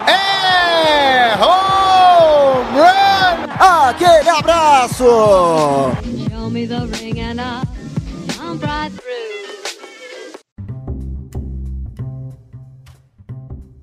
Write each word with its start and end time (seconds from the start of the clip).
É 0.00 1.34
home 1.36 2.78
run! 2.78 3.46
Aquele 3.58 4.28
abraço. 4.28 5.04
Show 5.04 6.50
me 6.50 6.66
the 6.66 6.80
ring 6.98 7.20
and 7.20 7.40
I'll 7.40 7.66
jump 8.28 8.62
right 8.62 8.92
through. 8.92 9.26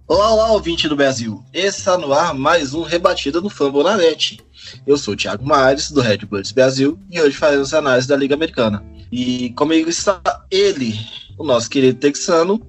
Olá, 0.08 0.32
olá, 0.34 0.52
ouvinte 0.52 0.88
do 0.88 0.96
Brasil. 0.96 1.44
Está 1.52 1.98
no 1.98 2.14
ar 2.14 2.36
mais 2.36 2.76
um 2.76 2.84
Rebatida 2.84 3.42
no 3.42 3.50
Fumble 3.50 3.84
na 3.84 3.98
Net. 3.98 4.40
Eu 4.86 4.98
sou 4.98 5.16
o 5.16 5.18
Thiago 5.18 5.44
Mares, 5.44 5.90
do 5.90 6.02
Red 6.02 6.20
Bloods 6.20 6.52
Brasil, 6.52 7.00
e 7.10 7.20
hoje 7.20 7.36
faremos 7.36 7.74
análise 7.74 8.08
da 8.08 8.16
Liga 8.16 8.36
Americana. 8.36 8.84
E 9.12 9.50
comigo 9.52 9.90
está 9.90 10.22
ele, 10.52 11.00
o 11.38 11.44
nosso 11.44 11.70
querido 11.70 12.00
texano, 12.00 12.62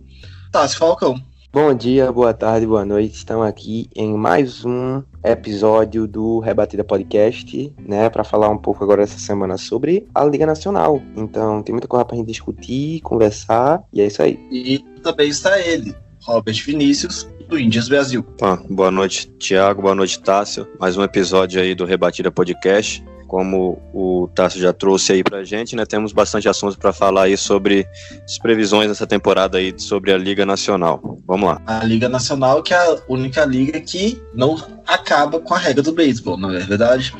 Tássio 0.51 0.79
Falcão. 0.79 1.23
Bom 1.55 1.73
dia, 1.73 2.11
boa 2.11 2.35
tarde, 2.35 2.67
boa 2.67 2.85
noite. 2.85 3.15
Estamos 3.15 3.47
aqui 3.47 3.89
em 3.95 4.13
mais 4.13 4.65
um 4.65 5.01
episódio 5.23 6.05
do 6.05 6.41
Rebatida 6.41 6.83
Podcast, 6.83 7.73
né, 7.79 8.11
para 8.11 8.25
falar 8.25 8.49
um 8.49 8.59
pouco 8.59 8.83
agora 8.83 9.05
essa 9.05 9.21
semana 9.21 9.57
sobre 9.57 10.05
a 10.13 10.25
Liga 10.25 10.47
Nacional. 10.47 11.01
Então, 11.15 11.63
tem 11.63 11.73
muita 11.73 11.87
coisa 11.87 12.05
pra 12.05 12.17
gente 12.17 12.27
discutir, 12.27 13.01
conversar, 13.03 13.85
e 13.93 14.01
é 14.01 14.07
isso 14.07 14.21
aí. 14.21 14.37
E 14.51 14.81
também 15.01 15.29
está 15.29 15.61
ele, 15.61 15.95
Robert 16.25 16.61
Vinícius, 16.67 17.29
do 17.49 17.57
Índias 17.57 17.89
Brasil. 17.89 18.25
Tá, 18.37 18.57
boa 18.69 18.91
noite, 18.91 19.31
Tiago, 19.39 19.81
boa 19.81 19.95
noite, 19.95 20.21
Tássio. 20.21 20.67
Mais 20.81 20.97
um 20.97 21.05
episódio 21.05 21.63
aí 21.63 21.73
do 21.73 21.85
Rebatida 21.85 22.33
Podcast. 22.33 23.05
Como 23.35 23.83
o 23.93 24.29
Tássio 24.33 24.61
já 24.61 24.73
trouxe 24.73 25.13
aí 25.13 25.25
pra 25.25 25.43
gente, 25.43 25.75
né? 25.75 25.85
Temos 25.85 26.13
bastante 26.13 26.49
assuntos 26.49 26.77
para 26.77 26.93
falar 26.93 27.25
aí 27.25 27.37
sobre 27.37 27.85
as 28.25 28.39
previsões 28.39 28.87
dessa 28.87 29.09
temporada 29.09 29.59
aí 29.59 29.75
sobre 29.77 30.13
a 30.13 30.17
Liga 30.17 30.47
Nacional. 30.47 31.19
Vamos 31.27 31.49
lá. 31.49 31.61
A 31.67 31.83
Liga 31.83 32.09
Nacional, 32.09 32.63
que 32.63 32.73
é 32.73 32.77
a 32.77 32.97
única 33.09 33.45
liga 33.45 33.81
que 33.81 34.23
não 34.33 34.57
acaba 34.87 35.41
com 35.41 35.53
a 35.53 35.59
regra 35.59 35.83
do 35.83 35.91
beisebol, 35.91 36.37
não 36.37 36.53
é 36.55 36.61
verdade? 36.61 37.13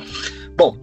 Bom, 0.55 0.77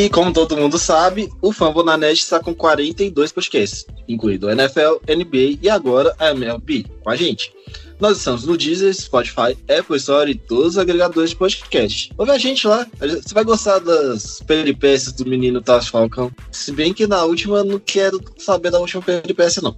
E 0.00 0.08
como 0.08 0.32
todo 0.32 0.56
mundo 0.56 0.78
sabe, 0.78 1.30
o 1.42 1.52
Fambonanet 1.52 2.14
está 2.14 2.40
com 2.40 2.54
42 2.54 3.32
podcasts, 3.32 3.84
incluindo 4.08 4.46
o 4.46 4.50
NFL, 4.50 4.94
NBA 5.06 5.58
e 5.60 5.68
agora 5.68 6.16
a 6.18 6.30
MLB, 6.30 6.86
com 7.04 7.10
a 7.10 7.14
gente. 7.14 7.52
Nós 8.00 8.16
estamos 8.16 8.46
no 8.46 8.56
Deezer, 8.56 8.94
Spotify, 8.94 9.54
Apple 9.68 9.98
Store 9.98 10.30
e 10.30 10.34
todos 10.34 10.68
os 10.68 10.78
agregadores 10.78 11.28
de 11.28 11.36
podcast. 11.36 12.10
Ouve 12.16 12.30
a 12.30 12.38
gente 12.38 12.66
lá, 12.66 12.86
você 12.98 13.34
vai 13.34 13.44
gostar 13.44 13.78
das 13.78 14.40
peripécias 14.40 15.12
do 15.12 15.26
menino 15.26 15.60
Tasso 15.60 15.90
Falcão. 15.90 16.32
Se 16.50 16.72
bem 16.72 16.94
que 16.94 17.06
na 17.06 17.22
última 17.24 17.58
eu 17.58 17.64
não 17.64 17.78
quero 17.78 18.18
saber 18.38 18.70
da 18.70 18.80
última 18.80 19.02
peripécia, 19.02 19.60
não. 19.60 19.76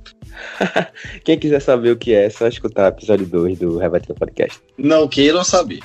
Quem 1.24 1.36
quiser 1.36 1.60
saber 1.60 1.90
o 1.90 1.96
que 1.96 2.14
é, 2.14 2.26
é 2.26 2.30
só 2.30 2.46
escutar 2.46 2.84
o 2.84 2.96
episódio 2.96 3.26
2 3.26 3.58
do 3.58 3.76
Rebatida 3.76 4.14
Podcast. 4.14 4.60
Não 4.78 5.08
queiram 5.08 5.42
saber. 5.42 5.80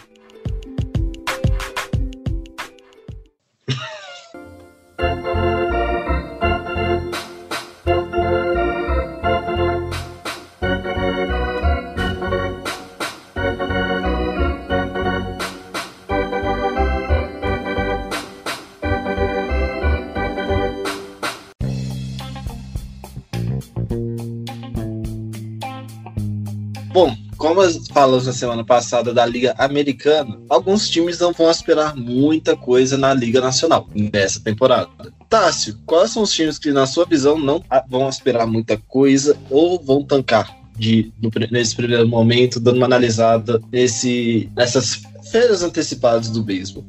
Como 27.37 27.61
falamos 27.93 28.25
na 28.25 28.33
semana 28.33 28.63
passada 28.65 29.13
da 29.13 29.25
Liga 29.25 29.53
Americana, 29.57 30.39
alguns 30.49 30.89
times 30.89 31.19
não 31.19 31.31
vão 31.31 31.49
esperar 31.49 31.95
muita 31.95 32.57
coisa 32.57 32.97
na 32.97 33.13
Liga 33.13 33.39
Nacional 33.39 33.87
nessa 33.93 34.39
temporada. 34.39 34.89
Tássio, 35.29 35.77
quais 35.85 36.11
são 36.11 36.23
os 36.23 36.33
times 36.33 36.57
que, 36.57 36.71
na 36.71 36.85
sua 36.85 37.05
visão, 37.05 37.37
não 37.37 37.63
vão 37.89 38.09
esperar 38.09 38.47
muita 38.47 38.77
coisa 38.77 39.37
ou 39.49 39.81
vão 39.81 40.03
tancar 40.03 40.57
de, 40.77 41.11
no 41.21 41.29
nesse 41.51 41.75
primeiro 41.75 42.07
momento, 42.07 42.59
dando 42.59 42.77
uma 42.77 42.85
analisada 42.85 43.61
nesse, 43.71 44.49
nessas 44.55 45.01
férias 45.31 45.63
antecipadas 45.63 46.29
do 46.29 46.43
beisebol? 46.43 46.85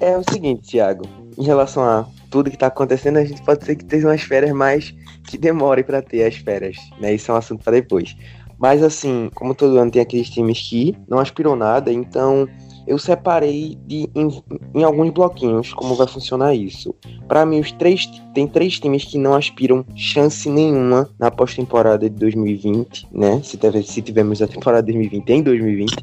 É 0.00 0.16
o 0.16 0.22
seguinte, 0.30 0.70
Thiago, 0.70 1.04
em 1.36 1.44
relação 1.44 1.82
a 1.82 2.06
tudo 2.30 2.50
que 2.50 2.58
tá 2.58 2.66
acontecendo, 2.66 3.18
a 3.18 3.24
gente 3.24 3.42
pode 3.42 3.64
ser 3.64 3.76
que 3.76 3.84
tenha 3.84 4.06
umas 4.06 4.22
férias 4.22 4.52
mais 4.52 4.94
que 5.26 5.38
demorem 5.38 5.84
para 5.84 6.02
ter 6.02 6.24
as 6.24 6.36
férias, 6.36 6.76
né? 7.00 7.14
Isso 7.14 7.30
é 7.30 7.34
um 7.34 7.38
assunto 7.38 7.62
para 7.62 7.74
depois. 7.74 8.16
Mas 8.58 8.82
assim, 8.82 9.30
como 9.34 9.54
todo 9.54 9.78
ano 9.78 9.90
tem 9.90 10.02
aqueles 10.02 10.30
times 10.30 10.60
que 10.68 10.96
não 11.08 11.18
aspiram 11.18 11.56
nada, 11.56 11.92
então 11.92 12.48
eu 12.86 12.98
separei 12.98 13.78
de, 13.86 14.08
em, 14.14 14.42
em 14.74 14.84
alguns 14.84 15.10
bloquinhos 15.10 15.72
como 15.72 15.94
vai 15.94 16.06
funcionar 16.06 16.54
isso. 16.54 16.94
Para 17.26 17.46
mim, 17.46 17.60
os 17.60 17.72
três 17.72 18.06
tem 18.34 18.46
três 18.46 18.78
times 18.78 19.04
que 19.04 19.16
não 19.16 19.34
aspiram 19.34 19.84
chance 19.96 20.48
nenhuma 20.48 21.08
na 21.18 21.30
pós-temporada 21.30 22.08
de 22.10 22.16
2020, 22.16 23.08
né? 23.12 23.40
Se, 23.42 23.56
teve, 23.56 23.82
se 23.82 24.02
tivermos 24.02 24.42
a 24.42 24.46
temporada 24.46 24.86
de 24.86 24.92
2020 24.92 25.30
em 25.30 25.42
2020, 25.42 25.96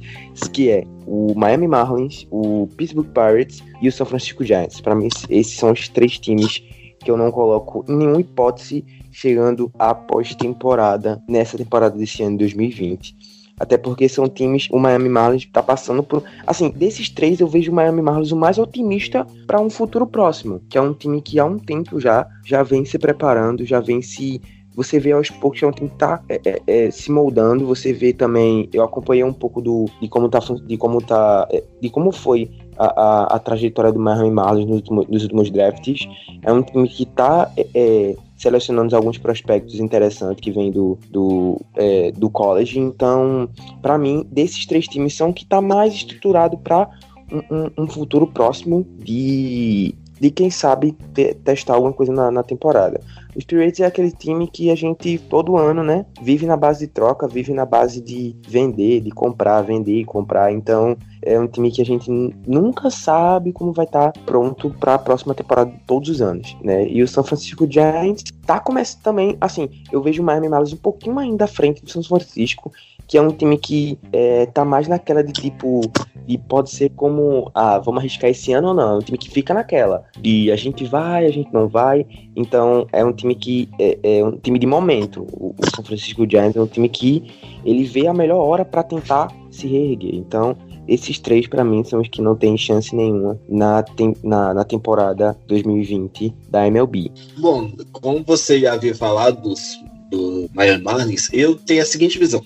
que 0.52 0.70
é 0.70 0.84
o 1.06 1.34
Miami 1.36 1.68
Marlins, 1.68 2.26
o 2.32 2.68
Pittsburgh 2.76 3.08
Pirates 3.08 3.64
e 3.82 3.88
o 3.88 3.92
San 3.92 4.06
Francisco 4.06 4.44
Giants. 4.44 4.82
Para 4.82 4.96
mim, 4.96 5.08
esses 5.30 5.58
são 5.58 5.72
os 5.72 5.88
três 5.88 6.18
times 6.18 6.64
que 7.00 7.10
eu 7.10 7.18
não 7.18 7.32
coloco 7.32 7.84
em 7.88 7.96
nenhuma 7.96 8.22
hipótese 8.22 8.86
chegando 9.12 9.72
à 9.78 9.94
pós-temporada 9.94 11.22
nessa 11.28 11.58
temporada 11.58 11.98
desse 11.98 12.24
ano 12.24 12.32
de 12.32 12.40
2020. 12.40 13.16
Até 13.60 13.78
porque 13.78 14.10
são 14.10 14.28
times, 14.28 14.68
o 14.72 14.80
Miami 14.80 15.08
Marlins 15.08 15.46
tá 15.46 15.62
passando 15.62 16.02
por, 16.02 16.24
assim, 16.48 16.72
desses 16.72 17.10
três 17.10 17.40
eu 17.40 17.48
vejo 17.48 17.72
o 17.72 17.76
Miami 17.76 18.02
Marlins 18.02 18.32
o 18.32 18.36
mais 18.36 18.58
otimista 18.58 19.26
para 19.46 19.62
um 19.62 19.70
futuro 19.70 20.08
próximo, 20.08 20.62
que 20.68 20.80
é 20.80 20.82
um 20.82 20.94
time 20.94 21.22
que 21.22 21.40
há 21.40 21.46
um 21.46 21.60
tempo 21.60 22.00
já 22.00 22.28
já 22.44 22.64
vem 22.64 22.84
se 22.86 22.98
preparando, 22.98 23.64
já 23.64 23.80
vem 23.80 24.02
se 24.02 24.42
você 24.76 25.00
vê 25.00 25.12
aos 25.12 25.30
poucos 25.30 25.60
que 25.60 25.66
é 25.66 25.68
um 25.68 25.72
time 25.72 25.90
que 25.90 25.98
tá 25.98 26.24
é, 26.28 26.42
é, 26.44 26.62
é, 26.66 26.92
se 26.92 27.12
moldando, 27.12 27.68
você 27.68 27.94
vê 27.94 28.14
também, 28.14 28.68
eu 28.74 28.84
acompanhei 28.84 29.24
um 29.24 29.34
pouco 29.34 29.62
do 29.62 29.86
de 30.02 30.08
como 30.08 30.28
tá 30.28 30.40
de 30.66 30.78
como 30.78 31.00
tá 31.00 31.48
é, 31.52 31.64
de 31.80 31.90
como 31.90 32.12
foi 32.12 32.50
a, 32.78 32.86
a, 32.86 33.24
a 33.36 33.40
trajetória 33.40 33.92
do 33.92 34.00
Miami 34.00 34.32
Marlins 34.32 34.66
nos, 34.66 34.78
últimos- 34.78 35.08
nos 35.08 35.22
últimos 35.24 35.52
drafts. 35.52 36.08
É 36.42 36.52
um 36.52 36.64
time 36.64 36.88
que 36.88 37.06
tá 37.06 37.52
é, 37.76 38.16
selecionando 38.42 38.96
alguns 38.96 39.20
prospectos 39.20 39.80
interessantes 39.80 40.42
que 40.42 40.52
vêm 40.52 40.72
do, 40.72 40.98
do, 41.12 41.62
é, 41.76 42.12
do 42.12 42.28
college. 42.28 42.80
Então, 42.80 43.48
para 43.84 44.00
mim, 44.00 44.26
desses 44.32 44.66
três 44.66 44.88
times 44.88 45.16
são 45.16 45.32
que 45.32 45.46
tá 45.46 45.62
mais 45.62 45.94
estruturado 45.94 46.58
para 46.58 46.90
um, 47.32 47.56
um- 47.56 47.84
um 47.84 47.88
futuro 47.88 48.26
próximo 48.26 48.84
de, 48.98 49.94
de 50.20 50.32
quem 50.32 50.50
sabe 50.50 50.96
te- 51.14 51.36
testar 51.36 51.76
alguma 51.76 51.94
coisa 51.94 52.12
na, 52.12 52.32
na 52.32 52.42
temporada. 52.42 53.00
Os 53.36 53.44
Pirates 53.44 53.80
é 53.80 53.86
aquele 53.86 54.12
time 54.12 54.48
que 54.48 54.70
a 54.70 54.76
gente, 54.76 55.18
todo 55.18 55.58
ano, 55.58 55.84
né, 55.84 56.06
vive 56.22 56.46
na 56.46 56.58
base 56.58 56.86
de 56.86 56.94
troca, 56.94 57.28
vive 57.28 57.54
na 57.54 57.66
base 57.66 58.02
de 58.02 58.36
vender, 58.48 59.02
de 59.02 59.12
comprar, 59.12 59.62
vender 59.62 60.00
e 60.00 60.06
comprar. 60.06 60.52
Então, 60.52 60.98
é 61.22 61.40
um 61.40 61.48
time 61.48 61.72
que 61.72 61.82
a 61.82 61.86
gente 61.86 62.10
nunca 62.48 62.90
sabe 62.90 63.54
como 63.54 63.72
vai 63.72 63.86
estar 63.86 64.12
pronto 64.26 64.70
para 64.72 64.96
a 64.96 65.00
próxima 65.00 65.36
temporada 65.36 65.72
todos 65.86 66.10
os 66.10 66.22
anos, 66.22 66.58
né? 66.62 66.88
E 66.88 67.02
o 67.02 67.08
San 67.08 67.24
Francisco 67.24 67.70
Giants 67.70 68.24
tá 68.46 68.60
começando 68.60 69.02
também, 69.04 69.38
assim, 69.40 69.70
eu 69.92 70.02
vejo 70.02 70.22
o 70.22 70.26
Miami 70.26 70.50
Marlins 70.50 70.74
um 70.74 70.78
pouquinho 70.78 71.20
ainda 71.20 71.46
à 71.46 71.48
frente 71.48 71.84
do 71.84 71.90
São 71.90 72.04
Francisco, 72.04 72.72
que 73.12 73.18
é 73.18 73.22
um 73.22 73.34
time 73.34 73.58
que 73.58 74.00
é, 74.14 74.46
tá 74.46 74.64
mais 74.64 74.88
naquela 74.88 75.22
de 75.22 75.34
tipo. 75.34 75.82
E 76.28 76.38
pode 76.38 76.70
ser 76.70 76.92
como, 76.92 77.52
ah, 77.54 77.78
vamos 77.78 78.00
arriscar 78.00 78.30
esse 78.30 78.54
ano 78.54 78.70
ou 78.70 78.74
não. 78.74 78.94
É 78.94 78.96
um 78.96 79.02
time 79.02 79.18
que 79.18 79.30
fica 79.30 79.54
naquela. 79.54 80.06
E 80.24 80.50
a 80.50 80.56
gente 80.56 80.86
vai, 80.86 81.26
a 81.26 81.32
gente 81.32 81.54
não 81.54 81.68
vai. 81.68 82.06
Então 82.38 82.88
é 82.94 83.04
um 83.04 83.12
time 83.12 83.36
que 83.36 83.68
é, 83.78 84.00
é 84.02 84.24
um 84.24 84.38
time 84.38 84.58
de 84.58 84.66
momento. 84.66 85.28
O, 85.34 85.54
o 85.58 85.76
São 85.76 85.84
Francisco 85.84 86.26
Giants 86.30 86.56
é 86.56 86.62
um 86.62 86.68
time 86.68 86.88
que 86.88 87.30
ele 87.66 87.84
vê 87.84 88.08
a 88.08 88.14
melhor 88.14 88.38
hora 88.38 88.64
para 88.64 88.82
tentar 88.82 89.28
se 89.50 89.68
reerguer. 89.68 90.16
Então 90.16 90.56
esses 90.88 91.20
três, 91.20 91.48
para 91.48 91.66
mim, 91.66 91.84
são 91.84 92.00
os 92.00 92.08
que 92.08 92.22
não 92.22 92.36
têm 92.36 92.58
chance 92.58 92.96
nenhuma 92.96 93.38
na, 93.50 93.84
tem, 93.84 94.16
na, 94.24 94.54
na, 94.54 94.64
temporada 94.64 95.38
2020 95.48 96.34
da 96.50 96.66
MLB. 96.66 97.12
Bom, 97.38 97.72
como 97.92 98.24
você 98.24 98.62
já 98.62 98.74
havia 98.74 98.96
falado 98.96 99.42
dos, 99.42 99.62
do 100.10 100.50
Miami 100.54 100.84
Marlins, 100.84 101.30
eu 101.34 101.56
tenho 101.56 101.82
a 101.82 101.86
seguinte 101.86 102.18
visão. 102.18 102.42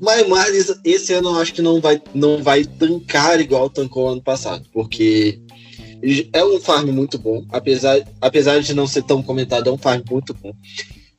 Miami 0.00 0.28
Marlins, 0.28 0.72
esse 0.84 1.12
ano 1.12 1.30
eu 1.30 1.40
acho 1.40 1.52
que 1.52 1.62
não 1.62 1.80
vai, 1.80 2.00
não 2.14 2.42
vai 2.42 2.64
tancar 2.64 3.40
igual 3.40 3.68
tancou 3.68 4.08
ano 4.08 4.22
passado, 4.22 4.64
porque 4.72 5.40
é 6.32 6.44
um 6.44 6.60
farm 6.60 6.90
muito 6.90 7.18
bom, 7.18 7.44
apesar, 7.50 7.98
apesar 8.20 8.60
de 8.60 8.74
não 8.74 8.86
ser 8.86 9.02
tão 9.02 9.22
comentado, 9.22 9.68
é 9.68 9.72
um 9.72 9.78
farm 9.78 10.02
muito 10.08 10.32
bom. 10.34 10.52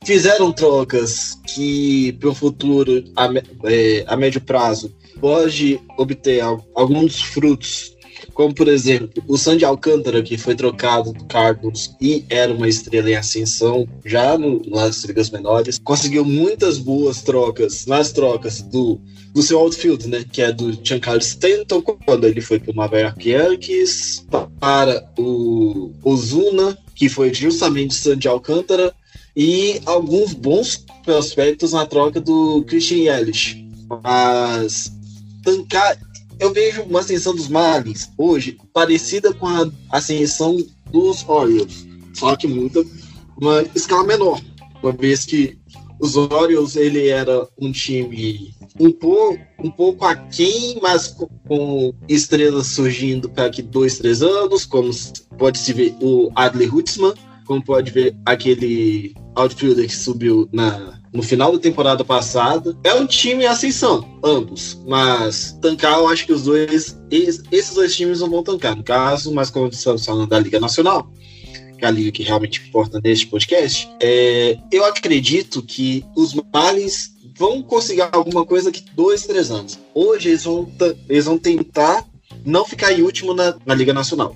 Fizeram 0.06 0.52
trocas 0.52 1.38
que, 1.46 2.14
para 2.14 2.30
o 2.30 2.36
futuro, 2.36 3.04
a, 3.16 3.28
é, 3.66 4.06
a 4.08 4.16
médio 4.16 4.40
prazo, 4.40 4.96
pode 5.20 5.80
obter 5.98 6.42
alguns 6.74 7.22
frutos, 7.22 7.94
como 8.40 8.56
por 8.56 8.70
exemplo 8.70 9.22
o 9.28 9.38
Sandy 9.38 9.66
Alcântara, 9.66 10.24
que 10.24 10.38
foi 10.38 10.56
trocado 10.56 11.12
do 11.12 11.26
Cardinals 11.26 11.94
e 12.00 12.24
era 12.30 12.54
uma 12.54 12.70
estrela 12.70 13.12
em 13.12 13.16
ascensão 13.16 13.86
já 14.06 14.38
no, 14.38 14.62
nas 14.66 15.04
ligas 15.04 15.30
menores, 15.30 15.78
conseguiu 15.84 16.24
muitas 16.24 16.78
boas 16.78 17.22
trocas 17.22 17.86
nas 17.86 18.14
trocas 18.14 18.62
do, 18.62 18.98
do 19.34 19.42
seu 19.42 19.60
outfield, 19.60 20.08
né, 20.08 20.24
que 20.32 20.42
é 20.42 20.54
do 20.54 20.72
Giancarlo 20.82 21.20
Stanton, 21.20 21.82
quando 21.82 22.26
ele 22.26 22.40
foi 22.40 22.62
para 22.62 22.72
o 22.72 22.98
York 22.98 23.30
Yankees, 23.30 24.26
para 24.58 25.06
o 25.18 25.92
Ozuna, 26.02 26.78
que 26.96 27.10
foi 27.10 27.34
justamente 27.34 27.94
Sandy 27.94 28.30
Alcântara, 28.30 28.96
e 29.36 29.82
alguns 29.86 30.32
bons 30.32 30.86
prospectos 31.04 31.74
na 31.74 31.86
troca 31.86 32.22
do 32.22 32.64
Christian 32.64 33.00
Yelich. 33.00 33.68
Mas 34.02 34.94
tancar. 35.44 35.98
Eu 36.40 36.54
vejo 36.54 36.84
uma 36.84 37.02
ascensão 37.02 37.36
dos 37.36 37.48
Marlins 37.48 38.10
hoje 38.18 38.58
parecida 38.74 39.34
com 39.34 39.48
a 39.48 39.70
ascensão 39.92 40.58
dos 40.92 41.28
Orioles, 41.28 41.86
só 42.14 42.36
que 42.36 42.48
muita 42.48 42.84
uma 43.38 43.62
escala 43.76 44.04
menor, 44.04 44.42
uma 44.82 44.92
vez 44.92 45.26
que 45.26 45.58
os 46.00 46.16
Orioles 46.16 46.76
ele 46.76 47.10
era 47.10 47.48
um 47.60 47.72
time 47.72 48.54
um 48.80 48.92
pouco, 48.92 49.40
um 49.62 49.70
pouco 49.70 50.06
aquém, 50.06 50.80
mas 50.82 51.08
com, 51.48 51.94
estrelas 52.08 52.68
surgindo 52.68 53.30
para 53.30 53.46
aqui 53.46 53.62
dois, 53.62 53.98
três 53.98 54.22
anos, 54.22 54.66
como 54.66 54.90
pode 55.38 55.58
se 55.58 55.74
ver 55.74 55.94
o 56.02 56.32
Adley 56.36 56.70
Hutzman, 56.70 57.14
como 57.46 57.64
pode 57.64 57.92
ver 57.92 58.16
aquele 58.26 59.14
outfielder 59.36 59.88
que 59.88 59.96
subiu 59.96 60.48
na, 60.54 60.99
no 61.14 61.24
final 61.24 61.52
da 61.52 61.60
temporada 61.60 62.04
passada. 62.04 62.78
É 62.84 62.94
um 62.94 63.06
time 63.06 63.44
em 63.44 63.48
ascensão, 63.48 64.08
ambos. 64.24 64.80
Mas 64.88 65.58
tancar, 65.62 66.00
eu 66.00 66.08
acho 66.08 66.26
que 66.26 66.34
os 66.34 66.44
dois. 66.44 66.98
Esses 67.12 67.74
dois 67.74 67.96
times 67.96 68.20
não 68.20 68.30
vão 68.30 68.44
tancar. 68.44 68.76
No 68.76 68.84
caso, 68.84 69.34
mas 69.34 69.50
como 69.50 69.68
estamos 69.68 70.06
falando 70.06 70.30
da 70.30 70.40
Liga 70.40 70.60
Nacional, 70.60 71.12
que 71.78 71.86
é 71.86 71.88
a 71.88 71.92
liga 71.92 72.12
que 72.12 72.24
realmente 72.24 72.62
importa 72.68 73.00
neste 73.04 73.28
podcast, 73.28 73.90
é, 74.02 74.58
eu 74.72 74.86
acredito 74.86 75.62
que 75.62 76.06
os 76.16 76.34
Marlins 76.54 77.12
vão 77.36 77.64
conseguir 77.64 78.02
alguma 78.12 78.46
coisa 78.46 78.72
que 78.72 78.84
dois, 78.94 79.26
três 79.26 79.50
anos. 79.50 79.80
Hoje 79.94 80.30
eles 80.30 80.44
vão, 80.44 80.70
eles 81.08 81.26
vão 81.26 81.38
tentar 81.38 82.06
não 82.46 82.66
ficar 82.66 82.92
em 82.92 83.02
último 83.02 83.34
na, 83.34 83.56
na 83.66 83.74
Liga 83.74 83.94
Nacional. 83.94 84.36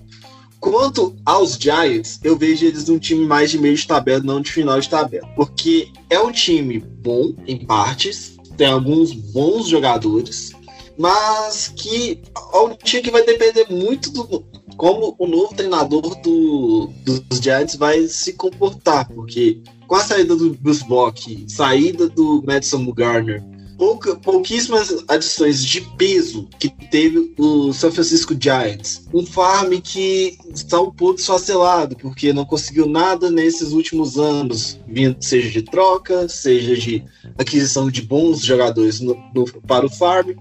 Quanto 0.64 1.14
aos 1.26 1.56
Giants, 1.56 2.22
eu 2.24 2.38
vejo 2.38 2.66
eles 2.66 2.88
um 2.88 2.98
time 2.98 3.26
mais 3.26 3.52
de 3.52 3.60
meio 3.60 3.76
de 3.76 3.86
tabela, 3.86 4.24
não 4.24 4.40
de 4.40 4.50
final 4.50 4.80
de 4.80 4.88
tabela. 4.88 5.28
Porque 5.36 5.90
é 6.10 6.18
um 6.18 6.32
time 6.32 6.80
bom 6.80 7.36
em 7.46 7.66
partes, 7.66 8.38
tem 8.56 8.68
alguns 8.68 9.12
bons 9.12 9.68
jogadores, 9.68 10.54
mas 10.98 11.68
que 11.76 12.22
é 12.54 12.58
um 12.60 12.74
time 12.78 13.04
que 13.04 13.12
vai 13.12 13.26
depender 13.26 13.68
muito 13.70 14.10
do 14.10 14.46
como 14.78 15.14
o 15.20 15.28
novo 15.28 15.54
treinador 15.54 16.16
do, 16.22 16.90
dos 17.04 17.40
Giants 17.40 17.76
vai 17.76 18.08
se 18.08 18.32
comportar, 18.32 19.08
porque 19.10 19.62
com 19.86 19.96
a 19.96 20.00
saída 20.00 20.34
do 20.34 20.52
Bruce 20.52 20.88
Bock, 20.88 21.46
saída 21.48 22.08
do 22.08 22.42
Madison 22.46 22.90
Garner 22.92 23.44
pouca, 23.78 24.16
pouquíssimas 24.16 25.04
adições 25.08 25.64
de 25.64 25.82
peso 25.98 26.48
que 26.60 26.70
teve 26.70 27.34
o 27.38 27.74
San 27.74 27.92
Francisco 27.92 28.36
Giants. 28.40 29.06
Um 29.14 29.26
farm 29.26 29.74
que 29.82 30.38
está 30.54 30.80
um 30.80 30.92
pouco 30.92 31.20
esfacelado, 31.20 31.96
porque 31.96 32.34
não 32.34 32.46
conseguiu 32.46 32.88
nada 32.88 33.30
nesses 33.30 33.72
últimos 33.72 34.18
anos, 34.18 34.80
seja 35.20 35.50
de 35.50 35.62
troca, 35.62 36.28
seja 36.28 36.76
de 36.76 37.04
aquisição 37.38 37.90
de 37.90 38.02
bons 38.02 38.42
jogadores 38.42 39.00
no, 39.00 39.16
no, 39.34 39.46
para 39.68 39.86
o 39.86 39.90
farm 39.90 40.32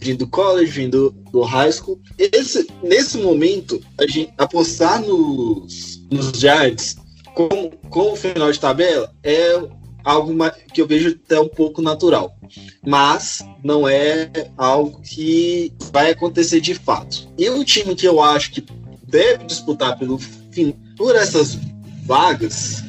vindo 0.00 0.18
do 0.18 0.26
college, 0.26 0.70
vindo 0.70 1.10
do 1.32 1.42
high 1.42 1.72
school. 1.72 1.98
Esse, 2.18 2.66
nesse 2.82 3.18
momento, 3.18 3.80
a 3.98 4.06
gente 4.06 4.32
apostar 4.36 5.00
nos, 5.00 6.02
nos 6.10 6.38
Giants 6.38 6.96
como, 7.34 7.70
como 7.90 8.16
final 8.16 8.50
de 8.50 8.58
tabela 8.58 9.12
é 9.22 9.60
algo 10.06 10.32
que 10.72 10.80
eu 10.80 10.86
vejo 10.86 11.18
até 11.24 11.40
um 11.40 11.48
pouco 11.48 11.82
natural. 11.82 12.38
Mas 12.86 13.44
não 13.64 13.88
é 13.88 14.30
algo 14.56 15.00
que 15.02 15.72
vai 15.92 16.12
acontecer 16.12 16.60
de 16.60 16.74
fato. 16.74 17.28
E 17.36 17.50
o 17.50 17.64
time 17.64 17.96
que 17.96 18.06
eu 18.06 18.22
acho 18.22 18.52
que 18.52 18.64
deve 19.08 19.44
disputar 19.44 19.98
pelo 19.98 20.16
fim, 20.52 20.72
por 20.96 21.16
essas 21.16 21.58
vagas, 22.04 22.84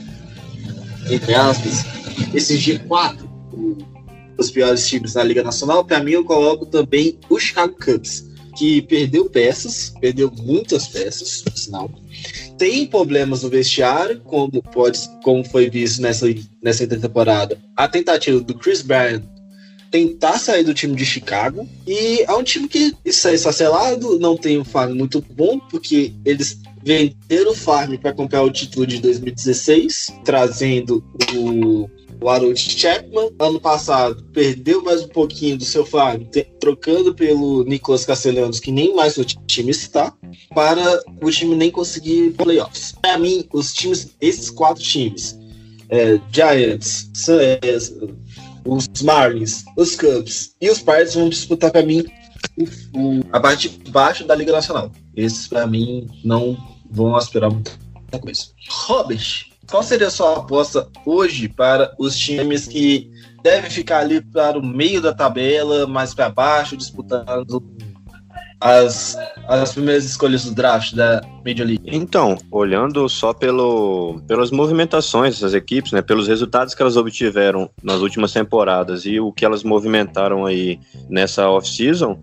entre 1.10 1.34
aspas, 1.34 1.84
esses 2.36 2.62
G4, 2.62 3.18
os 4.38 4.52
piores 4.52 4.88
times 4.88 5.14
da 5.14 5.24
Liga 5.24 5.42
Nacional, 5.42 5.84
para 5.84 6.04
mim 6.04 6.12
eu 6.12 6.24
coloco 6.24 6.68
também 6.68 7.18
o 7.28 7.40
Chicago 7.40 7.76
Cubs, 7.84 8.28
que 8.56 8.84
perdeu 8.84 9.28
peças, 9.28 9.92
perdeu 10.00 10.32
muitas 10.32 10.88
peças, 10.88 11.42
por 11.42 11.58
sinal 11.58 11.92
tem 12.58 12.86
problemas 12.88 13.44
no 13.44 13.50
vestiário, 13.50 14.20
como 14.22 14.62
pode, 14.62 15.00
como 15.24 15.44
foi 15.44 15.70
visto 15.70 16.02
nessa, 16.02 16.26
nessa 16.62 16.88
temporada. 16.88 17.58
A 17.76 17.88
tentativa 17.88 18.40
do 18.40 18.56
Chris 18.56 18.82
Bryant 18.82 19.24
tentar 19.92 20.38
sair 20.38 20.64
do 20.64 20.74
time 20.74 20.96
de 20.96 21.06
Chicago. 21.06 21.68
E 21.86 22.22
é 22.22 22.34
um 22.34 22.44
time 22.44 22.68
que 22.68 22.94
está 23.06 23.34
esfacelado, 23.34 24.20
não 24.20 24.36
tem 24.36 24.60
um 24.60 24.66
farm 24.66 24.94
muito 24.94 25.24
bom, 25.34 25.60
porque 25.60 26.14
eles 26.26 26.60
venderam 26.88 27.52
o 27.52 27.56
farm 27.56 27.98
para 27.98 28.14
comprar 28.14 28.44
o 28.44 28.50
título 28.50 28.88
de 28.88 29.00
2016, 29.00 30.08
trazendo 30.24 31.04
o 31.36 31.90
o 32.20 32.30
Harold 32.30 32.60
Chapman, 32.60 33.30
ano 33.40 33.60
passado, 33.60 34.24
perdeu 34.34 34.82
mais 34.84 35.04
um 35.04 35.08
pouquinho 35.08 35.56
do 35.56 35.64
seu 35.64 35.86
farm, 35.86 36.24
trocando 36.60 37.14
pelo 37.14 37.64
Nicolas 37.64 38.06
Castellanos, 38.06 38.60
que 38.60 38.72
nem 38.72 38.96
mais 38.96 39.18
o 39.18 39.24
time 39.24 39.70
está, 39.70 40.12
para 40.54 41.00
o 41.22 41.30
time 41.30 41.56
nem 41.56 41.70
conseguir 41.70 42.32
playoffs. 42.32 42.94
Para 43.00 43.20
mim, 43.20 43.48
os 43.54 43.72
times, 43.72 44.16
esses 44.20 44.50
quatro 44.50 44.82
times, 44.82 45.38
é, 45.90 46.20
Giants, 46.32 47.08
é, 47.30 47.78
os 48.66 48.88
Marlins, 49.04 49.64
os 49.78 49.96
Cubs 49.96 50.56
e 50.60 50.72
os 50.72 50.80
Pirates 50.80 51.14
vão 51.14 51.30
disputar 51.30 51.72
para 51.72 51.84
mim 51.84 52.04
o, 52.58 52.64
o, 53.00 53.24
a 53.32 53.40
parte 53.40 53.70
de 53.70 53.92
baixo 53.92 54.26
da 54.26 54.34
Liga 54.34 54.52
Nacional. 54.52 54.92
Esses, 55.16 55.48
para 55.48 55.68
mim, 55.68 56.08
não 56.24 56.58
vão 56.90 57.16
aspirar 57.16 57.52
muita 57.52 57.72
coisa. 58.20 58.48
Robert, 58.70 59.46
qual 59.70 59.84
seria 59.84 60.08
a 60.08 60.12
sua 60.12 60.38
aposta 60.38 60.88
hoje 61.06 61.50
para 61.50 61.94
os 61.98 62.18
times 62.18 62.68
que 62.68 63.12
devem 63.44 63.70
ficar 63.70 64.00
ali 64.00 64.22
para 64.22 64.58
o 64.58 64.66
meio 64.66 65.02
da 65.02 65.14
tabela, 65.14 65.86
mais 65.86 66.14
para 66.14 66.30
baixo, 66.30 66.78
disputando 66.78 67.62
as, 68.60 69.18
as 69.48 69.74
primeiras 69.74 70.06
escolhas 70.06 70.46
do 70.46 70.54
draft 70.54 70.94
da 70.94 71.22
Major 71.46 71.66
League? 71.66 71.84
Então, 71.86 72.38
olhando 72.52 73.08
só 73.08 73.34
pelo, 73.34 74.20
pelas 74.28 74.52
movimentações 74.52 75.40
das 75.40 75.54
equipes, 75.54 75.92
né, 75.92 76.02
pelos 76.02 76.28
resultados 76.28 76.74
que 76.74 76.82
elas 76.82 76.98
obtiveram 76.98 77.70
nas 77.84 78.02
últimas 78.02 78.34
temporadas 78.34 79.06
e 79.06 79.20
o 79.20 79.32
que 79.32 79.46
elas 79.46 79.64
movimentaram 79.64 80.46
aí 80.46 80.80
nessa 81.10 81.50
off-season, 81.50 82.20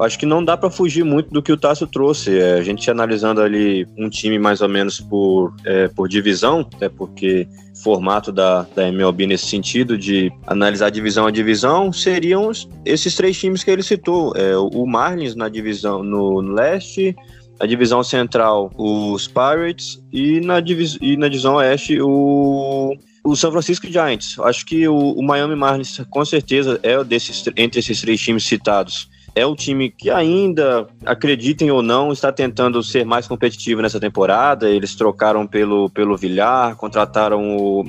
acho 0.00 0.18
que 0.18 0.26
não 0.26 0.44
dá 0.44 0.56
para 0.56 0.70
fugir 0.70 1.04
muito 1.04 1.30
do 1.30 1.42
que 1.42 1.52
o 1.52 1.56
Tássio 1.56 1.86
trouxe. 1.86 2.38
É, 2.38 2.54
a 2.54 2.62
gente 2.62 2.90
analisando 2.90 3.40
ali 3.40 3.86
um 3.96 4.08
time 4.08 4.38
mais 4.38 4.60
ou 4.60 4.68
menos 4.68 5.00
por, 5.00 5.54
é, 5.64 5.88
por 5.88 6.08
divisão, 6.08 6.68
até 6.74 6.88
porque 6.88 7.46
formato 7.82 8.32
da, 8.32 8.62
da 8.74 8.88
MLB 8.88 9.26
nesse 9.26 9.46
sentido 9.46 9.96
de 9.96 10.32
analisar 10.46 10.90
divisão 10.90 11.26
a 11.26 11.30
divisão 11.30 11.92
seriam 11.92 12.50
esses 12.84 13.14
três 13.14 13.38
times 13.38 13.62
que 13.62 13.70
ele 13.70 13.82
citou. 13.82 14.32
É, 14.36 14.56
o 14.56 14.86
Marlins 14.86 15.34
na 15.34 15.48
divisão 15.48 16.02
no, 16.02 16.42
no 16.42 16.52
leste, 16.52 17.14
na 17.60 17.66
divisão 17.66 18.02
central 18.02 18.70
os 18.76 19.28
Pirates 19.28 20.02
e 20.12 20.40
na, 20.40 20.60
divis, 20.60 20.98
e 21.00 21.16
na 21.16 21.28
divisão 21.28 21.54
oeste 21.54 22.00
o, 22.00 22.94
o 23.24 23.36
São 23.36 23.50
Francisco 23.50 23.86
Giants. 23.86 24.38
Acho 24.40 24.64
que 24.64 24.86
o, 24.88 25.12
o 25.12 25.22
Miami 25.22 25.56
Marlins, 25.56 26.00
com 26.10 26.24
certeza, 26.24 26.78
é 26.82 27.02
desses, 27.04 27.44
entre 27.56 27.80
esses 27.80 28.00
três 28.00 28.20
times 28.20 28.44
citados. 28.44 29.08
É 29.38 29.46
o 29.46 29.54
time 29.54 29.88
que 29.88 30.10
ainda, 30.10 30.88
acreditem 31.06 31.70
ou 31.70 31.80
não, 31.80 32.12
está 32.12 32.32
tentando 32.32 32.82
ser 32.82 33.06
mais 33.06 33.28
competitivo 33.28 33.80
nessa 33.80 34.00
temporada. 34.00 34.68
Eles 34.68 34.96
trocaram 34.96 35.46
pelo, 35.46 35.88
pelo 35.90 36.16
Villar, 36.16 36.74
contrataram 36.74 37.56
o, 37.56 37.84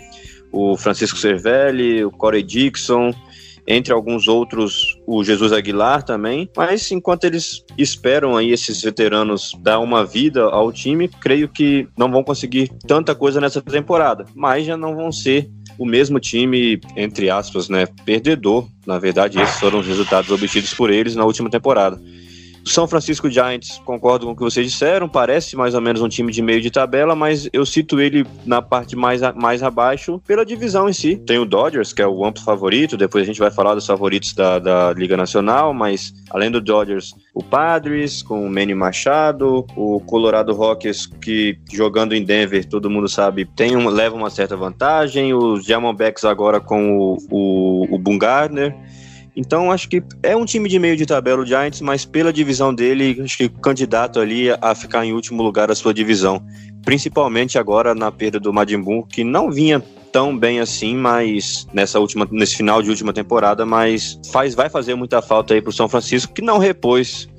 o 0.52 0.78
Francisco 0.78 1.18
Cervelli, 1.18 2.06
o 2.06 2.12
Corey 2.12 2.44
Dixon, 2.44 3.12
entre 3.70 3.94
alguns 3.94 4.28
outros, 4.28 5.00
o 5.06 5.24
Jesus 5.24 5.54
Aguilar 5.54 6.02
também. 6.02 6.50
Mas 6.58 6.92
enquanto 6.92 7.26
eles 7.26 7.64
esperam 7.78 8.36
aí 8.36 8.52
esses 8.52 8.82
veteranos 8.82 9.56
dar 9.62 9.80
uma 9.80 10.04
vida 10.04 10.42
ao 10.46 10.72
time, 10.72 11.08
creio 11.08 11.48
que 11.48 11.88
não 11.96 12.10
vão 12.12 12.24
conseguir 12.24 12.72
tanta 12.88 13.14
coisa 13.14 13.40
nessa 13.40 13.62
temporada, 13.62 14.26
mas 14.36 14.66
já 14.66 14.76
não 14.76 14.96
vão 14.96 15.12
ser 15.12 15.48
o 15.78 15.86
mesmo 15.86 16.20
time, 16.20 16.82
entre 16.98 17.30
aspas, 17.30 17.70
né, 17.70 17.86
perdedor. 18.04 18.68
Na 18.88 18.98
verdade, 18.98 19.40
esses 19.40 19.60
foram 19.60 19.80
os 19.80 19.88
resultados 19.88 20.32
obtidos 20.32 20.74
por 20.74 20.90
eles 20.90 21.16
na 21.16 21.24
última 21.24 21.50
temporada. 21.50 22.02
São 22.66 22.88
Francisco 22.88 23.30
Giants, 23.30 23.82
concordo 23.86 24.26
com 24.26 24.32
o 24.34 24.36
que 24.36 24.44
vocês 24.44 24.66
disseram, 24.72 25.08
parece 25.08 25.56
mais 25.56 25.74
ou 25.74 25.82
menos 25.82 26.02
um 26.02 26.10
time 26.10 26.32
de 26.32 26.42
meio 26.42 26.62
de 26.62 26.70
tabela, 26.70 27.16
mas 27.16 27.50
eu 27.52 27.66
cito 27.66 28.00
ele 28.00 28.26
na 28.46 28.62
parte 28.62 28.96
mais, 28.96 29.24
a, 29.24 29.34
mais 29.34 29.64
abaixo 29.64 30.22
pela 30.28 30.46
divisão 30.46 30.88
em 30.88 30.94
si. 30.94 31.16
Tem 31.16 31.40
o 31.40 31.46
Dodgers, 31.46 31.94
que 31.94 32.02
é 32.02 32.08
o 32.08 32.24
amplo 32.24 32.44
favorito, 32.44 32.98
depois 32.98 33.24
a 33.24 33.26
gente 33.26 33.40
vai 33.40 33.50
falar 33.50 33.76
dos 33.76 33.86
favoritos 33.86 34.34
da, 34.34 34.60
da 34.60 34.94
Liga 34.94 35.18
Nacional, 35.18 35.74
mas 35.74 36.14
além 36.30 36.52
do 36.52 36.62
Dodgers, 36.62 37.14
o 37.34 37.44
Padres, 37.44 38.22
com 38.22 38.46
o 38.46 38.50
Manny 38.50 38.76
Machado, 38.76 39.66
o 39.76 40.00
Colorado 40.02 40.54
Rockies, 40.54 41.06
que 41.06 41.58
jogando 41.72 42.14
em 42.14 42.24
Denver, 42.24 42.66
todo 42.66 42.90
mundo 42.90 43.08
sabe, 43.08 43.46
tem 43.46 43.76
um, 43.76 43.90
leva 43.90 44.16
uma 44.16 44.30
certa 44.30 44.56
vantagem, 44.56 45.34
os 45.34 45.66
Diamondbacks 45.66 46.26
agora 46.26 46.60
com 46.60 46.98
o, 46.98 47.18
o, 47.32 47.96
o 47.96 47.98
Boone 47.98 48.20
Gardner, 48.20 48.76
então, 49.40 49.72
acho 49.72 49.88
que 49.88 50.04
é 50.22 50.36
um 50.36 50.44
time 50.44 50.68
de 50.68 50.78
meio 50.78 50.98
de 50.98 51.06
tabela 51.06 51.42
o 51.42 51.46
Giants, 51.46 51.80
mas 51.80 52.04
pela 52.04 52.34
divisão 52.34 52.74
dele, 52.74 53.22
acho 53.24 53.38
que 53.38 53.48
candidato 53.48 54.20
ali 54.20 54.50
a 54.50 54.76
ficar 54.76 55.06
em 55.06 55.14
último 55.14 55.42
lugar 55.42 55.70
da 55.70 55.76
sua 55.76 55.94
divisão. 55.94 56.46
Principalmente 56.84 57.58
agora 57.58 57.96
na 57.96 58.12
perda 58.12 58.38
do 58.38 58.52
Majin 58.52 58.82
Buu, 58.82 59.06
que 59.06 59.24
não 59.24 59.50
vinha 59.50 59.82
tão 60.12 60.38
bem 60.38 60.60
assim, 60.60 60.94
mas 60.94 61.66
nessa 61.74 62.02
última, 62.02 62.28
nesse 62.30 62.58
final 62.58 62.82
de 62.82 62.90
última 62.90 63.14
temporada, 63.14 63.66
mas 63.66 64.20
faz, 64.30 64.54
vai 64.54 64.70
fazer 64.70 64.94
muita 64.96 65.22
falta 65.22 65.54
aí 65.54 65.62
pro 65.62 65.72
São 65.72 65.88
Francisco, 65.88 66.34
que 66.34 66.42
não 66.42 66.58
repôs 66.58 67.30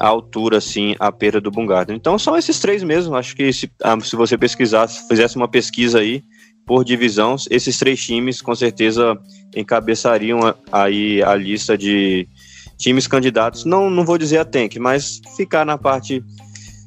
a 0.00 0.06
altura, 0.06 0.56
assim, 0.56 0.96
a 0.98 1.12
perda 1.12 1.38
do 1.38 1.50
Bungarden. 1.50 1.94
Então 1.94 2.18
são 2.18 2.34
esses 2.34 2.58
três 2.60 2.82
mesmo. 2.82 3.14
Acho 3.14 3.36
que 3.36 3.52
se, 3.52 3.70
ah, 3.84 4.00
se 4.00 4.16
você 4.16 4.38
pesquisasse, 4.38 5.06
fizesse 5.06 5.36
uma 5.36 5.48
pesquisa 5.48 5.98
aí, 5.98 6.22
por 6.66 6.84
divisão, 6.84 7.36
esses 7.50 7.78
três 7.78 8.02
times 8.02 8.40
com 8.40 8.54
certeza 8.54 9.18
encabeçariam 9.54 10.54
aí 10.70 11.22
a 11.22 11.34
lista 11.34 11.76
de 11.76 12.28
times 12.78 13.06
candidatos. 13.06 13.64
Não, 13.64 13.90
não 13.90 14.04
vou 14.04 14.18
dizer 14.18 14.38
a 14.38 14.44
tank, 14.44 14.76
mas 14.78 15.20
ficar 15.36 15.64
na 15.64 15.76
parte 15.76 16.22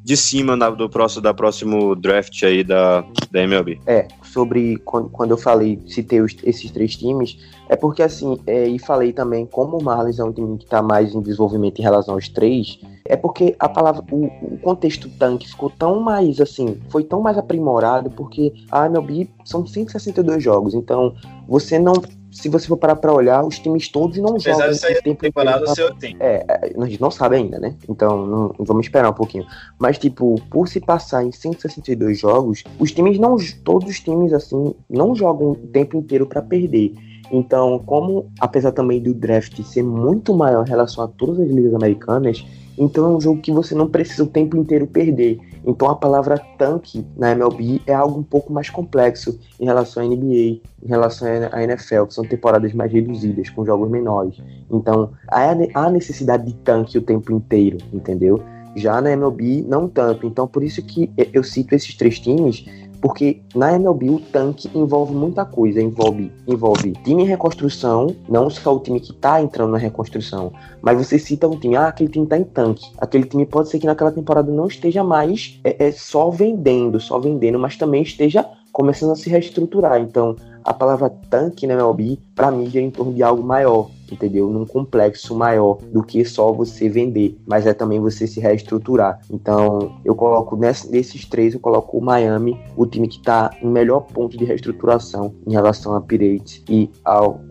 de 0.03 0.15
cima 0.15 0.55
do 0.71 0.89
próximo, 0.89 1.21
da 1.21 1.33
próximo 1.33 1.95
draft 1.95 2.43
aí 2.43 2.63
da, 2.63 3.03
da 3.31 3.41
MLB. 3.41 3.79
É, 3.87 4.07
sobre 4.35 4.75
quando, 4.79 5.31
eu 5.31 5.37
falei, 5.37 5.81
citei 5.87 6.19
os, 6.19 6.35
esses 6.43 6.69
três 6.69 6.93
times, 6.97 7.37
é 7.69 7.75
porque 7.77 8.03
assim, 8.03 8.37
é, 8.45 8.67
e 8.67 8.77
falei 8.77 9.13
também 9.13 9.45
como 9.45 9.77
o 9.77 9.83
Marlins 9.83 10.19
é 10.19 10.25
um 10.25 10.33
time 10.33 10.57
que 10.57 10.65
está 10.65 10.81
mais 10.81 11.15
em 11.15 11.21
desenvolvimento 11.21 11.79
em 11.79 11.83
relação 11.83 12.15
aos 12.15 12.27
três, 12.27 12.77
é 13.05 13.15
porque 13.15 13.55
a 13.57 13.69
palavra, 13.69 14.03
o, 14.11 14.25
o, 14.25 14.59
contexto 14.61 15.07
tanque 15.17 15.47
ficou 15.47 15.69
tão 15.69 16.01
mais 16.01 16.41
assim, 16.41 16.77
foi 16.89 17.05
tão 17.05 17.21
mais 17.21 17.37
aprimorado 17.37 18.09
porque 18.11 18.53
a 18.69 18.87
MLB 18.87 19.29
são 19.45 19.65
162 19.65 20.43
jogos, 20.43 20.73
então 20.73 21.15
você 21.47 21.79
não 21.79 21.93
se 22.35 22.49
você 22.49 22.67
for 22.67 22.75
parar 22.75 22.97
pra 22.97 23.13
olhar, 23.13 23.45
os 23.45 23.57
times 23.57 23.87
todos 23.87 24.17
não 24.17 24.31
Apesar 24.31 24.51
jogam. 24.51 24.71
de 24.71 24.77
sair 24.77 25.01
tempo 25.01 25.21
temporada, 25.21 25.61
inteiro 25.61 25.75
seu 25.75 25.95
tem. 25.95 26.17
é, 26.19 26.73
a 26.77 26.85
gente 26.85 26.99
não 26.99 27.09
sabe 27.09 27.37
ainda, 27.37 27.57
né? 27.57 27.73
Então 27.89 28.27
não, 28.27 28.55
vamos 28.59 28.85
esperar 28.85 29.09
um 29.09 29.13
pouquinho. 29.13 29.45
Mas, 29.79 29.97
tipo, 29.97 30.35
por 30.51 30.67
se 30.67 30.81
passar 30.81 31.23
em 31.23 31.31
162 31.31 32.19
jogos, 32.19 32.63
os 32.77 32.91
times 32.91 33.17
não. 33.17 33.37
Todos 33.63 33.89
os 33.89 33.99
times, 34.01 34.33
assim, 34.33 34.75
não 34.89 35.15
jogam 35.15 35.51
o 35.51 35.55
tempo 35.55 35.97
inteiro 35.97 36.25
para 36.25 36.41
perder. 36.41 36.93
Então, 37.31 37.79
como, 37.85 38.29
apesar 38.39 38.71
também 38.73 39.01
do 39.01 39.13
draft 39.13 39.61
ser 39.63 39.83
muito 39.83 40.33
maior 40.33 40.65
em 40.65 40.69
relação 40.69 41.03
a 41.03 41.07
todas 41.07 41.39
as 41.39 41.49
ligas 41.49 41.73
americanas, 41.73 42.45
então 42.77 43.05
é 43.05 43.15
um 43.15 43.21
jogo 43.21 43.41
que 43.41 43.51
você 43.51 43.73
não 43.73 43.87
precisa 43.87 44.23
o 44.23 44.27
tempo 44.27 44.57
inteiro 44.57 44.87
perder. 44.87 45.39
Então 45.65 45.89
a 45.89 45.95
palavra 45.95 46.37
tanque 46.57 47.05
na 47.17 47.31
MLB 47.31 47.81
é 47.87 47.93
algo 47.93 48.19
um 48.19 48.23
pouco 48.23 48.53
mais 48.53 48.69
complexo 48.69 49.39
em 49.59 49.65
relação 49.65 50.03
à 50.03 50.05
NBA, 50.05 50.61
em 50.83 50.87
relação 50.87 51.27
à 51.51 51.63
NFL, 51.63 52.05
que 52.05 52.13
são 52.13 52.23
temporadas 52.23 52.71
mais 52.73 52.91
reduzidas, 52.91 53.49
com 53.49 53.65
jogos 53.65 53.89
menores. 53.89 54.37
Então 54.69 55.11
há 55.27 55.89
necessidade 55.89 56.45
de 56.45 56.53
tanque 56.53 56.97
o 56.97 57.01
tempo 57.01 57.33
inteiro, 57.33 57.77
entendeu? 57.91 58.41
Já 58.75 59.01
na 59.01 59.11
MLB, 59.11 59.65
não 59.67 59.87
tanto. 59.87 60.27
Então 60.27 60.47
por 60.47 60.61
isso 60.63 60.83
que 60.83 61.09
eu 61.33 61.43
cito 61.43 61.73
esses 61.73 61.95
três 61.95 62.19
times, 62.19 62.65
porque 63.05 63.39
na 63.53 63.71
MLB 63.75 64.09
o 64.09 64.19
tanque 64.19 64.67
envolve 64.73 65.13
muita 65.13 65.45
coisa, 65.45 65.79
envolve, 65.79 66.31
envolve 66.47 66.93
time 67.03 67.21
em 67.21 67.27
reconstrução, 67.27 68.15
não 68.27 68.49
só 68.49 68.75
o 68.75 68.79
time 68.79 68.99
que 68.99 69.13
tá 69.13 69.39
entrando 69.39 69.73
na 69.73 69.77
reconstrução, 69.77 70.51
mas 70.81 70.97
você 70.97 71.19
cita 71.19 71.47
um 71.47 71.55
time, 71.55 71.75
ah, 71.75 71.89
aquele 71.89 72.09
time 72.09 72.25
tá 72.25 72.35
em 72.35 72.43
tanque. 72.43 72.83
Aquele 72.97 73.25
time 73.25 73.45
pode 73.45 73.69
ser 73.69 73.77
que 73.77 73.85
naquela 73.85 74.11
temporada 74.11 74.51
não 74.51 74.65
esteja 74.65 75.03
mais 75.03 75.59
é, 75.63 75.85
é 75.85 75.91
só 75.91 76.31
vendendo, 76.31 76.99
só 76.99 77.19
vendendo, 77.19 77.59
mas 77.59 77.77
também 77.77 78.01
esteja 78.01 78.43
começando 78.71 79.11
a 79.11 79.15
se 79.15 79.29
reestruturar. 79.29 80.01
Então, 80.01 80.35
a 80.63 80.73
palavra 80.73 81.07
tanque 81.29 81.67
na 81.67 81.75
MLB, 81.75 82.17
para 82.33 82.49
mim, 82.49 82.71
é 82.73 82.79
em 82.79 82.89
torno 82.89 83.13
de 83.13 83.21
algo 83.21 83.43
maior, 83.43 83.91
entendeu? 84.13 84.49
Num 84.49 84.65
complexo 84.65 85.35
maior 85.35 85.77
do 85.91 86.03
que 86.03 86.23
só 86.25 86.51
você 86.51 86.89
vender, 86.89 87.37
mas 87.45 87.65
é 87.65 87.73
também 87.73 87.99
você 87.99 88.27
se 88.27 88.39
reestruturar. 88.39 89.19
Então, 89.29 89.99
eu 90.03 90.15
coloco 90.15 90.55
nesse, 90.55 90.91
nesses 90.91 91.25
três, 91.25 91.53
eu 91.53 91.59
coloco 91.59 91.97
o 91.97 92.01
Miami, 92.01 92.59
o 92.75 92.85
time 92.85 93.07
que 93.07 93.17
está 93.17 93.49
em 93.61 93.67
melhor 93.67 94.01
ponto 94.01 94.37
de 94.37 94.45
reestruturação 94.45 95.33
em 95.45 95.51
relação 95.51 95.93
a 95.95 96.01
Pirates 96.01 96.63
e 96.69 96.89
ao 97.03 97.41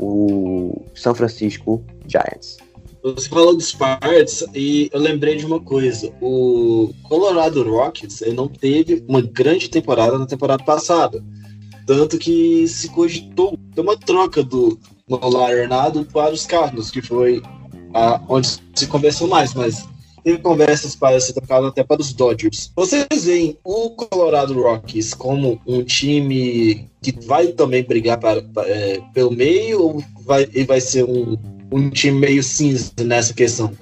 San 0.94 1.14
Francisco 1.14 1.82
Giants. 2.06 2.56
Você 3.02 3.28
falou 3.28 3.54
dos 3.54 3.75
Pirates 3.75 4.42
e 4.54 4.88
eu 4.90 4.99
lembrei 4.99 5.37
de 5.37 5.44
uma 5.44 5.61
coisa. 5.61 6.11
O 6.23 6.90
Colorado 7.02 7.62
Rockies 7.62 8.23
ele 8.23 8.32
não 8.32 8.49
teve 8.49 9.04
uma 9.06 9.20
grande 9.20 9.68
temporada 9.68 10.18
na 10.18 10.25
temporada 10.25 10.64
passada. 10.64 11.23
Tanto 11.87 12.16
que 12.16 12.66
se 12.66 12.88
cogitou 12.88 13.58
uma 13.76 13.94
troca 13.94 14.42
do 14.42 14.78
Nolan 15.08 15.44
Arenado 15.44 16.04
para 16.12 16.32
os 16.32 16.46
Cardinals, 16.46 16.90
que 16.90 17.02
foi 17.02 17.42
a, 17.92 18.20
onde 18.28 18.49
se 18.75 18.87
conversou 18.87 19.28
mais, 19.28 19.54
mas 19.54 19.87
teve 20.23 20.38
conversas 20.38 20.96
para 20.96 21.20
ser 21.20 21.34
trocado 21.34 21.66
até 21.66 21.84
para 21.84 22.00
os 22.00 22.12
Dodgers. 22.12 22.73
Vocês 22.75 23.25
veem 23.25 23.58
o 23.62 23.90
Colorado 23.90 24.54
Rockies 24.54 25.12
como 25.12 25.61
um 25.66 25.82
time 25.82 26.88
que 27.02 27.12
vai 27.26 27.49
também 27.49 27.82
brigar 27.82 28.18
para, 28.18 28.42
para, 28.42 28.68
é, 28.68 29.00
pelo 29.12 29.30
meio 29.30 29.82
ou 29.82 30.04
vai, 30.25 30.46
vai 30.46 30.80
ser 30.80 31.04
um 31.04 31.37
um 31.75 31.90
time 31.90 32.20
meio 32.20 32.42
cinza 32.42 32.92
nessa 33.04 33.34
questão. 33.34 33.73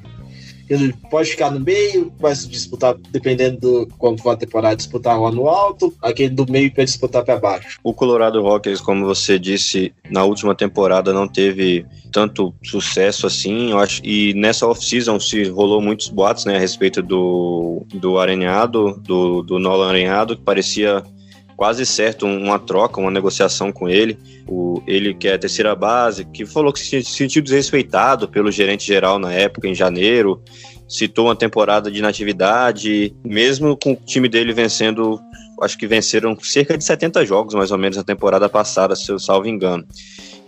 Ele 0.69 0.95
pode 1.11 1.31
ficar 1.31 1.51
no 1.51 1.61
meio, 1.61 2.13
vai 2.19 2.35
disputar, 2.35 2.95
dependendo 3.11 3.61
do 3.61 3.89
como 3.99 4.19
for 4.19 4.31
a 4.31 4.37
temporada, 4.37 4.77
disputar 4.77 5.21
lá 5.21 5.31
no 5.31 5.49
alto, 5.49 5.93
aquele 6.03 6.31
do 6.31 6.51
meio 6.51 6.73
para 6.73 6.85
disputar 6.85 7.25
para 7.25 7.39
baixo. 7.39 7.79
O 7.83 7.93
Colorado 7.93 8.41
Rockies, 8.43 8.81
como 8.81 9.05
você 9.05 9.39
disse, 9.39 9.93
na 10.11 10.25
última 10.25 10.55
temporada 10.55 11.13
não 11.13 11.29
teve 11.29 11.85
tanto 12.11 12.55
sucesso 12.63 13.27
assim, 13.27 13.71
eu 13.71 13.79
acho, 13.79 14.05
e 14.05 14.35
nessa 14.35 14.67
off-season 14.67 15.19
se 15.19 15.45
rolou 15.45 15.81
muitos 15.81 16.09
boatos, 16.09 16.45
né, 16.45 16.57
a 16.57 16.61
respeito 16.61 17.03
do, 17.03 17.85
do 17.95 18.19
arenhado, 18.19 19.01
do, 19.01 19.43
do 19.43 19.59
Nolan 19.59 19.89
arenhado, 19.89 20.37
que 20.37 20.43
parecia 20.43 21.03
quase 21.57 21.85
certo 21.87 22.27
uma 22.27 22.59
troca, 22.59 23.01
uma 23.01 23.11
negociação 23.11 23.73
com 23.73 23.89
ele. 23.89 24.19
O, 24.49 24.83
ele 24.87 25.15
que 25.15 25.29
é 25.29 25.39
terceira 25.39 25.75
base, 25.75 26.25
que 26.25 26.45
falou 26.45 26.73
que 26.73 26.81
se 26.81 27.03
sentiu 27.03 27.43
desrespeitado 27.43 28.29
pelo 28.29 28.51
gerente 28.51 28.87
geral 28.87 29.19
na 29.19 29.33
época, 29.33 29.69
em 29.69 29.75
janeiro, 29.75 30.43
citou 30.89 31.27
uma 31.27 31.37
temporada 31.37 31.91
de 31.91 31.99
inatividade, 31.99 33.15
mesmo 33.25 33.77
com 33.77 33.93
o 33.93 33.97
time 33.97 34.29
dele 34.29 34.53
vencendo, 34.53 35.21
acho 35.63 35.79
que 35.79 35.87
venceram 35.87 36.37
cerca 36.41 36.77
de 36.77 36.85
70 36.85 37.25
jogos 37.25 37.55
mais 37.55 37.71
ou 37.71 37.79
menos 37.79 37.97
na 37.97 38.05
temporada 38.05 38.49
passada, 38.49 38.95
se 38.95 39.11
eu 39.11 39.19
salvo 39.19 39.49
engano. 39.49 39.85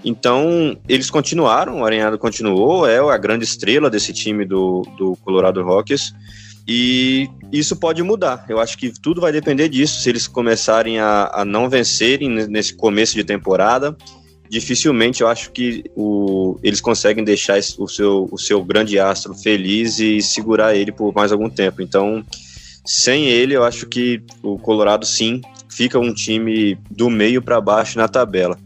Então, 0.04 0.76
eles 0.86 1.08
continuaram, 1.08 1.80
o 1.80 1.84
Arenado 1.86 2.18
continuou, 2.18 2.86
é 2.86 2.98
a 2.98 3.16
grande 3.16 3.44
estrela 3.44 3.88
desse 3.88 4.12
time 4.12 4.44
do, 4.44 4.82
do 4.98 5.16
Colorado 5.24 5.62
Rockies. 5.62 6.12
E 6.66 7.28
isso 7.52 7.76
pode 7.76 8.02
mudar. 8.02 8.46
Eu 8.48 8.58
acho 8.58 8.78
que 8.78 8.90
tudo 8.90 9.20
vai 9.20 9.30
depender 9.30 9.68
disso. 9.68 10.00
Se 10.00 10.08
eles 10.08 10.26
começarem 10.26 10.98
a, 10.98 11.30
a 11.32 11.44
não 11.44 11.68
vencerem 11.68 12.28
nesse 12.28 12.74
começo 12.74 13.14
de 13.14 13.22
temporada, 13.22 13.96
dificilmente 14.48 15.20
eu 15.20 15.28
acho 15.28 15.50
que 15.50 15.84
o, 15.94 16.58
eles 16.62 16.80
conseguem 16.80 17.24
deixar 17.24 17.58
o 17.78 17.86
seu, 17.86 18.28
o 18.30 18.38
seu 18.38 18.64
grande 18.64 18.98
astro 18.98 19.34
feliz 19.34 19.98
e 19.98 20.22
segurar 20.22 20.74
ele 20.74 20.90
por 20.90 21.12
mais 21.14 21.32
algum 21.32 21.50
tempo. 21.50 21.82
Então, 21.82 22.24
sem 22.84 23.26
ele, 23.26 23.54
eu 23.54 23.64
acho 23.64 23.86
que 23.86 24.22
o 24.42 24.58
Colorado 24.58 25.04
sim 25.04 25.40
fica 25.68 25.98
um 25.98 26.14
time 26.14 26.78
do 26.90 27.10
meio 27.10 27.42
para 27.42 27.60
baixo 27.60 27.98
na 27.98 28.08
tabela. 28.08 28.58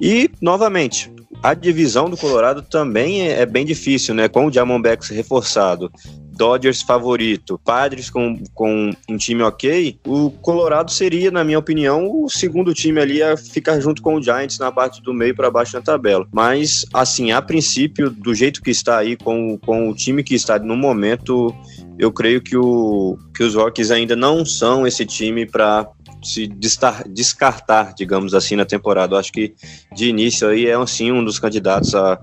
E, 0.00 0.30
novamente, 0.42 1.10
a 1.42 1.54
divisão 1.54 2.10
do 2.10 2.16
Colorado 2.16 2.62
também 2.62 3.28
é, 3.28 3.40
é 3.42 3.46
bem 3.46 3.64
difícil, 3.64 4.14
né? 4.14 4.28
Com 4.28 4.46
o 4.46 4.50
Diamondbacks 4.50 5.08
reforçado, 5.10 5.90
Dodgers 6.36 6.82
favorito, 6.82 7.60
Padres 7.64 8.10
com, 8.10 8.42
com 8.54 8.90
um 9.08 9.16
time 9.16 9.42
ok, 9.42 9.98
o 10.06 10.30
Colorado 10.30 10.90
seria, 10.90 11.30
na 11.30 11.42
minha 11.42 11.58
opinião, 11.58 12.10
o 12.22 12.28
segundo 12.28 12.74
time 12.74 13.00
ali 13.00 13.22
a 13.22 13.36
ficar 13.36 13.80
junto 13.80 14.02
com 14.02 14.16
o 14.16 14.22
Giants 14.22 14.58
na 14.58 14.70
parte 14.70 15.02
do 15.02 15.14
meio 15.14 15.34
para 15.34 15.50
baixo 15.50 15.76
na 15.76 15.82
tabela. 15.82 16.26
Mas, 16.32 16.84
assim, 16.92 17.32
a 17.32 17.40
princípio, 17.40 18.10
do 18.10 18.34
jeito 18.34 18.62
que 18.62 18.70
está 18.70 18.98
aí, 18.98 19.16
com, 19.16 19.58
com 19.58 19.88
o 19.88 19.94
time 19.94 20.22
que 20.22 20.34
está 20.34 20.58
no 20.58 20.76
momento, 20.76 21.54
eu 21.98 22.12
creio 22.12 22.40
que, 22.40 22.56
o, 22.56 23.18
que 23.34 23.42
os 23.42 23.54
Rockies 23.54 23.90
ainda 23.90 24.14
não 24.14 24.44
são 24.44 24.86
esse 24.86 25.06
time 25.06 25.46
para 25.46 25.88
se 26.22 26.46
descartar, 27.08 27.94
digamos 27.94 28.34
assim, 28.34 28.56
na 28.56 28.64
temporada. 28.64 29.14
Eu 29.14 29.18
acho 29.18 29.32
que 29.32 29.54
de 29.94 30.08
início 30.08 30.48
aí 30.48 30.66
é 30.66 30.74
assim 30.74 31.12
um 31.12 31.24
dos 31.24 31.38
candidatos 31.38 31.94
a 31.94 32.20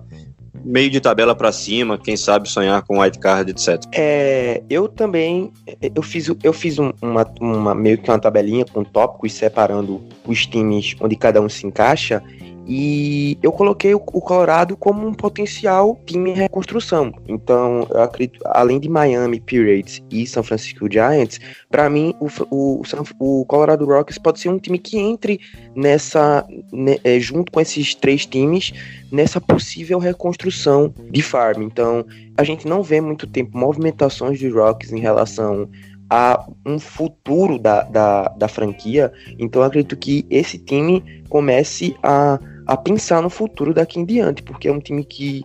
meio 0.63 0.89
de 0.89 0.99
tabela 0.99 1.33
para 1.35 1.51
cima, 1.51 1.97
quem 1.97 2.15
sabe 2.15 2.49
sonhar 2.49 2.81
com 2.83 2.99
white 2.99 3.19
card, 3.19 3.51
etc. 3.51 3.83
É, 3.93 4.61
eu 4.69 4.87
também 4.87 5.51
eu 5.95 6.01
fiz, 6.01 6.29
eu 6.43 6.53
fiz 6.53 6.77
um, 6.79 6.91
uma, 7.01 7.25
uma 7.39 7.75
meio 7.75 7.97
que 7.97 8.09
uma 8.09 8.19
tabelinha 8.19 8.65
com 8.65 8.83
tópicos 8.83 9.33
separando 9.33 10.01
os 10.25 10.45
times 10.45 10.95
onde 10.99 11.15
cada 11.15 11.41
um 11.41 11.49
se 11.49 11.65
encaixa 11.65 12.21
e 12.65 13.37
eu 13.43 13.51
coloquei 13.51 13.93
o, 13.93 13.99
Colorado 13.99 14.77
como 14.77 15.05
um 15.05 15.13
potencial 15.13 15.99
time 16.05 16.31
em 16.31 16.33
reconstrução. 16.33 17.13
Então, 17.27 17.85
eu 17.89 18.01
acredito, 18.01 18.39
além 18.45 18.79
de 18.79 18.87
Miami 18.87 19.39
Pirates 19.39 20.01
e 20.09 20.25
São 20.25 20.43
Francisco 20.43 20.91
Giants, 20.91 21.39
para 21.69 21.89
mim 21.89 22.15
o, 22.19 22.27
o, 22.49 22.81
o, 23.19 23.45
Colorado 23.45 23.85
Rockies 23.85 24.17
pode 24.17 24.39
ser 24.39 24.49
um 24.49 24.57
time 24.57 24.79
que 24.79 24.97
entre 24.97 25.39
nessa, 25.75 26.45
né, 26.71 26.97
é, 27.03 27.19
junto 27.19 27.51
com 27.51 27.59
esses 27.59 27.93
três 27.95 28.25
times, 28.25 28.71
nessa 29.11 29.41
possível 29.41 29.99
reconstrução 29.99 30.93
de 31.11 31.21
farm. 31.21 31.63
Então, 31.63 32.05
a 32.37 32.43
gente 32.43 32.67
não 32.67 32.81
vê 32.81 33.01
muito 33.01 33.27
tempo 33.27 33.57
movimentações 33.57 34.39
dos 34.39 34.53
Rockies 34.53 34.93
em 34.93 34.99
relação 34.99 35.69
a 36.09 36.45
um 36.65 36.79
futuro 36.79 37.57
da, 37.57 37.83
da, 37.83 38.27
da 38.29 38.47
franquia. 38.47 39.11
Então, 39.39 39.63
acredito 39.63 39.97
que 39.97 40.25
esse 40.29 40.57
time 40.57 41.23
comece 41.27 41.95
a 42.03 42.39
a 42.65 42.77
pensar 42.77 43.21
no 43.21 43.29
futuro 43.29 43.73
daqui 43.73 43.99
em 43.99 44.05
diante, 44.05 44.43
porque 44.43 44.67
é 44.67 44.71
um 44.71 44.79
time 44.79 45.03
que 45.03 45.43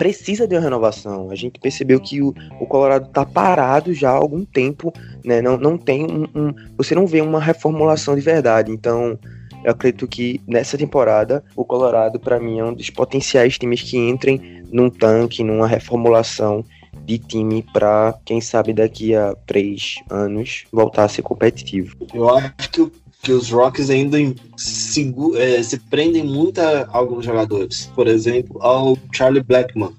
precisa 0.00 0.46
de 0.46 0.54
uma 0.54 0.62
renovação. 0.62 1.30
A 1.30 1.34
gente 1.34 1.60
percebeu 1.60 2.00
que 2.00 2.22
o, 2.22 2.34
o 2.58 2.66
Colorado 2.66 3.06
está 3.06 3.26
parado 3.26 3.92
já 3.92 4.10
há 4.10 4.14
algum 4.14 4.44
tempo, 4.46 4.92
né? 5.22 5.42
Não, 5.42 5.58
não 5.58 5.76
tem 5.76 6.04
um, 6.04 6.24
um, 6.34 6.54
Você 6.78 6.94
não 6.94 7.06
vê 7.06 7.20
uma 7.20 7.38
reformulação 7.38 8.14
de 8.14 8.22
verdade. 8.22 8.72
Então, 8.72 9.18
eu 9.62 9.72
acredito 9.72 10.08
que 10.08 10.40
nessa 10.48 10.78
temporada, 10.78 11.44
o 11.54 11.66
Colorado, 11.66 12.18
para 12.18 12.40
mim, 12.40 12.58
é 12.58 12.64
um 12.64 12.72
dos 12.72 12.88
potenciais 12.88 13.58
times 13.58 13.82
que 13.82 13.98
entrem 13.98 14.62
num 14.72 14.88
tanque, 14.88 15.44
numa 15.44 15.66
reformulação 15.66 16.64
de 17.04 17.18
time 17.18 17.62
para, 17.72 18.18
quem 18.24 18.40
sabe, 18.40 18.72
daqui 18.72 19.14
a 19.14 19.34
três 19.46 19.96
anos 20.08 20.64
voltar 20.72 21.04
a 21.04 21.08
ser 21.08 21.22
competitivo. 21.22 21.94
Eu 22.14 22.28
acho 22.30 22.70
que 22.70 22.80
o 22.80 22.90
que 23.22 23.32
os 23.32 23.50
Rocks 23.50 23.90
ainda 23.90 24.18
se, 24.56 25.14
é, 25.36 25.62
se 25.62 25.78
prendem 25.78 26.24
muito 26.24 26.60
a 26.60 26.88
alguns 26.90 27.24
jogadores. 27.24 27.90
Por 27.94 28.06
exemplo, 28.06 28.60
ao 28.62 28.96
Charlie 29.12 29.42
Blackman, 29.42 29.92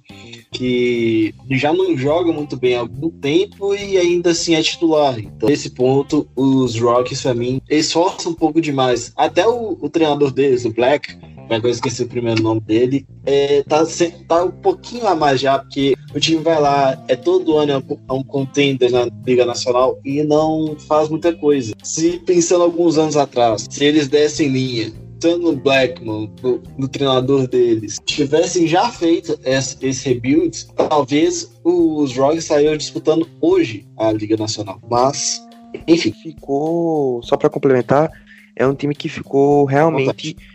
que 0.52 1.34
já 1.52 1.72
não 1.72 1.96
joga 1.98 2.32
muito 2.32 2.58
bem 2.58 2.76
há 2.76 2.82
algum 2.82 3.10
tempo 3.10 3.74
e 3.74 3.98
ainda 3.98 4.32
assim 4.32 4.56
é 4.56 4.62
titular. 4.62 5.18
Então, 5.18 5.48
nesse 5.48 5.70
ponto, 5.70 6.28
os 6.36 6.80
Rocks, 6.80 7.22
para 7.22 7.34
mim, 7.34 7.62
esforçam 7.70 8.34
um 8.34 8.36
pouco 8.36 8.60
demais. 8.60 9.14
Até 9.16 9.48
o, 9.48 9.78
o 9.80 9.90
treinador 9.90 10.32
deles, 10.32 10.66
o 10.66 10.74
Black, 10.74 11.16
que 11.60 11.68
eu 11.68 11.72
esqueci 11.72 12.04
o 12.04 12.08
primeiro 12.08 12.42
nome 12.42 12.62
dele, 12.62 13.06
é, 13.26 13.64
tá, 13.64 13.84
tá 14.28 14.44
um 14.44 14.52
pouquinho 14.52 15.08
a 15.08 15.16
mais 15.16 15.42
já, 15.42 15.60
porque 15.60 15.96
o 16.14 16.20
time 16.20 16.42
vai 16.42 16.60
lá, 16.60 17.04
é 17.08 17.16
todo 17.16 17.58
ano 17.58 17.84
é 18.08 18.14
um 18.14 18.24
contender 18.24 18.92
na 18.92 19.08
Liga 19.26 19.46
Nacional 19.46 20.00
e 20.06 20.24
não 20.24 20.76
faz 20.88 21.10
muita 21.10 21.34
coisa. 21.34 21.74
Se 21.84 22.20
pensando 22.20 22.64
alguns 22.64 22.98
anos 22.98 23.18
atrás, 23.18 23.68
se 23.70 23.84
eles 23.84 24.08
dessem 24.08 24.48
linha, 24.48 24.94
no 25.40 25.56
Blackman, 25.56 26.32
no, 26.42 26.64
no, 26.78 26.88
treinador 26.88 27.48
deles, 27.48 28.00
tivessem 28.06 28.68
já 28.68 28.90
feito 28.90 29.40
esse, 29.46 29.78
esse 29.82 30.10
rebuild, 30.10 30.66
talvez 30.76 31.52
os 31.64 32.18
Rocks 32.18 32.46
saíram 32.46 32.76
disputando 32.76 33.30
hoje 33.40 33.86
a 33.98 34.12
Liga 34.12 34.36
Nacional. 34.36 34.82
Mas, 34.90 35.40
enfim. 35.88 36.12
Ficou, 36.24 37.22
só 37.22 37.38
para 37.38 37.52
complementar, 37.52 38.10
é 38.56 38.66
um 38.66 38.74
time 38.74 38.96
que 38.96 39.08
ficou 39.08 39.66
realmente 39.66 40.36
é, 40.40 40.51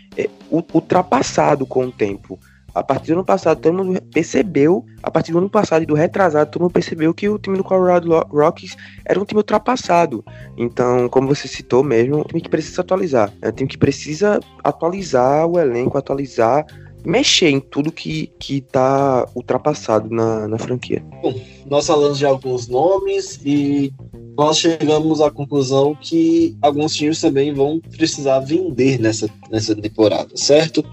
ultrapassado 0.49 1.65
com 1.65 1.85
o 1.85 1.91
tempo. 1.91 2.39
A 2.77 2.83
partir 2.83 3.07
do 3.07 3.13
ano 3.13 3.25
passado, 3.25 3.59
todo 3.59 3.73
mundo 3.73 3.99
percebeu, 4.13 4.85
a 5.01 5.09
partir 5.09 5.31
do 5.31 5.39
ano 5.39 5.49
passado 5.49 5.81
e 5.81 5.85
do 5.87 5.95
retrasado, 5.95 6.51
todo 6.51 6.61
mundo 6.61 6.73
percebeu 6.73 7.11
que 7.11 7.27
o 7.27 7.39
time 7.39 7.57
do 7.57 7.63
Colorado 7.63 8.11
Rockies 8.29 8.77
era 9.03 9.19
um 9.19 9.25
time 9.25 9.39
ultrapassado. 9.39 10.23
Então, 10.55 11.09
como 11.09 11.27
você 11.27 11.47
citou 11.47 11.83
mesmo, 11.83 12.17
é 12.17 12.17
um 12.19 12.23
time 12.23 12.39
que 12.39 12.49
precisa 12.49 12.81
atualizar. 12.81 13.33
É 13.41 13.49
um 13.49 13.51
time 13.51 13.67
que 13.67 13.79
precisa 13.79 14.39
atualizar 14.63 15.47
o 15.47 15.59
elenco, 15.59 15.97
atualizar, 15.97 16.67
mexer 17.07 17.49
em 17.49 17.61
tudo 17.61 17.89
que, 17.89 18.29
que 18.37 18.59
tá 18.59 19.25
ultrapassado 19.33 20.09
na, 20.13 20.45
na 20.45 20.57
franquia. 20.57 21.01
Bom, 21.23 21.33
nós 21.65 21.87
falamos 21.87 22.17
de 22.17 22.25
alguns 22.25 22.67
nomes 22.67 23.39
e 23.45 23.93
nós 24.37 24.59
chegamos 24.59 25.21
à 25.21 25.31
conclusão 25.31 25.95
que 25.95 26.57
alguns 26.61 26.93
times 26.93 27.21
também 27.21 27.53
vão 27.53 27.79
precisar 27.95 28.39
vender 28.41 28.99
nessa, 28.99 29.29
nessa 29.49 29.73
temporada, 29.73 30.35
certo? 30.35 30.83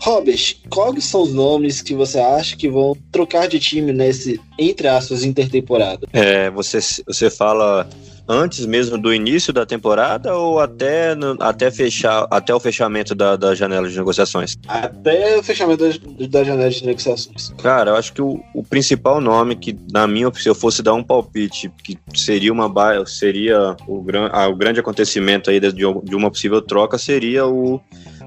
Robert, 0.00 0.56
quais 0.68 1.04
são 1.04 1.22
os 1.22 1.32
nomes 1.32 1.80
que 1.80 1.94
você 1.94 2.18
acha 2.18 2.56
que 2.56 2.68
vão 2.68 2.96
trocar 3.12 3.46
de 3.46 3.60
time 3.60 3.92
nesse, 3.92 4.40
entre 4.58 4.88
aspas, 4.88 5.22
intertemporada? 5.22 6.08
É, 6.12 6.50
você, 6.50 6.80
você 7.06 7.30
fala 7.30 7.88
antes 8.30 8.64
mesmo 8.64 8.96
do 8.96 9.12
início 9.12 9.52
da 9.52 9.66
temporada 9.66 10.36
ou 10.36 10.60
até, 10.60 11.16
no, 11.16 11.36
até, 11.40 11.68
fechar, 11.68 12.28
até 12.30 12.54
o 12.54 12.60
fechamento 12.60 13.12
da, 13.12 13.34
da 13.34 13.56
janela 13.56 13.88
de 13.88 13.96
negociações? 13.96 14.56
Até 14.68 15.36
o 15.36 15.42
fechamento 15.42 15.84
da, 15.88 16.26
da 16.28 16.44
janela 16.44 16.70
de 16.70 16.86
negociações. 16.86 17.52
Cara, 17.60 17.90
eu 17.90 17.96
acho 17.96 18.12
que 18.12 18.22
o, 18.22 18.40
o 18.54 18.62
principal 18.62 19.20
nome 19.20 19.56
que, 19.56 19.76
na 19.92 20.06
minha 20.06 20.28
opinião, 20.28 20.42
se 20.44 20.48
eu 20.48 20.54
fosse 20.54 20.80
dar 20.80 20.94
um 20.94 21.02
palpite, 21.02 21.72
que 21.82 21.98
seria 22.14 22.52
uma 22.52 22.70
seria 23.04 23.76
o, 23.88 24.00
gran, 24.00 24.30
ah, 24.32 24.46
o 24.46 24.54
grande 24.54 24.78
acontecimento 24.78 25.50
aí 25.50 25.58
de, 25.58 25.72
de 25.72 26.14
uma 26.14 26.30
possível 26.30 26.62
troca, 26.62 26.96
seria 26.96 27.46
o 27.46 27.80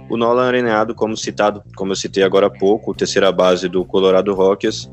o 0.10 0.18
Nolan 0.18 0.48
Arenado, 0.48 0.94
como 0.94 1.16
citado, 1.16 1.64
como 1.76 1.94
eu 1.94 1.96
citei 1.96 2.24
agora 2.24 2.48
há 2.48 2.50
pouco, 2.50 2.94
terceira 2.94 3.32
base 3.32 3.70
do 3.70 3.86
Colorado 3.86 4.34
Rockies. 4.34 4.90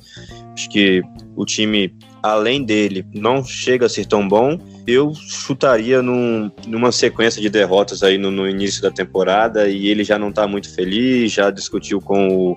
Acho 0.54 0.68
que 0.70 1.02
o 1.36 1.44
time, 1.44 1.94
além 2.22 2.62
dele, 2.62 3.04
não 3.14 3.44
chega 3.44 3.86
a 3.86 3.88
ser 3.88 4.06
tão 4.06 4.26
bom. 4.26 4.58
Eu 4.86 5.12
chutaria 5.14 6.02
num, 6.02 6.50
numa 6.66 6.92
sequência 6.92 7.40
de 7.40 7.48
derrotas 7.48 8.02
aí 8.02 8.18
no, 8.18 8.30
no 8.30 8.48
início 8.48 8.82
da 8.82 8.90
temporada 8.90 9.68
e 9.68 9.88
ele 9.88 10.04
já 10.04 10.18
não 10.18 10.30
está 10.30 10.46
muito 10.46 10.72
feliz, 10.74 11.32
já 11.32 11.50
discutiu 11.50 12.00
com 12.00 12.28
o. 12.28 12.56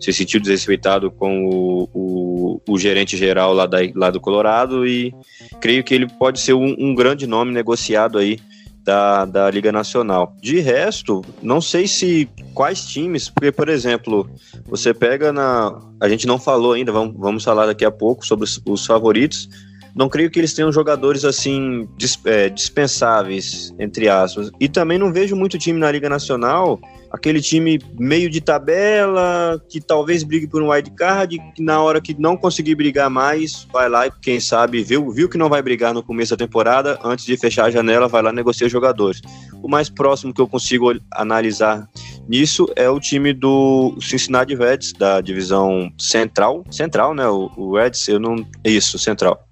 se 0.00 0.12
sentiu 0.12 0.40
desrespeitado 0.40 1.10
com 1.10 1.46
o, 1.46 1.88
o, 1.92 2.60
o 2.68 2.78
gerente 2.78 3.16
geral 3.16 3.52
lá, 3.52 3.66
da, 3.66 3.78
lá 3.94 4.10
do 4.10 4.20
Colorado 4.20 4.86
e 4.86 5.14
creio 5.60 5.84
que 5.84 5.94
ele 5.94 6.06
pode 6.06 6.40
ser 6.40 6.54
um, 6.54 6.74
um 6.78 6.94
grande 6.94 7.26
nome 7.26 7.52
negociado 7.52 8.18
aí 8.18 8.38
da, 8.84 9.24
da 9.24 9.50
Liga 9.50 9.72
Nacional. 9.72 10.36
De 10.40 10.60
resto, 10.60 11.24
não 11.42 11.60
sei 11.60 11.88
se 11.88 12.28
quais 12.52 12.84
times, 12.84 13.28
porque, 13.28 13.50
por 13.50 13.68
exemplo, 13.68 14.28
você 14.66 14.92
pega 14.92 15.32
na. 15.32 15.80
A 16.00 16.08
gente 16.08 16.26
não 16.26 16.38
falou 16.38 16.74
ainda, 16.74 16.92
vamos, 16.92 17.16
vamos 17.18 17.44
falar 17.44 17.66
daqui 17.66 17.84
a 17.84 17.90
pouco 17.90 18.26
sobre 18.26 18.44
os, 18.44 18.60
os 18.66 18.84
favoritos. 18.84 19.48
Não 19.96 20.08
creio 20.08 20.28
que 20.28 20.40
eles 20.40 20.52
tenham 20.52 20.72
jogadores 20.72 21.24
assim 21.24 21.88
é, 22.24 22.48
dispensáveis, 22.48 23.72
entre 23.78 24.08
aspas. 24.08 24.50
E 24.58 24.68
também 24.68 24.98
não 24.98 25.12
vejo 25.12 25.36
muito 25.36 25.56
time 25.56 25.78
na 25.78 25.90
Liga 25.90 26.08
Nacional 26.08 26.80
aquele 27.14 27.40
time 27.40 27.78
meio 27.96 28.28
de 28.28 28.40
tabela, 28.40 29.62
que 29.68 29.80
talvez 29.80 30.24
brigue 30.24 30.48
por 30.48 30.60
um 30.60 30.72
wild 30.72 30.90
card, 30.96 31.38
que 31.54 31.62
na 31.62 31.80
hora 31.80 32.00
que 32.00 32.20
não 32.20 32.36
conseguir 32.36 32.74
brigar 32.74 33.08
mais, 33.08 33.68
vai 33.72 33.88
lá 33.88 34.08
e 34.08 34.12
quem 34.20 34.40
sabe 34.40 34.82
viu, 34.82 35.08
viu 35.10 35.28
que 35.28 35.38
não 35.38 35.48
vai 35.48 35.62
brigar 35.62 35.94
no 35.94 36.02
começo 36.02 36.36
da 36.36 36.44
temporada, 36.44 36.98
antes 37.04 37.24
de 37.24 37.36
fechar 37.36 37.66
a 37.66 37.70
janela, 37.70 38.08
vai 38.08 38.20
lá 38.20 38.30
e 38.30 38.34
negocia 38.34 38.68
jogadores. 38.68 39.20
O 39.62 39.68
mais 39.68 39.88
próximo 39.88 40.34
que 40.34 40.40
eu 40.40 40.48
consigo 40.48 40.92
analisar 41.12 41.88
nisso 42.28 42.66
é 42.74 42.90
o 42.90 42.98
time 42.98 43.32
do 43.32 43.96
Cincinnati 44.00 44.56
Reds, 44.56 44.92
da 44.92 45.20
divisão 45.20 45.92
central, 45.96 46.64
central, 46.68 47.14
né, 47.14 47.28
o, 47.28 47.48
o 47.56 47.76
Reds, 47.76 48.08
eu 48.08 48.18
não, 48.18 48.44
isso, 48.64 48.98
central 48.98 49.46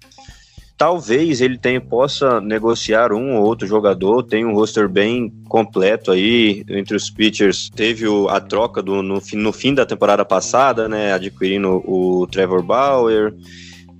talvez 0.83 1.39
ele 1.39 1.57
tenha, 1.57 1.79
possa 1.79 2.41
negociar 2.41 3.13
um 3.13 3.37
ou 3.37 3.45
outro 3.45 3.65
jogador, 3.65 4.21
tem 4.21 4.45
um 4.45 4.53
roster 4.53 4.89
bem 4.89 5.31
completo 5.47 6.11
aí 6.11 6.61
entre 6.67 6.93
os 6.97 7.09
pitchers. 7.09 7.69
Teve 7.73 8.05
o, 8.05 8.27
a 8.27 8.41
troca 8.41 8.81
do, 8.83 9.01
no, 9.01 9.21
no 9.35 9.53
fim 9.53 9.73
da 9.73 9.85
temporada 9.85 10.25
passada, 10.25 10.89
né, 10.89 11.13
adquirindo 11.13 11.81
o 11.89 12.27
Trevor 12.29 12.61
Bauer. 12.61 13.33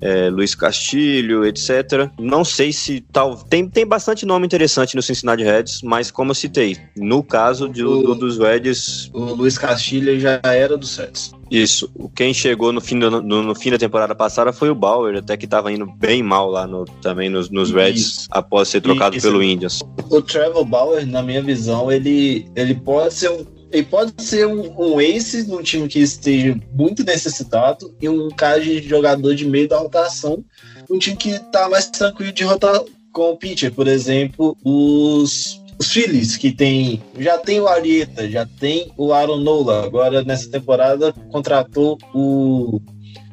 é, 0.02 0.30
Luiz 0.30 0.54
Castilho, 0.54 1.46
etc. 1.46 2.10
Não 2.19 2.43
sei 2.43 2.74
se 2.74 3.00
tal. 3.13 3.38
Tem, 3.38 3.65
tem 3.69 3.86
bastante 3.86 4.26
nome 4.26 4.46
interessante 4.46 4.98
no 4.98 5.02
Cincinnati 5.02 5.41
Reds, 5.41 5.82
mas 5.82 6.12
como 6.12 6.32
eu 6.32 6.36
citei, 6.36 6.76
no 6.98 7.24
caso 7.24 7.69
de, 7.69 7.86
O- 7.86 8.02
do, 8.04 8.15
dos 8.15 8.38
Reds, 8.38 9.10
O 9.13 9.34
Luiz 9.34 9.58
Castilho 9.58 10.19
já 10.19 10.41
era 10.43 10.78
do 10.78 10.86
Reds. 10.86 11.32
Isso. 11.62 11.89
Quem 12.16 12.34
chegou 12.34 12.72
no 12.74 12.82
fim, 12.82 12.98
do- 13.00 13.22
no, 13.22 13.44
no 13.44 13.56
fim 13.56 13.70
da 13.70 13.78
temporada 13.78 14.16
passada 14.16 14.52
foi 14.52 14.70
o 14.70 14.76
Bauer, 14.76 15.18
até 15.18 15.38
que 15.38 15.46
tava 15.48 15.72
indo 15.72 15.86
bem 15.86 16.24
mal 16.24 16.50
lá 16.50 16.66
no, 16.66 16.86
também 17.02 17.30
nos, 17.30 17.50
nos 17.50 17.72
Reds, 17.72 18.02
Isso. 18.02 18.28
após 18.32 18.68
ser 18.70 18.82
trocado 18.82 19.16
Isso. 19.16 19.28
pelo 19.28 19.44
Indians. 19.44 19.82
O 20.10 20.22
Trevor 20.22 20.66
Bauer, 20.66 21.06
na 21.06 21.22
minha 21.22 21.42
visão, 21.42 21.92
ele, 21.92 22.48
ele 22.56 22.74
pode 22.76 23.13
ser 23.13 23.30
um. 23.30 23.46
Ele 23.72 23.84
pode 23.84 24.13
ser 24.20 24.46
um, 24.46 24.72
um 24.80 25.02
ace 25.02 25.48
num 25.48 25.63
time 25.63 25.88
que 25.88 25.98
esteja 25.98 26.56
muito 26.76 27.04
necessitado 27.04 27.92
e 28.00 28.08
um 28.08 28.30
cara 28.30 28.60
de 28.62 28.88
jogador 28.88 29.34
de 29.34 29.48
meio 29.48 29.68
da 29.68 29.80
rotação, 29.80 30.44
um 30.92 31.00
time 31.00 31.16
que 31.18 31.39
tá 31.52 31.68
mais 31.68 31.88
tranquilo 31.88 32.32
de 32.32 32.44
rotar 32.44 32.80
com 33.12 33.32
o 33.32 33.36
pitcher. 33.38 33.74
Por 33.74 33.88
exemplo, 33.88 34.56
os, 34.63 35.60
os 35.84 35.91
Phillies, 35.91 36.38
que 36.38 36.52
tem, 36.52 37.02
já 37.19 37.38
tem 37.38 37.60
o 37.60 37.67
Arieta, 37.67 38.30
já 38.30 38.46
tem 38.60 38.91
o 38.98 39.12
Aaron 39.12 39.39
Nola. 39.39 39.86
Agora, 39.86 40.24
nessa 40.24 40.50
temporada, 40.50 41.13
contratou 41.30 41.98
o, 42.13 42.80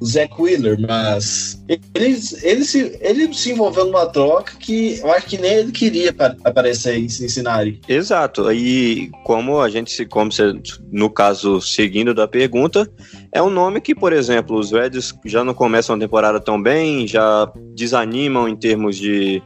o 0.01 0.05
Zach 0.05 0.33
Wheeler, 0.37 0.77
mas 0.81 1.63
ele, 1.69 2.19
ele, 2.43 2.65
se, 2.65 2.99
ele 3.01 3.33
se 3.33 3.53
envolveu 3.53 3.85
numa 3.87 4.07
troca 4.07 4.57
que 4.59 4.99
eu 4.99 5.13
acho 5.13 5.27
que 5.27 5.39
nem 5.39 5.53
ele 5.53 5.71
queria 5.73 6.13
pa- 6.13 6.35
aparecer 6.45 6.99
em 6.99 7.09
Cincinnati. 7.09 7.81
Exato. 7.89 8.49
Aí, 8.49 9.11
como 9.25 9.61
a 9.61 9.71
gente 9.71 9.93
se, 9.93 10.05
como 10.05 10.33
você, 10.33 10.53
no 10.91 11.09
caso, 11.09 11.61
seguindo 11.61 12.13
da 12.13 12.27
pergunta, 12.27 12.91
é 13.33 13.41
um 13.41 13.51
nome 13.51 13.81
que, 13.81 13.95
por 13.95 14.13
exemplo, 14.13 14.59
os 14.59 14.73
Reds 14.73 15.15
já 15.25 15.45
não 15.45 15.55
começam 15.55 15.95
a 15.95 15.99
temporada 15.99 16.41
tão 16.41 16.61
bem, 16.61 17.07
já 17.07 17.51
desanimam 17.77 18.49
em 18.49 18.57
termos 18.57 18.97
de, 18.97 19.41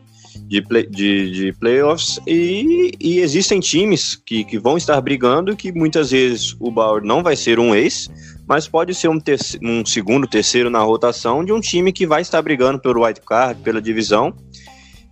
de, 0.46 0.62
play- 0.62 0.86
de, 0.86 1.30
de 1.30 1.52
playoffs, 1.52 2.20
e, 2.26 2.92
e 3.00 3.18
existem 3.20 3.60
times 3.60 4.14
que, 4.14 4.44
que 4.44 4.58
vão 4.58 4.76
estar 4.76 5.00
brigando 5.00 5.56
que 5.56 5.72
muitas 5.72 6.10
vezes 6.10 6.54
o 6.60 6.70
Bauer 6.70 7.02
não 7.02 7.22
vai 7.22 7.34
ser 7.36 7.58
um 7.58 7.74
ex, 7.74 8.08
mas 8.46 8.68
pode 8.68 8.94
ser 8.94 9.08
um, 9.08 9.18
terce- 9.18 9.58
um 9.62 9.84
segundo, 9.84 10.26
terceiro 10.26 10.68
na 10.68 10.80
rotação 10.80 11.44
de 11.44 11.52
um 11.52 11.60
time 11.60 11.92
que 11.92 12.06
vai 12.06 12.22
estar 12.22 12.40
brigando 12.42 12.78
pelo 12.78 13.04
wild 13.04 13.20
card, 13.26 13.60
pela 13.62 13.80
divisão. 13.80 14.34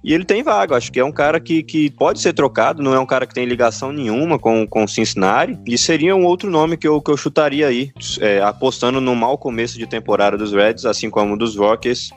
E 0.04 0.12
ele 0.12 0.24
tem 0.24 0.42
vaga, 0.42 0.76
acho 0.76 0.90
que 0.90 0.98
é 0.98 1.04
um 1.04 1.12
cara 1.12 1.38
que, 1.38 1.62
que 1.62 1.88
pode 1.88 2.20
ser 2.20 2.32
trocado, 2.32 2.82
não 2.82 2.92
é 2.92 2.98
um 2.98 3.06
cara 3.06 3.24
que 3.24 3.32
tem 3.32 3.46
ligação 3.46 3.92
nenhuma 3.92 4.36
com 4.36 4.66
com 4.66 4.82
o 4.82 4.88
Cincinnati, 4.88 5.56
e 5.64 5.78
seria 5.78 6.16
um 6.16 6.24
outro 6.24 6.50
nome 6.50 6.76
que 6.76 6.88
eu, 6.88 7.00
que 7.00 7.08
eu 7.08 7.16
chutaria 7.16 7.68
aí, 7.68 7.92
é, 8.20 8.42
apostando 8.42 9.00
no 9.00 9.14
mau 9.14 9.38
começo 9.38 9.78
de 9.78 9.86
temporada 9.86 10.36
dos 10.36 10.52
Reds, 10.52 10.84
assim 10.86 11.08
como 11.08 11.38
dos 11.38 11.56
Rockets. 11.56 12.10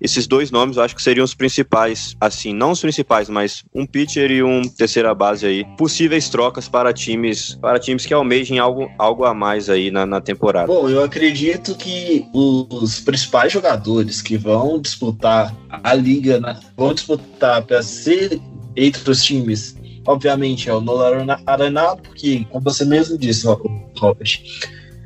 Esses 0.00 0.26
dois 0.26 0.50
nomes 0.50 0.76
eu 0.76 0.82
acho 0.82 0.96
que 0.96 1.02
seriam 1.02 1.24
os 1.24 1.34
principais, 1.34 2.16
assim, 2.20 2.54
não 2.54 2.70
os 2.70 2.80
principais, 2.80 3.28
mas 3.28 3.62
um 3.74 3.84
pitcher 3.84 4.30
e 4.30 4.42
um 4.42 4.62
terceira 4.62 5.14
base 5.14 5.46
aí. 5.46 5.64
Possíveis 5.76 6.28
trocas 6.30 6.68
para 6.68 6.92
times, 6.92 7.56
para 7.60 7.78
times 7.78 8.06
que 8.06 8.14
almejem 8.14 8.58
algo, 8.58 8.90
algo 8.98 9.24
a 9.24 9.34
mais 9.34 9.68
aí 9.68 9.90
na, 9.90 10.06
na 10.06 10.20
temporada. 10.20 10.66
Bom, 10.66 10.88
eu 10.88 11.04
acredito 11.04 11.74
que 11.74 12.26
os 12.32 13.00
principais 13.00 13.52
jogadores 13.52 14.22
que 14.22 14.36
vão 14.36 14.80
disputar 14.80 15.54
a 15.68 15.94
liga, 15.94 16.40
né, 16.40 16.58
vão 16.76 16.94
disputar 16.94 17.62
para 17.62 17.82
ser 17.82 18.40
entre 18.74 19.10
os 19.10 19.22
times, 19.22 19.76
obviamente 20.06 20.70
é 20.70 20.74
o 20.74 20.80
Nolan 20.80 21.26
Arenado, 21.46 22.02
porque, 22.02 22.46
como 22.50 22.64
você 22.64 22.84
mesmo 22.84 23.18
disse, 23.18 23.46
Robert, 23.46 24.40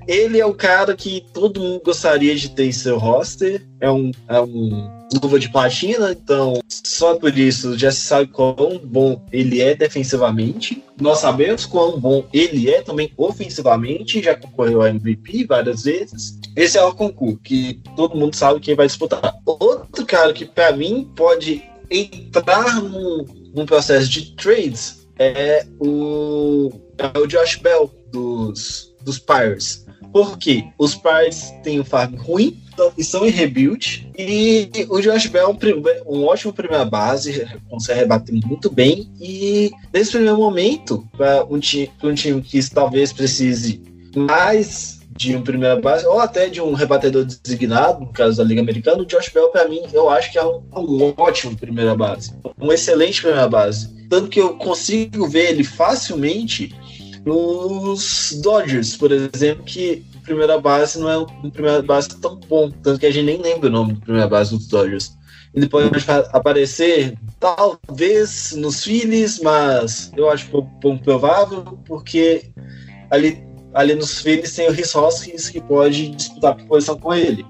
ele 0.06 0.40
é 0.40 0.46
o 0.46 0.54
cara 0.54 0.96
que 0.96 1.24
todo 1.32 1.60
mundo 1.60 1.82
gostaria 1.84 2.34
de 2.34 2.50
ter 2.50 2.66
em 2.66 2.72
seu 2.72 2.98
roster. 2.98 3.66
É 3.80 3.90
um, 3.90 4.10
é 4.28 4.40
um 4.40 5.04
luva 5.22 5.38
de 5.38 5.48
platina, 5.50 6.12
então 6.12 6.60
só 6.68 7.14
por 7.14 7.36
isso 7.36 7.78
já 7.78 7.90
se 7.90 8.00
sabe 8.00 8.28
quão 8.28 8.80
bom 8.82 9.24
ele 9.32 9.60
é 9.60 9.74
defensivamente. 9.74 10.82
Nós 11.00 11.18
sabemos 11.18 11.66
quão 11.66 11.98
bom 11.98 12.24
ele 12.32 12.70
é 12.70 12.82
também 12.82 13.12
ofensivamente, 13.16 14.22
já 14.22 14.34
concorreu 14.34 14.82
a 14.82 14.90
MVP 14.90 15.44
várias 15.44 15.84
vezes. 15.84 16.38
Esse 16.56 16.78
é 16.78 16.84
o 16.84 16.94
concurso 16.94 17.40
que 17.42 17.80
todo 17.96 18.16
mundo 18.16 18.34
sabe 18.34 18.60
quem 18.60 18.74
vai 18.74 18.86
disputar. 18.86 19.34
Outro 19.44 20.06
cara 20.06 20.32
que 20.32 20.44
para 20.44 20.72
mim 20.76 21.10
pode 21.16 21.62
entrar 21.90 22.82
num, 22.82 23.24
num 23.54 23.66
processo 23.66 24.08
de 24.08 24.34
trades 24.34 25.06
é 25.18 25.66
o, 25.78 26.72
é 26.98 27.18
o 27.18 27.26
Josh 27.26 27.56
Bell 27.56 27.90
dos, 28.10 28.94
dos 29.02 29.18
Pirates. 29.18 29.83
Porque 30.14 30.64
os 30.78 30.94
Pirates 30.94 31.52
têm 31.64 31.80
um 31.80 31.84
farm 31.84 32.14
ruim 32.14 32.56
então, 32.72 32.92
e 32.96 33.02
são 33.02 33.26
em 33.26 33.30
rebuild. 33.30 34.08
E 34.16 34.70
o 34.88 35.00
Josh 35.00 35.26
Bell 35.26 35.48
é 35.48 35.48
um, 35.48 36.18
um 36.20 36.24
ótimo 36.24 36.52
primeira 36.52 36.84
base, 36.84 37.44
consegue 37.68 37.98
rebater 37.98 38.32
muito 38.46 38.70
bem. 38.70 39.10
E 39.20 39.72
nesse 39.92 40.12
primeiro 40.12 40.36
momento, 40.36 41.04
para 41.16 41.44
um, 41.44 41.58
ti- 41.58 41.90
pra 41.98 42.10
um 42.10 42.14
time 42.14 42.40
que 42.40 42.70
talvez 42.70 43.12
precise 43.12 43.82
mais 44.16 45.00
de 45.16 45.34
um 45.36 45.42
primeira 45.42 45.80
base, 45.80 46.06
ou 46.06 46.20
até 46.20 46.48
de 46.48 46.60
um 46.60 46.74
rebatedor 46.74 47.24
designado, 47.24 48.00
no 48.00 48.12
caso 48.12 48.36
da 48.38 48.44
Liga 48.44 48.60
Americana, 48.60 49.02
o 49.02 49.06
Josh 49.06 49.30
Bell, 49.34 49.48
para 49.48 49.68
mim, 49.68 49.80
eu 49.92 50.08
acho 50.10 50.30
que 50.30 50.38
é 50.38 50.44
um, 50.44 50.62
um 50.76 51.14
ótimo 51.16 51.56
primeira 51.56 51.96
base. 51.96 52.32
Um 52.60 52.72
excelente 52.72 53.20
primeira 53.20 53.48
base. 53.48 53.92
Tanto 54.08 54.28
que 54.28 54.40
eu 54.40 54.56
consigo 54.56 55.26
ver 55.28 55.50
ele 55.50 55.64
facilmente 55.64 56.72
nos 57.24 58.38
Dodgers, 58.42 58.96
por 58.96 59.10
exemplo, 59.10 59.64
que 59.64 60.04
a 60.16 60.20
primeira 60.20 60.60
base 60.60 60.98
não 60.98 61.08
é 61.08 61.18
um 61.18 61.50
primeira 61.50 61.82
base 61.82 62.08
tão 62.20 62.36
bom, 62.36 62.70
tanto 62.70 63.00
que 63.00 63.06
a 63.06 63.10
gente 63.10 63.24
nem 63.24 63.40
lembra 63.40 63.68
o 63.68 63.72
nome 63.72 63.94
do 63.94 64.00
primeira 64.00 64.28
base 64.28 64.56
dos 64.56 64.66
Dodgers. 64.66 65.16
Ele 65.54 65.68
pode 65.68 65.88
aparecer 66.32 67.16
talvez 67.38 68.52
nos 68.56 68.82
Phillies, 68.82 69.40
mas 69.40 70.10
eu 70.16 70.28
acho 70.28 70.50
pouco, 70.50 70.98
provável, 71.04 71.62
porque 71.86 72.50
ali, 73.10 73.42
ali 73.72 73.94
nos 73.94 74.20
Phillies 74.20 74.54
tem 74.54 74.68
o 74.68 74.72
Rhys 74.72 74.94
Hoskins 74.94 75.48
que 75.48 75.60
pode 75.60 76.08
disputar 76.10 76.56
por 76.56 76.66
posição 76.66 76.98
com 76.98 77.14
ele. 77.14 77.46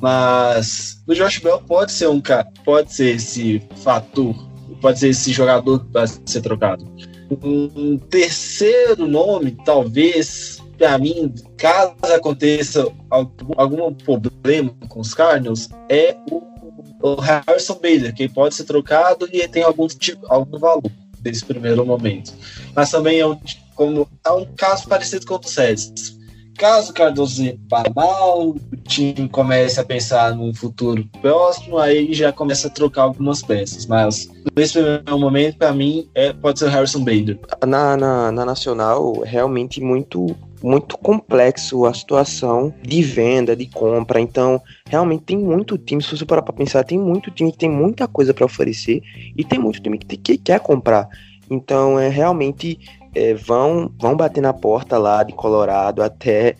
Mas 0.00 1.02
o 1.06 1.14
Josh 1.14 1.38
Bell 1.38 1.60
pode 1.62 1.92
ser 1.92 2.08
um 2.08 2.20
cara, 2.20 2.48
pode 2.64 2.92
ser 2.92 3.16
esse 3.16 3.62
fator, 3.76 4.34
pode 4.80 4.98
ser 4.98 5.08
esse 5.08 5.32
jogador 5.32 5.86
vai 5.90 6.06
ser 6.06 6.40
trocado. 6.42 6.84
Um 7.30 7.96
terceiro 7.96 9.06
nome, 9.06 9.56
talvez, 9.64 10.58
para 10.76 10.98
mim, 10.98 11.32
caso 11.56 11.94
aconteça 12.14 12.90
algum, 13.08 13.52
algum 13.56 13.94
problema 13.94 14.74
com 14.88 15.00
os 15.00 15.14
Cardinals, 15.14 15.68
é 15.88 16.16
o, 16.28 16.42
o 17.02 17.14
Harrison 17.20 17.74
Bader, 17.74 18.14
que 18.14 18.28
pode 18.28 18.54
ser 18.54 18.64
trocado 18.64 19.28
e 19.32 19.46
tem 19.46 19.62
algum, 19.62 19.86
tipo, 19.86 20.26
algum 20.28 20.58
valor 20.58 20.90
nesse 21.24 21.44
primeiro 21.44 21.86
momento. 21.86 22.32
Mas 22.74 22.90
também 22.90 23.20
é 23.20 23.26
um, 23.26 23.38
como, 23.74 24.08
é 24.24 24.30
um 24.30 24.44
caso 24.56 24.88
parecido 24.88 25.24
com 25.24 25.34
o 25.34 25.38
dos 25.38 25.54
Reds. 25.54 26.19
Caso 26.60 26.92
Cardoso 26.92 27.42
vá 27.70 27.82
mal, 27.96 28.50
o 28.50 28.56
time 28.86 29.26
comece 29.30 29.80
a 29.80 29.84
pensar 29.84 30.34
num 30.34 30.52
futuro 30.52 31.08
próximo, 31.22 31.78
aí 31.78 32.12
já 32.12 32.34
começa 32.34 32.68
a 32.68 32.70
trocar 32.70 33.04
algumas 33.04 33.40
peças. 33.40 33.86
Mas 33.86 34.28
nesse 34.54 34.74
primeiro 34.74 35.18
momento, 35.18 35.56
para 35.56 35.72
mim, 35.72 36.06
é, 36.14 36.34
pode 36.34 36.58
ser 36.58 36.66
o 36.66 36.68
Harrison 36.68 37.02
Bader. 37.02 37.38
Na, 37.66 37.96
na, 37.96 38.30
na 38.30 38.44
Nacional, 38.44 39.20
realmente 39.24 39.80
muito 39.80 40.36
muito 40.62 40.98
complexo 40.98 41.86
a 41.86 41.94
situação 41.94 42.74
de 42.82 43.02
venda, 43.02 43.56
de 43.56 43.64
compra. 43.64 44.20
Então, 44.20 44.60
realmente 44.86 45.22
tem 45.22 45.38
muito 45.38 45.78
time, 45.78 46.02
se 46.02 46.14
você 46.14 46.26
parar 46.26 46.42
para 46.42 46.52
pensar, 46.52 46.84
tem 46.84 46.98
muito 46.98 47.30
time 47.30 47.52
que 47.52 47.56
tem 47.56 47.70
muita 47.70 48.06
coisa 48.06 48.34
para 48.34 48.44
oferecer 48.44 49.00
e 49.34 49.42
tem 49.42 49.58
muito 49.58 49.80
time 49.80 49.96
que, 49.96 50.14
que 50.18 50.36
quer 50.36 50.60
comprar. 50.60 51.08
Então, 51.50 51.98
é 51.98 52.10
realmente 52.10 52.78
é, 53.14 53.34
vão 53.34 53.90
vão 53.98 54.16
bater 54.16 54.40
na 54.40 54.52
porta 54.52 54.98
lá 54.98 55.22
de 55.22 55.32
Colorado 55.32 56.02
até 56.02 56.56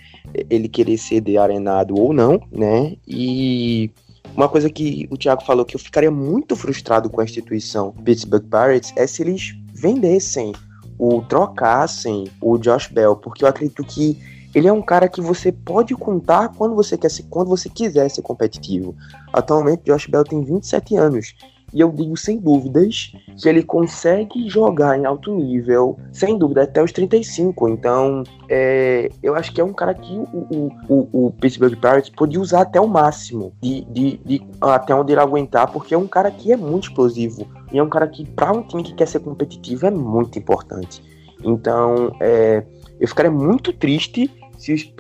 ele 0.49 0.69
querer 0.69 0.99
ser 0.99 1.23
arenado 1.39 1.95
ou 1.99 2.13
não, 2.13 2.41
né? 2.51 2.97
E 3.07 3.91
uma 4.37 4.49
coisa 4.49 4.71
que 4.71 5.09
o 5.11 5.17
Thiago 5.17 5.45
falou 5.45 5.65
que 5.65 5.75
eu 5.75 5.81
ficaria 5.81 6.11
muito 6.11 6.55
frustrado 6.55 7.11
com 7.11 7.21
a 7.21 7.25
instituição 7.25 7.93
Pittsburgh 8.05 8.45
Pirates 8.45 8.93
é 8.97 9.07
se 9.07 9.23
eles 9.23 9.55
vendessem 9.75 10.53
ou 10.99 11.23
trocassem 11.23 12.29
o 12.41 12.59
Josh 12.59 12.89
Bell, 12.89 13.17
porque 13.17 13.45
eu 13.45 13.49
acredito 13.49 13.83
que 13.83 14.19
ele 14.55 14.69
é 14.69 14.73
um 14.73 14.83
cara 14.83 15.09
que 15.09 15.21
você 15.21 15.53
pode 15.53 15.95
contar 15.95 16.49
quando 16.51 16.75
você 16.75 16.99
quer 16.99 17.11
ser, 17.11 17.23
quando 17.31 17.49
você 17.49 17.69
quiser 17.69 18.09
ser 18.11 18.21
competitivo. 18.23 18.95
Atualmente, 19.33 19.85
Josh 19.85 20.07
Bell 20.07 20.25
tem 20.25 20.45
27 20.45 20.97
anos. 20.97 21.35
E 21.73 21.81
eu 21.81 21.91
digo 21.91 22.17
sem 22.17 22.39
dúvidas 22.39 23.13
que 23.41 23.49
ele 23.49 23.63
consegue 23.63 24.49
jogar 24.49 24.99
em 24.99 25.07
alto 25.07 25.35
nível, 25.35 25.99
sem 26.13 26.37
dúvida, 26.37 26.63
até 26.63 26.83
os 26.83 26.93
35. 26.93 27.69
Então, 27.69 28.25
é, 28.49 29.09
eu 29.23 29.35
acho 29.35 29.53
que 29.53 29.61
é 29.61 29.65
um 29.65 29.73
cara 29.73 29.95
que 29.95 30.13
o, 30.13 30.47
o, 30.51 30.73
o, 30.89 31.27
o 31.27 31.33
Pittsburgh 31.33 31.77
Pirates 31.77 32.11
podia 32.11 32.41
usar 32.41 32.63
até 32.63 32.81
o 32.81 32.89
máximo, 32.89 33.53
de, 33.63 33.83
de, 33.85 34.21
de, 34.25 34.43
até 34.61 34.95
onde 34.95 35.13
ele 35.13 35.21
aguentar, 35.21 35.71
porque 35.71 35.95
é 35.95 35.99
um 35.99 36.09
cara 36.09 36.31
que 36.31 36.53
é 36.53 36.57
muito 36.57 36.89
explosivo. 36.89 37.47
E 37.73 37.79
é 37.79 37.83
um 37.83 37.89
cara 37.89 38.09
que, 38.09 38.27
para 38.27 38.53
um 38.53 38.63
time 38.63 38.83
que 38.83 38.95
quer 38.95 39.07
ser 39.07 39.21
competitivo, 39.21 39.87
é 39.87 39.91
muito 39.91 40.39
importante. 40.39 41.03
Então, 41.45 42.15
é, 42.21 42.65
eu 42.99 43.09
ficaria 43.09 43.31
muito 43.31 43.73
triste 43.73 44.31
se 44.59 44.75
os, 44.75 44.93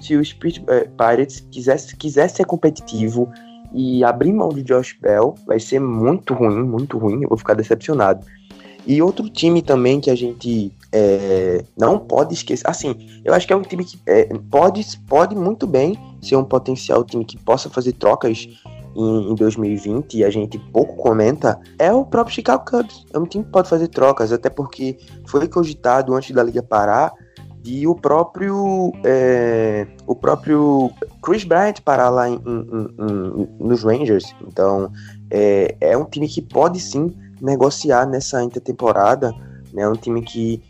se 0.00 0.16
os 0.16 0.32
Pirates 0.32 1.46
quisesse, 1.50 1.96
quisesse 1.96 2.36
ser 2.36 2.46
competitivo 2.46 3.30
E 3.74 4.04
abrir 4.04 4.32
mão 4.32 4.50
de 4.50 4.62
Josh 4.62 4.96
Bell 5.00 5.34
vai 5.46 5.58
ser 5.58 5.80
muito 5.80 6.32
ruim, 6.32 6.62
muito 6.62 6.96
ruim. 6.96 7.22
Eu 7.22 7.28
vou 7.28 7.36
ficar 7.36 7.54
decepcionado. 7.54 8.24
E 8.86 9.02
outro 9.02 9.28
time 9.28 9.62
também 9.62 10.00
que 10.00 10.10
a 10.10 10.14
gente 10.14 10.70
é, 10.92 11.64
não 11.76 11.98
pode 11.98 12.34
esquecer. 12.34 12.68
Assim, 12.68 13.20
eu 13.24 13.34
acho 13.34 13.46
que 13.46 13.52
é 13.52 13.56
um 13.56 13.62
time 13.62 13.84
que 13.84 13.98
é, 14.06 14.28
pode, 14.50 14.84
pode 15.08 15.34
muito 15.34 15.66
bem 15.66 15.98
ser 16.22 16.36
um 16.36 16.44
potencial 16.44 17.02
time 17.02 17.24
que 17.24 17.36
possa 17.36 17.68
fazer 17.68 17.92
trocas 17.94 18.46
em, 18.94 19.32
em 19.32 19.34
2020 19.34 20.18
e 20.18 20.24
a 20.24 20.30
gente 20.30 20.58
pouco 20.58 20.96
comenta. 20.96 21.58
É 21.78 21.92
o 21.92 22.04
próprio 22.04 22.34
Chicago 22.34 22.64
Cubs. 22.64 23.04
É 23.12 23.18
um 23.18 23.26
time 23.26 23.44
que 23.44 23.50
pode 23.50 23.68
fazer 23.68 23.88
trocas, 23.88 24.32
até 24.32 24.48
porque 24.48 24.98
foi 25.26 25.48
cogitado 25.48 26.14
antes 26.14 26.30
da 26.30 26.42
liga 26.42 26.62
parar 26.62 27.12
e 27.64 27.86
o 27.86 27.94
próprio 27.94 28.92
é, 29.04 29.86
o 30.06 30.14
próprio 30.14 30.90
Chris 31.22 31.44
Bryant 31.44 31.80
parar 31.82 32.10
lá 32.10 32.28
em, 32.28 32.34
em, 32.34 32.94
em, 32.98 33.48
nos 33.58 33.82
Rangers. 33.82 34.34
Então 34.46 34.92
é, 35.30 35.74
é 35.80 35.96
um 35.96 36.04
time 36.04 36.28
que 36.28 36.42
pode 36.42 36.78
sim 36.78 37.14
negociar 37.40 38.06
nessa 38.06 38.42
intertemporada. 38.42 39.32
É 39.72 39.76
né, 39.76 39.88
um 39.88 39.96
time 39.96 40.22
que 40.22 40.62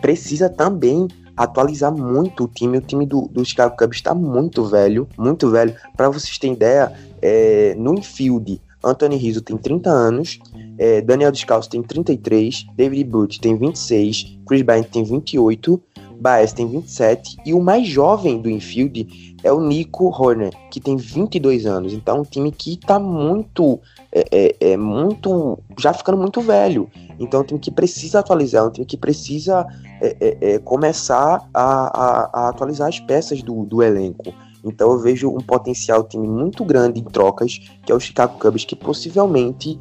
precisa 0.00 0.48
também 0.48 1.08
atualizar 1.36 1.90
muito 1.90 2.44
o 2.44 2.48
time. 2.48 2.78
O 2.78 2.82
time 2.82 3.06
do, 3.06 3.28
do 3.28 3.44
Chicago 3.44 3.76
Cubs 3.76 3.96
está 3.96 4.14
muito 4.14 4.64
velho, 4.64 5.08
muito 5.18 5.50
velho. 5.50 5.74
Para 5.96 6.08
vocês 6.10 6.38
terem 6.38 6.54
ideia, 6.54 6.92
é, 7.20 7.74
no 7.76 7.94
infield, 7.94 8.60
Anthony 8.84 9.16
Rizzo 9.16 9.40
tem 9.40 9.56
30 9.56 9.90
anos, 9.90 10.38
é, 10.76 11.00
Daniel 11.00 11.30
Descalço 11.30 11.70
tem 11.70 11.82
33, 11.82 12.66
David 12.76 13.04
Booth 13.04 13.38
tem 13.40 13.56
26, 13.56 14.38
Chris 14.46 14.62
Bryant 14.62 14.84
tem 14.84 15.04
28 15.04 15.80
Baez 16.22 16.52
tem 16.52 16.68
27 16.68 17.36
e 17.44 17.52
o 17.52 17.60
mais 17.60 17.86
jovem 17.86 18.40
do 18.40 18.48
infield 18.48 19.34
é 19.42 19.52
o 19.52 19.60
Nico 19.60 20.06
Horner, 20.06 20.52
que 20.70 20.80
tem 20.80 20.96
22 20.96 21.66
anos. 21.66 21.92
Então, 21.92 22.20
um 22.20 22.24
time 22.24 22.52
que 22.52 22.76
tá 22.76 22.96
muito, 22.96 23.80
é, 24.12 24.24
é, 24.30 24.72
é, 24.72 24.76
muito, 24.76 25.58
já 25.76 25.92
ficando 25.92 26.16
muito 26.16 26.40
velho. 26.40 26.88
Então, 27.18 27.40
é 27.40 27.42
um 27.42 27.46
time 27.46 27.60
que 27.60 27.72
precisa 27.72 28.20
atualizar, 28.20 28.62
é 28.62 28.66
um 28.68 28.70
time 28.70 28.86
que 28.86 28.96
precisa 28.96 29.66
é, 30.00 30.16
é, 30.20 30.52
é, 30.52 30.58
começar 30.60 31.44
a, 31.52 31.62
a, 31.62 32.30
a, 32.32 32.48
atualizar 32.50 32.86
as 32.86 33.00
peças 33.00 33.42
do, 33.42 33.64
do 33.64 33.82
elenco. 33.82 34.32
Então, 34.64 34.92
eu 34.92 34.98
vejo 34.98 35.28
um 35.28 35.40
potencial 35.40 36.04
time 36.04 36.28
muito 36.28 36.64
grande 36.64 37.00
em 37.00 37.04
trocas, 37.04 37.58
que 37.84 37.90
é 37.90 37.94
o 37.94 37.98
Chicago 37.98 38.38
Cubs, 38.38 38.64
que 38.64 38.76
possivelmente, 38.76 39.76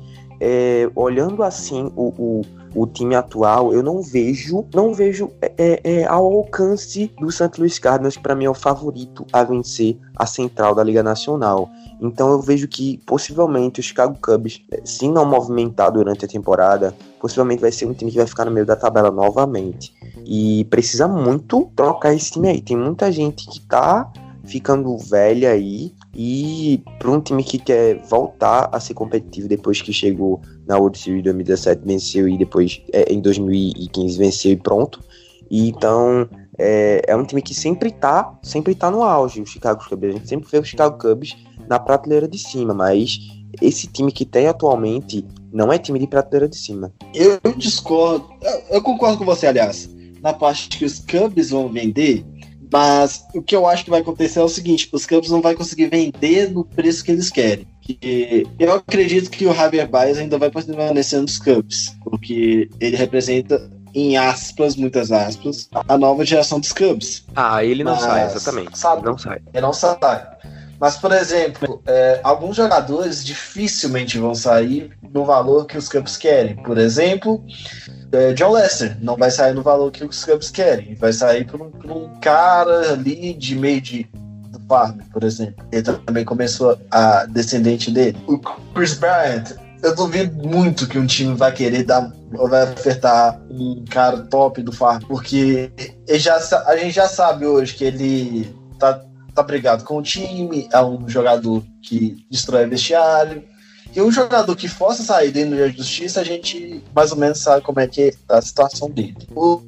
olhando 0.95 1.43
assim 1.43 1.91
o, 1.95 2.13
o 2.17 2.41
o 2.73 2.87
time 2.87 3.15
atual, 3.15 3.73
eu 3.73 3.83
não 3.83 4.01
vejo, 4.01 4.65
não 4.73 4.93
vejo 4.93 5.29
é, 5.41 5.53
é, 5.57 5.91
é 5.93 6.05
ao 6.05 6.25
alcance 6.25 7.11
do 7.19 7.31
St. 7.31 7.51
Louis 7.57 7.77
Cardinals, 7.77 8.15
que 8.15 8.23
para 8.23 8.35
mim 8.35 8.45
é 8.45 8.49
o 8.49 8.53
favorito 8.53 9.25
a 9.31 9.43
vencer 9.43 9.97
a 10.15 10.25
central 10.25 10.73
da 10.73 10.83
Liga 10.83 11.03
Nacional. 11.03 11.69
Então 12.01 12.31
eu 12.31 12.41
vejo 12.41 12.67
que 12.67 12.97
possivelmente 13.05 13.79
o 13.79 13.83
Chicago 13.83 14.17
Cubs, 14.21 14.61
é, 14.71 14.81
se 14.85 15.07
não 15.07 15.25
movimentar 15.25 15.91
durante 15.91 16.25
a 16.25 16.27
temporada, 16.27 16.95
possivelmente 17.19 17.61
vai 17.61 17.71
ser 17.71 17.85
um 17.85 17.93
time 17.93 18.11
que 18.11 18.17
vai 18.17 18.27
ficar 18.27 18.45
no 18.45 18.51
meio 18.51 18.65
da 18.65 18.75
tabela 18.75 19.11
novamente. 19.11 19.93
E 20.25 20.65
precisa 20.65 21.07
muito 21.07 21.69
trocar 21.75 22.13
esse 22.13 22.31
time 22.31 22.47
aí. 22.47 22.61
Tem 22.61 22.77
muita 22.77 23.11
gente 23.11 23.47
que 23.47 23.59
tá 23.61 24.11
ficando 24.45 24.97
velha 24.97 25.51
aí. 25.51 25.93
E 26.15 26.83
para 26.99 27.09
um 27.09 27.21
time 27.21 27.43
que 27.43 27.57
quer 27.57 28.01
voltar 28.07 28.69
a 28.71 28.79
ser 28.79 28.93
competitivo 28.93 29.47
depois 29.47 29.81
que 29.81 29.93
chegou 29.93 30.41
na 30.67 30.77
World 30.77 30.97
Series 30.97 31.23
2017, 31.23 31.81
venceu 31.85 32.27
e 32.27 32.37
depois 32.37 32.81
é, 32.91 33.11
em 33.11 33.21
2015 33.21 34.17
venceu 34.17 34.51
e 34.51 34.57
pronto. 34.57 34.99
E 35.49 35.69
então 35.69 36.29
é, 36.57 37.01
é, 37.07 37.15
um 37.15 37.25
time 37.25 37.41
que 37.41 37.53
sempre 37.53 37.91
tá, 37.91 38.37
sempre 38.43 38.75
tá 38.75 38.91
no 38.91 39.03
auge, 39.03 39.41
o 39.41 39.45
Chicago 39.45 39.83
Cubs. 39.87 40.09
A 40.09 40.13
gente 40.13 40.27
sempre 40.27 40.49
vê 40.49 40.59
o 40.59 40.63
Chicago 40.63 40.97
Cubs 40.97 41.35
na 41.67 41.79
prateleira 41.79 42.27
de 42.27 42.37
cima, 42.37 42.73
mas 42.73 43.19
esse 43.61 43.87
time 43.87 44.11
que 44.11 44.25
tem 44.25 44.47
atualmente 44.47 45.25
não 45.51 45.71
é 45.71 45.77
time 45.77 45.99
de 45.99 46.07
prateleira 46.07 46.47
de 46.47 46.57
cima. 46.57 46.93
Eu 47.13 47.39
discordo, 47.55 48.29
eu, 48.41 48.75
eu 48.75 48.81
concordo 48.81 49.17
com 49.17 49.25
você, 49.25 49.47
aliás, 49.47 49.89
na 50.21 50.33
parte 50.33 50.69
que 50.69 50.85
os 50.85 50.99
Cubs 50.99 51.49
vão 51.49 51.67
vender 51.67 52.25
mas 52.71 53.25
o 53.33 53.41
que 53.41 53.55
eu 53.55 53.67
acho 53.67 53.83
que 53.83 53.89
vai 53.89 53.99
acontecer 53.99 54.39
é 54.39 54.43
o 54.43 54.47
seguinte: 54.47 54.89
os 54.91 55.05
Cubs 55.05 55.29
não 55.29 55.41
vai 55.41 55.55
conseguir 55.55 55.87
vender 55.87 56.51
no 56.51 56.63
preço 56.63 57.03
que 57.03 57.11
eles 57.11 57.29
querem. 57.29 57.67
Que 57.81 58.47
eu 58.57 58.73
acredito 58.73 59.29
que 59.29 59.45
o 59.45 59.53
Javier 59.53 59.89
Baez 59.89 60.17
ainda 60.17 60.37
vai 60.37 60.49
permanecer 60.49 61.19
nos 61.19 61.37
Cubs, 61.37 61.95
porque 62.03 62.69
ele 62.79 62.95
representa, 62.95 63.69
em 63.93 64.17
aspas, 64.17 64.75
muitas 64.75 65.11
aspas, 65.11 65.67
a 65.87 65.97
nova 65.97 66.23
geração 66.23 66.59
dos 66.59 66.71
Cubs. 66.71 67.25
Ah, 67.35 67.63
ele 67.63 67.83
não 67.83 67.93
Mas, 67.93 68.03
sai, 68.03 68.25
exatamente. 68.25 68.77
Sabe, 68.77 69.03
não 69.03 69.17
sai. 69.17 69.41
Ele 69.53 69.61
não 69.61 69.73
sai. 69.73 69.97
Mas, 70.79 70.97
por 70.97 71.11
exemplo, 71.11 71.81
é, 71.85 72.19
alguns 72.23 72.55
jogadores 72.55 73.23
dificilmente 73.23 74.17
vão 74.17 74.33
sair 74.33 74.91
no 75.13 75.25
valor 75.25 75.65
que 75.65 75.77
os 75.77 75.89
Cubs 75.89 76.17
querem. 76.17 76.55
Por 76.55 76.77
exemplo, 76.77 77.43
é, 78.11 78.33
John 78.33 78.51
Lester 78.51 78.97
não 79.01 79.15
vai 79.15 79.31
sair 79.31 79.53
no 79.53 79.61
valor 79.61 79.91
que 79.91 80.03
os 80.03 80.23
Cubs 80.23 80.49
querem. 80.49 80.95
Vai 80.95 81.13
sair 81.13 81.45
por 81.45 81.61
um, 81.61 81.71
um 81.85 82.19
cara 82.19 82.93
ali 82.93 83.33
de 83.33 83.55
meio 83.55 83.81
de 83.81 84.03
do 84.49 84.59
farm, 84.67 84.99
por 85.11 85.23
exemplo. 85.23 85.65
Ele 85.71 85.81
também 85.81 86.25
começou 86.25 86.77
a 86.91 87.25
descendente 87.25 87.89
dele. 87.89 88.17
O 88.27 88.37
Chris 88.73 88.95
Bryant, 88.95 89.51
eu 89.81 89.95
duvido 89.95 90.47
muito 90.47 90.87
que 90.87 90.99
um 90.99 91.05
time 91.05 91.35
vai 91.35 91.51
querer 91.51 91.83
dar 91.83 92.11
vai 92.31 92.63
ofertar 92.71 93.41
um 93.49 93.83
cara 93.89 94.19
top 94.23 94.61
do 94.61 94.71
farm, 94.71 95.01
porque 95.07 95.71
já, 96.09 96.37
a 96.65 96.77
gente 96.77 96.91
já 96.93 97.07
sabe 97.07 97.45
hoje 97.45 97.75
que 97.75 97.83
ele 97.83 98.55
tá, 98.79 99.01
tá 99.35 99.43
brigado 99.43 99.83
com 99.83 99.97
o 99.97 100.01
time, 100.01 100.69
é 100.71 100.81
um 100.81 101.09
jogador 101.09 101.61
que 101.81 102.25
destrói 102.31 102.67
vestiário, 102.67 103.43
e 103.95 104.01
um 104.01 104.11
jogador 104.11 104.55
que 104.55 104.67
fosse 104.67 105.03
sair 105.03 105.31
dentro 105.31 105.57
da 105.57 105.67
justiça, 105.69 106.21
a 106.21 106.23
gente 106.23 106.83
mais 106.95 107.11
ou 107.11 107.17
menos 107.17 107.39
sabe 107.39 107.61
como 107.63 107.79
é 107.79 107.87
que 107.87 108.01
é 108.01 108.13
a 108.29 108.41
situação 108.41 108.89
dele. 108.89 109.17
O, 109.35 109.61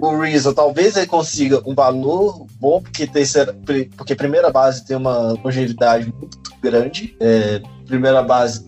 o 0.00 0.20
Rizzo, 0.20 0.54
talvez 0.54 0.96
ele 0.96 1.06
consiga 1.06 1.62
um 1.66 1.74
valor 1.74 2.46
bom, 2.60 2.80
porque, 2.80 3.06
terceira, 3.06 3.54
porque 3.96 4.14
primeira 4.14 4.50
base 4.50 4.84
tem 4.84 4.96
uma 4.96 5.32
longevidade 5.42 6.12
muito 6.16 6.38
grande. 6.62 7.16
É, 7.20 7.60
primeira 7.86 8.22
base 8.22 8.64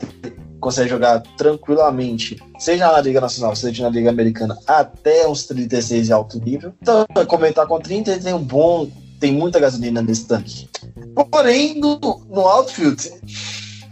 consegue 0.60 0.90
jogar 0.90 1.22
tranquilamente, 1.38 2.36
seja 2.58 2.92
na 2.92 3.00
Liga 3.00 3.20
Nacional, 3.20 3.56
seja 3.56 3.82
na 3.82 3.88
Liga 3.88 4.10
Americana, 4.10 4.58
até 4.66 5.26
uns 5.26 5.44
36 5.46 6.06
de 6.06 6.12
alto 6.12 6.38
nível. 6.38 6.74
Então, 6.82 7.06
comentar 7.26 7.66
com 7.66 7.80
30, 7.80 8.10
ele 8.10 8.22
tem 8.22 8.34
um 8.34 8.42
bom. 8.42 8.88
Tem 9.18 9.32
muita 9.32 9.60
gasolina 9.60 10.00
nesse 10.00 10.26
tanque. 10.26 10.68
Porém, 11.30 11.78
no, 11.78 11.98
no 12.30 12.40
outfield, 12.40 13.10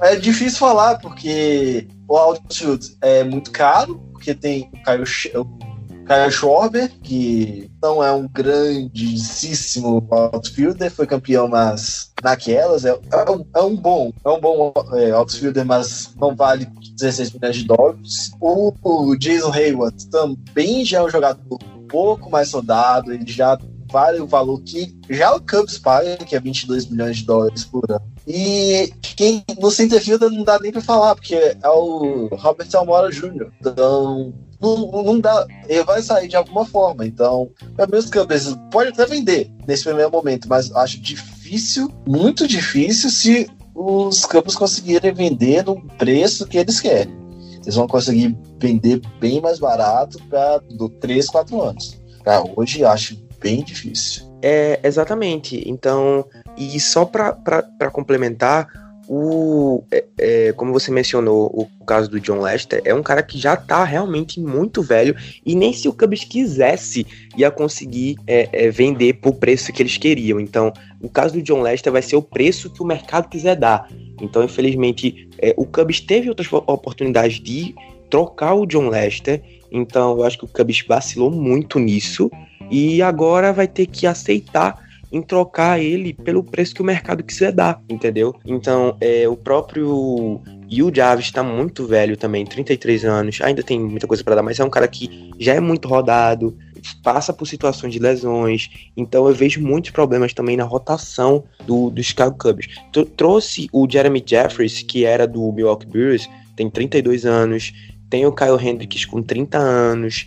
é 0.00 0.16
difícil 0.16 0.58
falar, 0.58 0.98
porque 0.98 1.88
o 2.06 2.16
outfield 2.16 2.96
é 3.02 3.24
muito 3.24 3.50
caro, 3.50 3.98
porque 4.12 4.34
tem 4.34 4.70
o 4.72 4.82
Caio, 4.82 5.04
o 5.37 6.04
Caio 6.04 6.30
Schwarber, 6.30 6.90
que 7.02 7.70
não 7.82 8.02
é 8.02 8.11
um 8.12 8.26
grandíssimo 8.28 10.06
outfielder, 10.11 10.90
foi 10.90 11.06
campeão 11.06 11.48
mas 11.48 12.12
naquelas, 12.22 12.84
é, 12.84 12.90
é, 12.90 13.30
um, 13.30 13.44
é 13.54 13.61
um 13.61 13.76
bom, 13.76 14.12
é 14.24 14.28
um 14.28 14.40
bom 14.40 14.72
é, 14.94 15.11
outfielder, 15.11 15.64
mas 15.64 16.14
não 16.16 16.34
vale 16.34 16.66
16 16.96 17.32
milhões 17.32 17.56
de 17.56 17.64
dólares. 17.64 18.30
O, 18.40 18.72
o 18.82 19.16
Jason 19.16 19.52
Hayward 19.52 20.08
também 20.08 20.84
já 20.84 20.98
é 20.98 21.02
um 21.02 21.11
jogador 21.11 21.58
um 21.76 21.87
pouco 21.87 22.30
mais 22.30 22.48
soldado, 22.48 23.12
ele 23.12 23.30
já 23.30 23.58
vale 23.90 24.20
o 24.20 24.26
valor 24.26 24.61
que 24.62 24.94
já 25.08 25.34
o 25.34 25.40
Cubs 25.40 25.78
paga, 25.78 26.16
que 26.18 26.37
é 26.37 26.40
22 26.40 26.87
milhões 26.87 27.18
de 27.18 27.24
dólares 27.24 27.64
por 27.64 27.84
ano. 27.90 28.17
E 28.30 28.92
quem 29.16 29.42
no 29.58 29.70
center 29.70 30.02
fielder 30.02 30.30
não 30.30 30.44
dá 30.44 30.58
nem 30.58 30.70
pra 30.70 30.82
falar, 30.82 31.14
porque 31.14 31.34
é 31.34 31.68
o 31.68 32.28
Robert 32.32 32.68
Almora 32.74 33.10
Jr. 33.10 33.50
Então, 33.58 34.34
não, 34.60 35.02
não 35.02 35.18
dá. 35.18 35.46
Ele 35.66 35.82
vai 35.82 36.02
sair 36.02 36.28
de 36.28 36.36
alguma 36.36 36.66
forma. 36.66 37.06
Então, 37.06 37.50
para 37.74 37.86
mim, 37.86 37.96
os 37.96 38.10
Cubs 38.10 38.54
pode 38.70 38.90
até 38.90 39.06
vender 39.06 39.50
nesse 39.66 39.84
primeiro 39.84 40.10
momento, 40.10 40.46
mas 40.46 40.70
acho 40.76 41.00
difícil, 41.00 41.90
muito 42.06 42.46
difícil, 42.46 43.08
se 43.08 43.48
os 43.74 44.26
campos 44.26 44.54
conseguirem 44.54 45.14
vender 45.14 45.64
no 45.64 45.80
preço 45.96 46.46
que 46.46 46.58
eles 46.58 46.80
querem. 46.80 47.16
Eles 47.62 47.76
vão 47.76 47.86
conseguir 47.86 48.36
vender 48.58 49.00
bem 49.18 49.40
mais 49.40 49.58
barato 49.58 50.18
para 50.28 50.60
3, 51.00 51.28
4 51.28 51.62
anos. 51.62 51.98
Pra 52.22 52.44
hoje, 52.56 52.84
acho 52.84 53.16
bem 53.40 53.62
difícil. 53.62 54.27
É, 54.42 54.81
exatamente. 54.83 55.62
Então, 55.66 56.24
e 56.57 56.79
só 56.79 57.05
para 57.05 57.90
complementar, 57.90 58.68
o, 59.09 59.83
é, 59.90 60.05
é, 60.18 60.53
como 60.53 60.70
você 60.70 60.90
mencionou, 60.90 61.46
o 61.46 61.85
caso 61.87 62.11
do 62.11 62.20
John 62.20 62.40
Lester, 62.40 62.83
é 62.85 62.94
um 62.94 63.03
cara 63.03 63.22
que 63.22 63.38
já 63.38 63.57
tá 63.57 63.83
realmente 63.83 64.38
muito 64.38 64.83
velho 64.83 65.16
e 65.44 65.55
nem 65.55 65.72
se 65.72 65.88
o 65.88 65.94
Cubs 65.94 66.24
quisesse 66.24 67.07
ia 67.37 67.51
conseguir 67.51 68.16
é, 68.27 68.48
é, 68.53 68.70
vender 68.70 69.14
por 69.14 69.37
preço 69.37 69.72
que 69.72 69.83
eles 69.83 69.96
queriam. 69.96 70.38
Então, 70.38 70.72
o 71.01 71.09
caso 71.09 71.35
do 71.35 71.42
John 71.42 71.62
Lester 71.62 71.90
vai 71.90 72.03
ser 72.03 72.16
o 72.16 72.22
preço 72.22 72.70
que 72.70 72.83
o 72.83 72.87
mercado 72.87 73.29
quiser 73.29 73.57
dar. 73.57 73.88
Então, 74.20 74.44
infelizmente, 74.44 75.29
é, 75.38 75.55
o 75.57 75.64
Cubs 75.64 76.01
teve 76.01 76.29
outras 76.29 76.53
oportunidades 76.53 77.40
de 77.40 77.74
trocar 78.11 78.55
o 78.55 78.66
John 78.66 78.90
Lester. 78.90 79.42
Então, 79.72 80.18
eu 80.18 80.24
acho 80.24 80.38
que 80.38 80.44
o 80.44 80.48
Cubs 80.48 80.85
vacilou 80.87 81.31
muito 81.31 81.79
nisso 81.79 82.31
e 82.70 83.02
agora 83.02 83.52
vai 83.52 83.66
ter 83.66 83.87
que 83.87 84.07
aceitar 84.07 84.87
em 85.11 85.22
trocar 85.22 85.81
ele 85.81 86.12
pelo 86.12 86.44
preço 86.44 86.74
que 86.74 86.83
o 86.83 86.85
mercado 86.85 87.22
quiser 87.22 87.52
dar, 87.52 87.81
entendeu? 87.88 88.35
Então, 88.44 88.96
é, 89.00 89.26
o 89.26 89.37
próprio 89.37 90.40
Yu 90.70 90.92
Jarvis 90.94 91.26
está 91.26 91.42
muito 91.42 91.87
velho 91.87 92.16
também, 92.16 92.44
33 92.44 93.04
anos, 93.04 93.40
ainda 93.40 93.62
tem 93.62 93.81
muita 93.81 94.07
coisa 94.07 94.22
para 94.22 94.35
dar, 94.35 94.42
mas 94.42 94.61
é 94.61 94.64
um 94.64 94.70
cara 94.70 94.87
que 94.87 95.31
já 95.38 95.54
é 95.54 95.61
muito 95.61 95.88
rodado, 95.88 96.57
passa 97.02 97.33
por 97.33 97.46
situações 97.46 97.92
de 97.92 97.98
lesões, 97.98 98.68
então 98.96 99.26
eu 99.26 99.35
vejo 99.35 99.62
muitos 99.62 99.90
problemas 99.90 100.35
também 100.35 100.57
na 100.57 100.64
rotação 100.64 101.44
do, 101.66 101.90
do 101.90 102.02
Chicago 102.02 102.37
Cubs. 102.38 102.66
Tr 102.92 103.04
trouxe 103.16 103.68
o 103.72 103.88
Jeremy 103.90 104.22
Jeffries, 104.24 104.83
que 104.83 105.04
era 105.04 105.26
do 105.26 105.50
Milwaukee 105.52 105.87
Brewers, 105.87 106.28
tem 106.54 106.68
32 106.68 107.24
anos, 107.24 107.72
tem 108.11 108.26
o 108.26 108.33
Kyle 108.33 108.59
Hendricks 108.61 109.04
com 109.04 109.22
30 109.22 109.59
anos, 109.59 110.26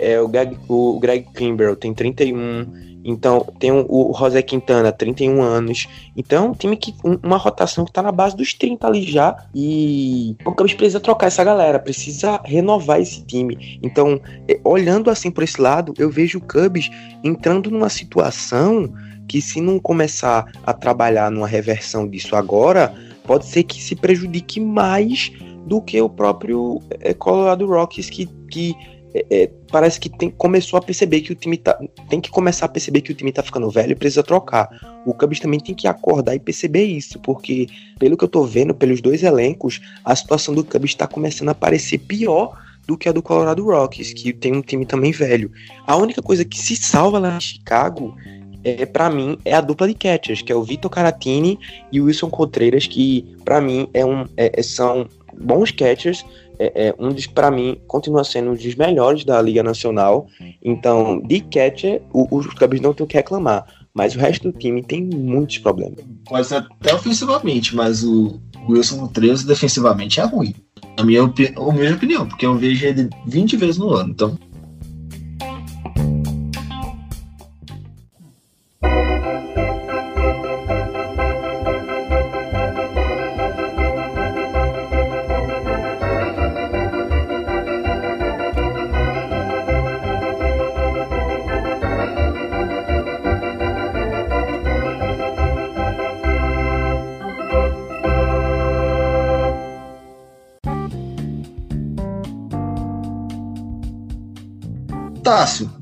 é, 0.00 0.20
o, 0.20 0.28
Greg, 0.28 0.56
o 0.68 0.98
Greg 0.98 1.26
Kimbrell 1.34 1.76
tem 1.76 1.92
31, 1.94 2.66
então, 3.04 3.46
tem 3.58 3.70
o, 3.72 4.14
José 4.16 4.42
Quintana, 4.42 4.92
31 4.92 5.42
anos. 5.42 5.88
Então, 6.16 6.50
um 6.50 6.54
time 6.54 6.76
que. 6.76 6.94
uma 7.22 7.36
rotação 7.36 7.84
que 7.84 7.92
tá 7.92 8.02
na 8.02 8.12
base 8.12 8.36
dos 8.36 8.52
30 8.54 8.86
ali 8.86 9.02
já. 9.02 9.36
E 9.54 10.36
o 10.44 10.52
Cubs 10.52 10.74
precisa 10.74 11.00
trocar 11.00 11.28
essa 11.28 11.42
galera, 11.42 11.78
precisa 11.78 12.40
renovar 12.44 13.00
esse 13.00 13.24
time. 13.24 13.78
Então, 13.82 14.20
é, 14.48 14.60
olhando 14.64 15.10
assim 15.10 15.30
por 15.30 15.44
esse 15.44 15.60
lado, 15.60 15.94
eu 15.98 16.10
vejo 16.10 16.38
o 16.38 16.42
Cubs 16.42 16.90
entrando 17.24 17.70
numa 17.70 17.88
situação 17.88 18.92
que, 19.26 19.40
se 19.40 19.60
não 19.60 19.78
começar 19.78 20.44
a 20.64 20.72
trabalhar 20.72 21.30
numa 21.30 21.46
reversão 21.46 22.06
disso 22.06 22.36
agora, 22.36 22.92
pode 23.24 23.46
ser 23.46 23.62
que 23.62 23.82
se 23.82 23.94
prejudique 23.94 24.60
mais 24.60 25.32
do 25.66 25.80
que 25.80 26.00
o 26.00 26.08
próprio 26.08 26.82
é, 27.00 27.14
Colorado 27.14 27.66
Rockies, 27.66 28.10
que, 28.10 28.26
que 28.50 28.74
é, 29.14 29.26
é, 29.30 29.50
parece 29.70 29.98
que 29.98 30.08
tem, 30.08 30.30
começou 30.30 30.78
a 30.78 30.82
perceber 30.82 31.20
que 31.20 31.32
o 31.32 31.34
time 31.34 31.56
tá. 31.56 31.78
Tem 32.08 32.20
que 32.20 32.30
começar 32.30 32.66
a 32.66 32.68
perceber 32.68 33.00
que 33.00 33.12
o 33.12 33.14
time 33.14 33.32
tá 33.32 33.42
ficando 33.42 33.70
velho 33.70 33.92
e 33.92 33.96
precisa 33.96 34.22
trocar. 34.22 34.68
O 35.04 35.12
Cubs 35.12 35.40
também 35.40 35.58
tem 35.58 35.74
que 35.74 35.88
acordar 35.88 36.34
e 36.34 36.38
perceber 36.38 36.84
isso, 36.84 37.18
porque, 37.20 37.66
pelo 37.98 38.16
que 38.16 38.24
eu 38.24 38.28
tô 38.28 38.44
vendo, 38.44 38.74
pelos 38.74 39.00
dois 39.00 39.22
elencos, 39.22 39.80
a 40.04 40.14
situação 40.14 40.54
do 40.54 40.64
Cubs 40.64 40.90
está 40.90 41.06
começando 41.06 41.48
a 41.48 41.54
parecer 41.54 41.98
pior 41.98 42.56
do 42.86 42.96
que 42.96 43.08
a 43.08 43.12
do 43.12 43.22
Colorado 43.22 43.64
Rockies, 43.64 44.12
que 44.12 44.32
tem 44.32 44.54
um 44.54 44.62
time 44.62 44.86
também 44.86 45.12
velho. 45.12 45.50
A 45.86 45.96
única 45.96 46.22
coisa 46.22 46.44
que 46.44 46.58
se 46.58 46.76
salva 46.76 47.18
lá 47.18 47.36
em 47.36 47.40
Chicago 47.40 48.16
é 48.62 48.84
para 48.84 49.08
mim 49.08 49.38
é 49.44 49.54
a 49.54 49.60
dupla 49.60 49.88
de 49.88 49.94
catchers, 49.94 50.42
que 50.42 50.52
é 50.52 50.54
o 50.54 50.62
Vitor 50.62 50.90
Caratini 50.90 51.58
e 51.90 52.00
o 52.00 52.04
Wilson 52.04 52.28
Contreras, 52.28 52.86
que 52.86 53.24
para 53.44 53.60
mim 53.60 53.88
é 53.94 54.04
um, 54.04 54.24
é, 54.36 54.62
são 54.62 55.08
bons 55.38 55.70
catchers, 55.70 56.24
é, 56.60 56.88
é 56.88 56.94
um 56.98 57.08
dos, 57.08 57.26
para 57.26 57.50
mim, 57.50 57.80
continua 57.86 58.22
sendo 58.22 58.50
um 58.50 58.54
dos 58.54 58.74
melhores 58.74 59.24
da 59.24 59.40
Liga 59.40 59.62
Nacional. 59.62 60.26
Então, 60.62 61.20
de 61.22 61.40
catcher, 61.40 62.02
os 62.12 62.46
Cubs 62.48 62.80
não 62.80 62.92
tem 62.92 63.04
o 63.04 63.08
que 63.08 63.16
reclamar. 63.16 63.64
Mas 63.94 64.14
o 64.14 64.18
resto 64.18 64.52
do 64.52 64.58
time 64.58 64.82
tem 64.82 65.02
muitos 65.02 65.58
problemas. 65.58 66.04
Pode 66.26 66.46
ser 66.46 66.56
até 66.56 66.94
ofensivamente, 66.94 67.74
mas 67.74 68.04
o 68.04 68.38
Wilson 68.68 69.08
13 69.08 69.46
defensivamente 69.46 70.20
é 70.20 70.24
ruim. 70.24 70.54
Na 70.96 71.04
minha, 71.04 71.24
opi 71.24 71.52
minha 71.72 71.94
opinião, 71.94 72.28
porque 72.28 72.46
eu 72.46 72.56
vejo 72.56 72.86
ele 72.86 73.08
20 73.26 73.56
vezes 73.56 73.78
no 73.78 73.90
ano. 73.90 74.10
Então, 74.10 74.38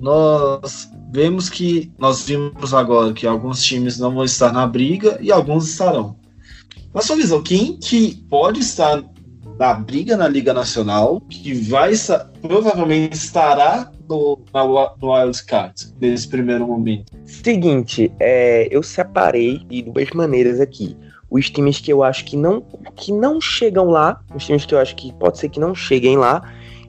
nós 0.09 0.91
vemos 1.13 1.51
que 1.51 1.93
nós 1.99 2.27
vimos 2.27 2.73
agora 2.73 3.13
que 3.13 3.27
alguns 3.27 3.63
times 3.63 3.99
não 3.99 4.15
vão 4.15 4.25
estar 4.25 4.51
na 4.53 4.67
briga 4.67 5.19
e 5.21 5.31
alguns 5.31 5.69
estarão. 5.69 6.17
Na 6.95 7.03
sua 7.03 7.17
visão, 7.17 7.43
quem 7.43 7.77
que 7.77 8.17
pode 8.31 8.61
estar 8.61 9.05
na 9.59 9.75
briga 9.75 10.17
na 10.17 10.27
Liga 10.27 10.55
Nacional, 10.55 11.21
que 11.29 11.53
vai 11.53 11.93
provavelmente 12.41 13.15
estará 13.15 13.91
no, 14.09 14.39
na, 14.55 14.65
no 14.65 15.13
Wild 15.13 15.45
Card 15.45 15.75
nesse 16.01 16.27
primeiro 16.27 16.67
momento? 16.67 17.13
Seguinte, 17.27 18.11
é, 18.19 18.67
eu 18.71 18.83
separei 18.83 19.59
de 19.59 19.83
duas 19.83 20.11
maneiras 20.13 20.59
aqui. 20.59 20.97
Os 21.31 21.51
times 21.51 21.81
que 21.81 21.93
eu 21.93 22.03
acho 22.03 22.25
que 22.25 22.35
não, 22.35 22.63
que 22.97 23.13
não 23.13 23.39
chegam 23.43 23.91
lá, 23.91 24.19
os 24.35 24.47
times 24.47 24.65
que 24.65 24.75
eu 24.75 24.79
acho 24.79 24.97
que 24.97 25.13
pode 25.13 25.37
ser 25.37 25.51
que 25.51 25.61
não 25.61 25.75
cheguem 25.75 26.17
lá, 26.17 26.43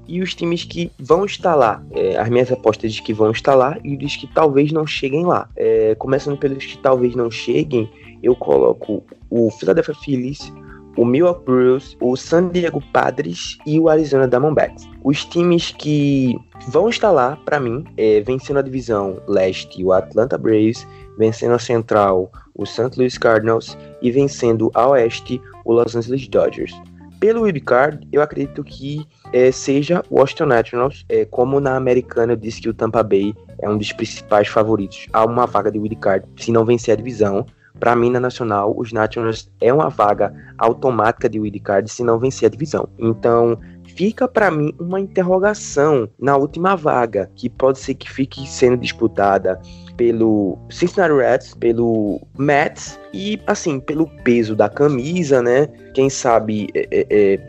e 0.09 0.21
os 0.21 0.33
times 0.33 0.65
que 0.65 0.91
vão 0.99 1.23
estar 1.23 1.53
lá. 1.53 1.81
É, 1.91 2.17
as 2.17 2.27
minhas 2.29 2.51
apostas 2.51 2.93
de 2.93 3.01
que 3.01 3.13
vão 3.13 3.29
estar 3.31 3.53
lá 3.53 3.77
e 3.83 3.95
os 4.03 4.15
que 4.15 4.27
talvez 4.33 4.71
não 4.71 4.85
cheguem 4.85 5.25
lá. 5.25 5.47
É, 5.55 5.95
começando 5.95 6.37
pelos 6.37 6.65
que 6.65 6.77
talvez 6.79 7.15
não 7.15 7.29
cheguem, 7.29 7.87
eu 8.23 8.35
coloco 8.35 9.03
o 9.29 9.51
Philadelphia 9.51 9.93
Phillies, 9.93 10.51
o 10.97 11.05
Milwaukee 11.05 11.45
Brewers, 11.45 11.95
o 12.01 12.17
San 12.17 12.49
Diego 12.49 12.81
Padres 12.91 13.57
e 13.65 13.79
o 13.79 13.87
Arizona 13.87 14.27
Diamondbacks. 14.27 14.89
Os 15.03 15.23
times 15.23 15.71
que 15.77 16.35
vão 16.67 16.89
estar 16.89 17.11
lá, 17.11 17.37
para 17.45 17.59
mim, 17.59 17.85
é, 17.95 18.21
vencendo 18.21 18.57
a 18.57 18.63
divisão 18.63 19.21
leste, 19.27 19.83
o 19.83 19.93
Atlanta 19.93 20.37
Braves, 20.37 20.85
vencendo 21.17 21.53
a 21.53 21.59
central, 21.59 22.31
o 22.55 22.65
St. 22.65 22.89
Louis 22.97 23.17
Cardinals 23.17 23.77
e 24.01 24.11
vencendo 24.11 24.71
a 24.73 24.87
oeste, 24.89 25.39
o 25.63 25.73
Los 25.73 25.95
Angeles 25.95 26.27
Dodgers. 26.27 26.73
Pelo 27.19 27.41
wildcard, 27.41 28.07
eu 28.13 28.21
acredito 28.21 28.63
que 28.63 29.05
é, 29.33 29.51
seja 29.51 30.01
o 30.09 30.19
Washington 30.19 30.45
Nationals, 30.45 31.05
é, 31.09 31.25
como 31.25 31.59
na 31.59 31.75
americana 31.75 32.31
eu 32.31 32.37
disse 32.37 32.61
que 32.61 32.69
o 32.69 32.73
Tampa 32.73 33.03
Bay 33.03 33.35
é 33.61 33.69
um 33.69 33.77
dos 33.77 33.91
principais 33.91 34.47
favoritos 34.47 35.07
a 35.11 35.25
uma 35.25 35.45
vaga 35.45 35.69
de 35.69 35.77
wildcard, 35.77 36.25
se 36.37 36.49
não 36.49 36.63
vencer 36.63 36.93
a 36.93 36.95
divisão. 36.95 37.45
Para 37.77 37.93
mim, 37.93 38.09
na 38.09 38.21
Nacional, 38.21 38.73
os 38.77 38.93
Nationals 38.93 39.51
é 39.59 39.73
uma 39.73 39.89
vaga 39.89 40.33
automática 40.57 41.29
de 41.29 41.39
wildcard 41.39 41.91
se 41.91 42.03
não 42.03 42.17
vencer 42.17 42.47
a 42.47 42.49
divisão. 42.49 42.87
Então, 42.97 43.59
fica 43.95 44.25
para 44.25 44.49
mim 44.49 44.73
uma 44.79 44.99
interrogação 44.99 46.09
na 46.17 46.37
última 46.37 46.75
vaga, 46.75 47.29
que 47.35 47.49
pode 47.49 47.79
ser 47.79 47.95
que 47.95 48.09
fique 48.09 48.47
sendo 48.47 48.77
disputada 48.77 49.59
pelo 49.99 50.57
Cincinnati 50.69 51.13
Reds, 51.13 51.53
pelo 51.55 52.21
Mets 52.37 52.97
e, 53.13 53.37
assim, 53.45 53.81
pelo 53.81 54.07
peso 54.23 54.55
da 54.55 54.69
camisa, 54.69 55.41
né? 55.41 55.67
Quem 55.93 56.09
sabe 56.09 56.69
é, 56.73 56.87
é, 56.89 57.05
é 57.09 57.39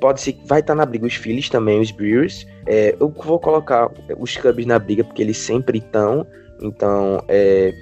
pode 0.00 0.20
ser 0.20 0.38
vai 0.46 0.60
estar 0.60 0.74
tá 0.74 0.76
na 0.76 0.86
briga 0.86 1.04
os 1.04 1.16
Phillies 1.16 1.48
também, 1.48 1.80
os 1.80 1.90
Brewers. 1.90 2.46
É, 2.64 2.94
eu 3.00 3.08
vou 3.08 3.40
colocar 3.40 3.90
os 4.20 4.36
Cubs 4.36 4.64
na 4.66 4.78
briga 4.78 5.02
porque 5.02 5.20
eles 5.20 5.36
sempre 5.36 5.78
estão. 5.78 6.24
Então, 6.62 7.24
é, 7.26 7.74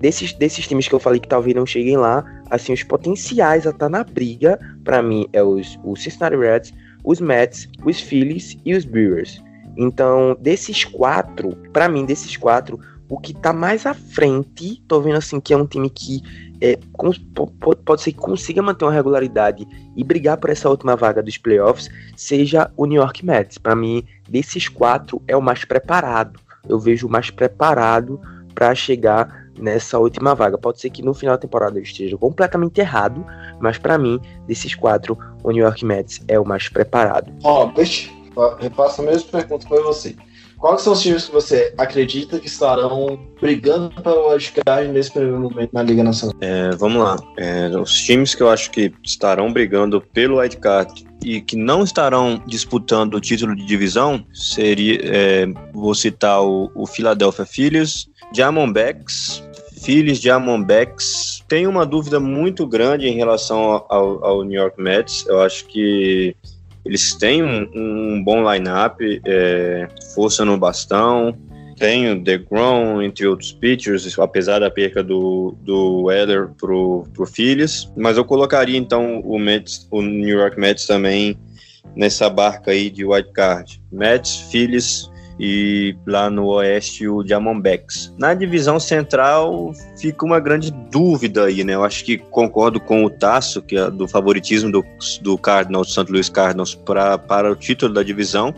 desses, 0.00 0.32
desses 0.32 0.68
times 0.68 0.86
que 0.86 0.94
eu 0.94 1.00
falei 1.00 1.18
que 1.18 1.26
talvez 1.26 1.56
não 1.56 1.66
cheguem 1.66 1.96
lá, 1.96 2.24
assim, 2.48 2.72
os 2.72 2.84
potenciais 2.84 3.66
a 3.66 3.70
estar 3.70 3.86
tá 3.86 3.88
na 3.88 4.04
briga, 4.04 4.60
para 4.84 5.02
mim, 5.02 5.26
é 5.32 5.42
os, 5.42 5.76
os 5.82 6.00
Cincinnati 6.00 6.36
Reds, 6.36 6.72
os 7.02 7.20
Mets, 7.20 7.68
os 7.84 8.00
Phillies 8.00 8.56
e 8.64 8.76
os 8.76 8.84
Brewers. 8.84 9.42
Então, 9.76 10.36
desses 10.40 10.84
quatro, 10.84 11.56
para 11.72 11.88
mim, 11.88 12.06
desses 12.06 12.36
quatro, 12.36 12.78
o 13.08 13.18
que 13.18 13.32
tá 13.32 13.52
mais 13.52 13.86
à 13.86 13.94
frente, 13.94 14.82
tô 14.88 15.00
vendo 15.00 15.16
assim 15.16 15.40
que 15.40 15.52
é 15.52 15.56
um 15.56 15.66
time 15.66 15.88
que 15.88 16.22
é, 16.60 16.78
pode 17.84 18.02
ser 18.02 18.12
que 18.12 18.18
consiga 18.18 18.62
manter 18.62 18.84
uma 18.84 18.92
regularidade 18.92 19.66
e 19.94 20.02
brigar 20.02 20.36
por 20.38 20.50
essa 20.50 20.68
última 20.68 20.96
vaga 20.96 21.22
dos 21.22 21.36
playoffs, 21.36 21.88
seja 22.16 22.70
o 22.76 22.86
New 22.86 23.00
York 23.00 23.24
Mets. 23.24 23.58
Para 23.58 23.76
mim, 23.76 24.04
desses 24.28 24.68
quatro, 24.68 25.22
é 25.28 25.36
o 25.36 25.42
mais 25.42 25.64
preparado. 25.64 26.40
Eu 26.68 26.78
vejo 26.78 27.06
o 27.06 27.10
mais 27.10 27.30
preparado 27.30 28.20
para 28.54 28.74
chegar 28.74 29.46
nessa 29.58 29.98
última 29.98 30.34
vaga. 30.34 30.58
Pode 30.58 30.80
ser 30.80 30.90
que 30.90 31.02
no 31.02 31.14
final 31.14 31.36
da 31.36 31.40
temporada 31.40 31.78
eu 31.78 31.82
esteja 31.82 32.16
completamente 32.16 32.80
errado, 32.80 33.24
mas 33.60 33.78
para 33.78 33.98
mim, 33.98 34.20
desses 34.46 34.74
quatro, 34.74 35.16
o 35.42 35.50
New 35.50 35.62
York 35.62 35.84
Mets 35.84 36.22
é 36.26 36.38
o 36.38 36.44
mais 36.44 36.68
preparado. 36.68 37.30
Robert, 37.42 38.10
repasso 38.58 39.02
a 39.02 39.04
mesma 39.04 39.30
pergunta 39.30 39.66
para 39.68 39.82
você. 39.82 40.16
Quais 40.58 40.82
são 40.82 40.94
os 40.94 41.02
times 41.02 41.26
que 41.26 41.32
você 41.32 41.74
acredita 41.76 42.40
que 42.40 42.46
estarão 42.46 43.18
brigando 43.40 43.92
o 44.04 44.28
wildcard 44.30 44.88
nesse 44.88 45.12
primeiro 45.12 45.40
momento 45.40 45.70
na 45.72 45.82
Liga 45.82 46.02
Nacional? 46.02 46.34
É, 46.40 46.70
vamos 46.76 47.02
lá. 47.02 47.16
É, 47.36 47.68
os 47.78 47.92
times 48.02 48.34
que 48.34 48.42
eu 48.42 48.48
acho 48.48 48.70
que 48.70 48.92
estarão 49.04 49.52
brigando 49.52 50.00
pelo 50.00 50.38
wildcard 50.38 51.04
e 51.22 51.40
que 51.40 51.56
não 51.56 51.84
estarão 51.84 52.42
disputando 52.46 53.14
o 53.14 53.20
título 53.20 53.54
de 53.54 53.66
divisão 53.66 54.24
seria, 54.32 54.98
é, 55.02 55.46
vou 55.72 55.94
citar 55.94 56.42
o, 56.42 56.70
o 56.74 56.86
Philadelphia 56.86 57.44
Phillies, 57.44 58.08
Diamondbacks, 58.32 59.42
Phillies, 59.82 60.20
Diamondbacks. 60.20 61.44
Tenho 61.46 61.70
uma 61.70 61.86
dúvida 61.86 62.18
muito 62.18 62.66
grande 62.66 63.06
em 63.06 63.14
relação 63.14 63.84
ao, 63.88 64.24
ao 64.24 64.44
New 64.44 64.60
York 64.60 64.80
Mets. 64.80 65.24
Eu 65.26 65.40
acho 65.42 65.66
que 65.66 66.34
eles 66.86 67.14
têm 67.14 67.42
um, 67.42 67.68
um 67.74 68.22
bom 68.22 68.48
line-up, 68.50 69.20
é, 69.26 69.88
força 70.14 70.44
no 70.44 70.56
bastão, 70.56 71.36
tem 71.76 72.10
o 72.12 72.22
DeGrom, 72.22 73.02
entre 73.02 73.26
outros 73.26 73.52
pitchers, 73.52 74.18
apesar 74.18 74.60
da 74.60 74.70
perca 74.70 75.02
do, 75.02 75.54
do 75.62 76.04
Weller 76.04 76.48
pro, 76.56 77.04
pro 77.12 77.26
Phillies. 77.26 77.90
Mas 77.96 78.16
eu 78.16 78.24
colocaria 78.24 78.78
então 78.78 79.20
o, 79.20 79.38
Mets, 79.38 79.86
o 79.90 80.00
New 80.00 80.38
York 80.38 80.58
Mets 80.58 80.86
também 80.86 81.36
nessa 81.94 82.30
barca 82.30 82.70
aí 82.70 82.88
de 82.88 83.04
wild 83.04 83.30
card. 83.32 83.82
Mets, 83.90 84.48
Phillies 84.50 85.10
e 85.38 85.96
lá 86.06 86.30
no 86.30 86.46
oeste 86.46 87.06
o 87.06 87.22
Diamondbacks. 87.22 88.12
Na 88.18 88.34
divisão 88.34 88.80
central 88.80 89.72
fica 90.00 90.24
uma 90.24 90.40
grande 90.40 90.70
dúvida 90.90 91.44
aí, 91.44 91.62
né? 91.62 91.74
Eu 91.74 91.84
acho 91.84 92.04
que 92.04 92.18
concordo 92.18 92.80
com 92.80 93.04
o 93.04 93.10
Tasso, 93.10 93.60
que 93.60 93.76
é 93.76 93.90
do 93.90 94.08
favoritismo 94.08 94.70
do, 94.70 94.84
do 95.20 95.36
Cardinals, 95.36 95.92
St. 95.92 96.10
Louis 96.10 96.28
Cardinals 96.28 96.74
pra, 96.74 97.18
para 97.18 97.50
o 97.50 97.56
título 97.56 97.92
da 97.92 98.02
divisão 98.02 98.54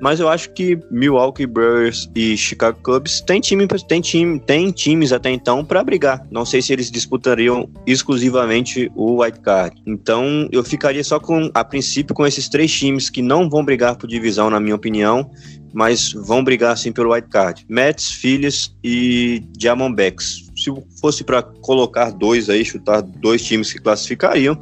mas 0.00 0.18
eu 0.18 0.28
acho 0.28 0.50
que 0.50 0.78
Milwaukee 0.90 1.46
Brewers 1.46 2.10
e 2.14 2.36
Chicago 2.36 2.78
Cubs 2.82 3.20
têm 3.20 3.40
time, 3.40 3.66
tem 3.66 4.00
time, 4.00 4.40
tem 4.40 4.70
times 4.70 5.12
até 5.12 5.30
então 5.30 5.64
para 5.64 5.84
brigar. 5.84 6.26
Não 6.30 6.44
sei 6.44 6.62
se 6.62 6.72
eles 6.72 6.90
disputariam 6.90 7.68
exclusivamente 7.86 8.90
o 8.94 9.22
White 9.22 9.40
Card. 9.40 9.80
Então 9.86 10.48
eu 10.50 10.64
ficaria 10.64 11.04
só 11.04 11.20
com, 11.20 11.50
a 11.52 11.62
princípio, 11.62 12.14
com 12.14 12.26
esses 12.26 12.48
três 12.48 12.72
times 12.72 13.10
que 13.10 13.20
não 13.20 13.48
vão 13.48 13.64
brigar 13.64 13.96
por 13.96 14.06
divisão, 14.06 14.48
na 14.48 14.58
minha 14.58 14.74
opinião, 14.74 15.30
mas 15.72 16.12
vão 16.12 16.42
brigar 16.42 16.76
sim 16.78 16.92
pelo 16.92 17.12
White 17.12 17.28
Card. 17.28 17.66
Mets, 17.68 18.10
Phillies 18.12 18.74
e 18.82 19.42
Diamondbacks. 19.56 20.50
Se 20.56 20.72
fosse 21.00 21.22
para 21.22 21.42
colocar 21.42 22.10
dois 22.10 22.48
aí, 22.48 22.64
chutar 22.64 23.02
dois 23.02 23.42
times 23.44 23.72
que 23.72 23.78
classificariam, 23.78 24.58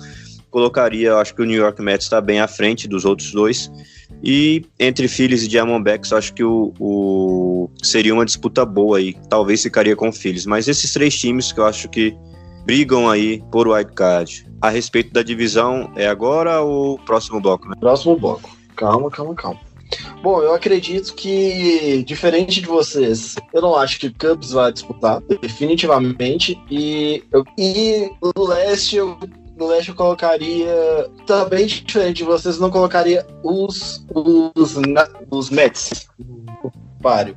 colocaria, 0.50 1.14
acho 1.14 1.34
que 1.34 1.42
o 1.42 1.44
New 1.44 1.58
York 1.58 1.80
Mets 1.80 2.06
está 2.06 2.20
bem 2.20 2.40
à 2.40 2.48
frente 2.48 2.88
dos 2.88 3.04
outros 3.04 3.32
dois 3.32 3.70
e 4.22 4.64
entre 4.78 5.06
Phillies 5.06 5.44
e 5.44 5.48
Diamondbacks, 5.48 6.12
acho 6.12 6.34
que 6.34 6.42
o, 6.42 6.72
o, 6.78 7.70
seria 7.82 8.12
uma 8.12 8.24
disputa 8.24 8.64
boa 8.64 8.98
aí. 8.98 9.14
Talvez 9.28 9.62
ficaria 9.62 9.94
com 9.94 10.08
o 10.08 10.12
Phillies. 10.12 10.46
Mas 10.46 10.68
esses 10.68 10.92
três 10.92 11.16
times 11.18 11.52
que 11.52 11.60
eu 11.60 11.66
acho 11.66 11.88
que 11.88 12.16
brigam 12.64 13.08
aí 13.08 13.42
por 13.50 13.68
wild 13.68 13.92
card. 13.92 14.46
A 14.60 14.70
respeito 14.70 15.12
da 15.12 15.22
divisão, 15.22 15.90
é 15.94 16.08
agora 16.08 16.60
ou 16.60 16.98
próximo 16.98 17.40
bloco, 17.40 17.68
né? 17.68 17.76
Próximo 17.78 18.18
bloco. 18.18 18.50
Calma, 18.74 19.10
calma, 19.10 19.34
calma. 19.34 19.60
Bom, 20.22 20.42
eu 20.42 20.52
acredito 20.52 21.14
que, 21.14 22.02
diferente 22.06 22.60
de 22.60 22.66
vocês, 22.66 23.36
eu 23.54 23.62
não 23.62 23.74
acho 23.74 23.98
que 23.98 24.08
o 24.08 24.14
Cubs 24.14 24.50
vai 24.50 24.72
disputar, 24.72 25.22
definitivamente. 25.40 26.60
E, 26.70 27.22
eu, 27.32 27.44
e 27.56 28.10
no 28.36 28.44
leste 28.44 28.96
eu 28.96 29.18
no 29.58 29.66
leste 29.66 29.88
eu 29.88 29.94
colocaria 29.94 31.10
também 31.26 31.66
diferente. 31.66 32.22
Vocês 32.22 32.58
não 32.58 32.70
colocaria 32.70 33.26
os 33.42 34.04
os, 34.14 34.76
os 35.30 35.50
Mets 35.50 36.08
páreo. 37.02 37.36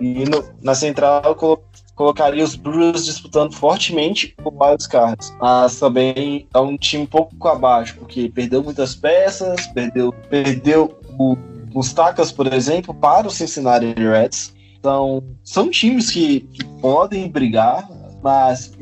E 0.00 0.24
no, 0.24 0.44
na 0.62 0.74
central 0.74 1.22
eu 1.24 1.34
colo, 1.34 1.62
colocaria 1.94 2.44
os 2.44 2.54
Brewers 2.54 3.04
disputando 3.04 3.54
fortemente 3.54 4.36
o 4.44 4.50
Wild 4.50 4.88
Cards. 4.88 5.34
Mas 5.40 5.78
também 5.78 6.46
é 6.52 6.58
um 6.58 6.76
time 6.76 7.04
um 7.04 7.06
pouco 7.06 7.48
abaixo, 7.48 7.96
porque 7.98 8.28
perdeu 8.28 8.62
muitas 8.62 8.94
peças, 8.94 9.66
perdeu, 9.68 10.12
perdeu 10.28 10.98
o, 11.18 11.36
os 11.74 11.92
Tacas, 11.92 12.30
por 12.30 12.52
exemplo, 12.52 12.94
para 12.94 13.26
o 13.26 13.30
Cincinnati 13.30 13.94
Reds. 13.94 14.54
Então, 14.78 15.22
são 15.42 15.70
times 15.70 16.10
que, 16.10 16.40
que 16.40 16.64
podem 16.80 17.28
brigar, 17.28 17.88
mas 18.22 18.72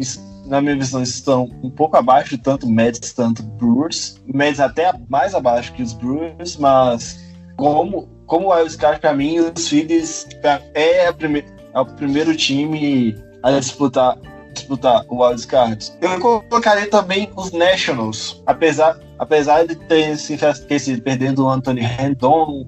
na 0.46 0.60
minha 0.60 0.76
visão, 0.76 1.02
estão 1.02 1.50
um 1.62 1.70
pouco 1.70 1.96
abaixo, 1.96 2.38
tanto 2.38 2.68
Mets, 2.68 3.12
tanto 3.12 3.42
Brewers. 3.42 4.20
Mets 4.26 4.60
até 4.60 4.92
mais 5.08 5.34
abaixo 5.34 5.72
que 5.72 5.82
os 5.82 5.92
Brewers, 5.92 6.56
mas 6.56 7.20
como, 7.56 8.08
como 8.26 8.48
o 8.48 8.54
Wildcard 8.54 9.00
para 9.00 9.14
mim, 9.14 9.38
os 9.38 9.68
Phillies 9.68 10.26
é, 10.74 11.06
é 11.06 11.80
o 11.80 11.86
primeiro 11.86 12.36
time 12.36 13.16
a 13.42 13.50
disputar 13.52 14.18
disputar 14.54 15.04
o 15.08 15.22
Wildcard. 15.22 15.92
Eu 16.00 16.18
colocaria 16.20 16.88
também 16.88 17.28
os 17.36 17.50
Nationals, 17.50 18.40
apesar, 18.46 18.98
apesar 19.18 19.66
de 19.66 19.74
ter 19.74 20.16
se, 20.16 20.38
se 20.78 21.00
perdendo 21.00 21.44
o 21.44 21.48
Anthony 21.48 21.80
Rendon, 21.80 22.66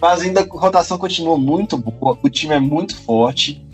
mas 0.00 0.22
ainda 0.22 0.40
a 0.40 0.46
rotação 0.48 0.96
continua 0.96 1.36
muito 1.36 1.76
boa, 1.76 2.18
o 2.22 2.30
time 2.30 2.54
é 2.54 2.60
muito 2.60 2.96
forte. 2.96 3.64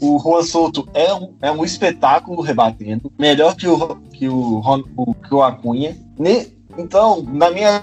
O 0.00 0.18
Juan 0.18 0.42
Souto 0.42 0.88
é 0.94 1.12
um, 1.12 1.34
é 1.42 1.50
um 1.50 1.64
espetáculo 1.64 2.40
rebatendo, 2.40 3.12
melhor 3.18 3.56
que 3.56 3.66
o, 3.66 3.96
que 4.12 4.28
o, 4.28 4.60
o, 4.96 5.14
que 5.14 5.34
o 5.34 5.42
Acunha. 5.42 5.96
Ne, 6.18 6.46
então, 6.76 7.22
na 7.22 7.50
minha, 7.50 7.80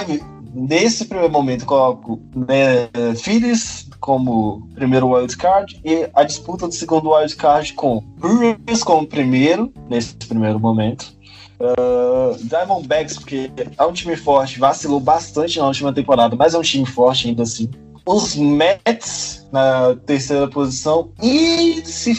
nesse 0.53 1.05
primeiro 1.05 1.31
momento, 1.31 1.65
coloco 1.65 2.21
né, 2.33 2.89
Phillies 3.17 3.89
como 3.99 4.67
primeiro 4.73 5.09
wildcard 5.09 5.81
e 5.83 6.09
a 6.13 6.23
disputa 6.23 6.67
do 6.67 6.73
segundo 6.73 7.11
wildcard 7.11 7.73
com 7.73 8.01
Brewers 8.17 8.83
como 8.83 9.05
primeiro, 9.05 9.73
nesse 9.89 10.15
primeiro 10.15 10.59
momento. 10.59 11.13
Uh, 11.59 12.37
Diamondbacks, 12.43 13.17
porque 13.17 13.49
é 13.77 13.85
um 13.85 13.93
time 13.93 14.15
forte, 14.15 14.59
vacilou 14.59 14.99
bastante 14.99 15.57
na 15.57 15.67
última 15.67 15.93
temporada, 15.93 16.35
mas 16.35 16.53
é 16.53 16.57
um 16.57 16.61
time 16.61 16.85
forte 16.85 17.29
ainda 17.29 17.43
assim 17.43 17.69
os 18.05 18.35
Mets 18.35 19.47
na 19.51 19.95
terceira 20.05 20.47
posição 20.47 21.09
e 21.21 21.81
se 21.85 22.13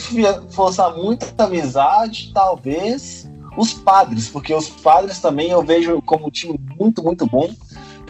forçar 0.51 0.97
muita 0.97 1.45
amizade, 1.45 2.33
talvez 2.35 3.31
os 3.57 3.73
Padres, 3.73 4.29
porque 4.29 4.53
os 4.53 4.69
Padres 4.69 5.21
também 5.21 5.51
eu 5.51 5.63
vejo 5.63 6.03
como 6.03 6.27
um 6.27 6.31
time 6.31 6.59
muito, 6.79 7.03
muito 7.03 7.27
bom, 7.27 7.49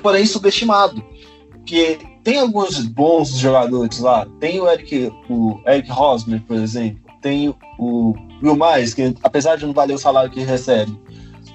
porém 0.03 0.24
subestimado. 0.27 1.05
Porque 1.51 1.99
tem 2.24 2.41
alguns 2.41 2.85
bons 2.85 3.31
jogadores 3.37 3.99
lá. 3.99 4.27
Tem 4.41 4.61
o 4.61 4.68
Eric, 4.68 5.12
o 5.29 5.61
Eric 5.66 5.91
Rosmer, 5.91 6.43
por 6.43 6.57
exemplo. 6.57 7.01
Tem 7.20 7.55
o 7.79 8.14
Will 8.43 8.57
Mais, 8.57 8.95
que 8.95 9.14
apesar 9.22 9.57
de 9.57 9.66
não 9.66 9.72
valer 9.72 9.95
o 9.95 9.99
salário 9.99 10.31
que 10.31 10.41
recebe, 10.41 10.99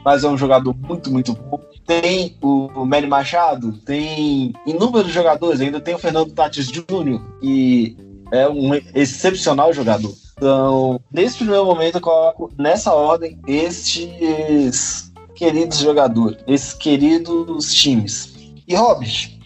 mas 0.04 0.24
é 0.24 0.28
um 0.28 0.38
jogador 0.38 0.76
muito, 0.76 1.12
muito 1.12 1.34
bom 1.34 1.71
tem 2.00 2.38
o 2.42 2.86
Manny 2.86 3.08
Machado, 3.08 3.74
tem 3.74 4.54
inúmeros 4.66 5.12
jogadores, 5.12 5.60
ainda 5.60 5.82
tem 5.82 5.94
o 5.94 6.00
Fernando 6.00 6.32
Tatis 6.32 6.72
Jr., 6.72 7.22
e 7.42 7.98
é 8.32 8.48
um 8.48 8.74
excepcional 8.96 9.74
jogador. 9.74 10.14
Então, 10.38 11.02
nesse 11.12 11.38
primeiro 11.38 11.66
momento, 11.66 11.96
eu 11.98 12.02
coloco 12.02 12.50
nessa 12.58 12.94
ordem 12.94 13.38
estes 13.46 15.12
queridos 15.36 15.80
jogadores, 15.80 16.38
esses 16.48 16.74
queridos 16.74 17.74
times. 17.74 18.34
E, 18.66 18.74
Hobbit, 18.74 19.38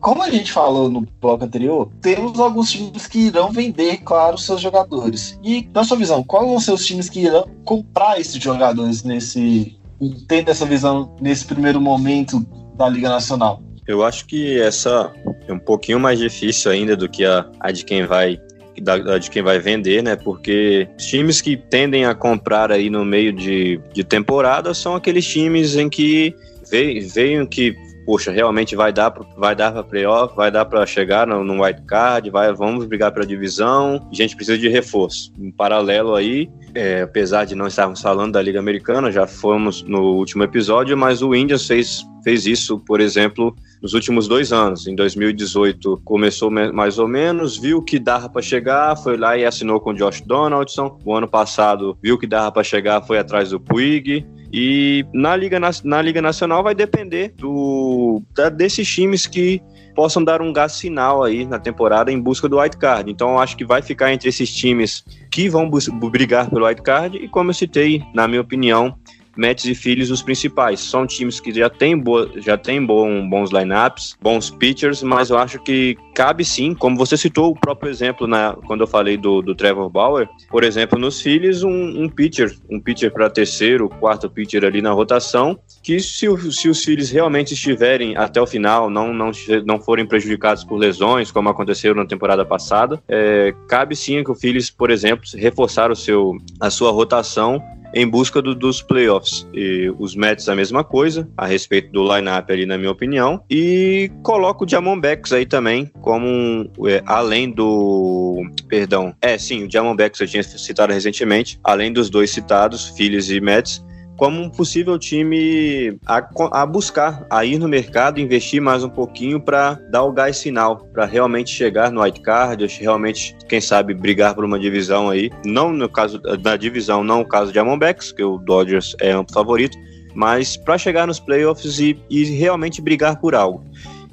como 0.00 0.22
a 0.22 0.30
gente 0.30 0.50
falou 0.50 0.88
no 0.88 1.06
bloco 1.20 1.44
anterior, 1.44 1.90
temos 2.00 2.40
alguns 2.40 2.70
times 2.70 3.06
que 3.06 3.26
irão 3.26 3.52
vender, 3.52 3.98
claro, 3.98 4.38
seus 4.38 4.62
jogadores. 4.62 5.38
E, 5.44 5.68
na 5.74 5.84
sua 5.84 5.98
visão, 5.98 6.24
quais 6.24 6.48
vão 6.48 6.58
ser 6.58 6.72
os 6.72 6.86
times 6.86 7.10
que 7.10 7.20
irão 7.20 7.46
comprar 7.64 8.18
esses 8.18 8.42
jogadores 8.42 9.02
nesse, 9.02 9.78
tendo 10.26 10.50
essa 10.50 10.64
visão 10.64 11.14
nesse 11.20 11.44
primeiro 11.44 11.80
momento 11.80 12.40
da 12.76 12.88
Liga 12.88 13.08
Nacional? 13.08 13.62
Eu 13.86 14.04
acho 14.04 14.26
que 14.26 14.60
essa 14.60 15.12
é 15.48 15.52
um 15.52 15.58
pouquinho 15.58 15.98
mais 15.98 16.18
difícil 16.18 16.70
ainda 16.70 16.96
do 16.96 17.08
que 17.08 17.24
a, 17.24 17.46
a 17.58 17.70
de 17.72 17.84
quem 17.84 18.06
vai 18.06 18.40
da, 18.80 19.18
de 19.18 19.30
quem 19.30 19.42
vai 19.42 19.58
vender, 19.58 20.02
né? 20.02 20.16
Porque 20.16 20.88
os 20.96 21.04
times 21.04 21.40
que 21.40 21.56
tendem 21.56 22.04
a 22.04 22.14
comprar 22.14 22.72
aí 22.72 22.88
no 22.88 23.04
meio 23.04 23.32
de, 23.32 23.80
de 23.92 24.02
temporada 24.02 24.72
são 24.72 24.94
aqueles 24.94 25.26
times 25.26 25.76
em 25.76 25.88
que 25.88 26.34
veio 26.70 27.46
que 27.46 27.76
poxa, 28.04 28.30
realmente 28.30 28.74
vai 28.74 28.92
dar 28.92 29.12
vai 29.36 29.54
dar 29.54 29.72
para 29.72 29.82
playoff, 29.82 30.34
vai 30.34 30.50
dar 30.50 30.64
para 30.64 30.84
chegar 30.86 31.26
no, 31.26 31.44
no 31.44 31.60
card, 31.86 32.30
vai 32.30 32.52
vamos 32.52 32.84
brigar 32.86 33.12
pela 33.12 33.26
divisão. 33.26 34.06
A 34.10 34.14
gente 34.14 34.34
precisa 34.36 34.58
de 34.58 34.68
reforço. 34.68 35.32
Em 35.38 35.50
paralelo 35.50 36.14
aí, 36.14 36.48
é, 36.74 37.02
apesar 37.02 37.44
de 37.44 37.54
não 37.54 37.66
estarmos 37.66 38.00
falando 38.00 38.32
da 38.32 38.42
Liga 38.42 38.58
Americana, 38.58 39.10
já 39.10 39.26
fomos 39.26 39.82
no 39.82 40.14
último 40.14 40.42
episódio, 40.42 40.96
mas 40.96 41.22
o 41.22 41.34
Indians 41.34 41.66
fez, 41.66 42.04
fez 42.22 42.46
isso, 42.46 42.78
por 42.80 43.00
exemplo, 43.00 43.54
nos 43.82 43.94
últimos 43.94 44.28
dois 44.28 44.52
anos. 44.52 44.86
Em 44.86 44.94
2018 44.94 46.00
começou 46.04 46.50
mais 46.50 46.98
ou 46.98 47.08
menos, 47.08 47.56
viu 47.56 47.82
que 47.82 47.98
dava 47.98 48.28
para 48.28 48.42
chegar, 48.42 48.96
foi 48.96 49.16
lá 49.16 49.36
e 49.36 49.44
assinou 49.44 49.80
com 49.80 49.90
o 49.90 49.94
Josh 49.94 50.20
Donaldson. 50.22 50.98
O 51.04 51.14
ano 51.14 51.28
passado 51.28 51.96
viu 52.02 52.18
que 52.18 52.26
dava 52.26 52.52
para 52.52 52.64
chegar, 52.64 53.02
foi 53.02 53.18
atrás 53.18 53.50
do 53.50 53.60
Puig. 53.60 54.26
E 54.52 55.04
na 55.12 55.36
Liga, 55.36 55.58
na 55.84 56.02
Liga 56.02 56.20
Nacional 56.20 56.62
vai 56.62 56.74
depender 56.74 57.32
do, 57.36 58.22
da, 58.34 58.48
desses 58.48 58.88
times 58.88 59.26
que 59.26 59.62
possam 59.94 60.24
dar 60.24 60.40
um 60.42 60.52
gás 60.52 60.80
final 60.80 61.22
aí 61.22 61.44
na 61.44 61.58
temporada 61.58 62.10
em 62.10 62.20
busca 62.20 62.48
do 62.48 62.58
white 62.60 62.76
card. 62.76 63.10
Então 63.10 63.38
acho 63.38 63.56
que 63.56 63.64
vai 63.64 63.82
ficar 63.82 64.12
entre 64.12 64.28
esses 64.28 64.52
times 64.52 65.04
que 65.30 65.48
vão 65.48 65.70
brigar 66.10 66.50
pelo 66.50 66.66
white 66.66 66.82
card 66.82 67.18
e 67.18 67.28
como 67.28 67.50
eu 67.50 67.54
citei, 67.54 68.02
na 68.14 68.26
minha 68.26 68.40
opinião, 68.40 68.96
Mets 69.40 69.64
e 69.64 69.74
Phillies 69.74 70.10
os 70.10 70.22
principais. 70.22 70.80
São 70.80 71.06
times 71.06 71.40
que 71.40 71.50
já 71.52 71.70
têm, 71.70 71.96
boa, 71.98 72.30
já 72.36 72.58
têm 72.58 72.84
bom, 72.84 73.26
bons 73.26 73.50
lineups, 73.50 74.16
bons 74.20 74.50
pitchers, 74.50 75.02
mas 75.02 75.30
eu 75.30 75.38
acho 75.38 75.58
que 75.60 75.96
cabe 76.14 76.44
sim, 76.44 76.74
como 76.74 76.98
você 76.98 77.16
citou 77.16 77.50
o 77.50 77.58
próprio 77.58 77.90
exemplo 77.90 78.26
na, 78.26 78.54
quando 78.66 78.82
eu 78.82 78.86
falei 78.86 79.16
do, 79.16 79.40
do 79.40 79.54
Trevor 79.54 79.88
Bauer, 79.88 80.28
por 80.50 80.62
exemplo, 80.62 80.98
nos 80.98 81.22
Phillies, 81.22 81.62
um, 81.62 82.02
um 82.02 82.08
pitcher, 82.08 82.54
um 82.68 82.78
pitcher 82.78 83.10
para 83.10 83.30
terceiro, 83.30 83.88
quarto 83.88 84.28
pitcher 84.28 84.62
ali 84.62 84.82
na 84.82 84.92
rotação, 84.92 85.58
que 85.82 85.98
se, 86.00 86.26
se 86.52 86.68
os 86.68 86.84
Phillies 86.84 87.10
realmente 87.10 87.54
estiverem 87.54 88.18
até 88.18 88.40
o 88.42 88.46
final, 88.46 88.90
não, 88.90 89.14
não, 89.14 89.30
não 89.64 89.80
forem 89.80 90.04
prejudicados 90.04 90.62
por 90.64 90.76
lesões, 90.76 91.32
como 91.32 91.48
aconteceu 91.48 91.94
na 91.94 92.04
temporada 92.04 92.44
passada, 92.44 93.02
é, 93.08 93.54
cabe 93.66 93.96
sim 93.96 94.22
que 94.22 94.30
o 94.30 94.34
Phillies, 94.34 94.70
por 94.70 94.90
exemplo, 94.90 95.24
reforçar 95.34 95.90
o 95.90 95.96
seu, 95.96 96.36
a 96.60 96.68
sua 96.68 96.90
rotação 96.90 97.62
em 97.94 98.06
busca 98.08 98.40
do, 98.40 98.54
dos 98.54 98.82
playoffs. 98.82 99.46
E 99.52 99.92
os 99.98 100.14
Mets 100.14 100.48
a 100.48 100.54
mesma 100.54 100.84
coisa, 100.84 101.28
a 101.36 101.46
respeito 101.46 101.92
do 101.92 102.02
lineup 102.02 102.50
ali, 102.50 102.66
na 102.66 102.78
minha 102.78 102.90
opinião. 102.90 103.42
E 103.50 104.10
coloco 104.22 104.64
o 104.64 104.66
Diamondbacks 104.66 105.32
aí 105.32 105.46
também, 105.46 105.90
como 106.00 106.70
é, 106.86 107.02
além 107.06 107.50
do. 107.50 108.42
Perdão. 108.68 109.14
É, 109.20 109.36
sim, 109.38 109.64
o 109.64 109.68
Diamondbacks 109.68 110.20
eu 110.20 110.26
tinha 110.26 110.42
citado 110.42 110.92
recentemente, 110.92 111.58
além 111.64 111.92
dos 111.92 112.10
dois 112.10 112.30
citados, 112.30 112.88
Phillies 112.90 113.30
e 113.30 113.40
Mets 113.40 113.82
como 114.20 114.38
um 114.38 114.50
possível 114.50 114.98
time 114.98 115.98
a, 116.04 116.22
a 116.52 116.66
buscar, 116.66 117.26
a 117.30 117.42
ir 117.42 117.58
no 117.58 117.66
mercado, 117.66 118.20
investir 118.20 118.60
mais 118.60 118.84
um 118.84 118.88
pouquinho 118.90 119.40
para 119.40 119.80
dar 119.90 120.04
o 120.04 120.12
gás 120.12 120.42
final, 120.42 120.76
para 120.92 121.06
realmente 121.06 121.48
chegar 121.50 121.90
no 121.90 122.02
white 122.02 122.20
card, 122.20 122.66
realmente, 122.78 123.34
quem 123.48 123.62
sabe, 123.62 123.94
brigar 123.94 124.34
por 124.34 124.44
uma 124.44 124.58
divisão 124.58 125.08
aí. 125.08 125.30
Não 125.42 125.72
no 125.72 125.88
caso 125.88 126.18
da 126.18 126.54
divisão, 126.54 127.02
não 127.02 127.22
o 127.22 127.24
caso 127.26 127.50
de 127.50 127.58
Amonbacks, 127.58 128.12
que 128.12 128.22
o 128.22 128.36
Dodgers 128.36 128.94
é 129.00 129.10
amplo 129.10 129.32
favorito, 129.32 129.78
mas 130.14 130.54
para 130.54 130.76
chegar 130.76 131.06
nos 131.06 131.18
playoffs 131.18 131.80
e, 131.80 131.98
e 132.10 132.24
realmente 132.24 132.82
brigar 132.82 133.18
por 133.18 133.34
algo. 133.34 133.64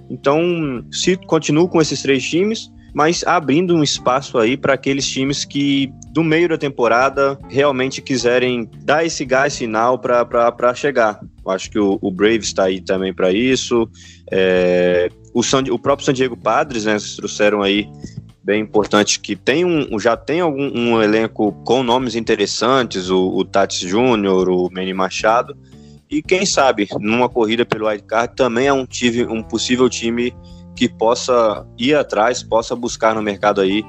Então, 0.10 0.86
se 0.90 1.18
continuo 1.18 1.68
com 1.68 1.82
esses 1.82 2.02
três 2.02 2.24
times, 2.24 2.72
mas 2.98 3.24
abrindo 3.28 3.76
um 3.76 3.84
espaço 3.84 4.40
aí 4.40 4.58
para 4.58 4.74
aqueles 4.74 5.08
times 5.08 5.46
que 5.46 5.94
do 6.10 6.24
meio 6.24 6.50
da 6.50 6.58
temporada 6.58 7.38
realmente 7.48 8.02
quiserem 8.02 8.68
dar 8.84 9.06
esse 9.06 9.24
gás 9.24 9.56
final 9.56 10.00
para 10.00 10.74
chegar. 10.74 11.20
Eu 11.46 11.52
acho 11.52 11.70
que 11.70 11.78
o, 11.78 12.00
o 12.02 12.10
Braves 12.10 12.48
está 12.48 12.64
aí 12.64 12.82
também 12.82 13.14
para 13.14 13.32
isso. 13.32 13.88
É, 14.32 15.12
o, 15.32 15.44
San, 15.44 15.62
o 15.70 15.78
próprio 15.78 16.08
San 16.08 16.14
Diego 16.14 16.36
Padres, 16.36 16.86
né, 16.86 16.98
trouxeram 17.16 17.62
aí 17.62 17.88
bem 18.44 18.64
importante 18.64 19.20
que 19.20 19.36
tem 19.36 19.64
um, 19.64 20.00
já 20.00 20.18
tem 20.18 20.40
algum 20.40 20.68
um 20.76 21.00
elenco 21.00 21.52
com 21.64 21.84
nomes 21.84 22.16
interessantes, 22.16 23.12
o, 23.12 23.28
o 23.28 23.46
Tatis 23.46 23.78
Júnior, 23.78 24.50
o 24.50 24.72
Manny 24.74 24.96
Machado, 24.96 25.56
e 26.10 26.24
quem 26.24 26.48
sabe 26.48 26.88
numa 27.00 27.30
corrida 27.30 27.64
pelo 27.64 27.88
Wild 27.88 28.06
Card 28.06 28.36
também 28.36 28.66
é 28.66 28.74
um, 28.74 28.88
time, 28.88 29.24
um 29.26 29.44
possível 29.44 29.88
time 29.88 30.34
que 30.78 30.88
possa 30.88 31.66
ir 31.78 31.96
atrás, 31.96 32.44
possa 32.44 32.76
buscar 32.76 33.16
no 33.16 33.22
mercado 33.22 33.60
aí 33.60 33.84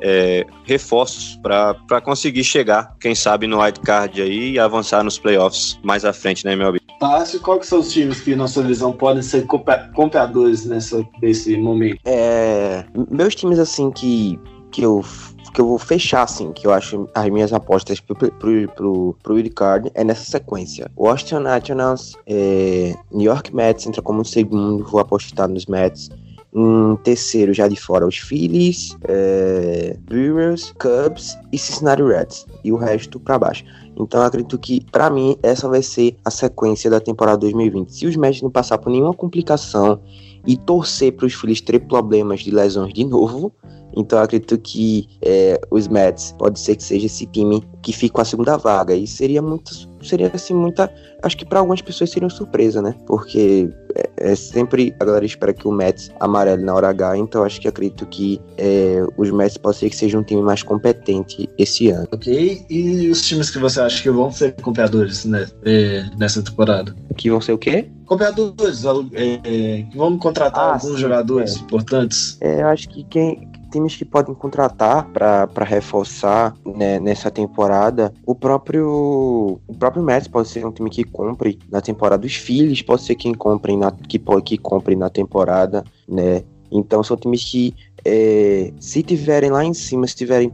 é, 0.00 0.46
reforços 0.64 1.38
para 1.42 2.00
conseguir 2.00 2.42
chegar, 2.42 2.96
quem 2.98 3.14
sabe, 3.14 3.46
no 3.46 3.60
wild 3.60 3.80
card 3.80 4.22
aí 4.22 4.52
e 4.52 4.58
avançar 4.58 5.04
nos 5.04 5.18
playoffs 5.18 5.78
mais 5.82 6.04
à 6.04 6.12
frente, 6.12 6.44
né, 6.44 6.56
meu 6.56 6.68
amigo? 6.68 6.84
Tássio, 6.98 7.40
qual 7.40 7.58
que 7.58 7.66
são 7.66 7.80
os 7.80 7.92
times 7.92 8.20
que, 8.20 8.34
na 8.34 8.48
sua 8.48 8.62
visão, 8.62 8.92
podem 8.92 9.22
ser 9.22 9.46
compradores 9.94 10.66
nessa, 10.66 11.06
nesse 11.22 11.56
momento? 11.56 11.98
É, 12.04 12.84
meus 13.10 13.34
times, 13.34 13.58
assim, 13.58 13.90
que, 13.90 14.38
que 14.70 14.82
eu 14.82 15.04
que 15.52 15.60
eu 15.60 15.66
vou 15.66 15.78
fechar, 15.78 16.22
assim, 16.22 16.52
que 16.52 16.66
eu 16.66 16.72
acho 16.72 17.08
as 17.14 17.28
minhas 17.28 17.52
apostas 17.52 17.98
pro, 17.98 18.14
pro, 18.14 18.30
pro, 18.68 19.16
pro 19.20 19.50
Card 19.50 19.90
é 19.94 20.04
nessa 20.04 20.24
sequência. 20.24 20.90
Washington 20.96 21.40
Nationals, 21.40 22.16
é, 22.26 22.94
New 23.10 23.26
York 23.26 23.54
Mets 23.54 23.86
entra 23.86 24.00
como 24.00 24.24
segundo, 24.24 24.84
vou 24.84 25.00
apostar 25.00 25.48
nos 25.48 25.66
Mets. 25.66 26.08
Em 26.52 26.96
terceiro, 27.04 27.54
já 27.54 27.68
de 27.68 27.76
fora, 27.76 28.06
os 28.06 28.18
Phillies, 28.18 28.96
é, 29.04 29.96
Brewers, 30.00 30.74
Cubs 30.80 31.38
e 31.52 31.58
Cincinnati 31.58 32.02
Reds. 32.02 32.46
E 32.64 32.72
o 32.72 32.76
resto 32.76 33.20
para 33.20 33.38
baixo. 33.38 33.64
Então, 33.96 34.22
acredito 34.22 34.58
que, 34.58 34.84
para 34.90 35.10
mim, 35.10 35.36
essa 35.42 35.68
vai 35.68 35.82
ser 35.82 36.16
a 36.24 36.30
sequência 36.30 36.90
da 36.90 37.00
temporada 37.00 37.38
2020. 37.38 37.90
Se 37.90 38.06
os 38.06 38.16
Mets 38.16 38.42
não 38.42 38.50
passar 38.50 38.78
por 38.78 38.90
nenhuma 38.90 39.14
complicação 39.14 40.00
e 40.46 40.56
torcer 40.56 41.12
para 41.12 41.26
os 41.26 41.34
Phillies 41.34 41.60
ter 41.60 41.78
problemas 41.80 42.40
de 42.40 42.50
lesões 42.50 42.92
de 42.94 43.04
novo, 43.04 43.52
então 43.96 44.18
acredito 44.20 44.56
que 44.58 45.08
é, 45.20 45.60
os 45.70 45.88
Mets 45.88 46.32
pode 46.38 46.58
ser 46.58 46.76
que 46.76 46.82
seja 46.82 47.06
esse 47.06 47.26
time 47.26 47.62
que 47.82 47.92
fique 47.92 48.12
com 48.12 48.20
a 48.20 48.24
segunda 48.24 48.56
vaga. 48.56 48.94
E 48.94 49.06
seria 49.06 49.40
muito. 49.40 49.88
Seria 50.02 50.30
assim, 50.32 50.54
muita. 50.54 50.92
Acho 51.22 51.36
que 51.36 51.44
para 51.44 51.58
algumas 51.58 51.82
pessoas 51.82 52.10
seria 52.10 52.26
uma 52.26 52.34
surpresa, 52.34 52.80
né? 52.80 52.94
Porque 53.06 53.68
é, 53.94 54.32
é, 54.32 54.34
sempre 54.34 54.94
a 54.98 55.04
galera 55.04 55.24
espera 55.24 55.52
que 55.52 55.68
o 55.68 55.72
Mets 55.72 56.10
amarele 56.18 56.62
na 56.62 56.74
hora 56.74 56.88
H. 56.88 57.18
Então 57.18 57.44
acho 57.44 57.60
que 57.60 57.68
acredito 57.68 58.06
que 58.06 58.40
é, 58.56 59.04
os 59.16 59.30
Mets 59.30 59.56
pode 59.58 59.76
ser 59.76 59.90
que 59.90 59.96
seja 59.96 60.18
um 60.18 60.22
time 60.22 60.42
mais 60.42 60.62
competente 60.62 61.48
esse 61.58 61.90
ano. 61.90 62.08
Ok. 62.12 62.64
E 62.68 63.08
os 63.08 63.22
times 63.22 63.50
que 63.50 63.58
você 63.58 63.80
acha 63.80 64.02
que 64.02 64.10
vão 64.10 64.30
ser 64.30 64.54
compradores 64.54 65.24
né, 65.24 65.46
é, 65.64 66.04
nessa 66.18 66.42
temporada? 66.42 66.94
Que 67.16 67.30
vão 67.30 67.40
ser 67.40 67.52
o 67.52 67.58
quê? 67.58 67.90
Compradores, 68.06 68.84
é, 69.12 69.40
é, 69.44 69.86
vão 69.94 70.18
contratar 70.18 70.64
ah, 70.64 70.74
alguns 70.74 70.94
sim, 70.94 70.98
jogadores 70.98 71.56
importantes. 71.56 72.36
É, 72.40 72.62
eu 72.62 72.66
acho 72.66 72.88
que 72.88 73.04
quem, 73.04 73.48
times 73.70 73.96
que 73.96 74.04
podem 74.04 74.34
contratar 74.34 75.06
para 75.08 75.64
reforçar 75.64 76.54
né, 76.64 76.98
nessa 76.98 77.30
temporada. 77.30 78.12
O 78.26 78.34
próprio 78.34 79.60
o 79.66 79.74
próprio 79.78 80.02
Mets 80.02 80.28
pode 80.28 80.48
ser 80.48 80.66
um 80.66 80.72
time 80.72 80.90
que 80.90 81.04
compre 81.04 81.58
na 81.70 81.80
temporada. 81.80 82.26
Os 82.26 82.34
Phillies 82.34 82.82
pode 82.82 83.02
ser 83.02 83.14
quem 83.14 83.34
compre 83.34 83.76
na 83.76 83.90
que 83.90 84.20
que 84.44 84.58
compre 84.58 84.96
na 84.96 85.08
temporada, 85.08 85.84
né? 86.08 86.42
Então 86.70 87.02
são 87.02 87.16
times 87.16 87.44
que 87.44 87.74
é, 88.04 88.72
se 88.78 89.02
tiverem 89.02 89.50
lá 89.50 89.64
em 89.64 89.74
cima, 89.74 90.06
se 90.06 90.12
estiverem 90.12 90.52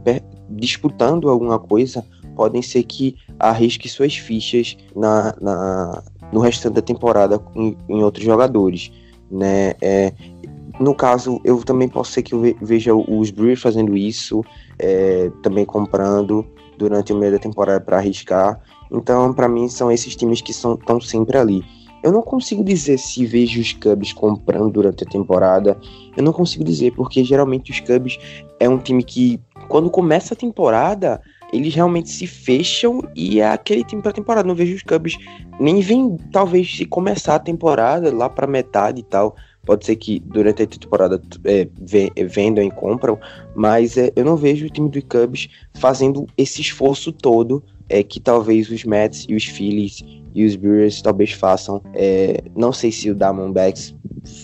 disputando 0.49 1.29
alguma 1.29 1.59
coisa, 1.59 2.03
podem 2.35 2.61
ser 2.61 2.83
que 2.83 3.15
arrisque 3.39 3.87
suas 3.87 4.15
fichas 4.15 4.77
na, 4.95 5.35
na 5.39 6.03
no 6.31 6.39
restante 6.39 6.73
da 6.73 6.81
temporada 6.81 7.41
em, 7.55 7.77
em 7.87 8.03
outros 8.03 8.25
jogadores, 8.25 8.91
né? 9.31 9.75
É, 9.81 10.11
no 10.79 10.93
caso, 10.93 11.41
eu 11.43 11.63
também 11.63 11.89
posso 11.89 12.11
ser 12.11 12.23
que 12.23 12.33
eu 12.33 12.41
veja 12.61 12.93
os 12.93 13.31
Brewers 13.31 13.61
fazendo 13.61 13.95
isso, 13.97 14.43
é, 14.79 15.31
também 15.41 15.65
comprando 15.65 16.45
durante 16.77 17.11
o 17.11 17.17
meio 17.17 17.31
da 17.31 17.39
temporada 17.39 17.79
para 17.79 17.97
arriscar. 17.97 18.61
Então, 18.91 19.33
para 19.33 19.49
mim, 19.49 19.67
são 19.67 19.91
esses 19.91 20.15
times 20.15 20.41
que 20.41 20.51
estão 20.51 21.01
sempre 21.01 21.37
ali. 21.37 21.63
Eu 22.03 22.11
não 22.11 22.21
consigo 22.21 22.63
dizer 22.63 22.99
se 22.99 23.25
vejo 23.25 23.59
os 23.59 23.73
Cubs 23.73 24.13
comprando 24.13 24.71
durante 24.71 25.03
a 25.03 25.07
temporada. 25.07 25.77
Eu 26.15 26.23
não 26.23 26.31
consigo 26.31 26.63
dizer, 26.63 26.93
porque 26.93 27.23
geralmente 27.23 27.71
os 27.71 27.79
Cubs 27.79 28.17
é 28.59 28.69
um 28.69 28.77
time 28.77 29.03
que, 29.03 29.41
quando 29.67 29.89
começa 29.89 30.33
a 30.33 30.37
temporada, 30.37 31.19
eles 31.51 31.73
realmente 31.73 32.09
se 32.09 32.27
fecham 32.27 33.01
e 33.15 33.39
é 33.39 33.49
aquele 33.49 33.83
time 33.83 34.01
para 34.01 34.11
temporada. 34.11 34.47
Não 34.47 34.55
vejo 34.55 34.75
os 34.75 34.83
Cubs 34.83 35.17
nem 35.59 35.81
vem, 35.81 36.17
talvez, 36.31 36.77
se 36.77 36.85
começar 36.85 37.35
a 37.35 37.39
temporada 37.39 38.13
lá 38.15 38.29
para 38.29 38.45
metade 38.45 38.99
e 38.99 39.03
tal. 39.03 39.35
Pode 39.67 39.85
ser 39.85 39.97
que 39.97 40.19
durante 40.21 40.63
a 40.63 40.65
temporada 40.65 41.21
é, 41.43 41.67
vendam 42.25 42.63
e 42.63 42.71
compram, 42.71 43.19
mas 43.53 43.97
é, 43.97 44.11
eu 44.15 44.23
não 44.23 44.37
vejo 44.37 44.65
o 44.65 44.69
time 44.69 44.89
do 44.89 45.01
Cubs 45.03 45.49
fazendo 45.75 46.25
esse 46.37 46.61
esforço 46.61 47.11
todo 47.11 47.61
é, 47.89 48.01
que 48.01 48.19
talvez 48.19 48.69
os 48.71 48.85
Mets 48.85 49.25
e 49.27 49.35
os 49.35 49.43
Phillies 49.43 50.03
e 50.33 50.45
os 50.45 50.55
Brewers 50.55 51.01
talvez 51.01 51.33
façam. 51.33 51.81
É, 51.93 52.41
não 52.55 52.71
sei 52.71 52.93
se 52.93 53.11
o 53.11 53.15
Diamondbacks 53.15 53.93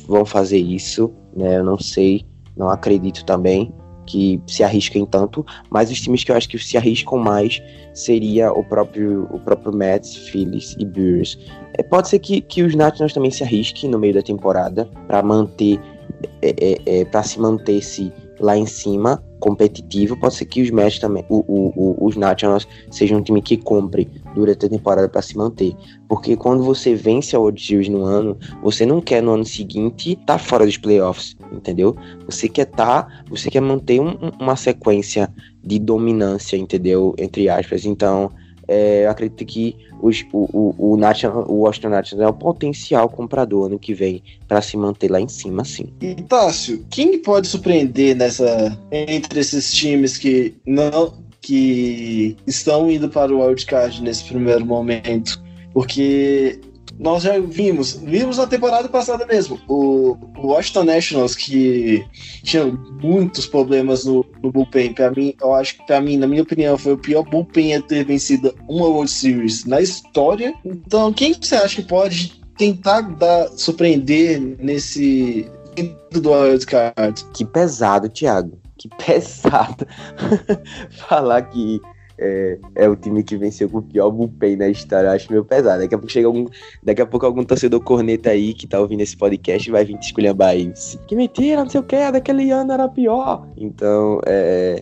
vão 0.06 0.26
fazer 0.26 0.58
isso, 0.58 1.10
né? 1.34 1.58
Eu 1.58 1.64
não 1.64 1.80
sei, 1.80 2.26
não 2.58 2.70
acredito 2.70 3.24
também 3.24 3.74
que 4.06 4.42
se 4.48 4.64
arrisquem 4.64 5.06
tanto, 5.06 5.46
mas 5.70 5.92
os 5.92 6.00
times 6.00 6.24
que 6.24 6.32
eu 6.32 6.36
acho 6.36 6.50
que 6.50 6.58
se 6.58 6.78
arriscam 6.78 7.18
mais 7.18 7.62
seria 7.94 8.52
o 8.52 8.64
próprio 8.64 9.28
o 9.32 9.40
próprio 9.40 9.74
Mets, 9.74 10.16
Phillies 10.30 10.76
e 10.80 10.86
Brewers. 10.86 11.38
É, 11.78 11.84
pode 11.84 12.10
ser 12.10 12.20
que, 12.20 12.42
que 12.42 12.62
os 12.64 12.76
Nationals 12.76 13.14
também 13.14 13.32
se 13.32 13.44
arrisquem 13.44 13.90
no 13.90 14.00
meio 14.00 14.14
da 14.14 14.22
temporada 14.22 14.90
para 15.08 15.22
manter, 15.24 15.80
é, 16.42 16.56
é, 16.60 17.00
é 17.00 17.06
para 17.06 17.24
se 17.24 17.40
manter-se 17.40 18.12
lá 18.40 18.58
em 18.58 18.66
cima, 18.66 19.24
competitivo. 19.40 20.18
Pode 20.18 20.36
ser 20.36 20.46
que 20.46 20.62
os 20.62 20.70
Mets 20.70 21.00
também, 21.00 21.26
o, 21.30 21.44
o, 21.48 21.74
o, 21.76 22.06
os 22.06 22.16
Nationals, 22.16 22.68
sejam 22.92 23.20
um 23.20 23.24
time 23.24 23.42
que 23.42 23.58
compre 23.58 24.10
durante 24.36 24.66
a 24.66 24.70
temporada 24.70 25.08
para 25.08 25.22
se 25.22 25.38
manter. 25.38 25.74
Porque 26.08 26.36
quando 26.36 26.64
você 26.64 26.96
vence 26.96 27.36
a 27.36 27.40
World 27.40 27.62
Series 27.62 27.90
no 27.90 28.04
ano, 28.04 28.38
você 28.62 28.86
não 28.86 29.02
quer 29.02 29.22
no 29.22 29.34
ano 29.34 29.46
seguinte 29.46 30.12
estar 30.12 30.26
tá 30.26 30.38
fora 30.38 30.66
dos 30.66 30.78
playoffs, 30.78 31.36
entendeu? 31.54 31.96
Você 32.26 32.50
quer 32.50 32.66
tá, 32.66 33.08
você 33.30 33.50
quer 33.50 33.62
manter 33.62 34.00
um, 34.00 34.18
uma 34.40 34.56
sequência 34.56 35.30
de 35.64 35.80
dominância, 35.80 36.58
entendeu? 36.58 37.16
Entre 37.18 37.50
aspas. 37.50 37.86
Então, 37.86 38.32
é, 38.68 39.06
eu 39.06 39.10
acredito 39.12 39.46
que 39.46 39.76
os, 40.02 40.26
o, 40.34 40.50
o, 40.52 40.94
o, 40.94 40.98
National, 40.98 41.46
o 41.50 41.62
Washington 41.62 41.90
Nationals 41.90 42.28
é 42.28 42.30
o 42.30 42.34
potencial 42.34 43.08
comprador 43.08 43.68
ano 43.68 43.80
que 43.80 43.94
vem 43.94 44.22
para 44.48 44.62
se 44.62 44.76
manter 44.76 45.10
lá 45.10 45.20
em 45.20 45.30
cima, 45.30 45.64
sim. 45.64 45.88
E 46.02 46.16
Tássio, 46.16 46.86
quem 46.90 47.20
pode 47.20 47.48
surpreender 47.48 48.16
nessa 48.16 48.78
entre 48.92 49.40
esses 49.40 49.74
times 49.74 50.18
que 50.18 50.56
não 50.66 51.14
que 51.42 52.38
estão 52.48 52.90
indo 52.90 53.10
para 53.10 53.34
o 53.34 53.46
wildcard 53.46 54.02
nesse 54.02 54.26
primeiro 54.26 54.66
momento? 54.66 55.42
Porque 55.74 56.60
nós 57.00 57.24
já 57.24 57.40
vimos, 57.40 57.94
vimos 57.94 58.38
na 58.38 58.48
temporada 58.48 58.88
passada 58.88 59.26
mesmo, 59.26 59.60
o, 59.68 60.18
o 60.38 60.48
Washington 60.48 60.84
Nationals 60.84 61.36
que 61.36 62.06
tinha 62.44 62.66
muitos 63.02 63.46
problemas 63.46 64.06
no, 64.06 64.26
no 64.42 64.52
bullpen. 64.52 64.94
Para 64.94 65.12
mim, 65.12 65.34
eu 65.42 65.54
acho 65.54 65.78
que 65.78 65.86
para 65.86 66.00
mim, 66.00 66.18
na 66.18 66.28
minha 66.28 66.44
opinião, 66.44 66.78
foi 66.78 66.94
o 66.94 66.98
pior 66.98 67.24
bullpen 67.24 67.76
a 67.76 67.82
ter 67.82 68.06
vencido 68.06 68.56
uma 68.68 68.88
World 68.88 69.10
Series 69.10 69.66
na 69.66 69.82
história. 69.82 70.54
Então, 70.64 71.12
quem 71.12 71.34
você 71.34 71.56
acha 71.56 71.82
que 71.82 71.88
pode 71.88 72.42
tentar 72.58 73.02
dar, 73.02 73.50
surpreender 73.50 74.40
nesse 74.60 75.50
do 76.12 76.32
Wild 76.32 76.66
Card? 76.66 77.26
Que 77.34 77.44
pesado, 77.44 78.10
Thiago. 78.10 78.60
Que 78.78 78.90
pesado. 78.90 79.88
Falar 81.08 81.44
que 81.44 81.82
é, 82.24 82.58
é, 82.76 82.90
o 82.90 82.96
time 82.96 83.22
que 83.22 83.36
venceu 83.36 83.70
com 83.70 83.80
o 83.80 83.82
pior 83.82 84.10
bullpen 84.10 84.56
na 84.56 84.70
história. 84.70 85.08
Eu 85.08 85.12
acho 85.12 85.30
meio 85.30 85.44
pesado. 85.44 85.82
Daqui 85.82 85.94
a 85.94 85.98
pouco 85.98 86.12
chega 86.12 86.28
algum. 86.28 86.46
Daqui 86.82 87.02
a 87.02 87.06
pouco 87.06 87.26
algum 87.26 87.44
torcedor 87.44 87.82
corneta 87.82 88.30
aí 88.30 88.54
que 88.54 88.66
tá 88.66 88.80
ouvindo 88.80 89.02
esse 89.02 89.18
podcast 89.18 89.70
vai 89.70 89.84
vir 89.84 89.98
te 89.98 90.08
esculhambar 90.08 90.50
aí. 90.50 90.72
Que 91.08 91.16
mentira, 91.16 91.64
não 91.64 91.70
sei 91.70 91.82
o 91.82 91.84
que, 91.84 92.12
daquele 92.12 92.50
ano 92.52 92.72
era 92.72 92.88
pior. 92.88 93.46
Então, 93.58 94.22
é. 94.26 94.82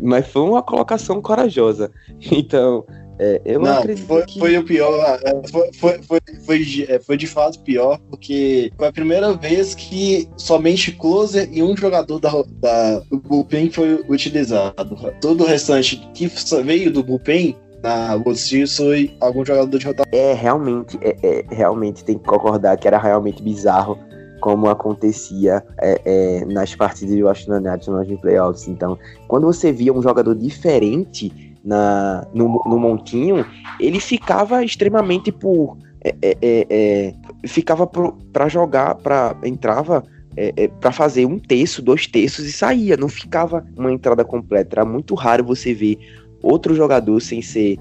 Mas 0.00 0.26
foi 0.28 0.42
uma 0.42 0.62
colocação 0.62 1.22
corajosa. 1.22 1.90
Então, 2.32 2.84
é, 3.18 3.40
eu 3.44 3.60
não, 3.60 3.78
acredito 3.78 4.06
foi, 4.06 4.24
que... 4.24 4.38
foi 4.38 4.56
o 4.56 4.64
pior, 4.64 5.20
é, 5.22 5.48
foi, 5.48 5.72
foi, 5.74 6.02
foi, 6.02 6.20
foi, 6.44 6.86
é, 6.88 6.98
foi, 6.98 7.16
de 7.16 7.26
fato 7.26 7.58
pior, 7.60 7.98
porque 8.10 8.72
foi 8.76 8.88
a 8.88 8.92
primeira 8.92 9.32
vez 9.34 9.74
que 9.74 10.28
somente 10.36 10.92
closer 10.92 11.48
e 11.52 11.62
um 11.62 11.76
jogador 11.76 12.18
da, 12.18 12.30
da, 12.60 13.00
do 13.00 13.18
bullpen 13.18 13.70
foi 13.70 14.04
utilizado. 14.08 14.96
Todo 15.20 15.44
o 15.44 15.46
restante 15.46 15.96
que 16.14 16.30
veio 16.64 16.90
do 16.90 17.02
bullpen 17.02 17.56
na 17.82 18.14
World 18.14 18.38
Series 18.38 18.76
foi 18.76 19.14
algum 19.20 19.44
jogador 19.44 19.78
de 19.78 19.86
rotação. 19.86 20.10
É, 20.12 20.32
realmente, 20.32 20.98
é, 21.02 21.16
é, 21.22 21.44
realmente 21.50 22.04
tem 22.04 22.16
que 22.16 22.24
concordar 22.24 22.76
que 22.76 22.86
era 22.86 22.98
realmente 22.98 23.42
bizarro 23.42 23.98
como 24.40 24.68
acontecia 24.68 25.64
é, 25.80 26.00
é, 26.04 26.44
nas 26.46 26.74
partidas 26.74 27.14
de 27.14 27.22
Washington 27.22 27.60
Nationals 27.60 28.10
em 28.10 28.16
playoffs. 28.16 28.66
Então, 28.66 28.98
quando 29.28 29.46
você 29.46 29.70
via 29.70 29.92
um 29.92 30.02
jogador 30.02 30.34
diferente 30.34 31.51
na, 31.64 32.26
no, 32.34 32.62
no 32.66 32.78
montinho, 32.78 33.44
ele 33.78 34.00
ficava 34.00 34.64
extremamente 34.64 35.30
por. 35.30 35.76
É, 36.04 36.14
é, 36.20 36.36
é, 36.42 36.66
é 36.70 37.14
ficava 37.48 37.86
para 37.86 38.48
jogar, 38.48 38.96
para 38.96 39.36
entrava 39.44 40.04
é, 40.36 40.52
é 40.56 40.68
para 40.68 40.90
fazer 40.90 41.26
um 41.26 41.38
terço, 41.38 41.82
dois 41.82 42.06
terços 42.06 42.44
e 42.46 42.52
saía, 42.52 42.96
não 42.96 43.08
ficava 43.08 43.64
uma 43.76 43.92
entrada 43.92 44.24
completa. 44.24 44.76
Era 44.76 44.84
muito 44.84 45.14
raro 45.14 45.44
você 45.44 45.72
ver 45.74 45.98
outro 46.42 46.74
jogador 46.74 47.20
sem 47.20 47.40
ser 47.40 47.78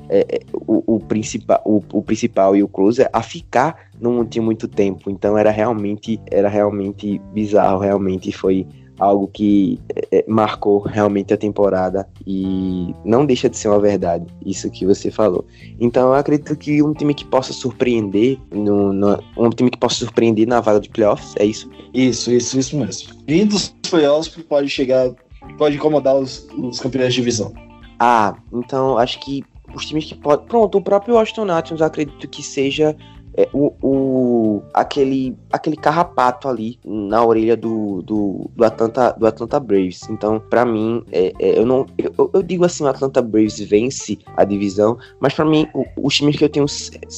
o, 0.53 0.95
o, 0.95 0.99
principal, 0.99 1.61
o, 1.65 1.81
o, 1.91 2.01
principal 2.03 2.55
e 2.55 2.61
o 2.61 2.67
closer 2.67 3.09
a 3.11 3.23
ficar 3.23 3.89
no 3.99 4.11
montinho 4.11 4.45
muito 4.45 4.67
tempo. 4.67 5.09
Então 5.09 5.37
era 5.37 5.49
realmente, 5.49 6.19
era 6.29 6.47
realmente 6.47 7.19
bizarro, 7.33 7.79
realmente 7.79 8.31
foi 8.31 8.67
algo 9.01 9.27
que 9.27 9.79
é, 9.95 10.19
é, 10.19 10.25
marcou 10.27 10.79
realmente 10.79 11.33
a 11.33 11.37
temporada 11.37 12.07
e 12.25 12.93
não 13.03 13.25
deixa 13.25 13.49
de 13.49 13.57
ser 13.57 13.67
uma 13.67 13.79
verdade, 13.79 14.27
isso 14.45 14.69
que 14.69 14.85
você 14.85 15.09
falou. 15.09 15.43
Então 15.79 16.09
eu 16.09 16.13
acredito 16.13 16.55
que 16.55 16.83
um 16.83 16.93
time 16.93 17.15
que 17.15 17.25
possa 17.25 17.51
surpreender, 17.51 18.37
no, 18.51 18.93
no, 18.93 19.19
um 19.35 19.49
time 19.49 19.71
que 19.71 19.77
possa 19.77 19.95
surpreender 19.95 20.47
na 20.47 20.61
vaga 20.61 20.79
de 20.79 20.89
playoffs, 20.89 21.33
é 21.37 21.45
isso? 21.45 21.67
Isso, 21.91 22.31
isso, 22.31 22.59
isso 22.59 22.77
mesmo. 22.77 23.09
Vindo 23.27 23.49
dos 23.49 23.69
playoffs 23.89 24.43
pode 24.43 24.69
chegar, 24.69 25.09
pode 25.57 25.75
incomodar 25.77 26.15
os, 26.15 26.47
os 26.55 26.79
campeões 26.79 27.09
de 27.09 27.15
divisão. 27.15 27.51
Ah, 27.99 28.35
então 28.53 28.99
acho 28.99 29.19
que 29.19 29.43
os 29.73 29.85
times 29.85 30.05
que 30.05 30.15
podem. 30.15 30.45
Pronto, 30.45 30.77
o 30.77 30.81
próprio 30.81 31.15
Washington 31.15 31.45
Nationals 31.45 31.81
acredito 31.81 32.27
que 32.27 32.43
seja 32.43 32.95
é, 33.35 33.47
o, 33.53 33.73
o, 33.81 34.63
aquele, 34.73 35.37
aquele 35.51 35.77
carrapato 35.77 36.47
ali 36.47 36.77
na 36.85 37.23
orelha 37.23 37.55
do, 37.55 38.01
do, 38.01 38.49
do, 38.55 38.65
Atlanta, 38.65 39.11
do 39.11 39.25
Atlanta 39.25 39.59
Braves. 39.59 40.01
Então, 40.09 40.41
para 40.49 40.65
mim, 40.65 41.03
é, 41.11 41.31
é, 41.39 41.59
eu 41.59 41.65
não. 41.65 41.85
Eu, 41.97 42.29
eu, 42.33 42.43
digo 42.43 42.65
assim, 42.65 42.83
o 42.83 42.87
Atlanta 42.87 43.21
Braves 43.21 43.59
vence 43.59 44.19
a 44.35 44.43
divisão, 44.43 44.97
mas 45.19 45.33
para 45.33 45.45
mim, 45.45 45.67
o, 45.73 45.85
os 45.97 46.15
times 46.15 46.35
que 46.35 46.43
eu 46.43 46.49
tenho. 46.49 46.65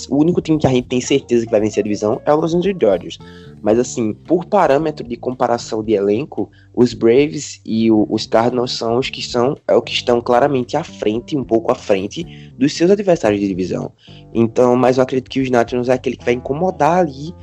O 0.10 0.18
único 0.18 0.42
time 0.42 0.58
que 0.58 0.68
a 0.68 0.70
gente 0.70 0.88
tem 0.88 1.02
certeza 1.02 1.46
que 1.46 1.52
vai 1.52 1.60
vencer 1.62 1.82
a 1.82 1.84
divisão 1.84 2.22
é 2.26 2.34
o 2.34 2.40
Los 2.40 2.54
Angeles 2.54 2.78
Dodgers. 2.78 3.18
Mas 3.62 3.80
assim, 3.80 4.14
por 4.14 4.46
parâmetro 4.46 5.08
de 5.08 5.16
comparação 5.16 5.84
de 5.84 5.94
elenco, 5.94 6.52
os 6.74 6.94
Braves 6.94 7.62
e 7.66 7.92
o, 7.92 8.08
os 8.10 8.26
Cardinals 8.26 8.72
são 8.72 8.98
os 8.98 9.10
que 9.10 9.22
são 9.22 9.56
é 9.68 9.76
o 9.76 9.82
que 9.82 9.94
estão 9.94 10.20
claramente 10.20 10.76
à 10.76 10.84
frente, 10.84 11.38
um 11.38 11.44
pouco 11.44 11.72
à 11.72 11.76
frente 11.76 12.24
dos 12.58 12.74
seus 12.74 12.90
adversários 12.90 13.40
de 13.40 13.48
divisão. 13.48 13.92
Então, 14.34 14.76
mas 14.76 14.98
eu 14.98 15.04
acredito 15.04 15.30
que 15.30 15.42
os 15.42 15.50
Nationals 15.50 15.90
é 15.90 15.94
aquele 15.94 16.18
que 16.18 16.26
vai 16.26 16.34
incomodar 16.34 17.00
ali, 17.00 17.34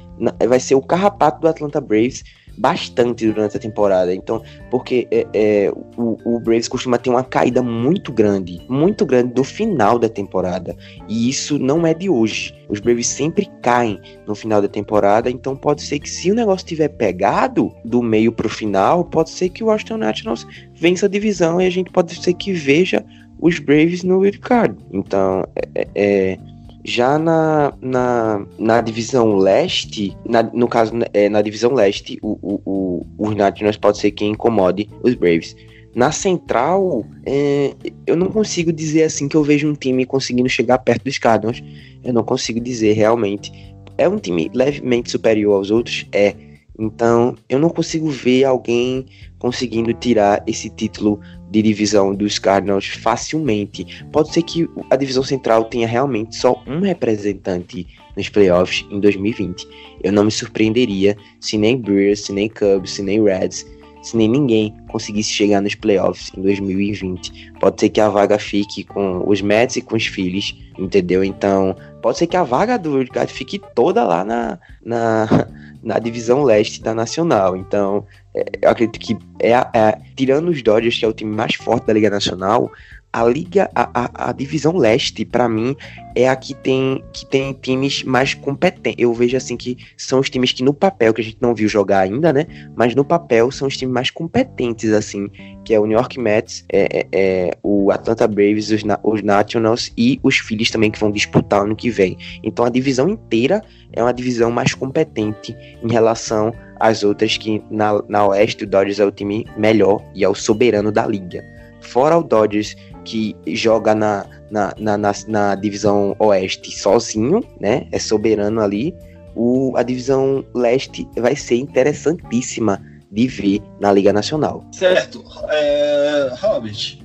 vai 0.47 0.61
ser 0.61 0.75
o 0.75 0.83
carrapato 0.83 1.41
do 1.41 1.49
Atlanta 1.49 1.81
Braves 1.81 2.25
bastante 2.61 3.27
durante 3.27 3.57
a 3.57 3.61
temporada. 3.61 4.15
Então, 4.15 4.43
porque 4.71 5.09
é, 5.11 5.27
é, 5.33 5.73
o, 5.97 6.19
o 6.25 6.39
Braves 6.39 6.69
costuma 6.69 6.99
ter 6.99 7.09
uma 7.09 7.25
caída 7.25 7.63
muito 7.63 8.13
grande, 8.13 8.61
muito 8.69 9.07
grande 9.07 9.33
no 9.35 9.43
final 9.43 9.99
da 9.99 10.09
temporada. 10.09 10.77
E 11.09 11.29
isso 11.29 11.59
não 11.59 11.87
é 11.87 11.95
de 11.95 12.11
hoje. 12.11 12.55
Os 12.69 12.79
Braves 12.79 13.09
sempre 13.09 13.51
caem 13.63 13.99
no 14.27 14.35
final 14.35 14.61
da 14.61 14.69
temporada, 14.69 15.31
então 15.31 15.57
pode 15.57 15.83
ser 15.83 15.99
que 15.99 16.09
se 16.09 16.31
o 16.31 16.35
negócio 16.35 16.67
tiver 16.67 16.89
pegado 16.89 17.75
do 17.85 18.03
meio 18.03 18.31
pro 18.31 18.49
final, 18.49 19.05
pode 19.05 19.31
ser 19.31 19.49
que 19.49 19.65
o 19.65 19.67
Washington 19.67 19.97
Nationals 19.97 20.47
vença 20.75 21.07
a 21.07 21.09
divisão 21.09 21.61
e 21.61 21.67
a 21.67 21.71
gente 21.71 21.91
pode 21.91 22.15
ser 22.15 22.35
que 22.35 22.53
veja 22.53 23.05
os 23.41 23.59
Braves 23.59 24.03
no 24.03 24.19
wild 24.19 24.39
card. 24.39 24.77
Então, 24.93 25.45
é, 25.75 25.89
é 25.95 26.39
já 26.85 27.19
na, 27.19 27.73
na, 27.81 28.47
na 28.59 28.81
divisão 28.81 29.37
leste, 29.37 30.17
na, 30.27 30.43
no 30.43 30.69
caso, 30.69 30.93
é, 31.13 31.29
na 31.29 31.43
divisão 31.43 31.75
leste, 31.75 32.19
o, 32.23 32.39
o, 32.43 32.63
o, 32.65 33.07
os 33.19 33.35
Nationals 33.35 33.77
pode 33.77 33.99
ser 33.99 34.11
quem 34.13 34.31
incomode 34.31 34.89
os 35.03 35.15
Braves. 35.15 35.55
Na 35.95 36.13
central, 36.13 37.05
é, 37.27 37.75
eu 38.07 38.17
não 38.17 38.29
consigo 38.29 38.73
dizer 38.73 39.03
assim 39.03 39.29
que 39.29 39.37
eu 39.37 39.43
vejo 39.43 39.69
um 39.69 39.75
time 39.75 40.07
conseguindo 40.07 40.49
chegar 40.49 40.79
perto 40.79 41.05
dos 41.05 41.19
Cardinals. 41.19 41.63
Eu 42.05 42.13
não 42.13 42.23
consigo 42.23 42.61
dizer 42.61 42.93
realmente. 42.93 43.53
É 43.99 44.09
um 44.09 44.17
time 44.17 44.51
levemente 44.55 45.11
superior 45.11 45.55
aos 45.55 45.71
outros? 45.71 46.07
É. 46.13 46.35
Então, 46.79 47.35
eu 47.49 47.59
não 47.59 47.69
consigo 47.69 48.09
ver 48.09 48.45
alguém 48.45 49.05
conseguindo 49.39 49.93
tirar 49.93 50.43
esse 50.47 50.71
título 50.71 51.21
de 51.51 51.63
divisão 51.63 52.15
dos 52.15 52.39
Cardinals 52.39 52.87
facilmente. 52.87 54.05
Pode 54.13 54.33
ser 54.33 54.43
que 54.43 54.69
a 54.89 54.97
divisão 54.97 55.23
central 55.23 55.65
tenha 55.65 55.87
realmente 55.87 56.37
só 56.37 56.63
um 56.67 56.81
representante 56.81 57.87
nos 58.17 58.29
playoffs 58.29 58.87
em 58.91 59.01
2020. 59.01 59.67
Eu 60.03 60.13
não 60.13 60.25
me 60.25 60.31
surpreenderia 60.31 61.17
se 61.41 61.59
nem 61.59 61.77
Brewers, 61.77 62.25
se 62.25 62.33
nem 62.33 62.49
Cubs, 62.49 62.93
se 62.93 63.03
nem 63.03 63.23
Reds, 63.23 63.67
se 64.03 64.17
nem 64.17 64.29
ninguém 64.29 64.75
conseguisse 64.89 65.31
chegar 65.31 65.61
nos 65.61 65.75
playoffs 65.75 66.33
em 66.37 66.43
2020. 66.43 67.53
Pode 67.61 67.81
ser 67.81 67.89
que 67.91 68.01
a 68.01 68.09
vaga 68.09 68.39
fique 68.39 68.85
com 68.85 69.23
os 69.29 69.41
Mets 69.43 69.77
e 69.77 69.83
com 69.83 69.97
os 69.97 70.07
Phillies, 70.07 70.57
entendeu? 70.79 71.23
Então, 71.23 71.77
pode 72.01 72.19
ser 72.19 72.27
que 72.27 72.37
a 72.37 72.43
vaga 72.43 72.79
do 72.79 72.95
Wildcard 72.95 73.33
fique 73.33 73.61
toda 73.75 74.05
lá 74.05 74.25
na, 74.25 74.59
na, 74.85 75.27
na 75.83 75.99
divisão 75.99 76.43
leste 76.43 76.83
da 76.83 76.95
Nacional. 76.95 77.57
Então, 77.57 78.07
eu 78.35 78.71
acredito 78.71 78.99
que 79.01 79.19
é, 79.41 79.53
é, 79.53 80.01
tirando 80.17 80.49
os 80.49 80.63
Dodgers, 80.63 80.99
que 80.99 81.05
é 81.05 81.09
o 81.09 81.13
time 81.13 81.35
mais 81.35 81.55
forte 81.55 81.87
da 81.87 81.93
Liga 81.93 82.09
Nacional, 82.09 82.71
a 83.13 83.25
liga, 83.25 83.69
a, 83.75 83.91
a, 84.05 84.31
a 84.31 84.33
divisão 84.33 84.77
leste, 84.77 85.25
para 85.25 85.49
mim, 85.49 85.77
é 86.15 86.29
a 86.29 86.37
que 86.37 86.55
tem, 86.55 87.03
que 87.13 87.27
tem 87.27 87.53
times 87.53 88.05
mais 88.05 88.35
competentes. 88.35 89.03
Eu 89.03 89.13
vejo 89.13 89.37
assim 89.37 89.57
que 89.57 89.77
são 89.97 90.21
os 90.21 90.31
times 90.31 90.53
que 90.53 90.63
no 90.63 90.73
papel, 90.73 91.13
que 91.13 91.21
a 91.21 91.25
gente 91.25 91.39
não 91.41 91.55
viu 91.55 91.69
jogar 91.69 92.01
ainda, 92.01 92.33
né? 92.33 92.47
Mas 92.77 92.95
no 92.95 93.05
papel 93.05 93.51
são 93.51 93.67
os 93.67 93.77
times 93.77 93.93
mais 93.93 94.11
competentes, 94.11 94.93
assim, 94.93 95.29
que 95.65 95.75
é 95.75 95.81
o 95.81 95.87
New 95.87 95.97
York 95.97 96.21
Mets, 96.21 96.65
é, 96.73 97.01
é, 97.01 97.07
é 97.13 97.51
o 97.63 97.91
Atlanta 97.91 98.29
Braves, 98.29 98.71
os, 98.71 98.83
os 99.03 99.23
Nationals 99.23 99.93
e 99.97 100.21
os 100.23 100.39
Phillies 100.39 100.71
também 100.71 100.91
que 100.91 100.99
vão 100.99 101.11
disputar 101.11 101.63
ano 101.63 101.75
que 101.75 101.91
vem. 101.91 102.17
Então 102.45 102.65
a 102.65 102.71
divisão 102.71 103.09
inteira 103.09 103.61
é 103.93 104.03
uma 104.03 104.15
divisão 104.15 104.53
mais 104.53 104.73
competente 104.73 105.57
em 105.83 105.91
relação 105.91 106.53
às 106.79 107.03
outras 107.03 107.37
que 107.37 107.63
na, 107.71 108.03
na 108.09 108.27
Oeste 108.29 108.65
o 108.65 108.67
Dodgers 108.67 109.01
é 109.01 109.05
o 109.05 109.11
time 109.11 109.47
melhor 109.57 110.03
e 110.15 110.25
é 110.25 110.29
o 110.29 110.35
soberano 110.35 110.93
da 110.93 111.07
liga. 111.07 111.45
Fora 111.81 112.17
o 112.19 112.23
Dodgers 112.23 112.77
que 113.05 113.37
joga 113.49 113.95
na, 113.95 114.27
na, 114.51 114.75
na, 114.79 114.99
na, 114.99 115.13
na 115.29 115.55
divisão 115.55 116.15
oeste 116.19 116.71
sozinho, 116.73 117.43
né? 117.61 117.87
É 117.93 117.99
soberano 117.99 118.61
ali. 118.61 118.95
O, 119.35 119.73
a 119.77 119.83
divisão 119.83 120.45
leste 120.55 121.07
vai 121.17 121.37
ser 121.37 121.57
interessantíssima 121.57 122.83
de 123.11 123.27
ver 123.27 123.63
na 123.81 123.93
Liga 123.93 124.13
Nacional. 124.13 124.65
Certo. 124.73 125.25
É, 125.49 126.31
Robert, 126.41 126.99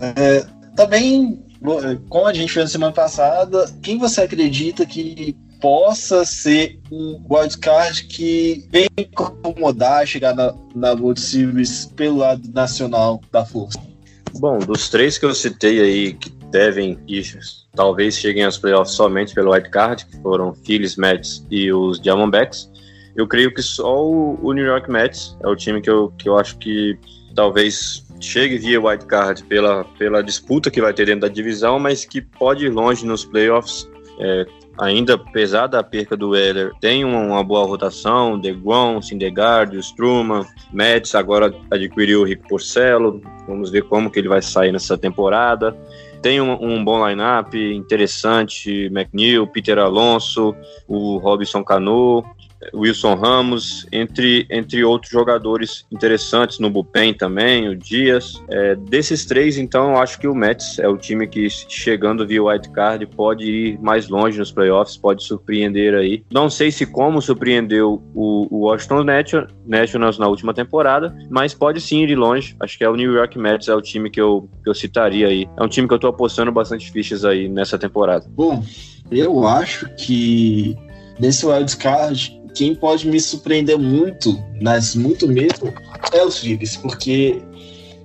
é, 0.00 0.46
também, 0.74 1.44
como 2.08 2.26
a 2.26 2.32
gente 2.32 2.52
fez 2.52 2.64
na 2.66 2.70
semana 2.70 2.92
passada, 2.92 3.70
quem 3.82 3.98
você 3.98 4.22
acredita 4.22 4.86
que 4.86 5.36
possa 5.60 6.24
ser 6.24 6.80
um 6.90 7.22
wildcard 7.30 8.04
que 8.06 8.66
vem 8.70 8.88
incomodar 8.98 10.04
chegar 10.06 10.34
na, 10.34 10.52
na 10.74 10.92
World 10.92 11.20
Series 11.20 11.86
pelo 11.94 12.18
lado 12.18 12.42
nacional 12.52 13.20
da 13.30 13.44
força? 13.44 13.91
Bom, 14.38 14.58
dos 14.58 14.88
três 14.88 15.18
que 15.18 15.26
eu 15.26 15.34
citei 15.34 15.80
aí, 15.80 16.12
que 16.14 16.30
devem 16.50 16.98
ir, 17.06 17.38
talvez 17.74 18.16
cheguem 18.16 18.44
aos 18.44 18.58
playoffs 18.58 18.94
somente 18.94 19.34
pelo 19.34 19.52
wild 19.52 19.70
card, 19.70 20.06
que 20.06 20.16
foram 20.22 20.54
Phillies, 20.54 20.96
Mets 20.96 21.46
e 21.50 21.72
os 21.72 22.00
Diamondbacks. 22.00 22.70
Eu 23.14 23.26
creio 23.26 23.52
que 23.52 23.62
só 23.62 24.04
o, 24.04 24.52
New 24.52 24.64
York 24.64 24.90
Mets 24.90 25.36
é 25.42 25.48
o 25.48 25.54
time 25.54 25.80
que 25.80 25.90
eu, 25.90 26.10
que 26.18 26.28
eu 26.28 26.38
acho 26.38 26.56
que 26.58 26.98
talvez 27.34 28.04
chegue 28.20 28.56
via 28.56 28.80
wild 28.80 29.04
card 29.06 29.42
pela, 29.44 29.84
pela 29.98 30.22
disputa 30.22 30.70
que 30.70 30.80
vai 30.80 30.94
ter 30.94 31.06
dentro 31.06 31.22
da 31.22 31.28
divisão, 31.28 31.78
mas 31.78 32.04
que 32.04 32.22
pode 32.22 32.66
ir 32.66 32.70
longe 32.70 33.04
nos 33.04 33.24
playoffs. 33.24 33.88
É, 34.18 34.46
ainda 34.78 35.14
apesar 35.14 35.66
da 35.66 35.82
perca 35.82 36.16
do 36.16 36.30
Weller, 36.30 36.72
tem 36.80 37.04
uma, 37.04 37.42
boa 37.42 37.66
rotação, 37.66 38.38
DeGrom, 38.38 39.00
Syndergaard, 39.00 39.76
Struman, 39.78 40.46
Mets 40.72 41.14
agora 41.14 41.54
adquiriu 41.70 42.22
o 42.22 42.24
Rico 42.24 42.48
Porcelo, 42.48 43.20
vamos 43.46 43.70
ver 43.70 43.82
como 43.82 44.10
que 44.10 44.18
ele 44.18 44.28
vai 44.28 44.42
sair 44.42 44.72
nessa 44.72 44.96
temporada. 44.96 45.76
Tem 46.22 46.40
um, 46.40 46.52
um 46.52 46.84
bom 46.84 47.06
line-up, 47.06 47.58
interessante, 47.58 48.86
McNeil, 48.92 49.44
Peter 49.46 49.78
Alonso, 49.78 50.54
o 50.86 51.18
Robson 51.18 51.64
Cano, 51.64 52.24
Wilson 52.74 53.14
Ramos, 53.14 53.86
entre, 53.92 54.46
entre 54.50 54.84
outros 54.84 55.10
jogadores 55.10 55.84
interessantes 55.90 56.58
no 56.58 56.70
bullpen 56.70 57.14
também, 57.14 57.68
o 57.68 57.76
Dias. 57.76 58.42
É, 58.48 58.74
desses 58.74 59.24
três, 59.24 59.56
então, 59.58 59.92
eu 59.92 59.98
acho 59.98 60.18
que 60.18 60.28
o 60.28 60.34
Mets 60.34 60.78
é 60.78 60.88
o 60.88 60.96
time 60.96 61.26
que, 61.26 61.48
chegando 61.50 62.26
via 62.26 62.42
wild 62.42 62.68
card, 62.70 63.06
pode 63.06 63.44
ir 63.44 63.78
mais 63.80 64.08
longe 64.08 64.38
nos 64.38 64.52
playoffs, 64.52 64.96
pode 64.96 65.24
surpreender 65.24 65.94
aí. 65.94 66.24
Não 66.30 66.48
sei 66.48 66.70
se 66.70 66.86
como 66.86 67.20
surpreendeu 67.20 68.02
o, 68.14 68.46
o 68.50 68.58
Washington 68.66 69.04
Nationals 69.66 70.18
na 70.18 70.28
última 70.28 70.54
temporada, 70.54 71.14
mas 71.30 71.54
pode 71.54 71.80
sim 71.80 72.02
ir 72.02 72.14
longe. 72.14 72.56
Acho 72.60 72.78
que 72.78 72.84
é 72.84 72.88
o 72.88 72.96
New 72.96 73.12
York 73.12 73.38
Mets, 73.38 73.68
é 73.68 73.74
o 73.74 73.80
time 73.80 74.10
que 74.10 74.20
eu, 74.20 74.48
que 74.62 74.70
eu 74.70 74.74
citaria 74.74 75.28
aí. 75.28 75.48
É 75.58 75.62
um 75.62 75.68
time 75.68 75.88
que 75.88 75.94
eu 75.94 75.98
tô 75.98 76.08
apostando 76.08 76.52
bastante 76.52 76.90
fichas 76.90 77.24
aí 77.24 77.48
nessa 77.48 77.78
temporada. 77.78 78.24
Bom, 78.28 78.62
eu 79.10 79.46
acho 79.46 79.88
que 79.96 80.76
nesse 81.18 81.46
wild 81.46 81.76
card 81.76 82.41
quem 82.54 82.74
pode 82.74 83.08
me 83.08 83.20
surpreender 83.20 83.78
muito, 83.78 84.42
mas 84.60 84.94
muito 84.94 85.26
mesmo, 85.26 85.72
é 86.12 86.24
os 86.24 86.38
Phillies, 86.38 86.76
porque 86.76 87.40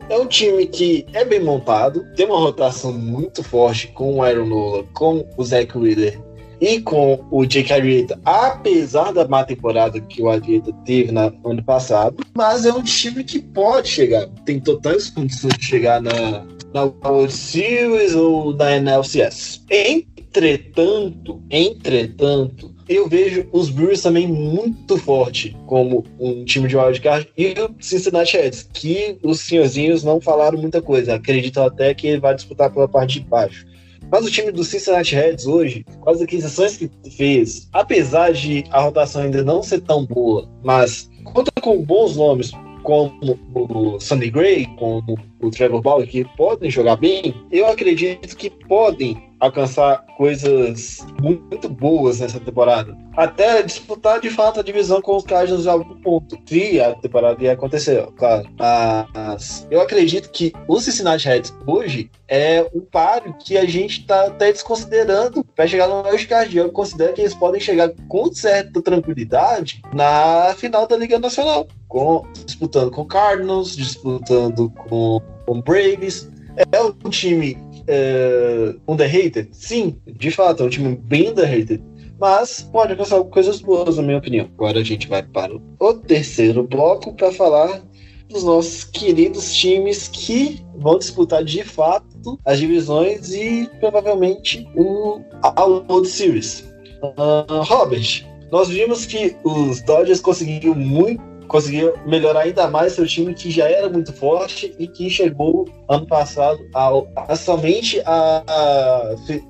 é 0.10 0.18
um 0.18 0.26
time 0.26 0.66
que 0.66 1.06
é 1.14 1.26
bem 1.26 1.42
montado, 1.42 2.06
tem 2.16 2.26
uma 2.26 2.40
rotação 2.40 2.94
muito 2.94 3.44
forte 3.44 3.88
com 3.90 4.16
o 4.16 4.24
Aaron 4.24 4.46
Nola, 4.46 4.84
com 4.94 5.28
o 5.38 5.44
Zach 5.44 5.78
Wheeler 5.78 6.20
e 6.62 6.82
com 6.82 7.24
o 7.30 7.46
Jake 7.46 7.72
Arrieta, 7.72 8.20
apesar 8.26 9.12
da 9.12 9.28
má 9.28 9.44
temporada 9.44 10.00
que 10.00 10.22
o 10.22 10.30
Arrieta 10.30 10.72
teve 10.86 11.12
no 11.12 11.22
ano 11.44 11.64
passado, 11.64 12.18
mas 12.36 12.66
é 12.66 12.74
um 12.74 12.82
time 12.82 13.24
que 13.24 13.40
pode 13.40 13.90
chegar, 13.90 14.28
tem 14.46 14.60
totais 14.60 15.10
condições 15.10 15.54
de 15.58 15.66
chegar 15.66 16.02
na, 16.02 16.46
na 16.74 16.84
World 16.84 17.32
Series 17.32 18.16
ou 18.16 18.56
na 18.56 18.80
NLCS. 18.80 19.62
Entretanto, 19.70 21.42
entretanto, 21.50 22.77
eu 22.88 23.08
vejo 23.08 23.48
os 23.52 23.70
Brewers 23.70 24.02
também 24.02 24.28
muito 24.28 24.98
forte 24.98 25.56
como 25.66 26.06
um 26.20 26.46
time 26.46 26.68
de 26.68 26.78
wildcard 26.78 27.28
e 27.38 27.54
o 27.60 27.76
Cincinnati 27.80 28.38
Reds, 28.38 28.70
que 28.74 29.18
os 29.24 29.42
senhorzinhos 29.42 30.04
não 30.04 30.22
falaram 30.22 30.58
muita 30.58 30.82
coisa. 30.82 31.16
Acreditam 31.16 31.66
até 31.66 31.94
que 31.94 32.08
ele 32.08 32.20
vai 32.20 32.36
disputar 32.36 32.72
pela 32.72 32.88
parte 32.88 33.20
de 33.20 33.28
baixo. 33.28 33.66
Mas 34.10 34.26
o 34.26 34.32
time 34.32 34.52
do 34.52 34.64
Cincinnati 34.64 35.16
Reds 35.16 35.46
hoje, 35.46 35.86
com 36.00 36.10
as 36.10 36.22
aquisições 36.22 36.78
que 36.78 36.90
fez, 37.12 37.68
apesar 37.74 38.32
de 38.32 38.64
a 38.72 38.82
rotação 38.82 39.24
ainda 39.24 39.44
não 39.44 39.62
ser 39.62 39.82
tão 39.82 40.06
boa, 40.06 40.48
mas 40.64 41.10
conta 41.26 41.52
com 41.62 41.84
bons 41.84 42.16
nomes, 42.16 42.52
como 42.84 43.38
o 43.54 44.00
Sandy 44.00 44.30
Gray, 44.30 44.66
como 44.78 45.20
o 45.42 45.52
Trevor 45.52 45.82
Bauer, 45.82 46.08
que 46.08 46.24
podem 46.38 46.72
jogar 46.72 46.96
bem, 46.96 47.36
eu 47.52 47.68
acredito 47.68 48.38
que 48.38 48.50
podem 48.50 49.22
alcançar 49.42 50.06
coisas 50.18 51.06
muito 51.22 51.70
boas 51.70 52.20
nessa 52.20 52.40
temporada. 52.40 52.98
Até 53.16 53.62
disputar 53.62 54.20
de 54.20 54.30
fato 54.32 54.60
a 54.60 54.64
divisão 54.64 55.00
com 55.02 55.16
os 55.16 55.24
Cardinals 55.24 55.66
em 55.66 55.70
algum 55.70 55.96
ponto. 56.02 56.38
Se 56.46 56.82
a 56.82 56.96
temporada 56.96 57.42
ia 57.44 57.54
acontecer, 57.54 58.06
claro. 58.18 58.50
Mas 58.58 59.68
eu 59.70 59.80
acredito 59.80 60.30
que 60.32 60.52
o 60.68 60.80
Cincinnati 60.80 61.28
Reds 61.28 61.54
hoje 61.66 62.10
é 62.28 62.68
um 62.74 62.82
páreo 62.82 63.36
que 63.40 63.58
a 63.58 63.66
gente 63.66 64.02
está 64.02 64.26
até 64.26 64.52
desconsiderando 64.52 65.44
para 65.56 65.68
chegar 65.68 65.88
no 65.88 66.04
Card. 66.28 66.58
Eu 66.58 66.72
considero 66.72 67.14
que 67.14 67.22
eles 67.22 67.36
podem 67.36 67.62
chegar 67.62 67.92
com 68.08 68.34
certa 68.34 68.82
tranquilidade 68.82 69.82
na 69.94 70.54
final 70.58 70.88
da 70.88 70.98
Liga 70.98 71.20
Nacional. 71.20 71.68
Com, 71.88 72.26
disputando 72.46 72.92
com 72.92 73.06
Cardinals, 73.06 73.76
disputando 73.76 74.70
com, 74.90 75.22
com 75.46 75.62
Braves. 75.62 76.30
É 76.72 76.82
um 76.82 77.10
time 77.10 77.56
é, 77.88 78.76
underrated? 78.88 79.50
Sim, 79.52 80.00
de 80.06 80.32
fato, 80.32 80.64
é 80.64 80.66
um 80.66 80.70
time 80.70 80.96
bem 80.96 81.30
underrated. 81.30 81.82
Mas 82.20 82.62
pode 82.72 82.94
alcançar 82.94 83.24
coisas 83.26 83.62
boas, 83.62 83.98
na 83.98 84.04
minha 84.04 84.18
opinião. 84.18 84.50
Agora 84.56 84.80
a 84.80 84.84
gente 84.84 85.08
vai 85.08 85.22
para 85.22 85.54
o 85.80 85.94
terceiro 85.94 86.64
bloco 86.64 87.14
para 87.14 87.32
falar 87.32 87.82
dos 88.30 88.44
nossos 88.44 88.84
queridos 88.84 89.54
times 89.56 90.08
que 90.08 90.60
vão 90.78 90.98
disputar 90.98 91.44
de 91.44 91.64
fato 91.64 92.40
as 92.44 92.60
divisões 92.60 93.34
e 93.34 93.70
provavelmente 93.80 94.68
o, 94.76 95.22
World 95.58 96.08
Series. 96.08 96.66
Uh, 97.02 97.62
Robert, 97.64 98.26
nós 98.52 98.70
vimos 98.70 99.06
que 99.06 99.36
os 99.44 99.82
Dodgers 99.82 100.20
conseguiram 100.20 100.76
muito 100.76 101.22
conseguiu 101.48 101.94
melhorar 102.06 102.42
ainda 102.42 102.70
mais 102.70 102.94
seu 102.94 103.06
time 103.06 103.34
que 103.34 103.50
já 103.50 103.70
era 103.70 103.90
muito 103.90 104.14
forte 104.14 104.74
e 104.78 104.88
que 104.88 105.10
chegou 105.10 105.68
ano 105.90 106.06
passado 106.06 106.60
a, 106.74 106.90
a 107.28 107.36
somente 107.36 108.02
a, 108.06 108.44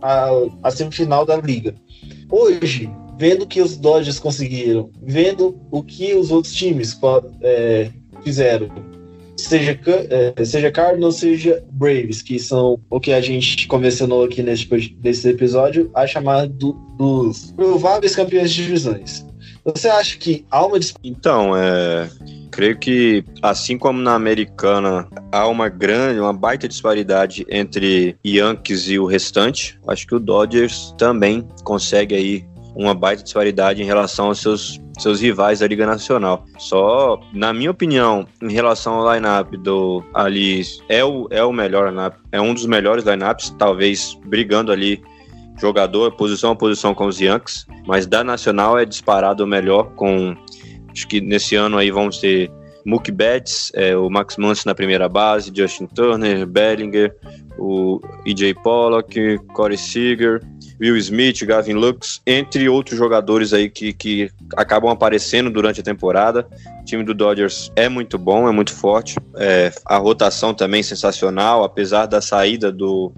a, 0.01 0.29
a, 0.63 0.71
semifinal 0.71 1.25
da 1.25 1.37
liga. 1.37 1.75
Hoje, 2.31 2.89
vendo 3.17 3.43
o 3.43 3.47
que 3.47 3.61
os 3.61 3.77
Dodgers 3.77 4.19
conseguiram, 4.19 4.89
vendo 5.01 5.59
o 5.71 5.83
que 5.83 6.13
os 6.13 6.31
outros 6.31 6.53
times 6.53 6.97
é, 7.41 7.89
fizeram, 8.23 8.69
seja, 9.35 9.79
é, 10.09 10.45
seja 10.45 10.71
Cardinals, 10.71 11.15
seja 11.15 11.63
Braves, 11.71 12.21
que 12.21 12.39
são 12.39 12.79
o 12.89 12.99
que 12.99 13.11
a 13.11 13.21
gente 13.21 13.67
convencionou 13.67 14.23
aqui 14.23 14.41
nesse, 14.41 14.67
nesse 15.03 15.29
episódio, 15.29 15.89
a 15.93 16.05
chamada 16.05 16.47
do, 16.47 16.73
dos 16.97 17.51
prováveis 17.51 18.15
campeões 18.15 18.51
de 18.51 18.63
divisões. 18.63 19.26
Você 19.75 19.89
acha 19.89 20.17
que 20.17 20.45
há 20.49 20.65
uma 20.65 20.79
Então, 21.03 21.55
é, 21.55 22.09
creio 22.51 22.77
que 22.77 23.25
assim 23.41 23.77
como 23.77 24.01
na 24.01 24.13
americana 24.13 25.07
há 25.29 25.45
uma 25.45 25.67
grande, 25.67 26.21
uma 26.21 26.31
baita 26.31 26.69
disparidade 26.69 27.45
entre 27.49 28.17
Yankees 28.25 28.87
e 28.87 28.97
o 28.97 29.05
restante, 29.05 29.77
acho 29.85 30.07
que 30.07 30.15
o 30.15 30.19
Dodgers 30.19 30.95
também 30.97 31.45
consegue 31.65 32.15
aí 32.15 32.45
uma 32.75 32.93
baita 32.93 33.23
disparidade 33.23 33.81
em 33.81 33.85
relação 33.85 34.27
aos 34.27 34.39
seus, 34.39 34.79
seus 34.99 35.19
rivais 35.19 35.59
da 35.59 35.67
Liga 35.67 35.85
Nacional. 35.85 36.45
Só, 36.59 37.19
na 37.33 37.51
minha 37.51 37.71
opinião, 37.71 38.25
em 38.41 38.51
relação 38.53 38.93
ao 38.93 39.13
lineup 39.13 39.51
do 39.57 40.01
ali, 40.13 40.61
é 40.87 41.03
o, 41.03 41.27
é 41.29 41.43
o 41.43 41.51
melhor 41.51 41.89
lineup, 41.89 42.15
é 42.31 42.39
um 42.39 42.53
dos 42.53 42.65
melhores 42.65 43.03
lineups, 43.03 43.49
talvez 43.57 44.17
brigando 44.27 44.71
ali 44.71 45.01
jogador, 45.59 46.11
posição 46.13 46.51
a 46.51 46.55
posição 46.55 46.93
com 46.93 47.07
os 47.07 47.19
Yankees, 47.19 47.65
mas 47.85 48.05
da 48.05 48.23
Nacional 48.23 48.77
é 48.77 48.85
disparado 48.85 49.43
o 49.43 49.47
melhor 49.47 49.91
com 49.95 50.35
acho 50.91 51.07
que 51.07 51.21
nesse 51.21 51.55
ano 51.55 51.77
aí 51.77 51.91
vamos 51.91 52.19
ter 52.19 52.51
Mookie 52.85 53.11
Betts, 53.11 53.71
é, 53.75 53.97
o 53.97 54.09
Max 54.09 54.37
Muncy 54.37 54.65
na 54.65 54.73
primeira 54.73 55.09
base, 55.09 55.51
Justin 55.53 55.87
Turner, 55.87 56.47
Bellinger, 56.47 57.13
o 57.59 57.99
EJ 58.25 58.53
Pollock, 58.63 59.37
Corey 59.53 59.77
Seager, 59.77 60.41
Will 60.79 60.95
Smith, 60.97 61.43
Gavin 61.43 61.73
Lux, 61.73 62.21
entre 62.25 62.69
outros 62.69 62.97
jogadores 62.97 63.51
aí 63.51 63.69
que, 63.69 63.91
que 63.91 64.29
acabam 64.55 64.89
aparecendo 64.89 65.49
durante 65.49 65.81
a 65.81 65.83
temporada. 65.83 66.47
O 66.81 66.85
time 66.85 67.03
do 67.03 67.13
Dodgers 67.13 67.71
é 67.75 67.89
muito 67.89 68.17
bom, 68.17 68.47
é 68.47 68.51
muito 68.51 68.73
forte. 68.73 69.17
É, 69.35 69.71
a 69.85 69.97
rotação 69.97 70.53
também 70.53 70.81
sensacional, 70.81 71.63
apesar 71.63 72.05
da 72.05 72.21
saída 72.21 72.71
do, 72.71 73.11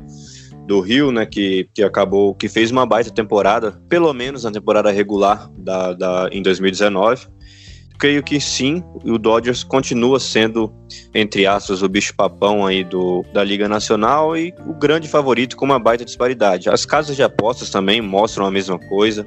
do 0.69 0.81
Rio, 0.81 1.11
né, 1.11 1.25
que, 1.25 1.67
que 1.73 1.81
acabou, 1.81 2.35
que 2.35 2.47
fez 2.47 2.69
uma 2.69 2.85
baita 2.85 3.09
temporada, 3.09 3.81
pelo 3.89 4.13
menos 4.13 4.43
na 4.43 4.51
temporada 4.51 4.91
regular 4.91 5.49
da, 5.57 5.93
da, 5.93 6.29
em 6.31 6.43
2019. 6.43 7.27
Creio 7.97 8.21
que 8.21 8.39
sim, 8.39 8.83
o 9.03 9.17
Dodgers 9.17 9.63
continua 9.63 10.19
sendo, 10.19 10.71
entre 11.11 11.47
aspas, 11.47 11.81
o 11.81 11.89
bicho-papão 11.89 12.67
aí 12.67 12.83
do, 12.83 13.25
da 13.33 13.43
Liga 13.43 13.67
Nacional 13.67 14.37
e 14.37 14.53
o 14.67 14.73
grande 14.75 15.07
favorito 15.07 15.57
com 15.57 15.65
uma 15.65 15.79
baita 15.79 16.05
disparidade. 16.05 16.69
As 16.69 16.85
casas 16.85 17.15
de 17.15 17.23
apostas 17.23 17.71
também 17.71 17.99
mostram 17.99 18.45
a 18.45 18.51
mesma 18.51 18.77
coisa 18.77 19.25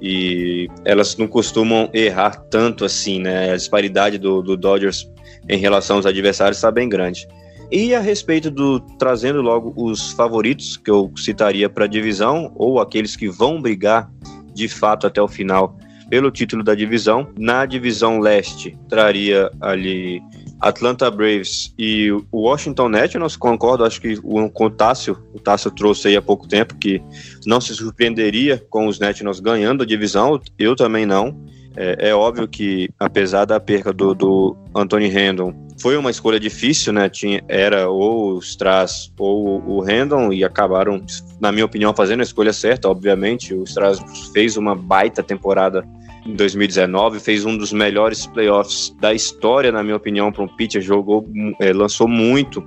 e 0.00 0.68
elas 0.84 1.16
não 1.16 1.26
costumam 1.26 1.90
errar 1.92 2.36
tanto 2.48 2.84
assim, 2.84 3.18
né? 3.18 3.50
A 3.50 3.56
disparidade 3.56 4.16
do, 4.16 4.40
do 4.42 4.56
Dodgers 4.56 5.10
em 5.48 5.58
relação 5.58 5.96
aos 5.96 6.06
adversários 6.06 6.58
está 6.58 6.70
bem 6.70 6.88
grande. 6.88 7.26
E 7.70 7.94
a 7.94 8.00
respeito 8.00 8.50
do 8.50 8.80
trazendo 8.98 9.40
logo 9.40 9.72
os 9.76 10.12
favoritos 10.12 10.76
que 10.76 10.90
eu 10.90 11.10
citaria 11.16 11.68
para 11.68 11.84
a 11.84 11.88
divisão 11.88 12.52
ou 12.54 12.80
aqueles 12.80 13.16
que 13.16 13.28
vão 13.28 13.60
brigar 13.60 14.10
de 14.54 14.68
fato 14.68 15.06
até 15.06 15.20
o 15.20 15.28
final 15.28 15.76
pelo 16.08 16.30
título 16.30 16.62
da 16.62 16.74
divisão. 16.74 17.28
Na 17.38 17.66
divisão 17.66 18.20
leste 18.20 18.78
traria 18.88 19.50
ali 19.60 20.22
Atlanta 20.60 21.10
Braves 21.10 21.74
e 21.78 22.10
o 22.10 22.24
Washington 22.32 22.88
Nationals, 22.88 23.36
concordo, 23.36 23.84
acho 23.84 24.00
que 24.00 24.18
o, 24.22 24.38
o 24.40 24.70
Tássio, 24.70 25.18
o 25.34 25.40
Tássio 25.40 25.70
trouxe 25.70 26.08
aí 26.08 26.16
há 26.16 26.22
pouco 26.22 26.46
tempo 26.48 26.76
que 26.76 27.02
não 27.44 27.60
se 27.60 27.74
surpreenderia 27.74 28.64
com 28.70 28.86
os 28.86 28.98
Nationals 28.98 29.40
ganhando 29.40 29.82
a 29.82 29.86
divisão, 29.86 30.40
eu 30.58 30.74
também 30.76 31.04
não. 31.04 31.38
É, 31.76 32.10
é 32.10 32.14
óbvio 32.14 32.46
que, 32.46 32.88
apesar 32.98 33.44
da 33.44 33.58
perca 33.58 33.92
do, 33.92 34.14
do 34.14 34.56
Anthony 34.74 35.08
Rendon, 35.08 35.52
foi 35.80 35.96
uma 35.96 36.10
escolha 36.10 36.38
difícil, 36.38 36.92
né? 36.92 37.08
Tinha, 37.08 37.42
era 37.48 37.88
ou 37.88 38.34
o 38.34 38.38
Strass 38.38 39.12
ou 39.18 39.62
o 39.66 39.80
Rendon 39.80 40.32
e 40.32 40.44
acabaram, 40.44 41.04
na 41.40 41.50
minha 41.50 41.64
opinião, 41.64 41.94
fazendo 41.94 42.20
a 42.20 42.24
escolha 42.24 42.52
certa, 42.52 42.88
obviamente. 42.88 43.54
O 43.54 43.64
Strass 43.64 44.02
fez 44.32 44.56
uma 44.56 44.74
baita 44.74 45.22
temporada 45.22 45.84
em 46.26 46.34
2019, 46.34 47.20
fez 47.20 47.44
um 47.44 47.56
dos 47.56 47.72
melhores 47.72 48.26
playoffs 48.26 48.94
da 49.00 49.12
história, 49.12 49.70
na 49.70 49.82
minha 49.82 49.96
opinião, 49.96 50.32
para 50.32 50.42
um 50.42 50.48
pitcher, 50.48 50.80
jogou, 50.80 51.28
é, 51.60 51.72
lançou 51.72 52.08
muito 52.08 52.66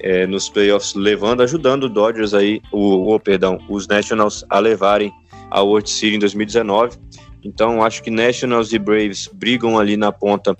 é, 0.00 0.26
nos 0.26 0.48
playoffs, 0.48 0.94
levando, 0.94 1.42
ajudando 1.42 1.84
o 1.84 1.88
Dodgers 1.88 2.34
aí, 2.34 2.60
o, 2.72 3.18
perdão, 3.20 3.58
os 3.68 3.86
Nationals 3.86 4.44
a 4.48 4.58
levarem 4.58 5.12
a 5.50 5.62
World 5.62 5.88
Series 5.88 6.16
em 6.16 6.20
2019. 6.20 6.96
Então, 7.44 7.82
acho 7.84 8.02
que 8.02 8.10
Nationals 8.10 8.72
e 8.72 8.78
Braves 8.78 9.28
brigam 9.32 9.78
ali 9.78 9.96
na 9.96 10.10
ponta 10.10 10.56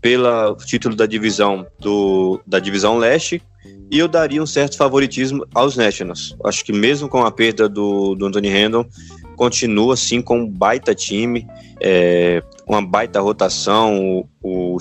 pelo 0.00 0.56
título 0.56 0.96
da 0.96 1.06
divisão 1.06 1.66
do, 1.78 2.40
da 2.46 2.58
divisão 2.58 2.96
leste 2.96 3.42
e 3.90 3.98
eu 3.98 4.06
daria 4.06 4.42
um 4.42 4.46
certo 4.46 4.76
favoritismo 4.76 5.44
aos 5.52 5.76
Nationals. 5.76 6.36
Acho 6.44 6.64
que 6.64 6.72
mesmo 6.72 7.08
com 7.08 7.24
a 7.24 7.30
perda 7.30 7.68
do, 7.68 8.14
do 8.14 8.26
Anthony 8.26 8.48
Randall, 8.48 8.86
continua 9.36 9.94
assim 9.94 10.22
com 10.22 10.40
um 10.40 10.48
baita 10.48 10.94
time, 10.94 11.46
é, 11.80 12.42
uma 12.66 12.80
baita 12.80 13.20
rotação, 13.20 14.26
o, 14.42 14.76
o 14.76 14.78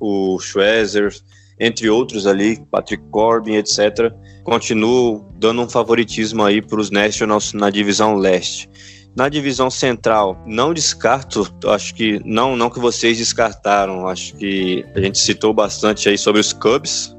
o, 0.00 0.38
Schwezer, 0.40 1.14
entre 1.60 1.88
outros 1.88 2.26
ali, 2.26 2.60
Patrick 2.70 3.04
Corbin, 3.10 3.54
etc. 3.54 4.12
Continuo 4.42 5.24
dando 5.36 5.62
um 5.62 5.68
favoritismo 5.68 6.42
aí 6.42 6.60
para 6.60 6.80
os 6.80 6.90
Nationals 6.90 7.52
na 7.52 7.70
divisão 7.70 8.16
leste. 8.16 8.68
Na 9.14 9.28
divisão 9.28 9.70
central, 9.70 10.42
não 10.46 10.72
descarto, 10.72 11.46
acho 11.66 11.94
que 11.94 12.18
não, 12.24 12.56
não 12.56 12.70
que 12.70 12.78
vocês 12.78 13.18
descartaram, 13.18 14.08
acho 14.08 14.34
que 14.36 14.86
a 14.94 15.00
gente 15.00 15.18
citou 15.18 15.52
bastante 15.52 16.08
aí 16.08 16.16
sobre 16.16 16.40
os 16.40 16.54
Cubs, 16.54 17.14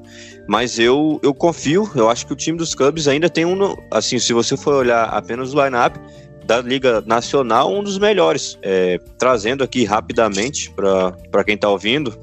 mas 0.47 0.79
eu, 0.79 1.19
eu 1.21 1.33
confio, 1.33 1.89
eu 1.95 2.09
acho 2.09 2.25
que 2.25 2.33
o 2.33 2.35
time 2.35 2.57
dos 2.57 2.73
Cubs 2.73 3.07
ainda 3.07 3.29
tem 3.29 3.45
um, 3.45 3.75
assim, 3.91 4.17
se 4.17 4.33
você 4.33 4.57
for 4.57 4.73
olhar 4.73 5.05
apenas 5.05 5.53
o 5.53 5.63
lineup 5.63 5.95
da 6.45 6.61
Liga 6.61 7.01
Nacional, 7.01 7.73
um 7.73 7.83
dos 7.83 7.97
melhores. 7.97 8.57
É, 8.61 8.99
trazendo 9.17 9.63
aqui 9.63 9.85
rapidamente 9.85 10.71
para 10.71 11.43
quem 11.43 11.55
está 11.55 11.69
ouvindo, 11.69 12.17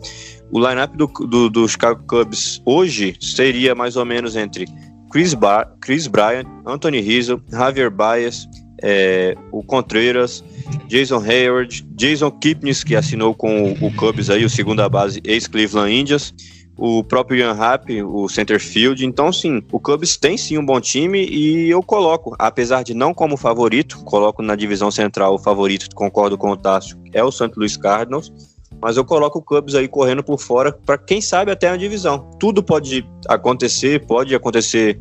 o 0.51 0.59
lineup 0.59 0.95
do, 0.95 1.07
do, 1.07 1.49
do 1.49 1.69
Chicago 1.69 2.03
Cubs 2.07 2.61
hoje 2.65 3.17
seria 3.21 3.75
mais 3.75 3.97
ou 3.97 4.05
menos 4.05 4.37
entre 4.37 4.67
Chris, 5.11 5.35
Bar 5.35 5.73
Chris 5.81 6.07
Bryant, 6.07 6.47
Anthony 6.67 7.01
Rizzo, 7.01 7.43
Javier 7.51 7.91
Baez, 7.91 8.47
é, 8.83 9.37
o 9.53 9.63
Contreras, 9.63 10.45
Jason 10.89 11.23
Hayward, 11.23 11.87
Jason 11.97 12.31
Kipnis, 12.31 12.85
que 12.85 12.97
assinou 12.97 13.35
com 13.35 13.73
o, 13.73 13.87
o 13.87 13.95
Cubs 13.95 14.31
aí, 14.31 14.45
o 14.45 14.51
segunda 14.51 14.89
base 14.89 15.21
ex-Cleveland 15.25 15.93
Indians, 15.93 16.35
o 16.77 17.05
próprio 17.05 17.39
Ian 17.39 17.53
Happ, 17.53 17.91
o 18.03 18.29
center 18.29 18.59
field. 18.59 19.05
Então, 19.05 19.31
sim, 19.33 19.63
o 19.71 19.79
Cubs 19.79 20.17
tem 20.17 20.39
sim 20.39 20.57
um 20.57 20.65
bom 20.65 20.81
time 20.81 21.27
e 21.27 21.69
eu 21.69 21.83
coloco, 21.83 22.35
apesar 22.39 22.83
de 22.83 22.95
não 22.95 23.13
como 23.13 23.37
favorito, 23.37 24.03
coloco 24.05 24.43
na 24.43 24.57
divisão 24.57 24.91
central 24.91 25.35
o 25.35 25.39
favorito, 25.39 25.95
concordo 25.95 26.39
com 26.39 26.51
o 26.51 26.57
Tássio, 26.57 26.99
é 27.13 27.23
o 27.23 27.31
St. 27.31 27.51
Louis 27.55 27.77
Cardinals, 27.77 28.33
mas 28.81 28.97
eu 28.97 29.05
coloco 29.05 29.41
o 29.41 29.43
Cubs 29.43 29.75
aí 29.75 29.87
correndo 29.87 30.25
por 30.25 30.41
fora 30.41 30.73
para 30.73 30.97
quem 30.97 31.21
sabe 31.21 31.53
até 31.53 31.69
a 31.69 31.77
divisão. 31.77 32.31
Tudo 32.41 32.63
pode 32.63 33.05
acontecer, 33.29 34.07
pode 34.07 34.35
acontecer 34.35 34.99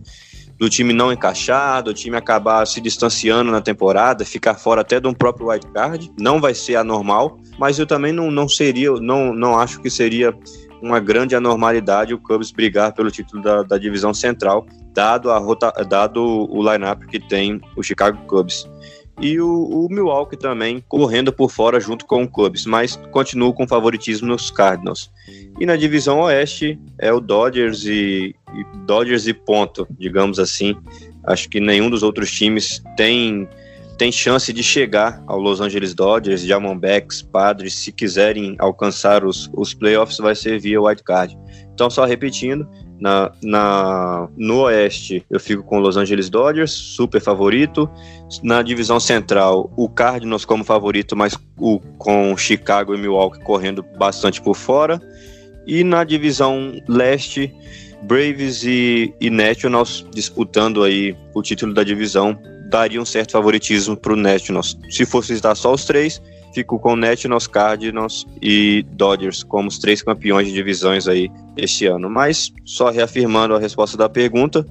do 0.59 0.69
time 0.69 0.91
não 0.91 1.11
encaixado, 1.11 1.91
o 1.91 1.93
time 1.93 2.17
acabar 2.17 2.67
se 2.67 2.81
distanciando 2.81 3.49
na 3.49 3.61
temporada, 3.61 4.25
ficar 4.25 4.55
fora 4.55 4.81
até 4.81 4.99
de 4.99 5.07
um 5.07 5.13
próprio 5.13 5.47
wild 5.47 5.65
card, 5.67 6.11
não 6.19 6.41
vai 6.41 6.53
ser 6.53 6.75
anormal, 6.75 7.39
mas 7.57 7.79
eu 7.79 7.87
também 7.87 8.11
não, 8.11 8.29
não 8.29 8.49
seria, 8.49 8.91
não, 8.91 9.33
não 9.33 9.57
acho 9.57 9.79
que 9.81 9.89
seria 9.89 10.37
uma 10.81 10.99
grande 10.99 11.35
anormalidade 11.35 12.13
o 12.13 12.17
Cubs 12.17 12.51
brigar 12.51 12.93
pelo 12.93 13.09
título 13.09 13.41
da, 13.41 13.63
da 13.63 13.77
divisão 13.77 14.13
central, 14.13 14.65
dado, 14.93 15.31
a 15.31 15.37
rota, 15.37 15.71
dado 15.87 16.21
o 16.21 16.61
lineup 16.61 17.03
que 17.05 17.19
tem 17.19 17.61
o 17.75 17.83
Chicago 17.83 18.17
Cubs 18.27 18.67
e 19.21 19.39
o, 19.39 19.49
o, 19.49 19.89
Milwaukee 19.89 20.37
também 20.37 20.83
correndo 20.87 21.31
por 21.33 21.51
fora 21.51 21.79
junto 21.79 22.05
com 22.05 22.23
o 22.23 22.27
Cubs, 22.27 22.65
mas 22.65 22.95
continuo 23.11 23.53
com 23.53 23.67
favoritismo 23.67 24.27
nos 24.27 24.49
Cardinals. 24.49 25.11
E 25.59 25.65
na 25.65 25.75
divisão 25.75 26.21
oeste 26.21 26.79
é 26.97 27.11
o 27.11 27.19
Dodgers 27.19 27.83
e, 27.85 28.33
e 28.55 28.65
Dodgers 28.85 29.27
e 29.27 29.33
ponto, 29.33 29.87
digamos 29.97 30.39
assim. 30.39 30.75
Acho 31.25 31.49
que 31.49 31.59
nenhum 31.59 31.89
dos 31.89 32.03
outros 32.03 32.31
times 32.31 32.81
tem 32.95 33.47
tem 33.97 34.13
chance 34.13 34.53
de 34.53 34.63
chegar 34.63 35.21
ao 35.27 35.37
Los 35.37 35.59
Angeles 35.59 35.93
Dodgers, 35.93 36.41
Diamondbacks, 36.41 37.21
Padres, 37.21 37.73
se 37.75 37.91
quiserem 37.91 38.55
alcançar 38.57 39.25
os, 39.25 39.49
os 39.53 39.73
playoffs, 39.73 40.17
vai 40.19 40.33
ser 40.33 40.57
via 40.57 40.81
wild 40.81 41.03
card. 41.03 41.37
Então, 41.73 41.89
só 41.89 42.05
repetindo, 42.05 42.65
na, 42.99 43.31
na, 43.41 44.29
no 44.37 44.61
Oeste, 44.63 45.25
eu 45.29 45.39
fico 45.39 45.63
com 45.63 45.79
Los 45.79 45.97
Angeles 45.97 46.29
Dodgers, 46.29 46.71
super 46.71 47.21
favorito. 47.21 47.89
Na 48.41 48.61
divisão 48.61 48.99
central, 48.99 49.71
o 49.75 49.89
Cardinals 49.89 50.45
como 50.45 50.63
favorito, 50.63 51.15
mas 51.15 51.37
o, 51.57 51.79
com 51.97 52.35
Chicago 52.37 52.95
e 52.95 52.97
Milwaukee 52.97 53.41
correndo 53.41 53.83
bastante 53.97 54.41
por 54.41 54.55
fora. 54.55 54.97
E 55.65 55.83
na 55.83 56.05
divisão 56.05 56.81
leste, 56.87 57.53
Braves 58.03 58.63
e, 58.63 59.13
e 59.19 59.29
Nationals 59.29 60.05
disputando 60.13 60.83
aí 60.83 61.15
o 61.33 61.41
título 61.41 61.73
da 61.73 61.83
divisão, 61.83 62.37
daria 62.69 63.01
um 63.01 63.05
certo 63.05 63.31
favoritismo 63.31 63.97
para 63.97 64.13
o 64.13 64.15
Nationals. 64.15 64.77
Se 64.89 65.05
fosse 65.05 65.33
estar 65.33 65.55
só 65.55 65.73
os 65.73 65.85
três, 65.85 66.21
fico 66.53 66.79
com 66.79 66.95
Nationals, 66.95 67.47
Cardinals 67.47 68.25
e 68.41 68.85
Dodgers 68.91 69.43
como 69.43 69.67
os 69.67 69.79
três 69.79 70.01
campeões 70.01 70.47
de 70.47 70.53
divisões 70.53 71.07
aí 71.07 71.29
este 71.57 71.85
ano. 71.85 72.09
Mas, 72.09 72.53
só 72.65 72.89
reafirmando 72.89 73.55
a 73.55 73.59
resposta 73.59 73.97
da 73.97 74.07
pergunta, 74.07 74.65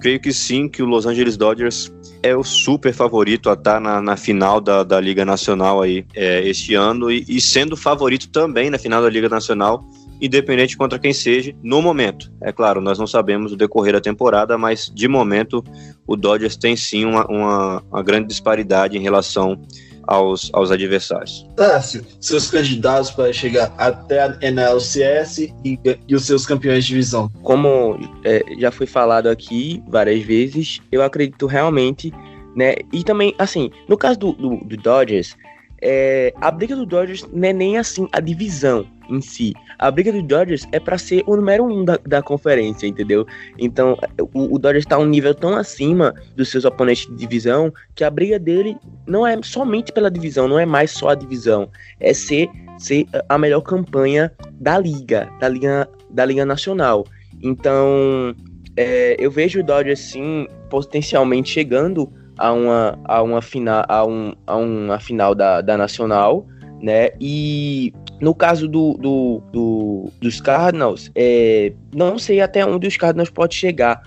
creio 0.00 0.20
que 0.20 0.32
sim, 0.32 0.68
que 0.68 0.82
o 0.82 0.86
Los 0.86 1.06
Angeles 1.06 1.36
Dodgers 1.36 1.92
é 2.22 2.36
o 2.36 2.42
super 2.42 2.92
favorito 2.92 3.48
a 3.50 3.54
estar 3.54 3.74
tá 3.74 3.80
na, 3.80 4.00
na 4.00 4.16
final 4.16 4.60
da, 4.60 4.82
da 4.82 5.00
Liga 5.00 5.24
Nacional 5.24 5.82
aí 5.82 6.04
é, 6.14 6.46
este 6.46 6.74
ano 6.74 7.10
e, 7.10 7.24
e 7.28 7.40
sendo 7.40 7.76
favorito 7.76 8.28
também 8.28 8.70
na 8.70 8.78
final 8.78 9.02
da 9.02 9.08
Liga 9.08 9.28
Nacional 9.28 9.84
independente 10.20 10.76
contra 10.76 10.98
quem 10.98 11.12
seja, 11.12 11.54
no 11.62 11.80
momento. 11.80 12.32
É 12.40 12.52
claro, 12.52 12.80
nós 12.80 12.98
não 12.98 13.06
sabemos 13.06 13.52
o 13.52 13.56
decorrer 13.56 13.92
da 13.92 14.00
temporada, 14.00 14.58
mas 14.58 14.90
de 14.92 15.08
momento 15.08 15.62
o 16.06 16.16
Dodgers 16.16 16.56
tem 16.56 16.76
sim 16.76 17.04
uma, 17.04 17.26
uma, 17.26 17.82
uma 17.90 18.02
grande 18.02 18.28
disparidade 18.28 18.96
em 18.96 19.02
relação 19.02 19.60
aos, 20.08 20.50
aos 20.54 20.70
adversários. 20.70 21.46
Tássio, 21.54 22.04
seus 22.18 22.50
candidatos 22.50 23.10
para 23.10 23.30
chegar 23.32 23.72
até 23.76 24.22
a 24.22 24.38
NLCS 24.40 25.38
e, 25.38 25.78
e 26.08 26.14
os 26.14 26.24
seus 26.24 26.46
campeões 26.46 26.84
de 26.84 26.88
divisão. 26.88 27.30
Como 27.42 27.98
é, 28.24 28.42
já 28.58 28.70
foi 28.70 28.86
falado 28.86 29.28
aqui 29.28 29.82
várias 29.86 30.22
vezes, 30.22 30.80
eu 30.90 31.02
acredito 31.02 31.46
realmente, 31.46 32.10
né? 32.56 32.74
E 32.92 33.04
também, 33.04 33.34
assim, 33.38 33.70
no 33.86 33.98
caso 33.98 34.18
do, 34.18 34.32
do, 34.32 34.56
do 34.64 34.76
Dodgers, 34.78 35.36
é, 35.80 36.32
a 36.40 36.50
briga 36.50 36.74
do 36.74 36.84
Dodgers 36.84 37.26
não 37.32 37.48
é 37.48 37.52
nem 37.52 37.78
assim 37.78 38.08
a 38.12 38.20
divisão 38.20 38.86
em 39.08 39.20
si. 39.20 39.54
A 39.78 39.90
briga 39.90 40.12
do 40.12 40.22
Dodgers 40.22 40.66
é 40.72 40.78
para 40.78 40.98
ser 40.98 41.22
o 41.26 41.36
número 41.36 41.64
um 41.64 41.84
da, 41.84 41.98
da 42.04 42.22
conferência, 42.22 42.86
entendeu? 42.86 43.26
Então, 43.58 43.96
o, 44.34 44.54
o 44.54 44.58
Dodgers 44.58 44.84
está 44.84 44.98
um 44.98 45.06
nível 45.06 45.34
tão 45.34 45.56
acima 45.56 46.14
dos 46.36 46.50
seus 46.50 46.64
oponentes 46.64 47.06
de 47.06 47.16
divisão 47.16 47.72
que 47.94 48.04
a 48.04 48.10
briga 48.10 48.38
dele 48.38 48.76
não 49.06 49.26
é 49.26 49.40
somente 49.42 49.92
pela 49.92 50.10
divisão, 50.10 50.48
não 50.48 50.58
é 50.58 50.66
mais 50.66 50.90
só 50.90 51.10
a 51.10 51.14
divisão, 51.14 51.70
é 52.00 52.12
ser, 52.12 52.48
ser 52.76 53.06
a 53.28 53.38
melhor 53.38 53.62
campanha 53.62 54.32
da 54.52 54.78
liga, 54.78 55.30
da 55.40 55.48
liga, 55.48 55.88
da 56.10 56.24
liga 56.24 56.44
nacional. 56.44 57.06
Então, 57.42 58.34
é, 58.76 59.16
eu 59.18 59.30
vejo 59.30 59.60
o 59.60 59.62
Dodgers 59.62 60.00
sim 60.00 60.46
potencialmente 60.68 61.50
chegando 61.50 62.12
a 62.38 62.52
uma, 62.52 62.98
a 63.04 63.22
uma 63.22 63.42
final, 63.42 63.84
a, 63.88 64.06
um, 64.06 64.32
a 64.46 64.56
uma 64.56 65.00
final 65.00 65.34
da, 65.34 65.60
da 65.60 65.76
Nacional, 65.76 66.46
né? 66.80 67.10
E 67.20 67.92
no 68.20 68.34
caso 68.34 68.68
do, 68.68 68.94
do, 68.94 69.42
do 69.52 70.10
dos 70.20 70.40
Cardinals, 70.40 71.10
é, 71.14 71.72
não 71.94 72.18
sei 72.18 72.40
até 72.40 72.64
onde 72.64 72.86
os 72.86 72.96
Cardinals 72.96 73.30
pode 73.30 73.54
chegar 73.54 74.02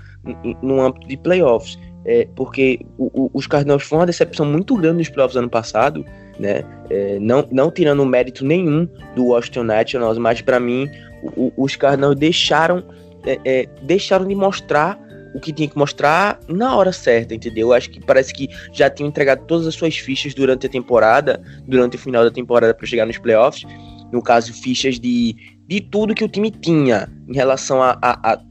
no 0.61 0.81
âmbito 0.81 1.07
de 1.07 1.17
playoffs, 1.17 1.77
é, 2.05 2.27
porque 2.35 2.79
o, 2.97 3.25
o, 3.25 3.31
os 3.33 3.47
Cardinals 3.47 3.83
foram 3.83 4.01
uma 4.01 4.07
decepção 4.07 4.45
muito 4.45 4.75
grande 4.75 4.99
nos 4.99 5.09
playoffs 5.09 5.35
ano 5.35 5.49
passado, 5.49 6.05
né? 6.39 6.63
É, 6.89 7.19
não, 7.19 7.47
não 7.51 7.69
tirando 7.69 8.05
mérito 8.05 8.45
nenhum 8.45 8.87
do 9.15 9.27
Washington 9.27 9.63
Nationals, 9.63 10.17
mas 10.17 10.41
para 10.41 10.59
mim 10.59 10.89
o, 11.35 11.51
os 11.57 11.75
Cardinals 11.75 12.15
deixaram 12.15 12.83
é, 13.25 13.39
é, 13.45 13.69
deixaram 13.83 14.27
de 14.27 14.33
mostrar 14.35 14.99
o 15.33 15.39
que 15.39 15.53
tinha 15.53 15.67
que 15.67 15.77
mostrar 15.77 16.39
na 16.47 16.75
hora 16.75 16.91
certa, 16.91 17.33
entendeu? 17.33 17.73
Acho 17.73 17.89
que 17.89 17.99
parece 17.99 18.33
que 18.33 18.49
já 18.71 18.89
tinham 18.89 19.09
entregado 19.09 19.45
todas 19.45 19.67
as 19.67 19.75
suas 19.75 19.97
fichas 19.97 20.33
durante 20.33 20.65
a 20.65 20.69
temporada, 20.69 21.41
durante 21.67 21.95
o 21.95 21.99
final 21.99 22.23
da 22.23 22.31
temporada 22.31 22.73
para 22.73 22.85
chegar 22.85 23.05
nos 23.05 23.17
playoffs. 23.17 23.65
no 24.11 24.21
caso, 24.21 24.53
fichas 24.53 24.99
de, 24.99 25.35
de 25.67 25.79
tudo 25.79 26.13
que 26.13 26.23
o 26.23 26.27
time 26.27 26.51
tinha 26.51 27.07
em 27.29 27.33
relação 27.33 27.81
a, 27.81 27.97
a, 28.01 28.33
a, 28.33 28.41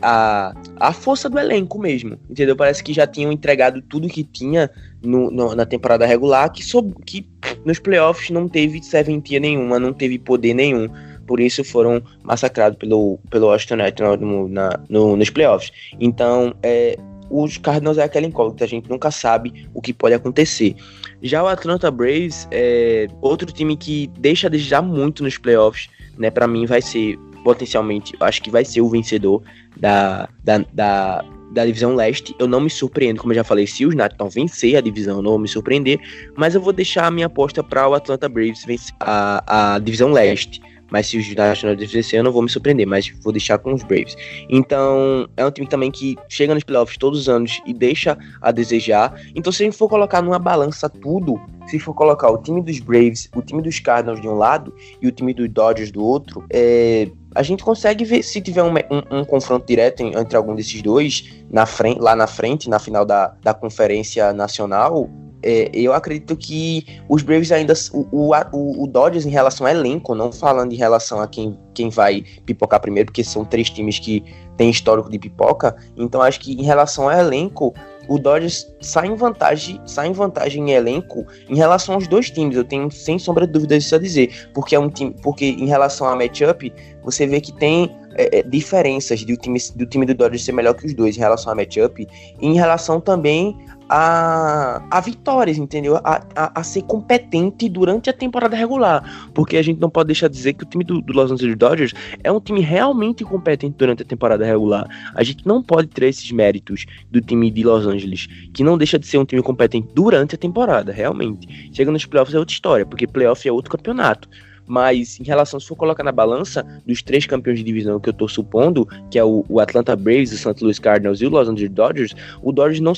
a, 0.00 0.54
a 0.78 0.92
força 0.92 1.28
do 1.28 1.38
elenco 1.38 1.78
mesmo, 1.78 2.16
entendeu? 2.30 2.54
Parece 2.54 2.84
que 2.84 2.92
já 2.92 3.06
tinham 3.06 3.32
entregado 3.32 3.82
tudo 3.82 4.08
que 4.08 4.22
tinha 4.22 4.70
no, 5.02 5.30
no, 5.30 5.56
na 5.56 5.66
temporada 5.66 6.06
regular, 6.06 6.52
que, 6.52 6.64
sob, 6.64 6.94
que 7.04 7.28
nos 7.64 7.80
playoffs 7.80 8.30
não 8.30 8.48
teve 8.48 8.80
serventia 8.82 9.40
nenhuma, 9.40 9.80
não 9.80 9.92
teve 9.92 10.18
poder 10.18 10.54
nenhum 10.54 10.88
por 11.28 11.38
isso 11.38 11.62
foram 11.62 12.02
massacrados 12.24 12.78
pelo, 12.78 13.18
pelo 13.30 13.48
Washington 13.48 13.76
Nationals 13.76 14.20
no, 14.20 14.48
na, 14.48 14.80
no, 14.88 15.14
nos 15.14 15.28
playoffs. 15.28 15.70
Então, 16.00 16.54
é, 16.62 16.98
os 17.30 17.58
Cardinals 17.58 17.98
é 17.98 18.04
aquela 18.04 18.26
incógnita, 18.26 18.64
a 18.64 18.68
gente 18.68 18.88
nunca 18.88 19.10
sabe 19.10 19.68
o 19.74 19.82
que 19.82 19.92
pode 19.92 20.14
acontecer. 20.14 20.74
Já 21.22 21.42
o 21.42 21.46
Atlanta 21.46 21.90
Braves 21.90 22.48
é 22.50 23.06
outro 23.20 23.52
time 23.52 23.76
que 23.76 24.10
deixa 24.18 24.46
a 24.46 24.50
desejar 24.50 24.80
muito 24.80 25.22
nos 25.22 25.36
playoffs, 25.36 25.88
né? 26.16 26.30
Para 26.30 26.46
mim 26.46 26.64
vai 26.64 26.80
ser 26.80 27.18
potencialmente, 27.44 28.14
acho 28.20 28.42
que 28.42 28.50
vai 28.50 28.64
ser 28.64 28.80
o 28.80 28.88
vencedor 28.88 29.42
da, 29.76 30.28
da, 30.42 30.64
da, 30.72 31.24
da 31.52 31.66
divisão 31.66 31.94
leste. 31.94 32.34
Eu 32.38 32.48
não 32.48 32.60
me 32.60 32.70
surpreendo, 32.70 33.20
como 33.20 33.32
eu 33.32 33.36
já 33.36 33.44
falei, 33.44 33.66
se 33.66 33.84
os 33.84 33.94
Nationals 33.94 34.34
vencer 34.34 34.76
a 34.76 34.80
divisão, 34.80 35.18
eu 35.18 35.22
não 35.22 35.32
vou 35.32 35.38
me 35.38 35.48
surpreender, 35.48 36.00
mas 36.36 36.54
eu 36.54 36.60
vou 36.60 36.72
deixar 36.72 37.06
a 37.06 37.10
minha 37.10 37.26
aposta 37.26 37.62
para 37.62 37.86
o 37.86 37.94
Atlanta 37.94 38.28
Braves 38.28 38.64
vencer 38.64 38.94
a, 39.00 39.74
a 39.74 39.78
divisão 39.78 40.10
leste. 40.10 40.60
Mas 40.90 41.06
se 41.06 41.18
os 41.18 41.34
Nationals 41.34 41.92
vencer, 41.92 42.18
eu 42.18 42.24
não 42.24 42.32
vou 42.32 42.42
me 42.42 42.48
surpreender, 42.48 42.86
mas 42.86 43.12
vou 43.22 43.32
deixar 43.32 43.58
com 43.58 43.74
os 43.74 43.82
Braves. 43.82 44.16
Então, 44.48 45.28
é 45.36 45.44
um 45.44 45.50
time 45.50 45.66
também 45.66 45.90
que 45.90 46.16
chega 46.28 46.54
nos 46.54 46.64
playoffs 46.64 46.96
todos 46.96 47.20
os 47.20 47.28
anos 47.28 47.60
e 47.66 47.74
deixa 47.74 48.16
a 48.40 48.50
desejar. 48.50 49.20
Então, 49.34 49.52
se 49.52 49.62
a 49.62 49.66
gente 49.66 49.76
for 49.76 49.88
colocar 49.88 50.22
numa 50.22 50.38
balança 50.38 50.88
tudo, 50.88 51.40
se 51.66 51.78
for 51.78 51.94
colocar 51.94 52.30
o 52.30 52.38
time 52.38 52.62
dos 52.62 52.78
Braves, 52.80 53.28
o 53.34 53.42
time 53.42 53.62
dos 53.62 53.78
Cardinals 53.78 54.20
de 54.20 54.28
um 54.28 54.34
lado 54.34 54.74
e 55.00 55.06
o 55.06 55.12
time 55.12 55.34
dos 55.34 55.48
Dodgers 55.48 55.90
do 55.90 56.02
outro, 56.02 56.44
é, 56.50 57.10
a 57.34 57.42
gente 57.42 57.62
consegue 57.62 58.04
ver 58.04 58.22
se 58.22 58.40
tiver 58.40 58.62
um, 58.62 58.72
um, 58.72 59.20
um, 59.20 59.24
confronto 59.24 59.66
direto 59.66 60.02
entre 60.02 60.36
algum 60.36 60.54
desses 60.54 60.80
dois 60.80 61.42
na 61.50 61.66
frente, 61.66 62.00
lá 62.00 62.16
na 62.16 62.26
frente, 62.26 62.70
na 62.70 62.78
final 62.78 63.04
da, 63.04 63.34
da 63.42 63.52
Conferência 63.52 64.32
Nacional, 64.32 65.10
é, 65.42 65.70
eu 65.72 65.92
acredito 65.92 66.36
que 66.36 66.84
os 67.08 67.22
Braves 67.22 67.52
ainda. 67.52 67.74
O, 67.92 68.32
o, 68.32 68.82
o, 68.82 68.86
Dodgers, 68.86 69.24
em 69.24 69.30
relação 69.30 69.66
ao 69.66 69.72
elenco, 69.72 70.14
não 70.14 70.32
falando 70.32 70.72
em 70.72 70.76
relação 70.76 71.20
a 71.20 71.28
quem, 71.28 71.56
quem 71.74 71.88
vai 71.88 72.24
pipocar 72.44 72.80
primeiro, 72.80 73.06
porque 73.06 73.22
são 73.22 73.44
três 73.44 73.70
times 73.70 73.98
que 73.98 74.24
têm 74.56 74.70
histórico 74.70 75.08
de 75.08 75.18
pipoca. 75.18 75.76
Então, 75.96 76.20
acho 76.20 76.40
que 76.40 76.52
em 76.52 76.64
relação 76.64 77.08
ao 77.08 77.16
elenco, 77.16 77.72
o 78.08 78.18
Dodgers 78.18 78.66
sai 78.80 79.06
em 79.06 79.14
vantagem, 79.14 79.80
sai 79.86 80.08
em 80.08 80.12
vantagem 80.12 80.70
em 80.70 80.72
elenco 80.72 81.24
em 81.48 81.56
relação 81.56 81.94
aos 81.94 82.08
dois 82.08 82.30
times. 82.30 82.56
Eu 82.56 82.64
tenho 82.64 82.90
sem 82.90 83.18
sombra 83.18 83.46
de 83.46 83.52
dúvidas 83.52 83.84
isso 83.84 83.94
a 83.94 83.98
dizer, 83.98 84.48
porque 84.52 84.74
é 84.74 84.78
um 84.78 84.88
time, 84.88 85.14
porque 85.22 85.44
em 85.44 85.66
relação 85.66 86.08
a 86.08 86.16
matchup, 86.16 86.72
você 87.04 87.26
vê 87.26 87.40
que 87.40 87.52
tem 87.52 87.94
é, 88.16 88.38
é, 88.38 88.42
diferenças 88.42 89.22
do 89.22 89.36
time, 89.36 89.60
do 89.76 89.86
time 89.86 90.06
do 90.06 90.14
Dodgers 90.14 90.44
ser 90.44 90.52
melhor 90.52 90.74
que 90.74 90.86
os 90.86 90.94
dois 90.94 91.16
em 91.16 91.20
relação 91.20 91.52
a 91.52 91.54
matchup, 91.54 92.08
e 92.40 92.46
em 92.46 92.54
relação 92.54 93.00
também 93.00 93.56
a, 93.88 94.82
a 94.90 95.00
vitórias, 95.00 95.56
entendeu? 95.56 95.96
A, 95.96 96.22
a, 96.36 96.60
a, 96.60 96.62
ser 96.62 96.82
competente 96.82 97.68
durante 97.68 98.10
a 98.10 98.12
temporada 98.12 98.54
regular. 98.54 99.30
Porque 99.32 99.56
a 99.56 99.62
gente 99.62 99.80
não 99.80 99.88
pode 99.88 100.08
deixar 100.08 100.28
de 100.28 100.34
dizer 100.34 100.52
que 100.52 100.64
o 100.64 100.66
time 100.66 100.84
do, 100.84 101.00
do, 101.00 101.12
Los 101.12 101.32
Angeles 101.32 101.56
Dodgers 101.56 101.94
é 102.22 102.30
um 102.30 102.40
time 102.40 102.60
realmente 102.60 103.24
competente 103.24 103.76
durante 103.78 104.02
a 104.02 104.06
temporada 104.06 104.44
regular. 104.44 104.86
A 105.14 105.22
gente 105.22 105.46
não 105.46 105.62
pode 105.62 105.88
ter 105.88 106.06
esses 106.06 106.30
méritos 106.30 106.84
do 107.10 107.20
time 107.20 107.50
de 107.50 107.62
Los 107.62 107.86
Angeles, 107.86 108.26
que 108.52 108.62
não 108.62 108.76
deixa 108.76 108.98
de 108.98 109.06
ser 109.06 109.18
um 109.18 109.24
time 109.24 109.42
competente 109.42 109.88
durante 109.94 110.34
a 110.34 110.38
temporada, 110.38 110.92
realmente. 110.92 111.70
Chega 111.72 111.90
nos 111.90 112.04
playoffs 112.04 112.34
é 112.34 112.38
outra 112.38 112.52
história, 112.52 112.86
porque 112.86 113.06
playoff 113.06 113.48
é 113.48 113.52
outro 113.52 113.70
campeonato. 113.70 114.28
Mas 114.68 115.18
em 115.18 115.24
relação, 115.24 115.58
se 115.58 115.66
for 115.66 115.76
colocar 115.76 116.04
na 116.04 116.12
balança 116.12 116.64
dos 116.86 117.02
três 117.02 117.24
campeões 117.24 117.58
de 117.58 117.64
divisão 117.64 117.98
que 117.98 118.08
eu 118.08 118.12
tô 118.12 118.28
supondo, 118.28 118.86
que 119.10 119.18
é 119.18 119.24
o, 119.24 119.44
o 119.48 119.58
Atlanta 119.58 119.96
Braves, 119.96 120.30
o 120.32 120.36
St. 120.36 120.62
Louis 120.62 120.78
Cardinals 120.78 121.20
e 121.22 121.26
o 121.26 121.30
Los 121.30 121.48
Angeles 121.48 121.70
Dodgers, 121.70 122.14
o 122.42 122.52
Dodgers 122.52 122.80
não, 122.80 122.92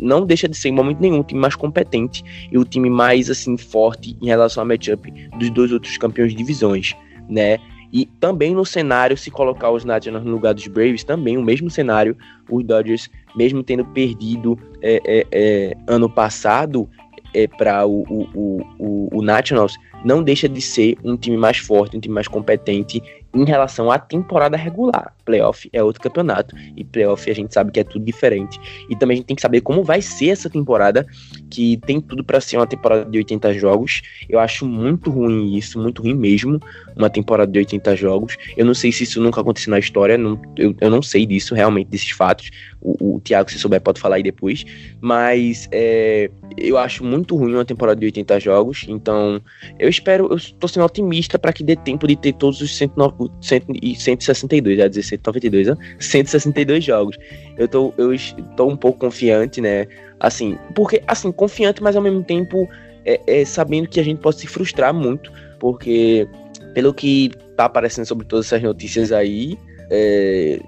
não 0.00 0.26
deixa 0.26 0.46
de 0.46 0.56
ser 0.56 0.68
em 0.68 0.72
momento 0.72 1.00
nenhum 1.00 1.20
o 1.20 1.24
time 1.24 1.40
mais 1.40 1.56
competente 1.56 2.22
e 2.52 2.58
o 2.58 2.64
time 2.64 2.90
mais 2.90 3.30
assim 3.30 3.56
forte 3.56 4.16
em 4.20 4.26
relação 4.26 4.62
ao 4.62 4.68
matchup 4.68 5.10
dos 5.38 5.50
dois 5.50 5.72
outros 5.72 5.96
campeões 5.96 6.32
de 6.32 6.36
divisões, 6.36 6.94
né? 7.28 7.58
E 7.92 8.06
também 8.18 8.52
no 8.52 8.66
cenário, 8.66 9.16
se 9.16 9.30
colocar 9.30 9.70
os 9.70 9.84
Nationals 9.84 10.24
no 10.24 10.32
lugar 10.32 10.52
dos 10.52 10.66
Braves, 10.66 11.04
também 11.04 11.38
o 11.38 11.42
mesmo 11.44 11.70
cenário, 11.70 12.16
os 12.50 12.64
Dodgers, 12.64 13.08
mesmo 13.36 13.62
tendo 13.62 13.84
perdido 13.84 14.58
é, 14.82 15.00
é, 15.06 15.26
é, 15.30 15.76
ano 15.86 16.10
passado 16.10 16.90
é, 17.32 17.46
para 17.46 17.86
o, 17.86 18.02
o, 18.02 18.60
o, 18.78 19.18
o 19.18 19.22
Nationals, 19.22 19.76
não 20.04 20.22
deixa 20.22 20.48
de 20.48 20.60
ser 20.60 20.96
um 21.02 21.16
time 21.16 21.36
mais 21.36 21.58
forte, 21.58 21.96
um 21.96 22.00
time 22.00 22.14
mais 22.14 22.28
competente 22.28 23.02
em 23.34 23.44
relação 23.44 23.90
à 23.90 23.98
temporada 23.98 24.56
regular. 24.56 25.12
Playoff 25.24 25.68
é 25.72 25.82
outro 25.82 26.00
campeonato 26.00 26.54
e 26.76 26.84
playoff 26.84 27.28
a 27.28 27.34
gente 27.34 27.52
sabe 27.52 27.72
que 27.72 27.80
é 27.80 27.84
tudo 27.84 28.04
diferente. 28.04 28.60
E 28.88 28.94
também 28.94 29.14
a 29.14 29.16
gente 29.16 29.26
tem 29.26 29.36
que 29.36 29.42
saber 29.42 29.60
como 29.60 29.82
vai 29.82 30.00
ser 30.00 30.28
essa 30.28 30.48
temporada, 30.48 31.06
que 31.50 31.78
tem 31.78 32.00
tudo 32.00 32.22
para 32.22 32.40
ser 32.40 32.58
uma 32.58 32.66
temporada 32.66 33.04
de 33.04 33.18
80 33.18 33.54
jogos. 33.54 34.02
Eu 34.28 34.38
acho 34.38 34.64
muito 34.66 35.10
ruim 35.10 35.56
isso, 35.56 35.80
muito 35.80 36.02
ruim 36.02 36.14
mesmo, 36.14 36.60
uma 36.96 37.10
temporada 37.10 37.50
de 37.50 37.58
80 37.58 37.96
jogos. 37.96 38.36
Eu 38.56 38.64
não 38.64 38.74
sei 38.74 38.92
se 38.92 39.02
isso 39.04 39.20
nunca 39.20 39.40
aconteceu 39.40 39.70
na 39.70 39.78
história, 39.78 40.16
não, 40.16 40.40
eu, 40.56 40.74
eu 40.80 40.90
não 40.90 41.02
sei 41.02 41.26
disso, 41.26 41.54
realmente, 41.54 41.88
desses 41.88 42.10
fatos. 42.10 42.50
O, 42.80 43.16
o 43.16 43.20
Thiago, 43.20 43.50
se 43.50 43.58
souber, 43.58 43.80
pode 43.80 44.00
falar 44.00 44.16
aí 44.16 44.22
depois. 44.22 44.64
Mas 45.00 45.68
é, 45.72 46.30
eu 46.56 46.78
acho 46.78 47.02
muito 47.02 47.34
ruim 47.36 47.54
uma 47.54 47.64
temporada 47.64 47.98
de 47.98 48.06
80 48.06 48.38
jogos, 48.40 48.84
então 48.88 49.40
eu 49.78 49.88
espero, 49.94 50.28
eu 50.30 50.36
tô 50.58 50.68
sendo 50.68 50.84
otimista 50.84 51.38
para 51.38 51.52
que 51.52 51.64
dê 51.64 51.76
tempo 51.76 52.06
de 52.06 52.16
ter 52.16 52.32
todos 52.34 52.60
os 52.60 52.76
109 52.76 53.30
162, 53.40 54.78
já 54.78 54.88
dizer 54.88 55.02
192, 55.02 55.68
né? 55.68 55.76
162 55.98 56.84
jogos. 56.84 57.16
Eu 57.56 57.68
tô, 57.68 57.94
eu 57.96 58.10
tô 58.56 58.66
um 58.66 58.76
pouco 58.76 58.98
confiante, 59.00 59.60
né? 59.60 59.86
Assim, 60.20 60.58
porque, 60.74 61.02
assim, 61.06 61.30
confiante, 61.32 61.82
mas 61.82 61.96
ao 61.96 62.02
mesmo 62.02 62.22
tempo 62.22 62.68
é, 63.04 63.20
é, 63.26 63.44
sabendo 63.44 63.88
que 63.88 64.00
a 64.00 64.02
gente 64.04 64.18
pode 64.18 64.40
se 64.40 64.46
frustrar 64.46 64.92
muito, 64.92 65.32
porque 65.58 66.28
pelo 66.72 66.92
que 66.92 67.30
tá 67.56 67.66
aparecendo 67.66 68.06
sobre 68.06 68.26
todas 68.26 68.46
essas 68.46 68.62
notícias 68.62 69.12
aí, 69.12 69.58
é, 69.90 70.58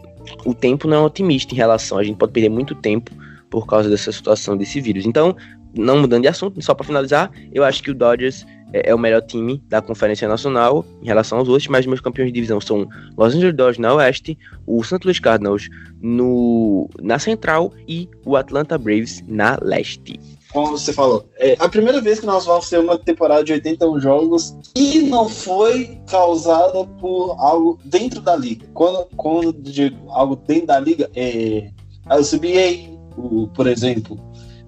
o 0.45 0.55
tempo 0.55 0.87
não 0.87 0.97
é 0.99 1.01
otimista 1.01 1.53
em 1.55 1.57
relação, 1.57 1.99
a 1.99 2.05
gente 2.05 2.16
pode 2.16 2.33
perder 2.33 2.49
muito 2.49 2.74
tempo 2.74 3.11
por 3.51 3.66
causa 3.66 3.89
dessa 3.89 4.12
situação 4.12 4.57
desse 4.57 4.81
vírus. 4.81 5.07
Então, 5.07 5.37
não 5.74 5.99
mudando 5.99 6.22
de 6.22 6.29
assunto, 6.29 6.61
só 6.62 6.74
para 6.74 6.87
finalizar, 6.87 7.31
eu 7.53 7.64
acho 7.64 7.83
que 7.83 7.91
o 7.91 7.95
Dodgers 7.95 8.47
é, 8.73 8.91
é, 8.91 8.95
o 8.95 8.99
melhor 8.99 9.23
time 9.23 9.62
da 9.69 9.81
Conferência 9.81 10.29
Nacional 10.29 10.85
em 11.03 11.07
relação 11.07 11.39
aos 11.39 11.49
outros, 11.49 11.69
mas 11.69 11.87
meus 11.87 12.01
campeões 12.01 12.29
de 12.29 12.35
divisão 12.35 12.61
são 12.61 12.87
Los 13.17 13.35
Angeles 13.35 13.55
Dodgers 13.55 13.79
na 13.79 13.95
Oeste, 13.95 14.39
o 14.67 14.83
St. 14.83 14.99
Louis 15.05 15.21
Cardinals 15.21 15.69
no, 16.01 16.89
na 17.01 17.19
Central 17.19 17.73
e 17.87 18.09
o 18.25 18.37
Atlanta 18.37 18.77
Braves 18.77 19.23
na 19.27 19.59
Leste. 19.62 20.21
Como 20.53 20.79
você 20.79 20.93
falou, 20.93 21.29
é 21.37 21.57
a 21.59 21.69
primeira 21.69 22.01
vez 22.01 22.21
que 22.21 22.27
nós 22.27 22.47
vamos 22.47 22.69
ter 22.69 22.79
uma 22.79 22.97
temporada 22.97 23.45
de 23.45 23.53
81 23.53 24.01
jogos 24.01 24.57
e 24.75 25.03
não 25.03 25.29
foi 25.29 25.99
causada 26.09 26.85
por 26.99 27.37
algo 27.39 27.79
dentro 27.85 28.21
da 28.21 28.35
liga. 28.35 28.67
Quando, 28.73 29.07
quando 29.17 29.53
digo 29.53 30.11
algo 30.11 30.37
dentro 30.37 30.69
da 30.69 30.81
liga, 30.81 31.11
é 31.14 31.71
a 32.07 32.19
CBA, 32.19 32.97
o, 33.17 33.49
por 33.49 33.67
exemplo, 33.67 34.19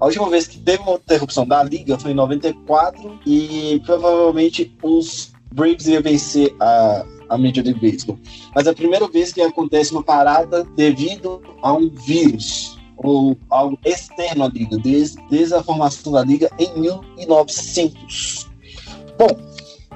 a 0.00 0.06
última 0.06 0.30
vez 0.30 0.46
que 0.46 0.58
teve 0.58 0.82
uma 0.82 0.94
interrupção 0.94 1.46
da 1.46 1.62
liga 1.62 1.98
foi 1.98 2.12
em 2.12 2.14
94 2.14 3.20
e 3.26 3.82
provavelmente 3.84 4.74
os 4.82 5.32
Braves 5.52 5.86
iam 5.86 6.02
vencer 6.02 6.54
a, 6.60 7.04
a 7.30 7.38
Major 7.38 7.64
League. 7.64 8.18
Mas 8.54 8.66
é 8.66 8.70
a 8.70 8.74
primeira 8.74 9.08
vez 9.08 9.32
que 9.32 9.40
acontece 9.40 9.92
uma 9.92 10.02
parada 10.02 10.64
devido 10.76 11.42
a 11.62 11.72
um 11.72 11.88
vírus 11.88 12.78
ou 12.96 13.36
algo 13.48 13.78
externo 13.84 14.44
à 14.44 14.48
liga, 14.48 14.76
desde, 14.78 15.20
desde 15.28 15.54
a 15.54 15.62
formação 15.62 16.12
da 16.12 16.24
liga 16.24 16.50
em 16.58 16.80
1900. 16.80 18.48
Bom, 19.16 19.36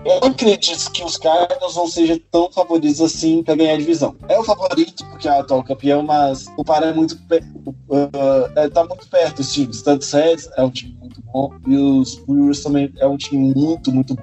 eu 0.04 0.20
não 0.20 0.28
acredito 0.28 0.90
que 0.90 1.04
os 1.04 1.16
Cardinals 1.16 1.76
não 1.76 1.86
sejam 1.86 2.18
tão 2.30 2.50
favoritos 2.50 3.00
assim 3.00 3.42
para 3.42 3.54
ganhar 3.54 3.74
a 3.74 3.78
divisão. 3.78 4.16
É 4.28 4.38
o 4.38 4.44
favorito 4.44 5.04
porque 5.06 5.28
é 5.28 5.32
o 5.32 5.40
atual 5.40 5.62
campeão, 5.62 6.02
mas 6.02 6.46
o 6.56 6.64
Pará 6.64 6.88
é 6.88 6.92
muito 6.92 7.12
uh, 7.14 8.52
é, 8.56 8.68
tá 8.68 8.84
muito 8.84 9.08
perto 9.08 9.36
dos 9.36 9.52
times. 9.52 9.82
Tanto 9.82 10.04
Reds 10.04 10.48
é 10.56 10.62
um 10.62 10.70
time 10.70 10.96
muito 11.00 11.22
bom 11.22 11.52
e 11.66 11.76
os 11.76 12.16
Brewers 12.16 12.62
também 12.62 12.92
é 12.98 13.06
um 13.06 13.16
time 13.16 13.54
muito, 13.54 13.92
muito 13.92 14.14
bom. 14.14 14.22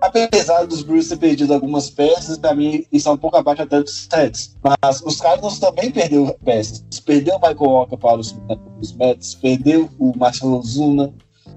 Apesar 0.00 0.66
dos 0.66 0.82
Brewers 0.82 1.08
ter 1.08 1.16
perdido 1.16 1.54
algumas 1.54 1.88
peças, 1.88 2.36
para 2.36 2.54
mim 2.54 2.84
isso 2.92 3.08
é 3.08 3.12
um 3.12 3.16
pouco 3.16 3.36
abaixo 3.36 3.62
até 3.62 3.80
dos 3.80 4.06
Reds. 4.12 4.56
Mas 4.62 5.00
os 5.00 5.20
Cardinals 5.20 5.58
também 5.58 5.90
perderam 5.90 6.34
peças. 6.44 6.84
Perdeu 7.00 7.36
o 7.36 7.38
Michael 7.38 7.70
Walker 7.70 7.96
para 7.96 8.18
os, 8.18 8.36
os 8.80 8.92
Mets, 8.92 9.34
perdeu 9.36 9.88
o 9.98 10.12
Marcelo 10.16 10.62
Zuna, 10.62 11.12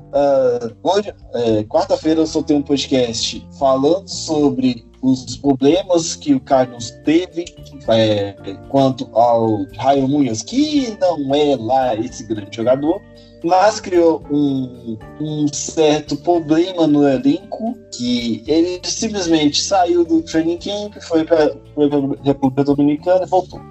Uh, 0.07 0.75
hoje, 0.83 1.13
é, 1.33 1.63
quarta-feira, 1.63 2.21
eu 2.21 2.27
soltei 2.27 2.55
um 2.55 2.61
podcast 2.61 3.45
falando 3.59 4.07
sobre 4.07 4.87
os 5.01 5.35
problemas 5.37 6.15
que 6.15 6.33
o 6.33 6.39
Cardinals 6.39 6.91
teve 7.03 7.45
é, 7.87 8.33
quanto 8.69 9.07
ao 9.13 9.65
Raio 9.77 10.07
Munhoz, 10.07 10.41
que 10.41 10.97
não 10.99 11.35
é 11.35 11.55
lá 11.55 11.95
esse 11.95 12.23
grande 12.23 12.55
jogador, 12.55 13.01
mas 13.43 13.79
criou 13.79 14.23
um, 14.31 14.97
um 15.19 15.47
certo 15.53 16.15
problema 16.17 16.87
no 16.87 17.07
elenco, 17.07 17.77
que 17.93 18.43
ele 18.47 18.79
simplesmente 18.83 19.61
saiu 19.61 20.03
do 20.03 20.21
training 20.23 20.57
camp, 20.57 20.95
foi 21.03 21.23
para 21.23 21.45
a 21.45 22.23
República 22.23 22.63
Dominicana 22.63 23.23
e 23.23 23.29
voltou. 23.29 23.61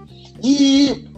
E, 0.43 1.09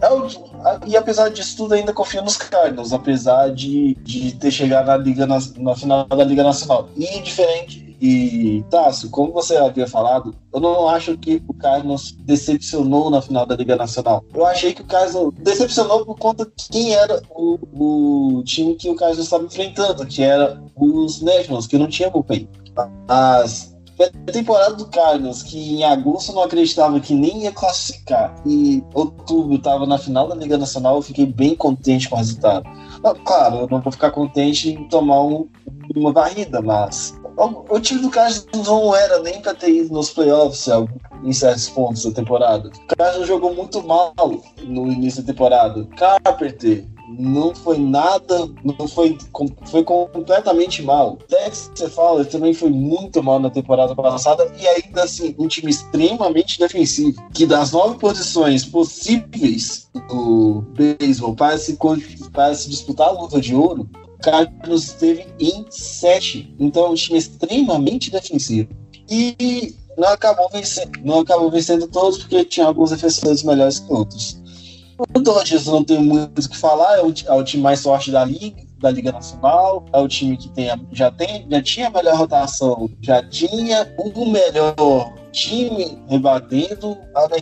e 0.87 0.97
apesar 0.97 1.29
disso 1.29 1.57
tudo, 1.57 1.73
ainda 1.73 1.93
confio 1.93 2.21
nos 2.21 2.37
Cardinals, 2.37 2.93
apesar 2.93 3.49
de, 3.51 3.95
de 4.01 4.33
ter 4.35 4.51
chegado 4.51 4.87
na, 4.87 4.97
Liga, 4.97 5.25
na, 5.25 5.39
na 5.57 5.75
final 5.75 6.05
da 6.05 6.23
Liga 6.23 6.43
Nacional. 6.43 6.89
E 6.95 7.21
diferente 7.21 7.89
e, 8.01 8.63
Tássio, 8.69 9.09
como 9.09 9.33
você 9.33 9.57
havia 9.57 9.85
falado, 9.85 10.33
eu 10.53 10.59
não 10.59 10.87
acho 10.87 11.17
que 11.17 11.43
o 11.47 11.53
Cardinals 11.53 12.15
decepcionou 12.19 13.09
na 13.09 13.21
final 13.21 13.45
da 13.45 13.55
Liga 13.55 13.75
Nacional. 13.75 14.23
Eu 14.33 14.45
achei 14.45 14.73
que 14.73 14.81
o 14.81 14.85
Cardinals 14.85 15.33
decepcionou 15.39 16.05
por 16.05 16.17
conta 16.17 16.45
de 16.45 16.69
quem 16.69 16.95
era 16.95 17.21
o, 17.29 18.37
o 18.37 18.43
time 18.43 18.75
que 18.75 18.89
o 18.89 18.95
Cardinals 18.95 19.25
estava 19.25 19.43
enfrentando, 19.43 20.05
que 20.05 20.23
era 20.23 20.61
os 20.77 21.21
Nationals, 21.21 21.67
que 21.67 21.77
não 21.77 21.87
tinha 21.87 22.09
bullpen. 22.09 22.47
As 23.07 23.75
a 24.05 24.31
temporada 24.31 24.75
do 24.75 24.85
Cardinals, 24.87 25.43
que 25.43 25.75
em 25.75 25.83
agosto 25.83 26.29
eu 26.29 26.35
não 26.35 26.43
acreditava 26.43 26.99
que 26.99 27.13
nem 27.13 27.43
ia 27.43 27.51
classificar, 27.51 28.33
e 28.45 28.83
outubro 28.93 29.55
estava 29.55 29.85
na 29.85 29.97
final 29.97 30.27
da 30.27 30.35
Liga 30.35 30.57
Nacional, 30.57 30.95
eu 30.95 31.01
fiquei 31.01 31.25
bem 31.25 31.55
contente 31.55 32.07
com 32.07 32.15
o 32.15 32.17
resultado. 32.17 32.65
Claro, 33.25 33.57
eu 33.57 33.67
não 33.67 33.81
vou 33.81 33.91
ficar 33.91 34.11
contente 34.11 34.69
em 34.69 34.87
tomar 34.87 35.21
um, 35.21 35.47
uma 35.95 36.11
varrida, 36.11 36.61
mas 36.61 37.19
o, 37.37 37.75
o 37.75 37.79
time 37.79 38.01
do 38.01 38.09
Cardinals 38.09 38.67
não 38.67 38.95
era 38.95 39.19
nem 39.19 39.41
para 39.41 39.53
ter 39.53 39.69
ido 39.69 39.93
nos 39.93 40.09
playoffs 40.09 40.67
em 41.23 41.33
certos 41.33 41.69
pontos 41.69 42.03
da 42.03 42.11
temporada. 42.11 42.69
O 42.69 42.95
Cardinals 42.95 43.27
jogou 43.27 43.53
muito 43.53 43.81
mal 43.83 44.13
no 44.63 44.91
início 44.91 45.21
da 45.23 45.33
temporada. 45.33 45.85
Carpenter 45.95 46.85
não 47.17 47.55
foi 47.55 47.77
nada, 47.77 48.49
não 48.63 48.87
foi, 48.87 49.17
foi 49.65 49.83
completamente 49.83 50.81
mal. 50.81 51.17
Dexter 51.27 51.89
Fowler 51.89 52.25
também 52.27 52.53
foi 52.53 52.69
muito 52.69 53.23
mal 53.23 53.39
na 53.39 53.49
temporada 53.49 53.95
passada 53.95 54.51
e 54.59 54.67
ainda 54.67 55.03
assim 55.03 55.35
um 55.39 55.47
time 55.47 55.71
extremamente 55.71 56.59
defensivo, 56.59 57.21
que 57.33 57.45
das 57.45 57.71
nove 57.71 57.97
posições 57.97 58.65
possíveis 58.65 59.89
do 60.09 60.63
beisebol 60.73 61.35
para 61.35 61.57
se, 61.57 62.69
disputar 62.69 63.07
a 63.07 63.11
luta 63.11 63.41
de 63.41 63.55
ouro, 63.55 63.89
Cardinals 64.21 64.85
esteve 64.85 65.25
em 65.39 65.65
7. 65.69 66.55
Então 66.59 66.85
é 66.85 66.89
um 66.89 66.95
time 66.95 67.17
extremamente 67.17 68.11
defensivo. 68.11 68.69
E 69.09 69.75
não 69.97 70.09
acabou 70.09 70.49
vencendo, 70.49 70.99
não 71.03 71.19
acabou 71.19 71.49
vencendo 71.49 71.87
todos 71.87 72.19
porque 72.19 72.45
tinha 72.45 72.67
alguns 72.67 72.91
defensores 72.91 73.43
melhores 73.43 73.79
que 73.79 73.91
outros. 73.91 74.38
O 75.15 75.19
Dodgers 75.19 75.65
não 75.65 75.83
tem 75.83 75.99
muito 75.99 76.45
o 76.45 76.49
que 76.49 76.57
falar, 76.57 76.97
é 76.97 77.01
o, 77.01 77.13
é 77.27 77.33
o, 77.33 77.43
time 77.43 77.63
mais 77.63 77.81
forte 77.81 78.11
da 78.11 78.25
liga, 78.25 78.61
da 78.79 78.91
Liga 78.91 79.13
Nacional, 79.13 79.85
é 79.93 79.99
o 79.99 80.07
time 80.07 80.35
que 80.35 80.49
tem, 80.49 80.69
já, 80.91 81.09
tem, 81.09 81.47
já 81.49 81.61
tinha 81.61 81.87
a 81.87 81.91
melhor 81.91 82.17
rotação, 82.17 82.89
já 83.01 83.23
tinha 83.23 83.93
o 83.97 84.25
melhor 84.25 85.13
time 85.31 85.97
rebatendo, 86.09 86.97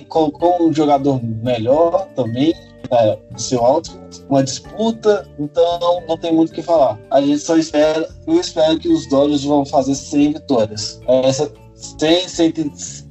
colocou 0.08 0.62
um 0.62 0.72
jogador 0.72 1.20
melhor 1.24 2.08
também, 2.16 2.54
é, 2.92 3.18
seu 3.38 3.66
alto, 3.66 4.00
uma 4.30 4.44
disputa, 4.44 5.28
então 5.40 6.04
não 6.08 6.18
tem 6.18 6.34
muito 6.34 6.52
o 6.52 6.54
que 6.54 6.62
falar. 6.62 7.00
A 7.10 7.20
gente 7.22 7.40
só 7.40 7.58
espera, 7.58 8.08
eu 8.28 8.40
espero 8.40 8.78
que 8.78 8.88
os 8.88 9.08
Dodgers 9.10 9.44
vão 9.44 9.66
fazer 9.66 9.96
100 9.96 10.34
vitórias. 10.34 11.02
Essa 11.08 11.52
100, 11.76 12.28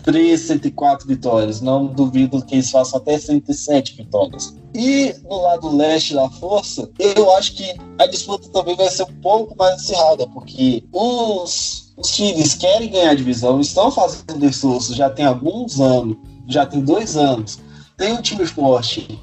103, 0.07 0.41
104 0.41 1.09
vitórias. 1.09 1.61
Não 1.61 1.87
duvido 1.87 2.45
que 2.45 2.55
eles 2.55 2.71
façam 2.71 2.99
até 2.99 3.19
107 3.19 3.97
vitórias. 3.97 4.57
E 4.75 5.15
no 5.29 5.43
lado 5.43 5.77
leste 5.77 6.15
da 6.15 6.29
força, 6.31 6.89
eu 6.99 7.33
acho 7.37 7.55
que 7.55 7.75
a 7.99 8.07
disputa 8.07 8.49
também 8.51 8.77
vai 8.77 8.89
ser 8.89 9.03
um 9.03 9.21
pouco 9.21 9.57
mais 9.57 9.75
acirrada, 9.75 10.27
porque 10.29 10.85
os, 10.93 11.93
os 11.97 12.55
querem 12.55 12.91
ganhar 12.91 13.11
a 13.11 13.15
divisão, 13.15 13.61
estão 13.61 13.91
fazendo 13.91 14.45
esforço 14.47 14.95
já 14.95 15.11
tem 15.11 15.25
alguns 15.25 15.81
anos, 15.81 16.17
já 16.47 16.65
tem 16.65 16.81
dois 16.81 17.17
anos. 17.17 17.59
Tem 17.97 18.13
um 18.13 18.21
time 18.21 18.47
forte, 18.47 19.19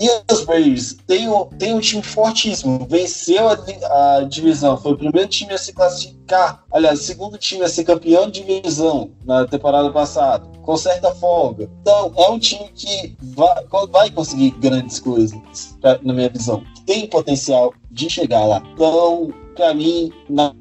e 0.00 0.32
os 0.32 0.44
Braves 0.44 0.96
tem 1.06 1.28
um, 1.28 1.48
um 1.62 1.80
time 1.80 2.02
fortíssimo, 2.02 2.86
venceu 2.88 3.48
a, 3.48 4.16
a, 4.16 4.20
divisão, 4.22 4.76
foi 4.76 4.92
o 4.92 4.96
primeiro 4.96 5.28
time 5.28 5.52
a 5.52 5.58
se 5.58 5.72
classificar, 5.72 6.62
aliás, 6.72 7.00
segundo 7.00 7.36
time 7.36 7.64
a 7.64 7.68
ser 7.68 7.84
campeão 7.84 8.30
de 8.30 8.44
divisão 8.44 9.10
na 9.24 9.46
temporada 9.46 9.90
passada, 9.90 10.46
com 10.62 10.76
certa 10.76 11.12
folga. 11.14 11.68
Então, 11.80 12.12
é 12.16 12.30
um 12.30 12.38
time 12.38 12.68
que 12.74 13.16
vai, 13.20 13.64
vai 13.90 14.10
conseguir 14.10 14.50
grandes 14.52 15.00
coisas, 15.00 15.36
pra, 15.80 15.98
na 16.02 16.12
minha 16.12 16.28
visão. 16.28 16.62
Tem 16.86 17.06
potencial 17.08 17.74
de 17.90 18.08
chegar 18.08 18.44
lá. 18.44 18.62
Então, 18.74 19.32
para 19.56 19.74
mim, 19.74 20.12
na, 20.30 20.54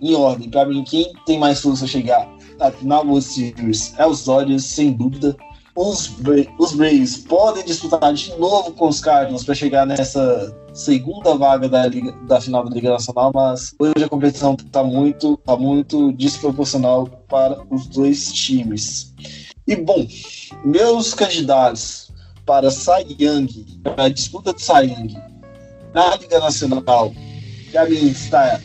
em 0.00 0.14
ordem, 0.14 0.50
para 0.50 0.66
mim, 0.66 0.82
quem 0.82 1.12
tem 1.26 1.38
mais 1.38 1.60
força 1.60 1.84
a 1.84 1.88
chegar 1.88 2.28
na 2.82 3.00
World 3.00 3.22
Series 3.22 3.94
é 3.96 4.06
os 4.06 4.24
Dodgers, 4.24 4.64
sem 4.64 4.92
dúvida 4.92 5.36
os, 5.74 6.16
os 6.58 6.72
Braves 6.72 7.18
podem 7.18 7.64
disputar 7.64 8.12
de 8.12 8.36
novo 8.38 8.72
com 8.72 8.88
os 8.88 9.00
Cardinals 9.00 9.44
para 9.44 9.54
chegar 9.54 9.86
nessa 9.86 10.54
segunda 10.72 11.36
vaga 11.36 11.68
da, 11.68 11.86
Liga, 11.86 12.12
da 12.26 12.40
final 12.40 12.64
da 12.64 12.74
Liga 12.74 12.90
Nacional, 12.90 13.30
mas 13.34 13.74
hoje 13.78 14.04
a 14.04 14.08
competição 14.08 14.54
está 14.54 14.82
muito, 14.82 15.36
tá 15.38 15.56
muito 15.56 16.12
desproporcional 16.12 17.06
para 17.28 17.60
os 17.70 17.86
dois 17.86 18.32
times. 18.32 19.14
E 19.66 19.76
bom, 19.76 20.06
meus 20.64 21.14
candidatos 21.14 22.10
para 22.44 22.70
Cy 22.70 23.16
Young, 23.18 23.80
para 23.82 24.04
a 24.04 24.08
disputa 24.08 24.52
de 24.52 24.62
Cy 24.62 24.86
Young 24.86 25.16
na 25.94 26.16
Liga 26.16 26.40
Nacional, 26.40 27.12
para 27.70 27.88
mim 27.88 28.08
está 28.08 28.60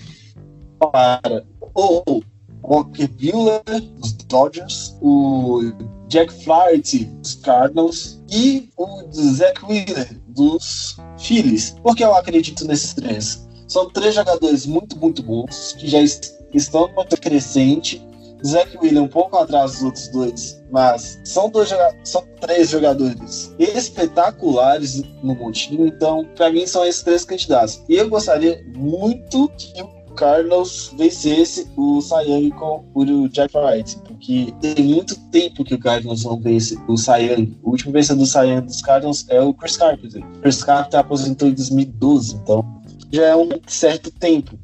para 0.79 1.43
o 1.75 2.21
Walker 2.63 3.07
Buehler, 3.07 3.61
dos 3.99 4.13
Dodgers, 4.13 4.97
o 5.01 5.61
Jack 6.07 6.33
Flaherty, 6.43 7.05
dos 7.05 7.35
Cardinals, 7.35 8.19
e 8.31 8.69
o 8.77 9.03
Zach 9.11 9.63
Wheeler, 9.65 10.19
dos 10.27 10.97
Phillies. 11.19 11.75
Por 11.81 11.95
que 11.95 12.03
eu 12.03 12.13
acredito 12.13 12.65
nesses 12.65 12.93
três? 12.93 13.47
São 13.67 13.89
três 13.89 14.13
jogadores 14.13 14.65
muito, 14.65 14.97
muito 14.97 15.23
bons, 15.23 15.73
que 15.79 15.87
já 15.87 15.99
estão 16.01 16.91
muito 16.93 17.19
crescente. 17.19 18.05
Zach 18.45 18.77
Wheeler 18.77 19.01
um 19.01 19.07
pouco 19.07 19.37
atrás 19.37 19.71
dos 19.73 19.83
outros 19.83 20.07
dois, 20.09 20.61
mas 20.69 21.19
são, 21.23 21.49
dois, 21.49 21.69
são 22.03 22.23
três 22.39 22.69
jogadores 22.69 23.51
espetaculares 23.57 25.01
no 25.23 25.33
montinho, 25.33 25.87
então 25.87 26.23
para 26.35 26.51
mim 26.51 26.67
são 26.67 26.85
esses 26.85 27.01
três 27.01 27.25
candidatos. 27.25 27.81
E 27.89 27.95
eu 27.95 28.07
gostaria 28.07 28.63
muito 28.75 29.49
que 29.57 29.81
o 29.81 29.94
Carlos 30.15 30.93
vencesse 30.97 31.67
o 31.75 32.01
Sayang 32.01 32.49
com 32.51 32.85
o 32.93 33.27
Jack 33.29 33.55
Wright, 33.55 33.97
porque 33.99 34.53
tem 34.61 34.83
muito 34.83 35.15
tempo 35.29 35.63
que 35.63 35.75
o 35.75 35.79
Cardinals 35.79 36.23
não 36.23 36.39
vence 36.39 36.77
o 36.87 36.97
Sayang. 36.97 37.55
O 37.61 37.71
último 37.71 37.91
vencedor 37.91 38.19
do 38.19 38.25
Sayang 38.25 38.65
dos 38.65 38.81
Cardinals 38.81 39.25
é 39.29 39.41
o 39.41 39.53
Chris 39.53 39.77
Carpenter. 39.77 40.23
Chris 40.41 40.63
Carpenter 40.63 40.99
aposentou 40.99 41.49
em 41.49 41.53
2012, 41.53 42.35
então 42.35 42.81
já 43.11 43.25
é 43.25 43.35
um 43.35 43.49
certo 43.67 44.09
tempo. 44.11 44.57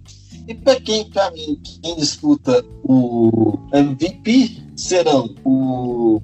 E 0.47 0.56
para 0.56 0.80
quem, 0.80 1.10
para 1.10 1.30
mim, 1.32 1.62
quem 1.82 1.95
disputa 1.95 2.66
o 2.84 3.60
MVP 3.74 4.58
serão 4.76 5.36
o, 5.43 6.22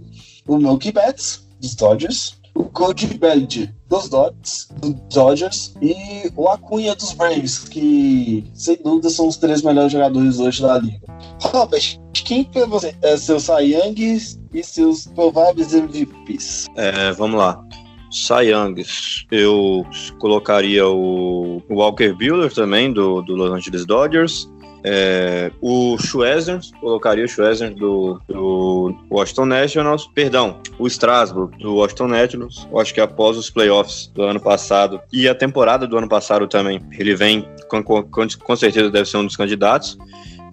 o 0.48 0.58
Milky 0.58 0.92
Betts 0.92 1.46
dos 1.62 1.76
Dodgers, 1.76 2.37
o 2.58 2.64
Cody 2.66 3.06
Bellinger 3.18 3.72
dos 3.88 4.10
Dodgers, 4.10 4.70
dos 4.82 4.96
Dodgers 5.14 5.74
e 5.80 6.32
o 6.36 6.50
Acunha 6.50 6.96
dos 6.96 7.14
Braves, 7.14 7.60
que 7.60 8.44
sem 8.54 8.78
dúvida 8.84 9.10
são 9.10 9.28
os 9.28 9.38
três 9.38 9.62
melhores 9.62 9.92
jogadores 9.92 10.40
hoje 10.40 10.62
da 10.64 10.80
liga. 10.80 11.00
Robert, 11.40 12.00
quem 12.14 12.44
para 12.44 12.66
você 12.66 12.96
é 13.04 13.16
seus 13.16 13.44
Cy 13.44 13.74
Youngs 13.74 14.40
e 14.54 14.64
seus 14.64 15.06
prováveis 15.08 15.74
MVPs? 15.74 16.66
É, 16.76 17.12
vamos 17.12 17.38
lá. 17.38 17.64
Cy 18.12 18.50
Youngs, 18.50 19.26
eu 19.32 19.86
colocaria 20.18 20.88
o 20.88 21.62
Walker 21.70 22.14
Buehler 22.14 22.52
também, 22.54 22.92
do, 22.92 23.22
do 23.22 23.36
Los 23.36 23.52
Angeles 23.52 23.86
Dodgers. 23.86 24.50
É, 24.84 25.52
o 25.62 25.98
Schwezner, 25.98 26.60
colocaria 26.80 27.26
o 27.26 27.28
Schwezner 27.28 27.74
do, 27.74 28.22
do 28.28 28.96
Washington 29.10 29.46
Nationals, 29.46 30.08
perdão, 30.14 30.62
o 30.78 30.88
Strasbourg 30.88 31.58
do 31.58 31.76
Washington 31.76 32.08
Nationals, 32.08 32.68
acho 32.78 32.94
que 32.94 33.02
após 33.02 33.38
os 33.38 33.50
playoffs 33.50 34.08
do 34.14 34.24
ano 34.24 34.40
passado 34.40 35.02
e 35.12 35.28
a 35.28 35.36
temporada 35.36 35.88
do 35.88 35.98
ano 35.98 36.08
passado 36.08 36.48
também, 36.48 36.80
ele 36.98 37.16
vem, 37.16 37.48
com, 37.68 37.84
com, 37.84 38.04
com 38.04 38.56
certeza 38.56 38.90
deve 38.90 39.10
ser 39.10 39.18
um 39.18 39.26
dos 39.26 39.36
candidatos. 39.36 39.98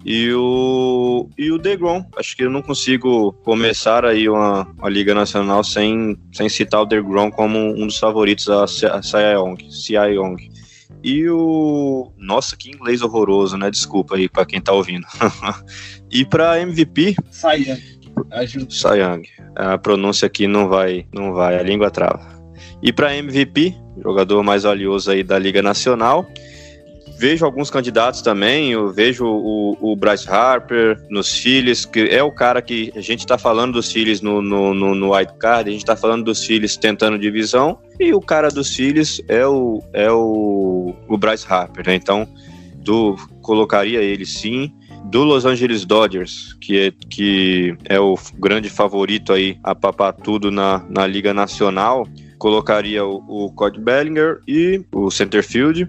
E 0.07 0.31
o, 0.33 1.27
e 1.35 1.51
o 1.51 1.57
DeGrom, 1.57 2.05
acho 2.15 2.37
que 2.37 2.43
eu 2.43 2.49
não 2.51 2.61
consigo 2.61 3.33
começar 3.43 4.05
aí 4.05 4.29
uma, 4.29 4.67
uma 4.77 4.87
Liga 4.87 5.15
Nacional 5.15 5.63
sem, 5.63 6.15
sem 6.31 6.47
citar 6.47 6.83
o 6.83 6.85
DeGrom 6.85 7.31
como 7.31 7.57
um 7.57 7.87
dos 7.87 7.97
favoritos 7.97 8.47
a 8.47 8.67
Cy 8.67 9.17
Young. 10.13 10.37
E 11.05 11.29
o. 11.29 12.11
Nossa, 12.17 12.57
que 12.57 12.71
inglês 12.71 13.03
horroroso, 13.03 13.55
né? 13.57 13.69
Desculpa 13.69 14.15
aí 14.15 14.27
para 14.27 14.43
quem 14.43 14.59
tá 14.59 14.71
ouvindo. 14.71 15.05
e 16.09 16.25
para 16.25 16.59
MVP. 16.59 17.15
Ajuda. 18.31 18.71
Cy 18.71 18.97
Young. 18.97 19.21
A 19.55 19.77
pronúncia 19.77 20.25
aqui 20.25 20.47
não 20.47 20.67
vai, 20.67 21.05
não 21.13 21.31
vai, 21.31 21.59
a 21.59 21.61
língua 21.61 21.91
trava. 21.91 22.27
E 22.81 22.91
para 22.91 23.15
MVP, 23.15 23.75
jogador 24.01 24.41
mais 24.41 24.63
valioso 24.63 25.11
aí 25.11 25.21
da 25.21 25.37
Liga 25.37 25.61
Nacional, 25.61 26.27
vejo 27.17 27.45
alguns 27.45 27.69
candidatos 27.69 28.21
também. 28.21 28.71
Eu 28.71 28.91
vejo 28.91 29.25
o, 29.25 29.77
o 29.79 29.95
Bryce 29.95 30.29
Harper 30.29 31.01
nos 31.09 31.37
Phillies, 31.37 31.85
que 31.85 32.01
é 32.09 32.21
o 32.21 32.31
cara 32.31 32.61
que 32.61 32.91
a 32.95 33.01
gente 33.01 33.19
está 33.19 33.37
falando 33.37 33.73
dos 33.73 33.91
Phillies 33.91 34.21
no, 34.21 34.41
no, 34.41 34.73
no, 34.73 34.95
no 34.95 35.15
White 35.15 35.33
Card, 35.39 35.69
a 35.69 35.71
gente 35.71 35.83
está 35.83 35.95
falando 35.95 36.25
dos 36.25 36.43
Phillies 36.43 36.77
tentando 36.77 37.17
divisão, 37.17 37.79
e 37.99 38.13
o 38.13 38.21
cara 38.21 38.49
dos 38.49 38.75
Phillies 38.75 39.21
é 39.27 39.45
o, 39.45 39.81
é 39.93 40.11
o, 40.11 40.93
o 41.07 41.17
Bryce 41.17 41.45
Harper, 41.47 41.85
né? 41.87 41.95
Então, 41.95 42.27
do, 42.77 43.15
colocaria 43.41 44.01
ele 44.01 44.25
sim. 44.25 44.71
Do 45.05 45.23
Los 45.23 45.45
Angeles 45.45 45.85
Dodgers, 45.85 46.53
que 46.59 46.79
é, 46.79 46.93
que 47.09 47.77
é 47.85 47.99
o 47.99 48.15
grande 48.39 48.69
favorito 48.69 49.31
aí 49.31 49.57
a 49.63 49.75
papar 49.75 50.11
tudo 50.13 50.49
na, 50.49 50.83
na 50.89 51.05
Liga 51.05 51.31
Nacional, 51.31 52.07
colocaria 52.39 53.05
o, 53.05 53.23
o 53.27 53.51
Cody 53.51 53.79
Bellinger 53.79 54.39
e 54.47 54.83
o 54.91 55.11
Centerfield. 55.11 55.87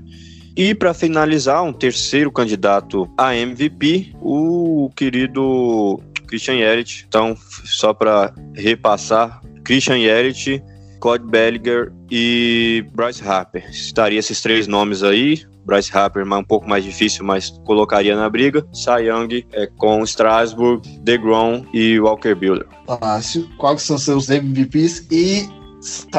E 0.57 0.75
para 0.75 0.95
finalizar, 0.95 1.63
um 1.63 1.73
terceiro 1.73 2.33
candidato 2.33 3.07
a 3.19 3.37
MVP, 3.37 4.15
o 4.23 4.91
querido 4.97 6.01
Christian 6.27 6.55
Yelich. 6.55 7.05
Então, 7.07 7.37
só 7.65 7.93
para 7.93 8.33
repassar, 8.55 9.43
Christian 9.65 9.99
Yelich, 9.99 10.63
Cody 11.01 11.27
Bellinger 11.27 11.93
e 12.11 12.85
Bryce 12.95 13.23
Harper. 13.23 13.69
Estaria 13.71 14.19
esses 14.19 14.41
três 14.41 14.67
nomes 14.67 15.03
aí. 15.03 15.45
Bryce 15.67 15.91
Harper 15.95 16.25
um 16.25 16.45
pouco 16.45 16.69
mais 16.69 16.85
difícil, 16.85 17.25
mas 17.25 17.51
colocaria 17.65 18.17
na 18.17 18.31
briga. 18.31 18.65
Young 19.01 19.45
é, 19.53 19.67
com 19.77 20.03
Strasburg, 20.05 20.89
DeGrom 21.01 21.67
e 21.73 21.99
Walker 22.01 22.35
Buehler. 22.35 22.67
Fácil. 22.87 23.49
Quais 23.59 23.83
são 23.83 23.99
seus 23.99 24.31
MVPs 24.31 25.07
e 25.11 25.49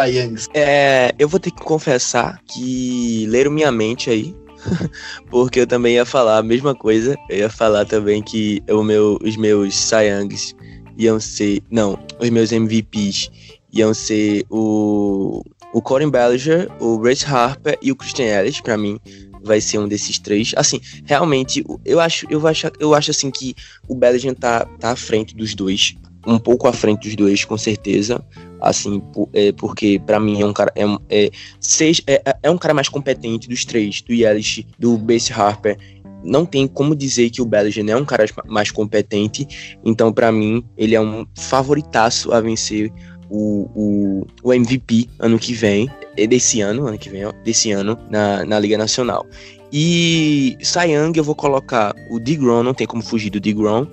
Youngs? 0.07 0.47
É, 0.53 1.13
eu 1.17 1.27
vou 1.27 1.39
ter 1.39 1.51
que 1.51 1.63
confessar 1.63 2.41
que 2.45 3.25
leram 3.27 3.51
minha 3.51 3.71
mente 3.71 4.09
aí. 4.09 4.35
porque 5.29 5.61
eu 5.61 5.67
também 5.67 5.95
ia 5.95 6.05
falar 6.05 6.37
a 6.37 6.43
mesma 6.43 6.75
coisa. 6.75 7.15
Eu 7.29 7.37
ia 7.37 7.49
falar 7.49 7.85
também 7.85 8.21
que 8.21 8.61
o 8.69 8.83
meu, 8.83 9.17
os 9.23 9.35
meus 9.35 9.75
Cy 9.75 10.07
Youngs 10.09 10.55
iam 10.97 11.19
ser. 11.19 11.61
Não, 11.69 11.97
os 12.19 12.29
meus 12.29 12.51
MVPs 12.51 13.29
iam 13.71 13.93
ser 13.93 14.45
o, 14.49 15.43
o 15.73 15.81
Corin 15.81 16.09
Bellinger, 16.09 16.69
o 16.79 16.97
Bryce 16.97 17.25
Harper 17.25 17.77
e 17.81 17.91
o 17.91 17.95
Christian 17.95 18.25
Ellis, 18.25 18.61
pra 18.61 18.77
mim. 18.77 18.99
Vai 19.43 19.61
ser 19.61 19.77
um 19.77 19.87
desses 19.87 20.19
três. 20.19 20.53
Assim, 20.57 20.81
realmente, 21.05 21.63
eu 21.85 21.99
acho, 21.99 22.25
eu 22.29 22.45
acho, 22.47 22.71
eu 22.79 22.93
acho 22.93 23.11
assim 23.11 23.31
que 23.31 23.55
o 23.87 23.95
Bellinger 23.95 24.35
tá, 24.35 24.65
tá 24.79 24.91
à 24.91 24.95
frente 24.95 25.35
dos 25.35 25.55
dois. 25.55 25.95
Um 26.27 26.37
pouco 26.37 26.67
à 26.67 26.73
frente 26.73 27.07
dos 27.07 27.15
dois, 27.15 27.45
com 27.45 27.57
certeza. 27.57 28.23
Assim, 28.59 29.01
é, 29.33 29.51
porque 29.53 29.99
para 30.05 30.19
mim 30.19 30.41
é 30.41 30.45
um 30.45 30.53
cara. 30.53 30.71
É, 30.75 30.83
é, 31.09 31.29
seja, 31.59 32.03
é, 32.05 32.21
é 32.43 32.51
um 32.51 32.57
cara 32.57 32.73
mais 32.73 32.89
competente 32.89 33.47
dos 33.47 33.63
três, 33.63 34.01
do 34.01 34.13
Yelich, 34.13 34.67
do 34.77 34.97
Base 34.97 35.31
Harper 35.31 35.77
não 36.23 36.45
tem 36.45 36.67
como 36.67 36.95
dizer 36.95 37.29
que 37.29 37.41
o 37.41 37.45
Bellinger 37.45 37.89
é 37.89 37.95
um 37.95 38.03
cara 38.03 38.25
mais 38.47 38.71
competente. 38.71 39.47
Então, 39.85 40.11
para 40.11 40.31
mim, 40.31 40.63
ele 40.77 40.95
é 40.95 40.99
um 40.99 41.25
favoritaço 41.35 42.33
a 42.33 42.41
vencer 42.41 42.91
o, 43.29 43.69
o, 43.75 44.27
o 44.43 44.53
MVP 44.53 45.09
ano 45.19 45.37
que 45.37 45.53
vem, 45.53 45.89
é 46.17 46.25
desse 46.25 46.61
ano, 46.61 46.87
ano 46.87 46.97
que 46.97 47.09
vem, 47.09 47.25
ó, 47.25 47.31
desse 47.43 47.71
ano, 47.71 47.97
na, 48.09 48.45
na 48.45 48.59
Liga 48.59 48.77
Nacional. 48.77 49.25
E 49.71 50.57
Young 50.61 51.11
eu 51.15 51.23
vou 51.23 51.35
colocar 51.35 51.93
o 52.09 52.19
DeGrom, 52.19 52.63
não 52.63 52.73
tem 52.73 52.87
como 52.87 53.03
fugir 53.03 53.29
do 53.29 53.39
DeGrom, 53.39 53.85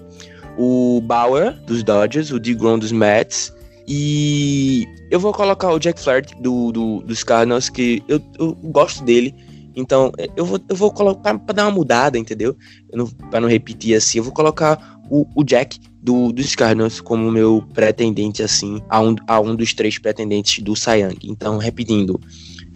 o 0.57 1.01
Bauer 1.01 1.53
dos 1.65 1.83
Dodgers, 1.83 2.31
o 2.31 2.39
DeGrom 2.39 2.79
dos 2.79 2.93
Mets, 2.93 3.53
e 3.87 4.87
eu 5.11 5.21
vou 5.21 5.33
colocar 5.33 5.71
o 5.71 5.79
Jack 5.79 6.01
Flaherty 6.01 6.35
do, 6.41 6.73
do, 6.73 7.01
dos 7.01 7.23
Cardinals, 7.23 7.69
que 7.69 8.03
eu, 8.09 8.21
eu 8.39 8.55
gosto 8.55 9.05
dele, 9.05 9.35
então, 9.77 10.13
eu 10.37 10.45
vou, 10.45 10.61
eu 10.69 10.77
vou 10.77 10.91
colocar 10.93 11.37
para 11.39 11.55
dar 11.55 11.65
uma 11.65 11.73
mudada, 11.73 12.17
entendeu? 12.17 12.57
Para 13.31 13.41
não 13.41 13.49
repetir 13.49 13.97
assim, 13.97 14.19
eu 14.19 14.25
vou 14.25 14.33
colocar 14.33 15.01
o, 15.11 15.27
o 15.35 15.43
Jack 15.43 15.79
do, 16.01 16.33
dos 16.33 16.55
Cardinals 16.55 17.01
como 17.01 17.31
meu 17.31 17.65
pretendente, 17.73 18.43
assim, 18.43 18.81
a 18.89 19.01
um, 19.01 19.17
a 19.27 19.41
um 19.41 19.57
dos 19.57 19.75
três 19.75 19.99
pretendentes 19.99 20.63
do 20.63 20.75
Young. 20.75 21.19
Então, 21.25 21.59
repetindo, 21.59 22.21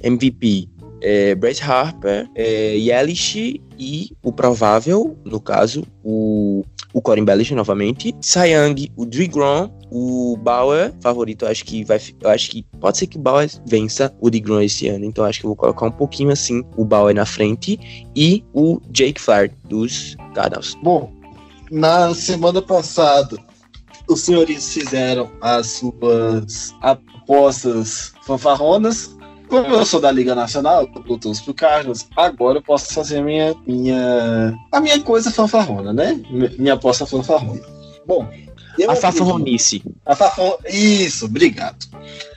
MVP, 0.03 0.69
é, 1.01 1.35
Bryce 1.35 1.63
Harper, 1.63 2.29
é, 2.35 2.77
Yelich 2.77 3.61
e 3.79 4.11
o 4.23 4.33
provável, 4.33 5.17
no 5.25 5.41
caso, 5.41 5.85
o, 6.03 6.65
o 6.93 7.01
Corin 7.01 7.25
Bellish 7.25 7.55
novamente, 7.55 8.15
Young, 8.37 8.91
o 8.97 9.07
DeGrom, 9.07 9.71
o 9.91 10.37
Bauer, 10.37 10.93
favorito, 11.01 11.47
acho 11.47 11.65
que 11.65 11.85
vai, 11.85 12.01
eu 12.21 12.31
acho 12.31 12.51
que 12.51 12.65
pode 12.81 12.99
ser 12.99 13.07
que 13.07 13.17
o 13.17 13.21
Bauer 13.21 13.49
vença 13.67 14.15
o 14.21 14.29
DeGrom 14.29 14.61
esse 14.61 14.89
ano, 14.89 15.05
então 15.05 15.25
acho 15.25 15.41
que 15.41 15.47
eu 15.47 15.51
vou 15.51 15.57
colocar 15.57 15.87
um 15.87 15.93
pouquinho 15.93 16.31
assim 16.31 16.65
o 16.77 16.85
Bauer 16.85 17.15
na 17.15 17.25
frente 17.25 17.79
e 18.15 18.45
o 18.53 18.81
Jake 18.91 19.21
Flair 19.21 19.53
dos 19.69 20.17
Cardinals. 20.35 20.77
Bom, 20.83 21.13
na 21.71 22.15
semana 22.15 22.63
passada, 22.63 23.37
os 24.09 24.23
senhores 24.23 24.73
fizeram 24.73 25.31
as 25.41 25.73
suas 25.73 26.75
apostas 26.81 28.13
fanfarronas. 28.23 29.18
Como 29.49 29.67
eu 29.67 29.85
sou 29.87 30.01
da 30.01 30.11
Liga 30.11 30.35
Nacional, 30.35 30.89
eu 31.09 31.19
torço 31.19 31.45
pro 31.45 31.55
Carlos, 31.55 32.07
agora 32.17 32.59
eu 32.59 32.63
posso 32.63 32.93
fazer 32.93 33.19
a 33.19 33.23
minha, 33.23 33.55
minha, 33.67 34.55
a 34.71 34.81
minha 34.81 35.01
coisa 35.01 35.31
fanfarrona, 35.31 35.93
né? 35.93 36.21
Minha 36.59 36.75
aposta 36.75 37.07
fanfarrona. 37.07 37.61
Bom, 38.07 38.29
a 38.89 38.95
fanfarronice. 38.95 39.83
A 40.05 40.15
fanfarrona, 40.15 40.59
isso, 40.69 41.27
obrigado. 41.27 41.87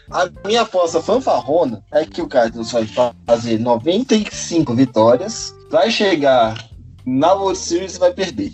A 0.10 0.30
minha 0.46 0.62
aposta 0.62 1.02
fanfarrona 1.02 1.84
é 1.92 2.06
que 2.06 2.22
o 2.22 2.28
Carlos 2.28 2.72
vai 2.72 2.88
fazer 3.26 3.60
95 3.60 4.74
vitórias, 4.74 5.56
vai 5.70 5.90
chegar 5.92 6.58
na 7.06 7.34
World 7.34 7.58
Series 7.58 7.96
e 7.96 8.00
vai 8.00 8.14
perder 8.14 8.52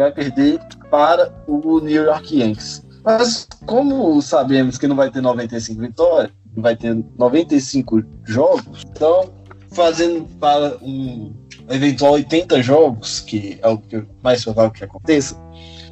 vai 0.00 0.12
perder 0.12 0.60
para 0.90 1.32
o 1.46 1.80
New 1.80 2.04
York 2.04 2.38
Yankees. 2.38 2.82
Mas 3.04 3.46
como 3.66 4.20
sabemos 4.20 4.78
que 4.78 4.86
não 4.86 4.96
vai 4.96 5.10
ter 5.10 5.20
95 5.20 5.80
vitórias, 5.80 6.32
vai 6.56 6.76
ter 6.76 6.96
95 7.18 8.02
jogos, 8.24 8.82
então 8.90 9.30
fazendo 9.72 10.24
para 10.38 10.76
um 10.82 11.32
eventual 11.68 12.14
80 12.14 12.62
jogos, 12.62 13.20
que 13.20 13.58
é 13.62 13.68
o 13.68 13.78
que 13.78 14.02
mais 14.22 14.42
provável 14.42 14.70
que 14.70 14.84
aconteça, 14.84 15.36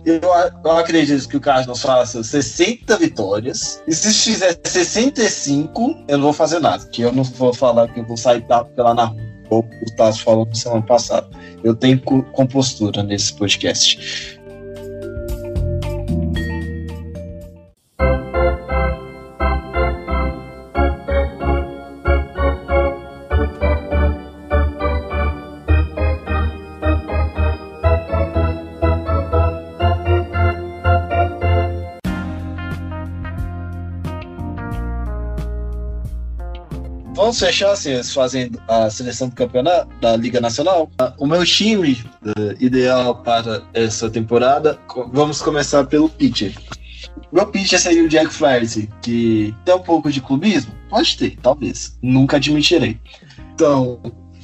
eu, 0.05 0.20
eu 0.64 0.70
acredito 0.72 1.28
que 1.28 1.36
o 1.36 1.40
Cardinals 1.40 1.82
faça 1.82 2.22
60 2.22 2.97
vitórias. 2.97 3.82
E 3.86 3.94
se 3.94 4.12
fizer 4.12 4.59
65, 4.64 6.05
eu 6.09 6.16
não 6.16 6.24
vou 6.24 6.32
fazer 6.32 6.60
nada. 6.60 6.86
Que 6.86 7.02
eu 7.02 7.12
não 7.12 7.24
vou 7.24 7.52
falar 7.52 7.89
que 7.89 8.01
eu 8.01 8.06
vou 8.06 8.16
sair 8.16 8.43
pela 8.74 8.94
na 8.94 9.05
rua 9.05 9.28
o 9.51 9.64
Tasso 9.97 10.22
falou 10.22 10.47
semana 10.52 10.82
passada. 10.82 11.28
Eu 11.64 11.74
tenho 11.74 12.01
compostura 12.01 13.02
nesse 13.02 13.32
podcast. 13.32 14.38
Vamos 37.29 37.41
fechar 37.41 37.73
assim, 37.73 38.03
fazendo 38.03 38.59
a 38.67 38.89
seleção 38.89 39.29
do 39.29 39.35
campeonato 39.35 39.87
da 40.01 40.17
Liga 40.17 40.41
Nacional. 40.41 40.91
O 41.19 41.27
meu 41.27 41.45
time 41.45 41.93
uh, 41.93 42.55
ideal 42.59 43.17
para 43.17 43.63
essa 43.75 44.09
temporada, 44.09 44.79
vamos 45.13 45.43
começar 45.43 45.85
pelo 45.85 46.09
pitcher. 46.09 46.55
Meu 47.31 47.47
pitcher 47.47 47.79
seria 47.79 48.03
o 48.03 48.09
Jack 48.09 48.33
Flaherty, 48.33 48.89
que 49.03 49.55
tem 49.63 49.75
um 49.75 49.83
pouco 49.83 50.11
de 50.11 50.23
clubismo? 50.23 50.73
Pode 50.89 51.19
ter, 51.19 51.37
talvez. 51.43 51.99
Nunca 52.03 52.37
admitirei. 52.37 52.99
Então, 53.53 54.01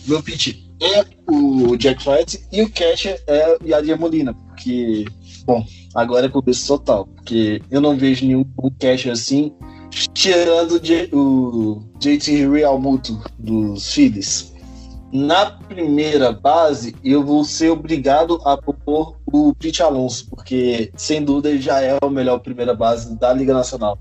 meu 0.06 0.23
pitcher 0.23 0.55
é 0.82 1.06
o 1.27 1.78
Jack 1.78 2.02
Flaherty 2.02 2.44
e 2.52 2.61
o 2.61 2.70
catcher 2.70 3.19
é 3.27 3.56
o 3.62 3.66
Yadier 3.66 3.98
Molina, 3.98 4.35
porque, 4.35 5.06
bom, 5.47 5.65
agora 5.94 6.27
é 6.27 6.28
clubismo 6.28 6.66
total, 6.66 7.06
porque 7.06 7.62
eu 7.70 7.81
não 7.81 7.97
vejo 7.97 8.27
nenhum 8.27 8.44
catcher 8.78 9.11
assim 9.11 9.55
tirando 10.12 10.80
o 11.12 11.82
JT 11.98 12.48
Realmuto 12.48 13.20
dos 13.38 13.92
Phillies. 13.92 14.52
Na 15.12 15.46
primeira 15.46 16.32
base, 16.32 16.96
eu 17.04 17.22
vou 17.22 17.44
ser 17.44 17.70
obrigado 17.70 18.40
a 18.44 18.56
propor 18.56 19.16
o 19.32 19.54
Pete 19.54 19.80
Alonso, 19.80 20.26
porque 20.28 20.90
sem 20.96 21.24
dúvida 21.24 21.50
ele 21.50 21.60
já 21.60 21.80
é 21.80 21.96
o 22.02 22.10
melhor 22.10 22.40
primeira 22.40 22.74
base 22.74 23.16
da 23.16 23.32
Liga 23.32 23.54
Nacional. 23.54 23.96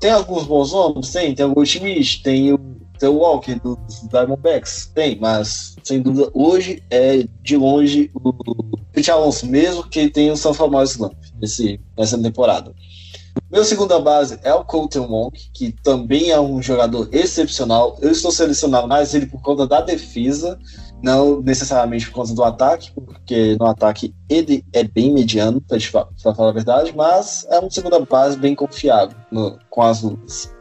Tem 0.00 0.10
alguns 0.10 0.44
bons 0.44 0.72
nomes? 0.72 1.10
Tem. 1.10 1.34
Tem 1.34 1.44
o 1.44 1.52
Goldschmidt, 1.52 2.22
tem 2.22 2.52
o, 2.52 2.58
tem 2.98 3.08
o 3.08 3.18
Walker 3.18 3.56
dos 3.56 4.08
Diamondbacks? 4.10 4.90
Tem, 4.94 5.18
mas 5.20 5.76
sem 5.82 6.00
dúvida 6.00 6.30
hoje 6.32 6.82
é 6.90 7.26
de 7.42 7.56
longe 7.58 8.10
o 8.14 8.32
Pete 8.90 9.10
Alonso, 9.10 9.46
mesmo 9.46 9.84
que 9.84 10.08
tenha 10.08 10.32
o 10.32 10.36
São 10.36 10.54
Famoso 10.54 10.92
Slump 10.94 11.14
nessa 11.96 12.18
temporada. 12.18 12.74
Meu 13.50 13.64
segunda 13.64 14.00
base 14.00 14.38
é 14.42 14.52
o 14.52 14.64
Colton 14.64 15.06
Wong, 15.06 15.38
que 15.52 15.72
também 15.82 16.30
é 16.30 16.40
um 16.40 16.60
jogador 16.60 17.08
excepcional. 17.12 17.96
Eu 18.00 18.10
estou 18.10 18.30
selecionando 18.30 18.88
mais 18.88 19.14
ele 19.14 19.26
por 19.26 19.40
conta 19.42 19.66
da 19.66 19.80
defesa, 19.80 20.58
não 21.02 21.40
necessariamente 21.40 22.06
por 22.06 22.14
conta 22.14 22.34
do 22.34 22.42
ataque, 22.42 22.90
porque 22.92 23.56
no 23.58 23.66
ataque 23.66 24.14
ele 24.28 24.64
é 24.72 24.84
bem 24.84 25.12
mediano, 25.12 25.60
para 25.60 26.34
falar 26.34 26.50
a 26.50 26.52
verdade, 26.52 26.92
mas 26.96 27.46
é 27.50 27.58
uma 27.58 27.70
segunda 27.70 28.00
base 28.00 28.36
bem 28.36 28.54
confiável 28.54 29.16
no, 29.30 29.58
com 29.70 29.82
as 29.82 30.02
luvas. 30.02 30.52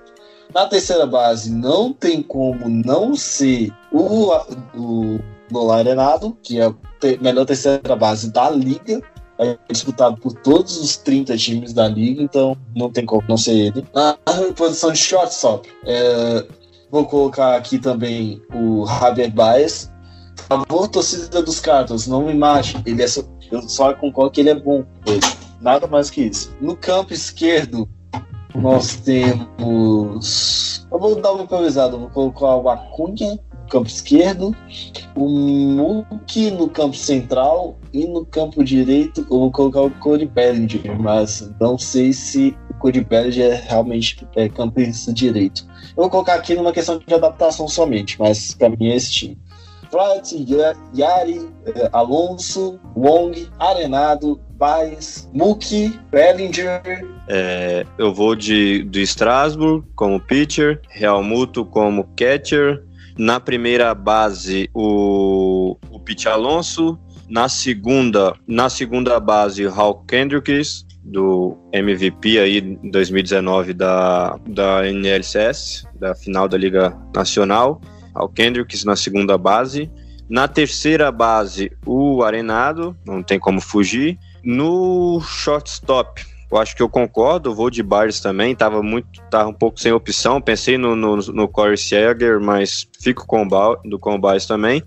Na 0.53 0.67
terceira 0.67 1.07
base, 1.07 1.51
não 1.51 1.91
tem 1.91 2.21
como 2.21 2.69
não 2.69 3.15
ser 3.15 3.73
o, 3.91 4.31
o 4.75 5.19
Lola 5.51 5.77
Arenado, 5.77 6.37
que 6.43 6.59
é 6.59 6.65
a 6.65 6.73
melhor 7.21 7.45
terceira 7.45 7.95
base 7.95 8.31
da 8.31 8.51
liga, 8.51 9.01
é 9.39 9.57
disputado 9.71 10.17
por 10.17 10.33
todos 10.33 10.77
os 10.77 10.97
30 10.97 11.37
times 11.37 11.73
da 11.73 11.87
liga, 11.87 12.21
então 12.21 12.57
não 12.75 12.89
tem 12.89 13.05
como 13.05 13.23
não 13.27 13.37
ser 13.37 13.53
ele. 13.53 13.85
Na 13.93 14.17
posição 14.55 14.91
de 14.91 14.99
shortstop, 14.99 15.69
é, 15.85 16.45
vou 16.91 17.05
colocar 17.05 17.55
aqui 17.55 17.79
também 17.79 18.41
o 18.53 18.85
Javier 18.85 19.31
Baez. 19.31 19.91
Favor 20.47 20.87
torcida 20.87 21.41
dos 21.41 21.59
Cardinals, 21.59 22.07
não 22.07 22.25
me 22.25 22.33
mate, 22.33 22.81
ele 22.85 23.01
é 23.01 23.07
só, 23.07 23.21
eu 23.51 23.61
só 23.63 23.93
concordo 23.93 24.31
que 24.31 24.41
ele 24.41 24.49
é 24.49 24.55
bom, 24.55 24.83
nada 25.61 25.87
mais 25.87 26.09
que 26.09 26.21
isso. 26.23 26.53
No 26.59 26.75
campo 26.75 27.13
esquerdo, 27.13 27.87
nós 28.53 28.95
temos. 28.97 30.85
Eu 30.91 30.99
vou 30.99 31.15
dar 31.19 31.31
uma 31.31 31.43
improvisada, 31.43 31.97
vou 31.97 32.09
colocar 32.09 32.55
o 32.55 32.69
Acunha 32.69 33.39
campo 33.73 33.87
esquerdo, 33.87 34.55
o 35.15 35.27
Muki 35.27 36.51
no 36.51 36.69
campo 36.69 36.95
central 36.95 37.75
e 37.91 38.05
no 38.05 38.23
campo 38.23 38.63
direito 38.63 39.21
eu 39.21 39.39
vou 39.39 39.51
colocar 39.51 39.81
o 39.81 39.89
Cody 39.89 40.27
Bellinger, 40.27 40.99
mas 40.99 41.51
não 41.59 41.75
sei 41.75 42.13
se 42.13 42.55
o 42.69 42.73
Cody 42.75 43.03
Bellinger 43.03 43.51
é 43.51 43.55
realmente 43.67 44.27
é 44.35 44.47
campista 44.47 45.11
direito. 45.11 45.65
Eu 45.97 46.03
vou 46.03 46.09
colocar 46.09 46.35
aqui 46.35 46.53
numa 46.53 46.71
questão 46.71 46.99
de 46.99 47.13
adaptação 47.13 47.67
somente, 47.67 48.15
mas 48.19 48.53
para 48.53 48.69
mim 48.69 48.89
é 48.89 48.95
esse 48.95 49.11
time. 49.11 49.37
Pratt, 49.89 50.33
Yari, 50.95 51.49
eh, 51.65 51.89
Alonso, 51.91 52.79
Wong, 52.95 53.47
Arenado, 53.59 54.39
Baez, 54.51 55.29
Muki, 55.33 55.99
Bellinger. 56.11 56.81
É, 57.27 57.85
eu 57.97 58.13
vou 58.13 58.35
de 58.35 58.83
do 58.83 58.99
Strasbourg 58.99 59.85
como 59.95 60.19
pitcher, 60.19 60.81
Real 60.89 61.23
Muto 61.23 61.65
como 61.65 62.05
catcher. 62.15 62.83
Na 63.17 63.39
primeira 63.39 63.93
base, 63.93 64.69
o, 64.73 65.77
o 65.89 65.99
Pete 65.99 66.27
Alonso. 66.27 66.97
Na 67.29 67.49
segunda, 67.49 68.35
na 68.47 68.69
segunda 68.69 69.19
base, 69.19 69.65
Hal 69.65 70.03
Kendricks, 70.05 70.85
do 71.03 71.57
MVP 71.73 72.39
aí 72.39 72.61
2019 72.61 73.73
da, 73.73 74.37
da 74.47 74.85
NLCS, 74.85 75.85
da 75.99 76.13
final 76.15 76.47
da 76.47 76.57
Liga 76.57 76.95
Nacional 77.15 77.81
ao 78.13 78.29
Kendricks 78.29 78.83
na 78.83 78.95
segunda 78.95 79.37
base. 79.37 79.91
Na 80.29 80.47
terceira 80.47 81.11
base, 81.11 81.71
o 81.85 82.23
Arenado, 82.23 82.95
não 83.05 83.21
tem 83.21 83.39
como 83.39 83.59
fugir. 83.59 84.17
No 84.43 85.21
shortstop, 85.21 86.25
eu 86.53 86.59
acho 86.59 86.75
que 86.75 86.83
eu 86.83 86.89
concordo, 86.89 87.55
vou 87.55 87.69
de 87.71 87.81
Barnes 87.81 88.19
também, 88.19 88.55
tava 88.55 88.83
muito, 88.83 89.19
tava 89.31 89.49
um 89.49 89.53
pouco 89.53 89.79
sem 89.79 89.91
opção, 89.91 90.39
pensei 90.39 90.77
no, 90.77 90.95
no, 90.95 91.17
no 91.17 91.47
Corey 91.47 91.75
Seager, 91.75 92.39
mas 92.39 92.87
fico 93.01 93.25
com 93.25 93.41
o, 93.41 93.75
do 93.83 93.97
com 93.97 94.15
o 94.15 94.39
também. 94.47 94.83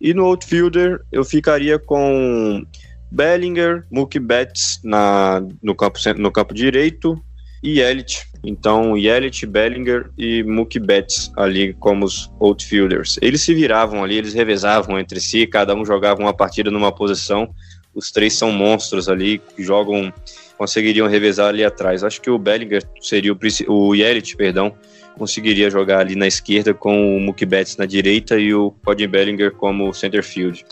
E 0.00 0.14
no 0.14 0.24
outfielder, 0.24 1.00
eu 1.12 1.22
ficaria 1.22 1.78
com 1.78 2.64
Bellinger, 3.10 3.84
Mookie 3.90 4.18
Betts 4.18 4.80
na, 4.82 5.42
no, 5.62 5.74
campo, 5.74 5.98
no 6.16 6.32
campo 6.32 6.54
direito, 6.54 7.22
e 7.62 7.80
Elliott. 7.80 8.26
Então, 8.42 8.96
Yelich, 8.96 9.44
Bellinger 9.44 10.10
e 10.16 10.42
Mookie 10.42 10.80
Betts 10.80 11.30
ali 11.36 11.74
como 11.74 12.06
os 12.06 12.32
outfielders. 12.40 13.18
Eles 13.20 13.42
se 13.42 13.52
viravam 13.52 14.02
ali, 14.02 14.16
eles 14.16 14.32
revezavam 14.32 14.98
entre 14.98 15.20
si, 15.20 15.46
cada 15.46 15.74
um 15.74 15.84
jogava 15.84 16.18
uma 16.18 16.32
partida 16.32 16.70
numa 16.70 16.90
posição. 16.90 17.54
Os 17.94 18.10
três 18.10 18.34
são 18.34 18.52
monstros 18.52 19.08
ali, 19.08 19.38
que 19.38 19.62
jogam, 19.62 20.12
conseguiriam 20.56 21.08
revezar 21.08 21.48
ali 21.48 21.64
atrás. 21.64 22.04
Acho 22.04 22.20
que 22.20 22.30
o 22.30 22.38
Bellinger 22.38 22.82
seria 23.00 23.32
o, 23.32 23.38
o 23.68 23.94
Yelich, 23.94 24.36
perdão, 24.36 24.74
conseguiria 25.18 25.70
jogar 25.70 26.00
ali 26.00 26.14
na 26.14 26.26
esquerda 26.26 26.72
com 26.72 27.16
o 27.16 27.20
Mookie 27.20 27.44
Betts 27.44 27.76
na 27.76 27.86
direita 27.86 28.38
e 28.38 28.54
o 28.54 28.70
Cody 28.84 29.06
Bellinger 29.06 29.52
como 29.52 29.92
center 29.92 30.22
field. 30.22 30.64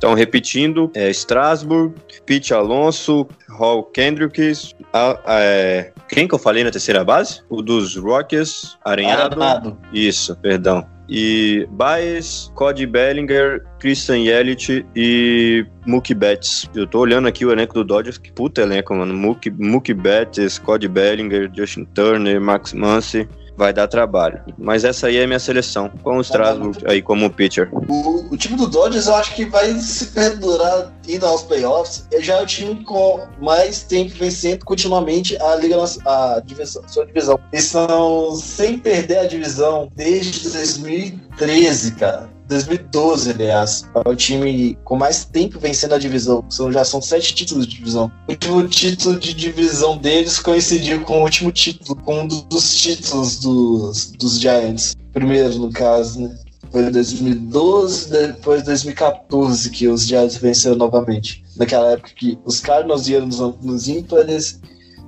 Então, 0.00 0.14
repetindo, 0.14 0.90
é 0.94 1.10
Strasbourg, 1.10 1.94
Pete 2.24 2.54
Alonso, 2.54 3.28
Hall 3.50 3.84
Kendricks, 3.84 4.74
a, 4.94 5.10
a, 5.26 5.40
é, 5.42 5.92
quem 6.08 6.26
que 6.26 6.34
eu 6.34 6.38
falei 6.38 6.64
na 6.64 6.70
terceira 6.70 7.04
base? 7.04 7.42
O 7.50 7.60
dos 7.60 7.96
Rockies, 7.96 8.78
Arenhado. 8.82 9.42
Arenado. 9.42 9.78
Isso, 9.92 10.34
perdão. 10.36 10.88
E 11.06 11.68
Baez, 11.72 12.50
Cody 12.54 12.86
Bellinger, 12.86 13.62
Christian 13.78 14.20
Yelich 14.20 14.86
e 14.96 15.66
Mookie 15.86 16.14
Betts. 16.14 16.66
Eu 16.74 16.86
tô 16.86 17.00
olhando 17.00 17.28
aqui 17.28 17.44
o 17.44 17.52
elenco 17.52 17.74
do 17.74 17.84
Dodgers, 17.84 18.16
que 18.16 18.32
puta 18.32 18.62
elenco, 18.62 18.94
mano. 18.94 19.12
Mookie, 19.12 19.50
Mookie 19.50 19.92
Betts, 19.92 20.58
Cody 20.58 20.88
Bellinger, 20.88 21.50
Justin 21.54 21.84
Turner, 21.92 22.40
Max 22.40 22.72
Muncy 22.72 23.28
vai 23.60 23.74
dar 23.74 23.86
trabalho. 23.86 24.40
Mas 24.56 24.84
essa 24.84 25.08
aí 25.08 25.18
é 25.18 25.24
a 25.24 25.26
minha 25.26 25.38
seleção, 25.38 25.90
com 26.02 26.16
o 26.16 26.20
Strasbourg 26.22 26.78
aí 26.86 27.02
como 27.02 27.28
pitcher. 27.28 27.68
O, 27.88 28.32
o 28.32 28.36
time 28.36 28.56
do 28.56 28.66
Dodgers 28.66 29.06
eu 29.06 29.14
acho 29.16 29.34
que 29.34 29.44
vai 29.44 29.70
se 29.74 30.06
perdurar 30.06 30.90
indo 31.06 31.26
aos 31.26 31.42
playoffs. 31.42 32.06
Já 32.20 32.38
é 32.38 32.42
o 32.42 32.46
time 32.46 32.82
com 32.82 33.20
mais 33.38 33.82
tempo 33.82 34.14
vencendo 34.14 34.64
continuamente 34.64 35.36
a 35.42 35.56
Liga 35.56 35.76
a 36.06 36.40
divisão, 36.42 36.82
sua 36.88 37.04
divisão. 37.04 37.38
Eles 37.52 37.66
estão 37.66 38.34
sem 38.34 38.78
perder 38.78 39.18
a 39.18 39.26
divisão 39.26 39.92
desde 39.94 40.48
2013, 40.48 41.92
cara. 41.96 42.39
2012, 42.50 43.30
aliás. 43.30 43.84
É 44.04 44.08
o 44.08 44.14
time 44.14 44.76
com 44.84 44.96
mais 44.96 45.24
tempo 45.24 45.58
vencendo 45.58 45.94
a 45.94 45.98
divisão. 45.98 46.44
São, 46.50 46.70
já 46.70 46.84
são 46.84 47.00
sete 47.00 47.34
títulos 47.34 47.66
de 47.66 47.76
divisão. 47.76 48.10
O 48.28 48.32
último 48.32 48.68
título 48.68 49.18
de 49.18 49.32
divisão 49.32 49.96
deles 49.96 50.38
coincidiu 50.38 51.00
com 51.02 51.20
o 51.20 51.22
último 51.22 51.50
título, 51.52 51.96
com 52.02 52.22
um 52.22 52.26
dos 52.26 52.76
títulos 52.76 53.38
dos, 53.38 54.10
dos 54.12 54.38
Giants. 54.38 54.94
Primeiro, 55.12 55.58
no 55.58 55.72
caso, 55.72 56.20
né? 56.20 56.38
Foi 56.70 56.82
em 56.84 56.90
2012, 56.92 58.10
depois 58.10 58.62
2014 58.62 59.70
que 59.70 59.88
os 59.88 60.06
Giants 60.06 60.36
venceram 60.36 60.76
novamente. 60.76 61.42
Naquela 61.56 61.92
época 61.92 62.10
que 62.14 62.38
os 62.44 62.60
Cardinals 62.60 63.08
iam 63.08 63.26
nos, 63.26 63.38
nos 63.60 63.88
ímpares 63.88 64.60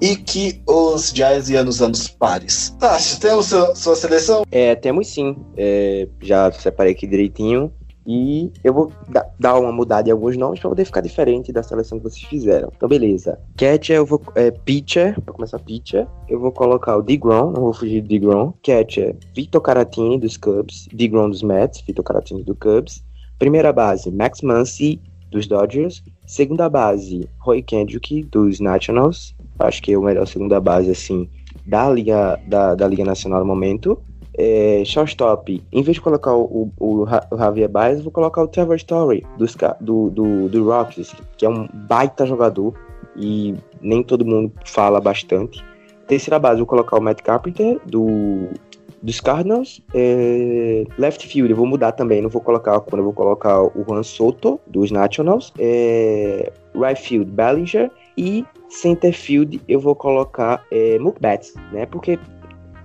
e 0.02 0.16
que 0.16 0.60
os 0.66 1.10
Giants 1.10 1.48
iam 1.48 1.64
nos 1.64 1.80
anos 1.80 2.08
pares. 2.08 2.70
Tá, 2.80 2.98
temos 3.20 3.46
sua, 3.46 3.72
sua 3.76 3.94
seleção? 3.94 4.44
É, 4.50 4.74
temos 4.74 5.06
sim. 5.06 5.36
É, 5.56 6.08
já 6.20 6.50
separei 6.50 6.92
aqui 6.92 7.06
direitinho. 7.06 7.72
E 8.04 8.50
eu 8.64 8.74
vou 8.74 8.92
dar 9.38 9.60
uma 9.60 9.70
mudada 9.70 10.08
em 10.08 10.12
alguns 10.12 10.36
nomes 10.36 10.58
para 10.58 10.68
poder 10.68 10.84
ficar 10.84 11.00
diferente 11.02 11.52
da 11.52 11.62
seleção 11.62 11.98
que 11.98 12.02
vocês 12.02 12.24
fizeram. 12.24 12.72
Então, 12.76 12.88
beleza. 12.88 13.38
Catcher, 13.56 13.98
eu 13.98 14.04
vou. 14.04 14.20
É, 14.34 14.50
pitcher, 14.50 15.20
pra 15.20 15.32
começar 15.32 15.60
pitcher. 15.60 16.08
Eu 16.28 16.40
vou 16.40 16.50
colocar 16.50 16.96
o 16.96 17.02
DeGrom, 17.02 17.52
não 17.52 17.62
vou 17.62 17.72
fugir 17.72 18.00
do 18.00 18.08
DeGrom. 18.08 18.52
Catcher, 18.60 19.16
Vitor 19.36 19.60
Caratini 19.60 20.18
dos 20.18 20.36
Cubs. 20.36 20.88
DeGrom 20.92 21.30
dos 21.30 21.44
Mets, 21.44 21.80
Vitor 21.86 22.04
Caratini 22.04 22.42
do 22.42 22.56
Cubs. 22.56 23.04
Primeira 23.38 23.72
base, 23.72 24.10
Max 24.10 24.42
Muncy 24.42 25.00
dos 25.30 25.46
Dodgers. 25.46 26.02
Segunda 26.26 26.68
base, 26.68 27.28
Roy 27.38 27.62
Kendrick 27.62 28.24
dos 28.24 28.58
Nationals 28.58 29.32
acho 29.58 29.82
que 29.82 29.92
é 29.92 29.98
o 29.98 30.02
melhor 30.02 30.26
segunda 30.26 30.60
base, 30.60 30.90
assim, 30.90 31.28
da 31.66 31.88
Liga, 31.90 32.38
da, 32.46 32.74
da 32.74 32.86
Liga 32.86 33.04
Nacional 33.04 33.40
no 33.40 33.46
momento. 33.46 33.98
É, 34.36 34.82
shortstop, 34.86 35.62
em 35.70 35.82
vez 35.82 35.96
de 35.96 36.00
colocar 36.00 36.34
o, 36.34 36.70
o, 36.78 37.04
o 37.04 37.36
Javier 37.36 37.68
Baez, 37.68 38.00
vou 38.00 38.10
colocar 38.10 38.42
o 38.42 38.48
Trevor 38.48 38.76
Story 38.76 39.26
dos, 39.36 39.54
do, 39.80 40.08
do, 40.08 40.48
do 40.48 40.64
Rockies, 40.64 41.14
que 41.36 41.44
é 41.44 41.48
um 41.48 41.68
baita 41.72 42.24
jogador 42.24 42.74
e 43.14 43.54
nem 43.80 44.02
todo 44.02 44.24
mundo 44.24 44.50
fala 44.64 45.00
bastante. 45.00 45.62
Terceira 46.06 46.38
base, 46.38 46.58
vou 46.58 46.66
colocar 46.66 46.98
o 46.98 47.00
Matt 47.00 47.20
Carpenter 47.20 47.78
do, 47.84 48.48
dos 49.02 49.20
Cardinals. 49.20 49.82
É, 49.94 50.84
left 50.98 51.26
field, 51.26 51.52
vou 51.52 51.66
mudar 51.66 51.92
também, 51.92 52.22
não 52.22 52.30
vou 52.30 52.40
colocar 52.40 52.80
quando 52.80 53.02
vou 53.02 53.12
colocar 53.12 53.62
o 53.62 53.84
Juan 53.86 54.02
Soto 54.02 54.58
dos 54.66 54.90
Nationals. 54.90 55.52
É, 55.58 56.52
right 56.74 57.00
field, 57.00 57.30
Bellinger. 57.30 57.90
E 58.16 58.44
center 58.72 59.12
field 59.12 59.60
eu 59.68 59.78
vou 59.78 59.94
colocar 59.94 60.64
é, 60.70 60.98
né? 61.72 61.86
Porque 61.86 62.18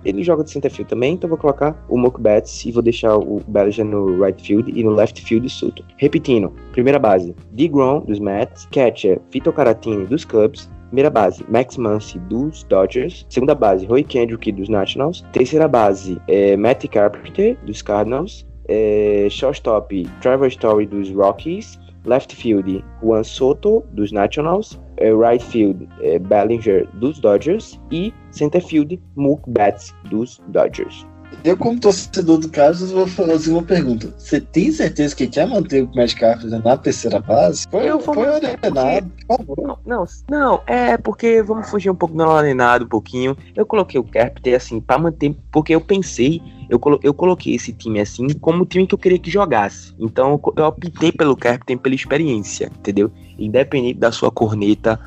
ele 0.04 0.22
joga 0.22 0.44
de 0.44 0.50
center 0.50 0.70
field 0.70 0.88
também, 0.88 1.14
então 1.14 1.28
vou 1.28 1.38
colocar 1.38 1.76
o 1.88 1.96
Mookie 1.96 2.22
e 2.66 2.72
vou 2.72 2.82
deixar 2.82 3.16
o 3.16 3.40
Bellinger 3.48 3.84
no 3.84 4.22
right 4.22 4.40
field 4.40 4.72
e 4.74 4.82
no 4.84 4.90
left 4.90 5.20
field 5.22 5.48
Sutton. 5.48 5.82
Repetindo, 5.96 6.52
primeira 6.72 6.98
base, 6.98 7.34
DeGrom 7.52 8.00
dos 8.00 8.20
Mets, 8.20 8.66
catcher 8.70 9.20
Vitor 9.30 9.52
Caratini 9.52 10.06
dos 10.06 10.24
Cubs, 10.24 10.68
Primeira 10.88 11.10
base, 11.10 11.44
Max 11.50 11.76
Muncy 11.76 12.18
dos 12.18 12.64
Dodgers. 12.64 13.26
Segunda 13.28 13.54
base, 13.54 13.84
Roy 13.84 14.02
Kendrick 14.02 14.50
dos 14.50 14.70
Nationals. 14.70 15.22
Terceira 15.32 15.68
base, 15.68 16.18
é, 16.26 16.56
Matt 16.56 16.86
Carpenter 16.88 17.58
dos 17.64 17.82
Cardinals. 17.82 18.46
É, 18.66 19.28
shortstop, 19.30 20.08
Trevor 20.22 20.48
Story 20.48 20.86
dos 20.86 21.10
Rockies. 21.10 21.78
Left 22.06 22.34
field, 22.34 22.82
Juan 23.02 23.22
Soto 23.22 23.84
dos 23.92 24.12
Nationals. 24.12 24.80
É, 25.00 25.12
right 25.12 25.44
field 25.44 25.88
é, 26.00 26.18
Bellinger 26.18 26.86
dos 26.94 27.18
Dodgers 27.18 27.80
e 27.90 28.12
center 28.30 28.60
field 28.60 29.00
Mookie 29.16 29.50
Betts 29.50 29.94
dos 30.10 30.40
Dodgers. 30.48 31.06
Eu, 31.44 31.56
como 31.56 31.78
torcedor 31.78 32.38
do 32.38 32.48
Carlos, 32.48 32.90
vou 32.90 33.06
fazer 33.06 33.52
uma 33.52 33.62
pergunta. 33.62 34.12
Você 34.18 34.40
tem 34.40 34.72
certeza 34.72 35.14
que 35.14 35.26
quer 35.26 35.46
manter 35.46 35.84
o 35.84 35.94
Matt 35.94 36.14
Carpenter 36.14 36.62
na 36.62 36.76
terceira 36.76 37.20
base? 37.20 37.64
Foi, 37.70 37.88
Eu 37.88 38.00
foi 38.00 38.28
ordenado, 38.28 39.10
por 39.26 39.36
favor. 39.36 39.56
Não, 39.62 39.78
não, 39.86 40.04
não, 40.28 40.62
é 40.66 40.96
porque 40.96 41.42
vamos 41.42 41.70
fugir 41.70 41.90
um 41.90 41.94
pouco 41.94 42.16
do 42.16 42.22
alinhado 42.22 42.84
um 42.84 42.88
pouquinho. 42.88 43.36
Eu 43.54 43.64
coloquei 43.64 44.00
o 44.00 44.04
Carpenter 44.04 44.56
assim 44.56 44.80
para 44.80 44.98
manter, 44.98 45.34
porque 45.52 45.74
eu 45.74 45.80
pensei, 45.80 46.42
eu, 46.68 46.78
colo 46.78 46.98
eu 47.02 47.14
coloquei 47.14 47.54
esse 47.54 47.72
time 47.72 48.00
assim 48.00 48.28
como 48.40 48.62
o 48.64 48.66
time 48.66 48.86
que 48.86 48.94
eu 48.94 48.98
queria 48.98 49.18
que 49.18 49.30
jogasse. 49.30 49.94
Então 49.98 50.40
eu 50.56 50.64
optei 50.64 51.12
pelo 51.12 51.36
Carpenter 51.36 51.78
pela 51.78 51.94
experiência, 51.94 52.70
entendeu? 52.78 53.10
Independente 53.38 53.98
da 53.98 54.10
sua 54.10 54.30
corneta 54.30 54.98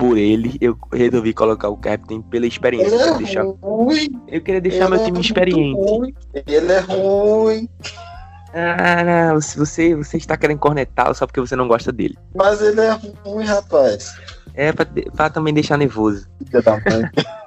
por 0.00 0.16
ele, 0.16 0.56
eu 0.62 0.76
resolvi 0.92 1.34
colocar 1.34 1.68
o 1.68 1.76
Captain 1.76 2.22
pela 2.22 2.46
experiência. 2.46 2.94
Ele 2.94 3.02
é 3.02 3.14
deixar- 3.18 3.44
ruim. 3.62 4.08
eu 4.28 4.40
queria 4.40 4.60
deixar 4.60 4.84
ele 4.86 4.90
meu 4.90 5.00
é 5.00 5.04
time 5.04 5.12
muito 5.12 5.24
experiente. 5.26 5.78
ruim, 5.78 6.14
Ele 6.46 6.72
é 6.72 6.80
ruim, 6.80 7.68
Ah, 8.54 9.04
não, 9.04 9.40
você, 9.40 9.94
você 9.94 10.16
está 10.16 10.36
querendo 10.36 10.58
cornetá-lo 10.58 11.14
só 11.14 11.26
porque 11.26 11.40
você 11.40 11.54
não 11.54 11.68
gosta 11.68 11.92
dele. 11.92 12.16
mas 12.34 12.60
ele 12.62 12.80
é 12.80 12.98
ruim, 13.24 13.44
rapaz. 13.44 14.12
É 14.54 14.72
pra, 14.72 14.86
pra 15.14 15.30
também 15.30 15.52
deixar 15.54 15.76
nervoso. 15.76 16.26
Filha 16.44 16.62
da 16.62 16.72
mãe. 16.72 16.82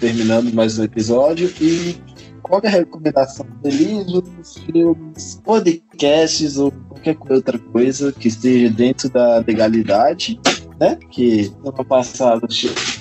terminando 0.00 0.52
mais 0.52 0.78
um 0.78 0.84
episódio. 0.84 1.52
E 1.60 1.96
qual 2.42 2.60
é 2.64 2.68
a 2.68 2.70
recomendação? 2.70 3.46
De 3.62 3.70
livros, 3.70 4.58
filmes, 4.64 5.40
podcasts 5.44 6.56
ou 6.56 6.72
qualquer 6.88 7.16
outra 7.28 7.58
coisa 7.58 8.10
que 8.10 8.28
esteja 8.28 8.70
dentro 8.70 9.10
da 9.10 9.38
legalidade, 9.46 10.40
né? 10.80 10.96
Que 11.10 11.52
no 11.62 11.72
passado 11.84 12.48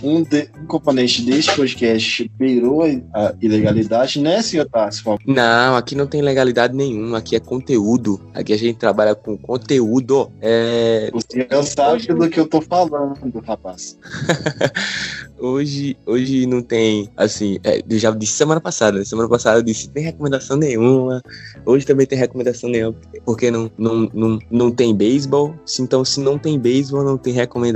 um, 0.03 0.21
de- 0.21 0.49
um 0.61 0.65
componente 0.65 1.21
deste 1.21 1.55
podcast 1.55 2.29
beirou 2.37 2.83
a 3.13 3.33
ilegalidade, 3.41 4.19
né, 4.19 4.41
senhor 4.41 4.65
Tássio? 4.67 5.17
Não, 5.25 5.75
aqui 5.77 5.95
não 5.95 6.05
tem 6.05 6.21
legalidade 6.21 6.75
nenhuma, 6.75 7.19
aqui 7.19 7.35
é 7.35 7.39
conteúdo. 7.39 8.19
Aqui 8.33 8.51
a 8.51 8.57
gente 8.57 8.77
trabalha 8.77 9.15
com 9.15 9.37
conteúdo. 9.37 10.29
É, 10.41 11.09
O 11.13 11.19
senhor 11.21 11.63
sabe 11.63 12.05
do 12.07 12.29
que 12.29 12.39
eu 12.39 12.47
tô 12.47 12.59
falando, 12.61 13.15
rapaz. 13.45 13.97
hoje, 15.39 15.95
hoje 16.05 16.45
não 16.45 16.61
tem, 16.61 17.09
assim, 17.15 17.57
é, 17.63 17.81
eu 17.89 17.97
já 17.97 18.11
disse 18.11 18.33
semana 18.33 18.59
passada. 18.59 19.03
Semana 19.05 19.29
passada 19.29 19.59
eu 19.59 19.63
disse 19.63 19.89
tem 19.89 20.03
recomendação 20.03 20.57
nenhuma. 20.57 21.21
Hoje 21.65 21.85
também 21.85 22.05
tem 22.05 22.17
recomendação 22.17 22.69
nenhuma, 22.69 22.95
porque 23.25 23.49
não, 23.49 23.71
não, 23.77 24.09
não, 24.13 24.39
não 24.51 24.71
tem 24.71 24.93
beisebol. 24.93 25.55
Se- 25.65 25.81
Então, 25.81 26.03
se 26.03 26.19
não 26.19 26.37
tem 26.37 26.59
beisebol, 26.59 27.03
não 27.03 27.17
tem 27.17 27.33
recomendação. 27.33 27.68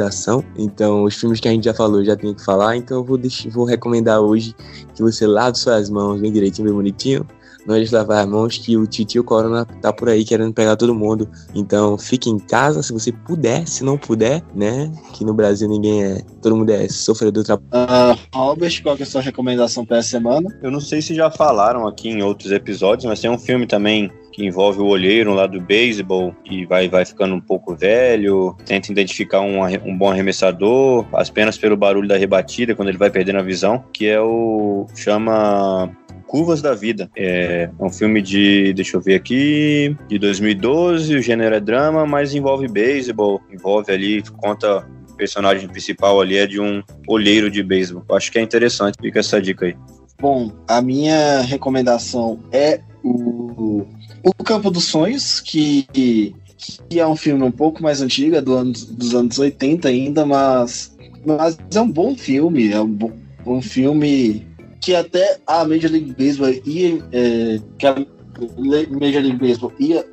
Então, 0.58 1.04
os 1.04 1.16
filmes 1.16 1.40
que 1.40 1.48
a 1.48 1.52
gente 1.52 1.66
já 1.66 1.74
falou, 1.74 2.04
já 2.04 2.16
tem 2.16 2.34
que 2.34 2.44
falar. 2.44 2.76
Então, 2.78 2.98
eu 2.98 3.04
vou, 3.04 3.18
deix- 3.18 3.48
vou 3.52 3.66
recomendar 3.66 4.20
hoje 4.22 4.56
que 4.96 5.02
você 5.02 5.26
lave 5.28 5.58
suas 5.58 5.90
mãos 5.90 6.20
bem 6.20 6.32
direitinho, 6.32 6.68
bem 6.68 6.76
bonitinho. 6.76 7.26
Não 7.66 7.76
é 7.76 7.86
lavar 7.92 8.24
as 8.26 8.30
mãos 8.30 8.58
que 8.58 8.76
o 8.76 8.86
titio 8.86 9.24
Corona 9.24 9.66
tá 9.82 9.94
por 9.94 10.10
aí 10.10 10.26
querendo 10.26 10.54
pegar 10.54 10.76
todo 10.76 10.94
mundo. 10.94 11.30
Então 11.56 11.98
fique 11.98 12.30
em 12.30 12.38
casa 12.38 12.84
se 12.84 12.92
você 12.92 13.10
puder, 13.10 13.66
se 13.66 13.86
não 13.86 13.98
puder, 13.98 14.44
né? 14.54 14.92
Que 15.14 15.24
no 15.24 15.34
Brasil 15.34 15.70
ninguém 15.70 16.04
é. 16.04 16.22
Todo 16.42 16.58
mundo 16.58 16.70
é 16.72 16.90
sofredor 16.90 17.42
do 17.42 17.46
trabalho. 17.46 17.70
Ah, 17.72 18.18
Albert, 18.34 18.84
qual 18.84 18.98
que 18.98 19.04
é 19.04 19.06
a 19.06 19.10
sua 19.10 19.22
recomendação 19.22 19.86
para 19.86 20.00
essa 20.00 20.10
semana? 20.10 20.50
Eu 20.62 20.70
não 20.72 20.82
sei 20.82 21.02
se 21.02 21.16
já 21.16 21.32
falaram 21.32 21.88
aqui 21.88 22.10
em 22.10 22.22
outros 22.22 22.52
episódios, 22.52 23.06
mas 23.06 23.22
tem 23.22 23.32
um 23.32 23.40
filme 23.40 23.66
também 23.66 24.12
que 24.34 24.46
envolve 24.46 24.80
o 24.80 24.88
olheiro 24.88 25.34
lá 25.34 25.46
do 25.46 25.62
beisebol 25.62 26.36
e 26.44 26.66
vai, 26.66 26.90
vai 26.90 27.06
ficando 27.06 27.36
um 27.36 27.40
pouco 27.40 27.76
velho, 27.76 28.58
tenta 28.66 28.92
identificar 28.92 29.42
um, 29.42 29.64
um 29.86 29.98
bom 29.98 30.12
arremessador, 30.12 31.06
apenas 31.14 31.58
pelo 31.58 31.78
barulho 31.78 32.08
da 32.08 32.18
rebatida, 32.18 32.76
quando 32.76 32.90
ele 32.90 32.98
vai 32.98 33.12
perdendo 33.12 33.40
a 33.40 33.44
visão, 33.44 33.84
que 33.94 34.08
é 34.08 34.20
o. 34.20 34.88
chama. 34.96 35.90
Curvas 36.26 36.64
da 36.64 36.74
Vida. 36.74 37.12
É 37.16 37.70
um 37.80 37.92
filme 37.92 38.20
de, 38.20 38.74
deixa 38.74 38.98
eu 38.98 39.02
ver 39.02 39.14
aqui, 39.14 39.96
de 40.08 40.18
2012, 40.18 41.16
o 41.16 41.22
gênero 41.22 41.54
é 41.54 41.60
drama, 41.60 42.08
mas 42.08 42.34
envolve 42.34 42.68
beisebol, 42.68 43.40
envolve 43.52 43.92
ali, 43.92 44.24
conta 44.38 44.84
o 45.12 45.16
personagem 45.16 45.70
principal 45.70 46.20
ali 46.20 46.38
é 46.38 46.48
de 46.48 46.60
um 46.60 46.82
olheiro 47.08 47.52
de 47.52 47.62
beisebol. 47.62 48.04
Acho 48.16 48.32
que 48.32 48.40
é 48.40 48.42
interessante, 48.42 48.98
fica 49.00 49.20
essa 49.20 49.40
dica 49.40 49.68
aí. 49.68 49.76
Bom, 50.20 50.52
a 50.68 50.82
minha 50.82 51.42
recomendação 51.42 52.40
é 52.52 52.80
o, 53.04 53.86
o 54.24 54.34
Campo 54.44 54.72
dos 54.72 54.86
Sonhos, 54.86 55.40
que, 55.40 55.88
que 55.92 57.00
é 57.00 57.06
um 57.06 57.16
filme 57.16 57.44
um 57.44 57.52
pouco 57.52 57.84
mais 57.84 58.02
antigo, 58.02 58.36
é 58.36 58.42
do 58.42 58.54
anos, 58.54 58.86
dos 58.86 59.14
anos 59.14 59.38
80 59.38 59.88
ainda, 59.88 60.26
mas, 60.26 60.96
mas 61.26 61.58
é 61.74 61.82
um 61.82 61.92
bom 61.92 62.16
filme, 62.16 62.72
é 62.72 62.82
um, 62.82 62.88
bom- 62.88 63.12
um 63.46 63.62
filme 63.62 64.48
que 64.82 64.96
até 64.96 65.40
a 65.48 65.64
Major 65.66 65.92
League 65.92 66.16
Baseball 66.18 66.54
ia, 66.66 67.04
é, 67.12 67.60
que 67.78 67.88
a 67.88 67.96
Major 68.90 69.22
League 69.22 69.38
Baseball 69.38 69.74
ia 69.80 70.06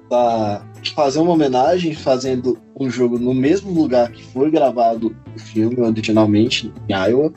fazer 0.95 1.19
uma 1.19 1.33
homenagem 1.33 1.95
fazendo 1.95 2.59
um 2.79 2.91
jogo 2.91 3.19
no 3.19 3.35
mesmo 3.35 3.73
lugar 3.73 4.11
que 4.11 4.23
foi 4.25 4.51
gravado 4.51 5.15
o 5.35 5.39
filme 5.39 5.81
originalmente, 5.81 6.73
em 6.89 6.93
Iowa. 6.93 7.33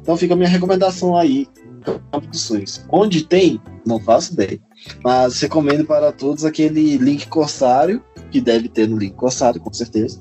Então 0.00 0.16
fica 0.16 0.34
a 0.34 0.36
minha 0.36 0.48
recomendação 0.48 1.16
aí, 1.16 1.46
Campo 1.84 2.26
dos 2.26 2.40
Sonhos. 2.42 2.84
Onde 2.90 3.24
tem, 3.24 3.60
não 3.86 4.00
faço 4.00 4.32
ideia. 4.32 4.60
Mas 5.02 5.40
recomendo 5.40 5.84
para 5.84 6.12
todos 6.12 6.44
aquele 6.44 6.96
link 6.96 7.26
corsário, 7.28 8.02
que 8.30 8.40
deve 8.40 8.68
ter 8.68 8.88
no 8.88 8.96
link 8.96 9.14
corsário, 9.14 9.60
com 9.60 9.72
certeza. 9.72 10.20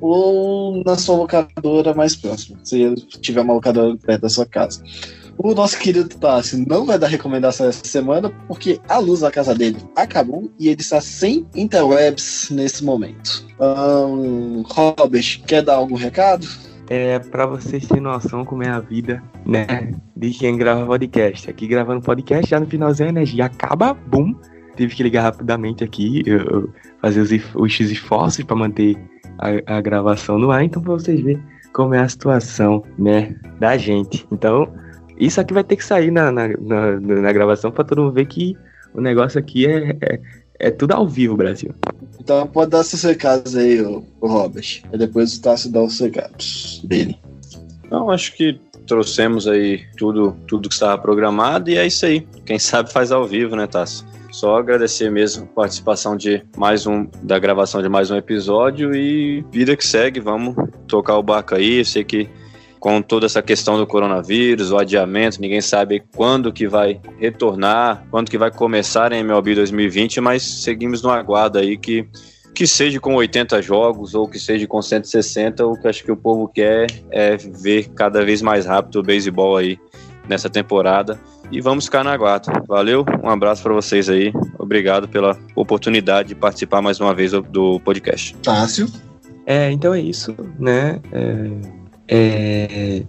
Ou 0.00 0.82
na 0.84 0.96
sua 0.96 1.16
locadora 1.16 1.94
mais 1.94 2.14
próxima, 2.14 2.58
se 2.62 2.94
tiver 3.20 3.40
uma 3.40 3.54
locadora 3.54 3.96
perto 3.96 4.22
da 4.22 4.28
sua 4.28 4.46
casa. 4.46 4.82
O 5.40 5.54
nosso 5.54 5.78
querido 5.78 6.08
Tássio 6.08 6.64
não 6.66 6.84
vai 6.84 6.98
dar 6.98 7.06
recomendação 7.06 7.68
essa 7.68 7.84
semana, 7.84 8.28
porque 8.48 8.80
a 8.88 8.98
luz 8.98 9.20
da 9.20 9.30
casa 9.30 9.54
dele 9.54 9.78
acabou 9.94 10.50
e 10.58 10.68
ele 10.68 10.80
está 10.80 11.00
sem 11.00 11.46
interwebs 11.54 12.48
nesse 12.50 12.84
momento. 12.84 13.46
Ahn, 13.60 14.62
Robert, 14.66 15.40
quer 15.46 15.62
dar 15.62 15.76
algum 15.76 15.94
recado? 15.94 16.44
É 16.90 17.18
pra 17.18 17.44
vocês 17.44 17.86
terem 17.86 18.02
noção 18.02 18.44
como 18.44 18.62
é 18.62 18.68
a 18.68 18.80
vida, 18.80 19.22
né? 19.44 19.92
De 20.16 20.30
quem 20.30 20.56
grava 20.56 20.86
podcast. 20.86 21.50
Aqui 21.50 21.66
gravando 21.66 22.00
podcast, 22.02 22.48
já 22.50 22.58
no 22.58 22.66
finalzinho 22.66 23.08
a 23.08 23.12
energia 23.12 23.44
acaba, 23.44 23.92
bum. 23.92 24.34
Tive 24.74 24.94
que 24.94 25.02
ligar 25.02 25.22
rapidamente 25.22 25.84
aqui, 25.84 26.22
eu- 26.24 26.38
eu 26.38 26.70
fazer 27.02 27.20
os, 27.20 27.30
os 27.54 27.80
esforços 27.80 28.42
para 28.44 28.56
manter 28.56 28.96
a, 29.38 29.76
a 29.76 29.80
gravação 29.82 30.38
no 30.38 30.50
ar. 30.50 30.62
Então, 30.64 30.80
pra 30.80 30.92
vocês 30.94 31.20
verem 31.20 31.42
como 31.74 31.94
é 31.94 31.98
a 31.98 32.08
situação, 32.08 32.82
né? 32.98 33.36
Da 33.58 33.76
gente. 33.76 34.26
Então, 34.32 34.72
isso 35.18 35.40
aqui 35.40 35.52
vai 35.52 35.64
ter 35.64 35.76
que 35.76 35.84
sair 35.84 36.10
na, 36.10 36.32
na, 36.32 36.48
na, 36.48 37.00
na 37.00 37.32
gravação 37.32 37.70
para 37.70 37.84
todo 37.84 38.02
mundo 38.02 38.14
ver 38.14 38.26
que 38.26 38.56
o 38.94 39.00
negócio 39.00 39.38
aqui 39.38 39.66
é, 39.66 39.90
é, 40.00 40.20
é 40.58 40.70
tudo 40.70 40.92
ao 40.92 41.06
vivo, 41.06 41.36
Brasil. 41.36 41.74
Então 42.20 42.46
pode 42.46 42.70
dar 42.70 42.84
seus 42.84 43.02
recados 43.02 43.56
aí, 43.56 43.80
o, 43.80 44.04
Robert. 44.20 44.82
E 44.92 44.98
depois 44.98 45.36
o 45.36 45.42
Tássio 45.42 45.70
dá 45.70 45.82
os 45.82 45.98
recados 45.98 46.80
dele. 46.84 47.18
Não, 47.90 48.10
acho 48.10 48.34
que 48.34 48.60
trouxemos 48.86 49.46
aí 49.46 49.84
tudo, 49.96 50.36
tudo 50.46 50.68
que 50.68 50.74
estava 50.74 51.00
programado 51.00 51.70
e 51.70 51.76
é 51.76 51.86
isso 51.86 52.04
aí. 52.04 52.26
Quem 52.44 52.58
sabe 52.58 52.92
faz 52.92 53.12
ao 53.12 53.26
vivo, 53.26 53.54
né, 53.54 53.66
Tassi? 53.66 54.04
Só 54.30 54.58
agradecer 54.58 55.10
mesmo 55.10 55.44
a 55.44 55.46
participação 55.46 56.16
de 56.16 56.42
mais 56.56 56.86
um, 56.86 57.06
da 57.22 57.38
gravação 57.38 57.80
de 57.80 57.88
mais 57.88 58.10
um 58.10 58.16
episódio 58.16 58.94
e 58.94 59.44
vida 59.50 59.74
que 59.74 59.86
segue, 59.86 60.20
vamos 60.20 60.54
tocar 60.86 61.16
o 61.16 61.22
barco 61.22 61.54
aí. 61.54 61.78
Eu 61.78 61.84
sei 61.84 62.04
que 62.04 62.28
com 62.78 63.02
toda 63.02 63.26
essa 63.26 63.42
questão 63.42 63.76
do 63.76 63.86
coronavírus, 63.86 64.70
o 64.70 64.78
adiamento, 64.78 65.40
ninguém 65.40 65.60
sabe 65.60 66.02
quando 66.14 66.52
que 66.52 66.66
vai 66.66 67.00
retornar, 67.18 68.04
quando 68.10 68.30
que 68.30 68.38
vai 68.38 68.50
começar 68.50 69.12
em 69.12 69.20
MLB 69.20 69.54
2020, 69.56 70.20
mas 70.20 70.42
seguimos 70.42 71.02
no 71.02 71.10
aguardo 71.10 71.58
aí 71.58 71.76
que 71.76 72.06
que 72.54 72.66
seja 72.66 72.98
com 72.98 73.14
80 73.14 73.62
jogos 73.62 74.16
ou 74.16 74.26
que 74.26 74.36
seja 74.36 74.66
com 74.66 74.82
160, 74.82 75.64
o 75.64 75.80
que 75.80 75.86
acho 75.86 76.02
que 76.02 76.10
o 76.10 76.16
povo 76.16 76.48
quer 76.48 76.88
é 77.08 77.36
ver 77.36 77.88
cada 77.90 78.24
vez 78.24 78.42
mais 78.42 78.66
rápido 78.66 78.96
o 78.96 79.02
beisebol 79.02 79.56
aí 79.56 79.78
nessa 80.28 80.50
temporada. 80.50 81.20
E 81.52 81.60
vamos 81.60 81.84
ficar 81.84 82.02
na 82.02 82.16
guarda. 82.16 82.52
Valeu, 82.66 83.06
um 83.22 83.30
abraço 83.30 83.62
para 83.62 83.72
vocês 83.72 84.08
aí. 84.08 84.32
Obrigado 84.58 85.06
pela 85.06 85.38
oportunidade 85.54 86.30
de 86.30 86.34
participar 86.34 86.82
mais 86.82 86.98
uma 86.98 87.14
vez 87.14 87.30
do, 87.30 87.42
do 87.42 87.78
podcast. 87.78 88.34
Tássio. 88.42 88.88
É, 89.46 89.70
então 89.70 89.94
é 89.94 90.00
isso, 90.00 90.34
né? 90.58 91.00
É, 91.12 91.77
é, 92.08 93.02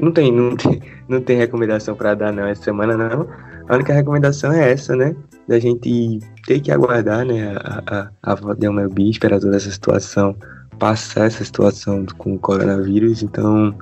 não, 0.00 0.10
tem, 0.12 0.32
não, 0.32 0.56
tem, 0.56 0.82
não 1.08 1.20
tem 1.20 1.36
recomendação 1.36 1.94
para 1.94 2.14
dar 2.14 2.32
não 2.32 2.46
essa 2.46 2.62
semana, 2.62 2.96
não. 2.96 3.28
A 3.68 3.74
única 3.74 3.92
recomendação 3.92 4.52
é 4.52 4.72
essa, 4.72 4.94
né? 4.94 5.14
Da 5.46 5.58
gente 5.58 6.20
ter 6.46 6.60
que 6.60 6.70
aguardar, 6.70 7.24
né? 7.24 7.54
A, 7.56 7.82
a, 7.86 8.10
a 8.22 8.34
volta 8.34 8.66
MLB, 8.66 9.10
esperar 9.10 9.40
toda 9.40 9.56
essa 9.56 9.70
situação, 9.70 10.36
passar 10.78 11.26
essa 11.26 11.44
situação 11.44 12.06
com 12.16 12.34
o 12.34 12.38
coronavírus. 12.38 13.22
Então, 13.22 13.74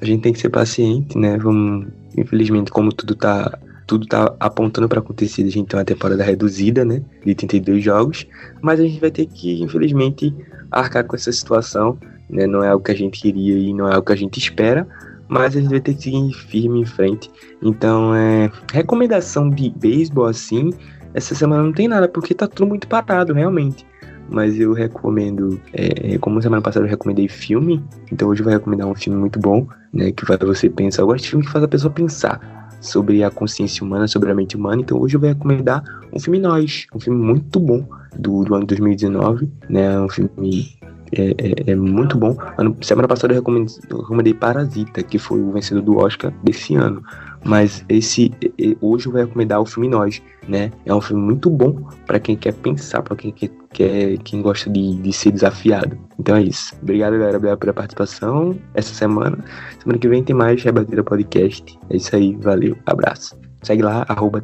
a 0.00 0.04
gente 0.04 0.22
tem 0.22 0.32
que 0.32 0.40
ser 0.40 0.50
paciente, 0.50 1.16
né? 1.18 1.36
Vamos, 1.38 1.86
infelizmente, 2.16 2.70
como 2.70 2.92
tudo 2.92 3.14
tá 3.14 3.58
tudo 3.86 4.06
tá 4.06 4.34
apontando 4.40 4.88
para 4.88 4.98
acontecer, 4.98 5.42
a 5.42 5.48
gente 5.48 5.68
tem 5.68 5.78
uma 5.78 5.84
temporada 5.84 6.22
reduzida, 6.24 6.84
né, 6.84 7.00
de 7.24 7.34
32 7.34 7.84
jogos, 7.84 8.26
mas 8.60 8.80
a 8.80 8.82
gente 8.82 9.00
vai 9.00 9.12
ter 9.12 9.26
que, 9.26 9.62
infelizmente, 9.62 10.34
arcar 10.72 11.04
com 11.04 11.14
essa 11.14 11.30
situação, 11.30 11.96
né, 12.28 12.46
não 12.46 12.62
é 12.62 12.68
algo 12.68 12.84
que 12.84 12.92
a 12.92 12.96
gente 12.96 13.20
queria 13.20 13.58
e 13.58 13.72
não 13.72 13.88
é 13.88 13.94
algo 13.94 14.06
que 14.06 14.12
a 14.12 14.16
gente 14.16 14.38
espera, 14.38 14.86
mas 15.28 15.56
a 15.56 15.60
gente 15.60 15.70
vai 15.70 15.80
ter 15.80 15.94
que 15.94 16.04
seguir 16.04 16.32
firme 16.32 16.80
em 16.80 16.84
frente. 16.84 17.30
Então, 17.62 18.14
é, 18.14 18.50
recomendação 18.72 19.50
de 19.50 19.70
beisebol 19.70 20.26
assim, 20.26 20.70
essa 21.14 21.34
semana 21.34 21.62
não 21.62 21.72
tem 21.72 21.88
nada, 21.88 22.08
porque 22.08 22.34
tá 22.34 22.46
tudo 22.46 22.68
muito 22.68 22.86
parado, 22.86 23.32
realmente. 23.32 23.86
Mas 24.28 24.58
eu 24.58 24.72
recomendo, 24.72 25.60
é, 25.72 26.18
como 26.18 26.42
semana 26.42 26.60
passada 26.60 26.84
eu 26.84 26.90
recomendei 26.90 27.28
filme, 27.28 27.82
então 28.10 28.28
hoje 28.28 28.40
eu 28.40 28.44
vou 28.44 28.52
recomendar 28.52 28.86
um 28.86 28.94
filme 28.94 29.18
muito 29.18 29.38
bom, 29.38 29.66
né, 29.92 30.10
que 30.10 30.26
faz 30.26 30.38
você 30.40 30.68
pensar. 30.68 31.02
Eu 31.02 31.06
gosto 31.06 31.22
de 31.22 31.30
filme 31.30 31.44
que 31.44 31.52
faz 31.52 31.64
a 31.64 31.68
pessoa 31.68 31.92
pensar 31.92 32.66
sobre 32.80 33.22
a 33.22 33.30
consciência 33.30 33.84
humana, 33.84 34.08
sobre 34.08 34.30
a 34.30 34.34
mente 34.34 34.56
humana. 34.56 34.82
Então 34.82 34.98
hoje 34.98 35.16
eu 35.16 35.20
vou 35.20 35.28
recomendar 35.28 35.82
um 36.12 36.18
filme 36.18 36.38
Nós, 36.38 36.86
um 36.94 37.00
filme 37.00 37.20
muito 37.20 37.58
bom 37.60 37.86
do, 38.18 38.44
do 38.44 38.54
ano 38.54 38.66
2019, 38.66 39.50
né? 39.68 39.98
Um 40.00 40.08
filme 40.08 40.76
é, 41.12 41.34
é, 41.38 41.70
é, 41.72 41.76
muito 41.76 42.16
bom. 42.16 42.36
Ano, 42.58 42.76
semana 42.80 43.08
passada 43.08 43.34
eu 43.34 43.42
recomendei, 43.42 44.34
Parasita, 44.34 45.02
que 45.02 45.18
foi 45.18 45.40
o 45.40 45.52
vencedor 45.52 45.82
do 45.82 45.96
Oscar 45.98 46.32
desse 46.42 46.74
ano. 46.74 47.02
Mas 47.44 47.84
esse 47.88 48.32
hoje 48.80 49.06
eu 49.06 49.12
vou 49.12 49.20
recomendar 49.20 49.60
o 49.60 49.66
filme 49.66 49.88
Nós, 49.88 50.20
né? 50.48 50.72
É 50.84 50.92
um 50.92 51.00
filme 51.00 51.22
muito 51.22 51.48
bom 51.48 51.88
para 52.04 52.18
quem 52.18 52.36
quer 52.36 52.52
pensar, 52.54 53.02
para 53.02 53.14
quem 53.14 53.30
quer, 53.30 53.50
quer, 53.72 54.18
quem 54.18 54.42
gosta 54.42 54.68
de, 54.68 54.96
de 54.96 55.12
ser 55.12 55.30
desafiado. 55.30 55.96
Então 56.18 56.34
é 56.34 56.42
isso. 56.42 56.74
Obrigado, 56.82 57.12
galera, 57.12 57.56
pela 57.56 57.72
participação 57.72 58.58
essa 58.74 58.92
semana. 58.92 59.38
Semana 59.80 59.98
que 59.98 60.08
vem 60.08 60.24
tem 60.24 60.34
mais 60.34 60.60
Rebatida 60.62 61.04
Podcast. 61.04 61.78
É 61.88 61.96
isso 61.96 62.16
aí, 62.16 62.34
valeu, 62.34 62.76
abraço. 62.84 63.38
Segue 63.62 63.82
lá, 63.82 64.04
arroba 64.08 64.40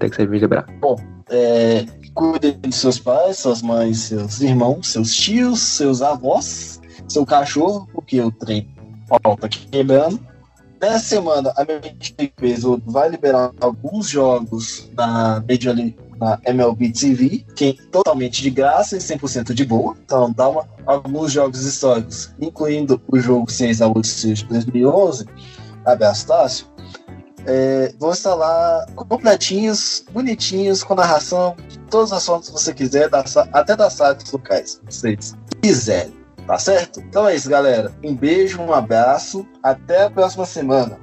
Bom, 0.80 0.96
é, 1.30 1.86
cuidem 2.14 2.58
de 2.60 2.74
seus 2.74 2.98
pais, 2.98 3.38
suas 3.38 3.62
mães, 3.62 3.98
seus 4.00 4.40
irmãos, 4.40 4.88
seus 4.88 5.14
tios, 5.14 5.60
seus 5.60 6.02
avós, 6.02 6.80
seu 7.08 7.24
cachorro, 7.24 7.88
porque 7.92 8.20
o 8.20 8.30
trem 8.30 8.68
falta 9.08 9.48
quebrando. 9.48 10.20
Nessa 10.80 11.04
semana, 11.04 11.52
a 11.56 11.64
Major 11.64 12.80
vai 12.86 13.08
liberar 13.08 13.52
alguns 13.60 14.08
jogos 14.08 14.90
na 14.96 15.42
Major 15.48 15.74
League, 15.74 15.96
na 16.18 16.40
MLB 16.44 16.90
TV, 16.90 17.44
que 17.54 17.78
é 17.78 17.90
totalmente 17.90 18.42
de 18.42 18.50
graça 18.50 18.96
e 18.96 18.98
100% 18.98 19.54
de 19.54 19.64
boa. 19.64 19.96
Então, 20.04 20.32
dá 20.32 20.48
uma, 20.48 20.68
alguns 20.84 21.30
jogos 21.30 21.64
históricos, 21.64 22.34
incluindo 22.40 23.00
o 23.08 23.18
jogo 23.20 23.50
6 23.50 23.80
a 23.80 23.86
8 23.86 24.00
de 24.34 24.44
2011, 24.46 25.26
abraço 25.84 26.26
Tássio, 26.26 26.66
é, 27.46 27.92
vão 27.98 28.10
estar 28.10 28.34
lá 28.34 28.86
completinhos, 28.94 30.04
bonitinhos, 30.10 30.82
com 30.82 30.94
narração 30.94 31.56
de 31.68 31.78
todos 31.90 32.10
os 32.10 32.16
assuntos 32.16 32.48
que 32.48 32.54
você 32.54 32.74
quiser, 32.74 33.10
até 33.52 33.76
das 33.76 33.92
sites 33.94 34.30
locais, 34.32 34.80
se 34.88 35.00
vocês 35.00 35.36
quiserem. 35.60 36.22
Tá 36.46 36.58
certo? 36.58 37.00
Então 37.00 37.28
é 37.28 37.36
isso, 37.36 37.48
galera. 37.48 37.92
Um 38.02 38.16
beijo, 38.16 38.60
um 38.60 38.72
abraço. 38.72 39.46
Até 39.62 40.04
a 40.04 40.10
próxima 40.10 40.44
semana. 40.44 40.98